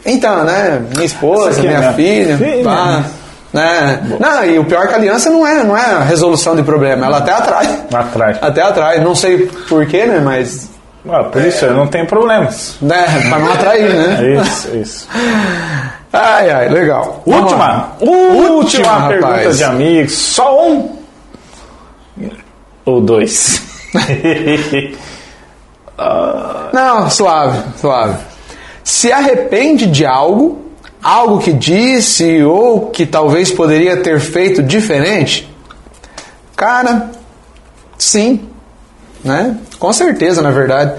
Então, 0.06 0.44
né? 0.44 0.82
Minha 0.94 1.06
esposa, 1.06 1.62
minha 1.62 1.80
né? 1.80 1.94
filha, 1.94 2.38
Filha. 2.38 2.64
pá, 2.64 3.04
né? 3.54 4.02
Não, 4.20 4.46
e 4.46 4.58
o 4.58 4.66
pior 4.66 4.84
é 4.86 4.88
que 4.88 4.94
a 4.94 4.98
aliança 4.98 5.30
não 5.30 5.46
é, 5.46 5.64
não 5.64 5.78
é 5.78 5.86
a 5.86 6.00
resolução 6.02 6.56
de 6.56 6.64
problema, 6.64 7.06
ela 7.06 7.18
até 7.18 7.34
atrai. 7.34 7.80
Atrai. 7.94 8.38
Até 8.42 8.62
atrai. 8.62 9.00
Não 9.00 9.14
sei 9.14 9.48
porquê, 9.70 10.06
né? 10.06 10.20
Mas. 10.24 10.70
Ah, 11.10 11.24
por 11.26 11.42
isso 11.44 11.66
eu 11.66 11.74
não 11.74 11.88
tenho 11.88 12.06
problemas. 12.06 12.76
Né, 12.82 13.06
pra 13.30 13.40
não 13.40 13.52
atrair, 13.54 13.94
né? 13.94 14.18
É 14.22 14.42
isso, 14.42 14.68
é 14.72 14.76
isso. 14.78 15.08
Ai, 16.12 16.50
ai, 16.50 16.70
legal. 16.70 17.22
Última, 17.26 17.94
última, 18.00 18.50
Última, 18.50 19.08
pergunta 19.08 19.34
rapaz. 19.36 19.58
de 19.58 19.64
amigos. 19.64 20.14
Só 20.14 20.68
um 20.68 20.98
ou 22.86 23.02
dois? 23.02 23.62
Não, 26.74 27.10
suave, 27.10 27.60
suave. 27.80 28.18
Se 28.84 29.12
arrepende 29.12 29.86
de 29.88 30.06
algo, 30.06 30.72
algo 31.04 31.40
que 31.40 31.52
disse 31.52 32.42
ou 32.44 32.88
que 32.90 33.06
talvez 33.06 33.52
poderia 33.52 33.98
ter 33.98 34.20
feito 34.20 34.62
diferente, 34.64 35.52
cara, 36.56 37.10
sim, 37.98 38.47
né? 39.28 39.58
Com 39.78 39.94
certeza, 39.94 40.42
na 40.42 40.50
verdade. 40.50 40.94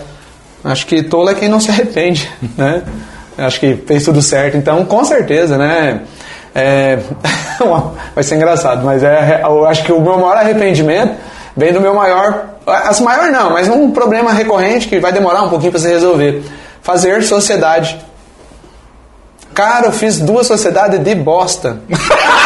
Acho 0.63 0.87
que 0.87 1.03
tolo 1.03 1.31
é 1.31 1.35
quem 1.35 1.49
não 1.49 1.61
se 1.61 1.71
arrepende, 1.71 2.31
né? 2.57 2.83
Acho 3.37 3.61
que 3.61 3.75
fez 3.87 4.05
tudo 4.05 4.21
certo, 4.21 4.57
então 4.57 4.85
com 4.85 5.05
certeza, 5.05 5.57
né? 5.57 6.03
É, 6.55 6.99
vai 8.15 8.25
ser 8.25 8.37
engraçado, 8.37 8.85
mas 8.85 9.03
é, 9.03 9.41
eu 9.45 9.65
acho 9.67 9.85
que 9.85 9.93
o 9.93 10.01
meu 10.01 10.19
maior 10.19 10.37
arrependimento 10.37 11.15
vem 11.57 11.73
do 11.73 11.81
meu 11.81 11.95
maior, 11.95 12.47
as 12.67 13.01
maior 13.01 13.31
não, 13.31 13.51
mas 13.51 13.69
um 13.69 13.91
problema 13.91 14.33
recorrente 14.33 14.89
que 14.89 14.99
vai 14.99 15.13
demorar 15.13 15.43
um 15.43 15.49
pouquinho 15.49 15.71
para 15.71 15.81
se 15.81 15.89
resolver. 15.89 16.43
Fazer 16.83 17.23
sociedade. 17.23 17.99
Cara, 19.55 19.87
eu 19.87 19.93
fiz 19.93 20.19
duas 20.19 20.47
sociedades 20.47 20.99
de 21.01 21.15
bosta. 21.15 21.81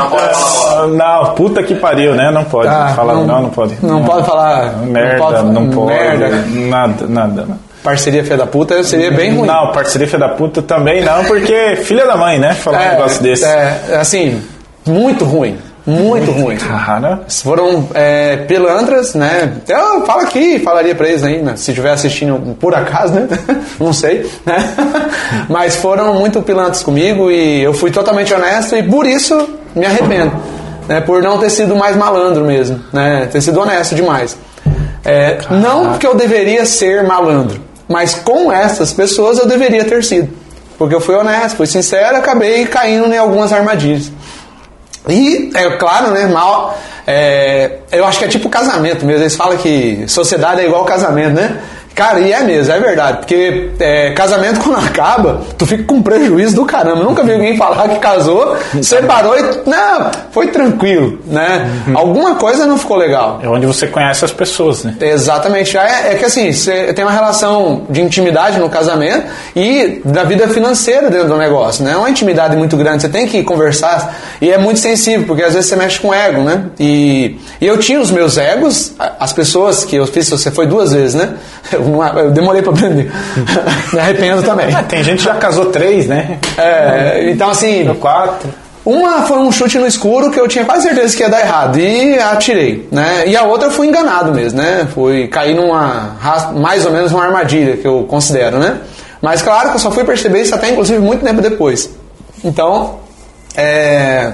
Não 0.00 0.10
pode 0.10 0.34
falar. 0.34 0.86
Não, 0.88 1.34
puta 1.34 1.62
que 1.62 1.74
pariu, 1.74 2.14
né? 2.14 2.30
Não 2.30 2.44
pode 2.44 2.68
Tá, 2.68 2.88
falar, 2.94 3.14
não, 3.14 3.42
não, 3.42 3.50
pode. 3.50 3.76
Não 3.82 4.04
pode 4.04 4.26
falar. 4.26 4.76
Merda, 4.78 5.18
pode, 5.18 5.42
não 5.44 5.68
pode. 5.70 5.86
Merda. 5.92 6.28
Nada, 6.68 7.06
nada. 7.08 7.44
não. 7.48 7.58
Parceria 7.82 8.22
filha 8.22 8.36
da 8.36 8.46
puta 8.46 8.82
seria 8.84 9.10
bem 9.10 9.34
ruim. 9.34 9.46
Não, 9.46 9.72
parceria 9.72 10.06
filha 10.06 10.18
da 10.20 10.28
puta 10.34 10.60
também 10.60 11.02
não, 11.02 11.24
porque 11.24 11.76
filha 11.76 12.06
da 12.06 12.14
mãe, 12.16 12.38
né? 12.38 12.52
Falar 12.52 12.78
um 12.78 12.90
negócio 12.90 13.22
desse. 13.22 13.44
É, 13.44 13.96
assim, 13.98 14.42
muito 14.86 15.24
ruim. 15.24 15.56
Muito 15.90 16.30
ruim. 16.30 16.56
Cara, 16.56 17.22
Foram 17.42 17.88
é, 17.94 18.36
pilantras, 18.36 19.14
né? 19.14 19.54
Eu 19.68 20.06
falo 20.06 20.20
aqui, 20.20 20.58
falaria 20.60 20.94
pra 20.94 21.08
eles 21.08 21.24
ainda, 21.24 21.56
se 21.56 21.70
estiver 21.70 21.90
assistindo 21.90 22.56
por 22.60 22.74
acaso, 22.74 23.14
né? 23.14 23.28
Não 23.78 23.92
sei, 23.92 24.30
né? 24.46 24.56
Mas 25.48 25.76
foram 25.76 26.14
muito 26.14 26.40
pilantras 26.42 26.82
comigo 26.82 27.30
e 27.30 27.62
eu 27.62 27.74
fui 27.74 27.90
totalmente 27.90 28.32
honesto 28.32 28.76
e 28.76 28.82
por 28.82 29.06
isso 29.06 29.48
me 29.74 29.84
arrependo, 29.84 30.32
né? 30.88 31.00
Por 31.00 31.22
não 31.22 31.38
ter 31.38 31.50
sido 31.50 31.74
mais 31.74 31.96
malandro 31.96 32.44
mesmo, 32.44 32.80
né? 32.92 33.28
Ter 33.30 33.40
sido 33.40 33.60
honesto 33.60 33.94
demais. 33.94 34.36
É, 35.04 35.38
não 35.50 35.90
porque 35.90 36.06
eu 36.06 36.14
deveria 36.14 36.64
ser 36.66 37.02
malandro, 37.02 37.60
mas 37.88 38.14
com 38.14 38.52
essas 38.52 38.92
pessoas 38.92 39.38
eu 39.38 39.46
deveria 39.46 39.84
ter 39.84 40.04
sido. 40.04 40.28
Porque 40.80 40.94
eu 40.94 41.00
fui 41.00 41.14
honesto, 41.14 41.56
fui 41.56 41.66
sincero, 41.66 42.16
acabei 42.16 42.64
caindo 42.64 43.12
em 43.12 43.18
algumas 43.18 43.52
armadilhas. 43.52 44.10
E, 45.08 45.50
é 45.54 45.76
claro, 45.76 46.10
né, 46.10 46.26
mal. 46.26 46.78
é, 47.06 47.78
eu 47.90 48.04
acho 48.04 48.18
que 48.18 48.24
é 48.24 48.28
tipo 48.28 48.48
casamento 48.48 49.04
mesmo. 49.04 49.22
Eles 49.22 49.36
falam 49.36 49.56
que 49.56 50.04
sociedade 50.06 50.60
é 50.60 50.66
igual 50.66 50.84
casamento, 50.84 51.34
né? 51.34 51.60
Cara, 52.00 52.18
e 52.18 52.32
é 52.32 52.42
mesmo, 52.42 52.72
é 52.72 52.80
verdade. 52.80 53.18
Porque 53.18 53.72
é, 53.78 54.12
casamento, 54.12 54.60
quando 54.64 54.78
acaba, 54.82 55.42
tu 55.58 55.66
fica 55.66 55.84
com 55.84 56.00
prejuízo 56.00 56.56
do 56.56 56.64
caramba. 56.64 57.04
Nunca 57.04 57.22
vi 57.22 57.34
alguém 57.34 57.58
falar 57.58 57.90
que 57.90 57.98
casou, 57.98 58.56
separou 58.80 59.36
e. 59.38 59.68
Não, 59.68 60.10
foi 60.30 60.46
tranquilo, 60.46 61.18
né? 61.26 61.70
Alguma 61.92 62.36
coisa 62.36 62.66
não 62.66 62.78
ficou 62.78 62.96
legal. 62.96 63.40
é 63.42 63.48
onde 63.50 63.66
você 63.66 63.86
conhece 63.86 64.24
as 64.24 64.32
pessoas, 64.32 64.82
né? 64.82 64.96
Exatamente. 64.98 65.76
É, 65.76 66.12
é 66.12 66.14
que 66.14 66.24
assim, 66.24 66.50
você 66.50 66.90
tem 66.94 67.04
uma 67.04 67.12
relação 67.12 67.82
de 67.90 68.00
intimidade 68.00 68.58
no 68.58 68.70
casamento 68.70 69.26
e 69.54 70.00
da 70.02 70.24
vida 70.24 70.48
financeira 70.48 71.10
dentro 71.10 71.28
do 71.28 71.36
negócio, 71.36 71.84
né? 71.84 71.92
É 71.92 71.96
uma 71.98 72.08
intimidade 72.08 72.56
muito 72.56 72.78
grande, 72.78 73.02
você 73.02 73.10
tem 73.10 73.26
que 73.26 73.42
conversar 73.42 74.16
e 74.40 74.50
é 74.50 74.56
muito 74.56 74.80
sensível, 74.80 75.26
porque 75.26 75.42
às 75.42 75.52
vezes 75.52 75.68
você 75.68 75.76
mexe 75.76 76.00
com 76.00 76.14
ego, 76.14 76.40
né? 76.40 76.64
E, 76.78 77.38
e 77.60 77.66
eu 77.66 77.76
tinha 77.76 78.00
os 78.00 78.10
meus 78.10 78.38
egos, 78.38 78.94
as 78.98 79.34
pessoas 79.34 79.84
que 79.84 79.96
eu 79.96 80.06
fiz, 80.06 80.30
você 80.30 80.50
foi 80.50 80.66
duas 80.66 80.94
vezes, 80.94 81.14
né? 81.14 81.34
Eu, 81.90 81.96
não- 81.96 82.18
eu 82.18 82.30
demorei 82.30 82.62
pra 82.62 82.72
aprender. 82.72 83.10
Me 83.92 83.98
arrependo 83.98 84.42
também. 84.42 84.74
Ah, 84.74 84.82
tem 84.82 85.02
gente 85.02 85.18
que 85.18 85.24
já 85.24 85.34
casou 85.34 85.66
três, 85.66 86.06
né? 86.06 86.38
É, 86.58 87.30
então 87.30 87.50
assim, 87.50 87.92
Quatro. 88.00 88.48
uma 88.84 89.22
foi 89.22 89.38
um 89.38 89.50
chute 89.52 89.78
no 89.78 89.86
escuro 89.86 90.30
que 90.30 90.38
eu 90.40 90.46
tinha 90.48 90.64
quase 90.64 90.84
certeza 90.88 91.16
que 91.16 91.22
ia 91.22 91.28
dar 91.28 91.40
errado 91.40 91.78
e 91.78 92.18
atirei, 92.18 92.88
né? 92.90 93.24
E 93.26 93.36
a 93.36 93.42
outra 93.42 93.68
eu 93.68 93.72
fui 93.72 93.86
enganado 93.86 94.32
mesmo, 94.32 94.60
né? 94.60 94.86
Fui 94.94 95.28
cair 95.28 95.54
numa 95.54 96.16
mais 96.56 96.84
ou 96.86 96.92
menos 96.92 97.12
uma 97.12 97.24
armadilha 97.24 97.76
que 97.76 97.86
eu 97.86 98.04
considero, 98.08 98.58
né? 98.58 98.78
Mas 99.22 99.42
claro 99.42 99.68
que 99.70 99.76
eu 99.76 99.80
só 99.80 99.90
fui 99.90 100.04
perceber 100.04 100.40
isso 100.42 100.54
até 100.54 100.70
inclusive 100.70 100.98
muito 100.98 101.24
tempo 101.24 101.42
depois. 101.42 101.90
Então, 102.42 103.00
é... 103.56 104.32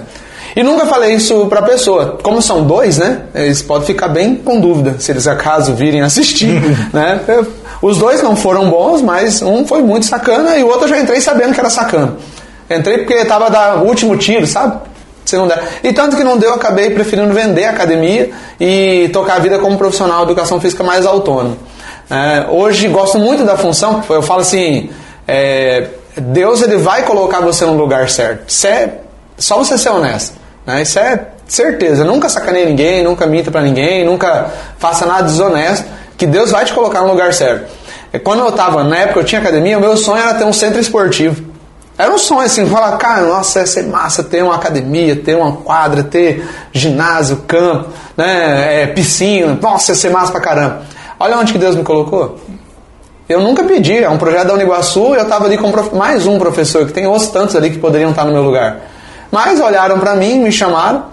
E 0.56 0.62
nunca 0.62 0.86
falei 0.86 1.12
isso 1.14 1.46
pra 1.48 1.60
pessoa. 1.60 2.18
Como 2.22 2.40
são 2.40 2.64
dois, 2.64 2.96
né? 2.96 3.24
Eles 3.34 3.60
podem 3.60 3.86
ficar 3.86 4.08
bem 4.08 4.34
com 4.36 4.58
dúvida 4.58 4.96
se 4.98 5.12
eles 5.12 5.26
acaso 5.26 5.74
virem 5.74 6.00
assistir, 6.00 6.48
né? 6.94 7.20
Eu- 7.28 7.46
Os 7.82 7.98
dois 7.98 8.22
não 8.22 8.34
foram 8.34 8.70
bons, 8.70 9.02
mas 9.02 9.42
um 9.42 9.66
foi 9.66 9.82
muito 9.82 10.06
sacana 10.06 10.56
e 10.56 10.64
o 10.64 10.68
outro 10.68 10.84
eu 10.84 10.88
já 10.88 10.98
entrei 10.98 11.20
sabendo 11.20 11.52
que 11.52 11.60
era 11.60 11.68
sacana. 11.68 12.14
Entrei 12.70 12.98
porque 12.98 13.22
tava 13.26 13.50
da 13.50 13.74
último 13.76 14.16
tiro, 14.16 14.46
sabe? 14.46 14.80
Se 15.26 15.36
não 15.36 15.46
der. 15.46 15.62
E 15.84 15.92
tanto 15.92 16.16
que 16.16 16.24
não 16.24 16.38
deu, 16.38 16.50
eu 16.50 16.54
acabei 16.56 16.88
preferindo 16.90 17.34
vender 17.34 17.64
a 17.64 17.70
academia 17.70 18.30
e 18.58 19.10
tocar 19.12 19.36
a 19.36 19.38
vida 19.40 19.58
como 19.58 19.76
profissional 19.76 20.24
de 20.24 20.32
educação 20.32 20.58
física 20.58 20.82
mais 20.82 21.04
autônomo. 21.04 21.56
É, 22.08 22.46
hoje 22.48 22.88
gosto 22.88 23.18
muito 23.18 23.44
da 23.44 23.56
função, 23.58 24.02
eu 24.08 24.22
falo 24.22 24.40
assim, 24.40 24.88
é, 25.28 25.88
Deus 26.16 26.62
ele 26.62 26.76
vai 26.76 27.02
colocar 27.02 27.40
você 27.40 27.66
no 27.66 27.74
lugar 27.76 28.08
certo. 28.08 28.46
É 28.66 28.88
só 29.36 29.58
você 29.58 29.76
ser 29.76 29.90
honesto. 29.90 30.45
Né? 30.66 30.82
Isso 30.82 30.98
é 30.98 31.28
certeza. 31.46 32.04
Nunca 32.04 32.28
sacaneie 32.28 32.66
ninguém, 32.66 33.04
nunca 33.04 33.26
minta 33.26 33.50
pra 33.50 33.62
ninguém, 33.62 34.04
nunca 34.04 34.50
faça 34.78 35.06
nada 35.06 35.22
desonesto, 35.22 35.86
que 36.16 36.26
Deus 36.26 36.50
vai 36.50 36.64
te 36.64 36.72
colocar 36.72 37.02
no 37.02 37.08
lugar 37.08 37.32
certo. 37.32 37.70
É, 38.12 38.18
Quando 38.18 38.40
eu 38.40 38.52
tava, 38.52 38.82
na 38.82 38.96
época 38.96 39.20
eu 39.20 39.24
tinha 39.24 39.40
academia, 39.40 39.78
o 39.78 39.80
meu 39.80 39.96
sonho 39.96 40.22
era 40.22 40.34
ter 40.34 40.44
um 40.44 40.52
centro 40.52 40.80
esportivo. 40.80 41.56
Era 41.98 42.12
um 42.12 42.18
sonho 42.18 42.42
assim, 42.42 42.66
falar, 42.66 42.94
cara, 42.98 43.22
nossa, 43.22 43.60
ia 43.60 43.66
ser 43.66 43.84
massa 43.84 44.22
ter 44.22 44.42
uma 44.42 44.54
academia, 44.54 45.16
ter 45.16 45.34
uma 45.34 45.52
quadra, 45.52 46.02
ter 46.02 46.46
ginásio, 46.70 47.38
campo, 47.48 47.88
né, 48.14 48.82
é, 48.82 48.86
piscina, 48.88 49.58
nossa, 49.60 49.92
ia 49.92 49.96
ser 49.96 50.10
massa 50.10 50.30
pra 50.30 50.40
caramba. 50.40 50.82
Olha 51.18 51.38
onde 51.38 51.52
que 51.52 51.58
Deus 51.58 51.74
me 51.74 51.82
colocou. 51.82 52.38
Eu 53.26 53.40
nunca 53.40 53.64
pedi, 53.64 53.96
é 54.04 54.10
um 54.10 54.18
projeto 54.18 54.48
da 54.48 54.54
Uniguaçu 54.54 55.14
eu 55.14 55.22
estava 55.22 55.46
ali 55.46 55.56
com 55.56 55.72
mais 55.96 56.26
um 56.26 56.38
professor, 56.38 56.86
que 56.86 56.92
tem 56.92 57.06
outros 57.06 57.28
tantos 57.28 57.56
ali 57.56 57.70
que 57.70 57.78
poderiam 57.78 58.10
estar 58.10 58.24
no 58.24 58.32
meu 58.32 58.42
lugar. 58.42 58.78
Mas 59.30 59.60
olharam 59.60 59.98
para 59.98 60.14
mim, 60.14 60.38
me 60.38 60.52
chamaram, 60.52 61.06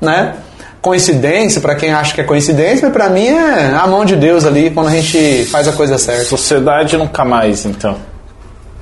né? 0.00 0.34
Coincidência, 0.80 1.60
para 1.60 1.74
quem 1.74 1.92
acha 1.92 2.14
que 2.14 2.20
é 2.20 2.24
coincidência, 2.24 2.88
mas 2.88 2.92
para 2.92 3.08
mim 3.10 3.26
é 3.26 3.74
a 3.74 3.86
mão 3.86 4.04
de 4.04 4.16
Deus 4.16 4.44
ali 4.44 4.70
quando 4.70 4.88
a 4.88 4.90
gente 4.90 5.44
faz 5.46 5.66
a 5.66 5.72
coisa 5.72 5.98
certa. 5.98 6.24
Sociedade 6.24 6.96
nunca 6.96 7.24
mais, 7.24 7.64
então. 7.64 7.96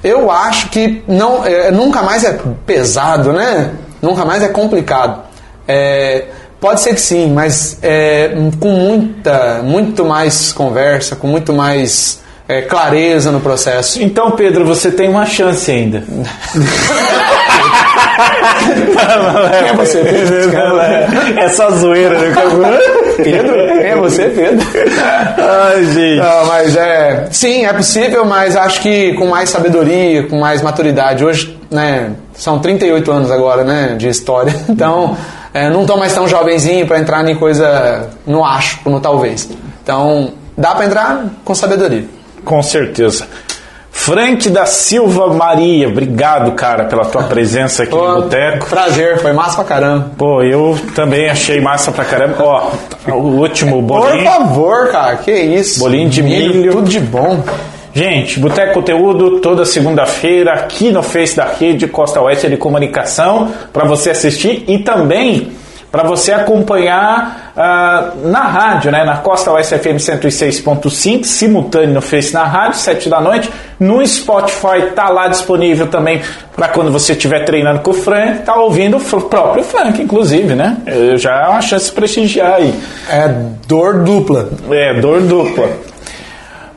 Eu 0.05 0.31
acho 0.31 0.69
que 0.69 1.03
não, 1.09 1.45
é, 1.45 1.71
nunca 1.71 2.03
mais 2.03 2.23
é 2.23 2.39
pesado, 2.65 3.33
né? 3.33 3.73
Nunca 4.01 4.25
mais 4.25 4.43
é 4.43 4.49
complicado. 4.49 5.23
É, 5.67 6.27
pode 6.61 6.81
ser 6.81 6.95
que 6.95 7.01
sim, 7.01 7.33
mas 7.33 7.79
é, 7.83 8.31
com 8.61 8.71
muita, 8.71 9.63
muito 9.65 10.05
mais 10.05 10.53
conversa, 10.53 11.17
com 11.17 11.27
muito 11.27 11.53
mais 11.53 12.21
é, 12.49 12.63
clareza 12.63 13.33
no 13.33 13.41
processo. 13.41 14.03
Então, 14.03 14.33
Pedro, 14.33 14.65
você 14.65 14.91
tem 14.91 15.09
uma 15.09 15.27
chance 15.27 15.71
ainda. 15.71 16.05
Quem 19.59 19.69
é 19.69 19.73
você, 19.75 19.99
Pedro? 20.01 20.81
É 21.39 21.49
só 21.49 21.71
zoeira, 21.71 22.19
né? 22.19 22.35
Pedro? 23.17 23.55
Quem 23.55 23.91
é 23.91 23.97
você, 23.97 24.25
Pedro? 24.29 24.67
Ai, 25.39 25.85
gente. 25.85 26.21
Não, 26.21 26.47
mas 26.47 26.77
é. 26.77 27.29
Sim, 27.31 27.65
é 27.65 27.73
possível, 27.73 28.25
mas 28.25 28.57
acho 28.57 28.81
que 28.81 29.13
com 29.15 29.27
mais 29.27 29.51
sabedoria, 29.51 30.25
com 30.25 30.39
mais 30.39 30.63
maturidade. 30.63 31.25
Hoje, 31.25 31.59
né, 31.71 32.13
são 32.35 32.59
38 32.59 33.11
anos 33.11 33.31
agora, 33.31 33.65
né, 33.65 33.95
de 33.97 34.09
história. 34.09 34.55
Então, 34.77 35.17
é, 35.55 35.71
não 35.71 35.87
tô 35.87 35.97
mais 35.97 36.13
tão 36.13 36.29
jovenzinho 36.29 36.87
para 36.87 36.99
entrar 36.99 37.27
em 37.27 37.35
coisa 37.35 38.11
no 38.27 38.45
acho, 38.45 38.79
no 38.85 39.01
talvez. 39.01 39.49
Então, 39.83 40.33
dá 40.57 40.75
para 40.75 40.85
entrar 40.85 41.25
com 41.45 41.55
sabedoria. 41.55 42.05
Com 42.45 42.63
certeza. 42.63 43.27
Frank 43.97 44.49
da 44.51 44.67
Silva 44.67 45.29
Maria, 45.35 45.89
obrigado, 45.89 46.53
cara, 46.53 46.85
pela 46.85 47.05
tua 47.07 47.25
presença 47.29 47.83
aqui 47.83 47.91
Pô, 47.91 48.07
no 48.07 48.23
Boteco. 48.23 48.67
Prazer, 48.67 49.19
foi 49.21 49.33
massa 49.33 49.57
pra 49.57 49.65
caramba. 49.65 50.11
Pô, 50.17 50.43
eu 50.43 50.79
também 50.95 51.29
achei 51.29 51.61
massa 51.61 51.91
pra 51.91 52.05
caramba. 52.05 52.37
Ó, 52.39 52.71
o 53.11 53.41
último 53.41 53.77
Por 53.83 54.01
bolinho. 54.03 54.25
favor, 54.25 54.89
cara, 54.89 55.17
que 55.17 55.33
isso. 55.33 55.81
Bolinho 55.81 56.09
de 56.09 56.23
milho. 56.23 56.71
Tudo 56.73 56.89
de 56.89 57.01
bom. 57.01 57.43
Gente, 57.93 58.39
Boteco 58.39 58.75
Conteúdo 58.75 59.41
toda 59.41 59.65
segunda-feira 59.65 60.53
aqui 60.53 60.91
no 60.93 61.03
Face 61.03 61.35
da 61.35 61.47
Rede 61.47 61.89
Costa 61.89 62.21
Oeste 62.21 62.49
de 62.49 62.57
Comunicação 62.59 63.51
para 63.73 63.87
você 63.87 64.11
assistir 64.11 64.65
e 64.69 64.79
também 64.79 65.53
para 65.91 66.03
você 66.03 66.31
acompanhar 66.31 67.46
ah, 67.57 68.13
na 68.23 68.43
rádio, 68.43 68.93
né? 68.93 69.03
Na 69.05 69.17
Costa 69.19 69.51
Oeste 69.53 69.79
FM 69.79 69.97
106.5, 69.97 71.25
simultâneo 71.25 71.95
no 71.95 72.03
Face 72.03 72.35
na 72.35 72.45
rádio, 72.45 72.79
7 72.79 73.09
da 73.09 73.21
noite. 73.21 73.51
No 73.81 74.07
Spotify 74.07 74.91
tá 74.95 75.09
lá 75.09 75.29
disponível 75.29 75.87
também 75.87 76.21
para 76.55 76.69
quando 76.69 76.91
você 76.91 77.13
estiver 77.13 77.45
treinando 77.45 77.81
com 77.81 77.91
o 77.91 77.95
Frank, 77.95 78.43
tá 78.43 78.55
ouvindo 78.57 78.97
o 78.97 79.21
próprio 79.23 79.63
Frank, 79.63 80.01
inclusive, 80.01 80.55
né? 80.55 80.77
Eu 80.87 81.17
já 81.17 81.45
é 81.45 81.49
uma 81.49 81.63
chance 81.63 81.87
de 81.87 81.93
prestigiar 81.93 82.55
aí. 82.55 82.75
É 83.09 83.29
dor 83.67 84.03
dupla. 84.03 84.49
É, 84.71 85.01
dor 85.01 85.23
dupla. 85.23 85.69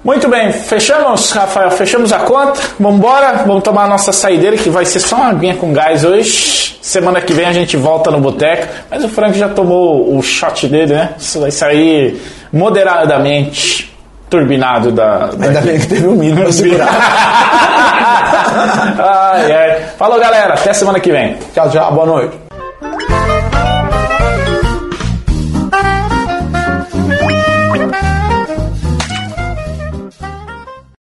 Muito 0.09 0.27
bem, 0.27 0.51
fechamos, 0.51 1.31
Rafael, 1.33 1.69
fechamos 1.69 2.11
a 2.11 2.17
conta. 2.17 2.59
Vamos 2.79 2.97
embora, 2.97 3.43
vamos 3.45 3.61
tomar 3.61 3.83
a 3.83 3.87
nossa 3.87 4.11
saideira, 4.11 4.57
que 4.57 4.67
vai 4.67 4.83
ser 4.83 4.99
só 4.99 5.17
uma 5.17 5.27
aguinha 5.27 5.55
com 5.55 5.71
gás 5.71 6.03
hoje. 6.03 6.79
Semana 6.81 7.21
que 7.21 7.31
vem 7.31 7.45
a 7.45 7.53
gente 7.53 7.77
volta 7.77 8.09
no 8.09 8.19
boteco. 8.19 8.65
Mas 8.89 9.03
o 9.03 9.07
Frank 9.07 9.37
já 9.37 9.49
tomou 9.49 10.17
o 10.17 10.19
shot 10.23 10.67
dele, 10.67 10.95
né? 10.95 11.11
Isso 11.15 11.39
vai 11.39 11.51
sair 11.51 12.19
moderadamente 12.51 13.95
turbinado 14.31 14.91
da. 14.91 15.27
da... 15.27 15.45
Ainda 15.45 15.61
bem 15.61 15.79
que 15.79 15.85
teve 15.85 16.07
um 16.07 16.19
ai. 18.97 19.89
Falou, 19.95 20.19
galera. 20.19 20.55
Até 20.55 20.73
semana 20.73 20.99
que 20.99 21.11
vem. 21.11 21.37
Tchau, 21.53 21.69
tchau. 21.69 21.93
Boa 21.93 22.07
noite. 22.07 22.48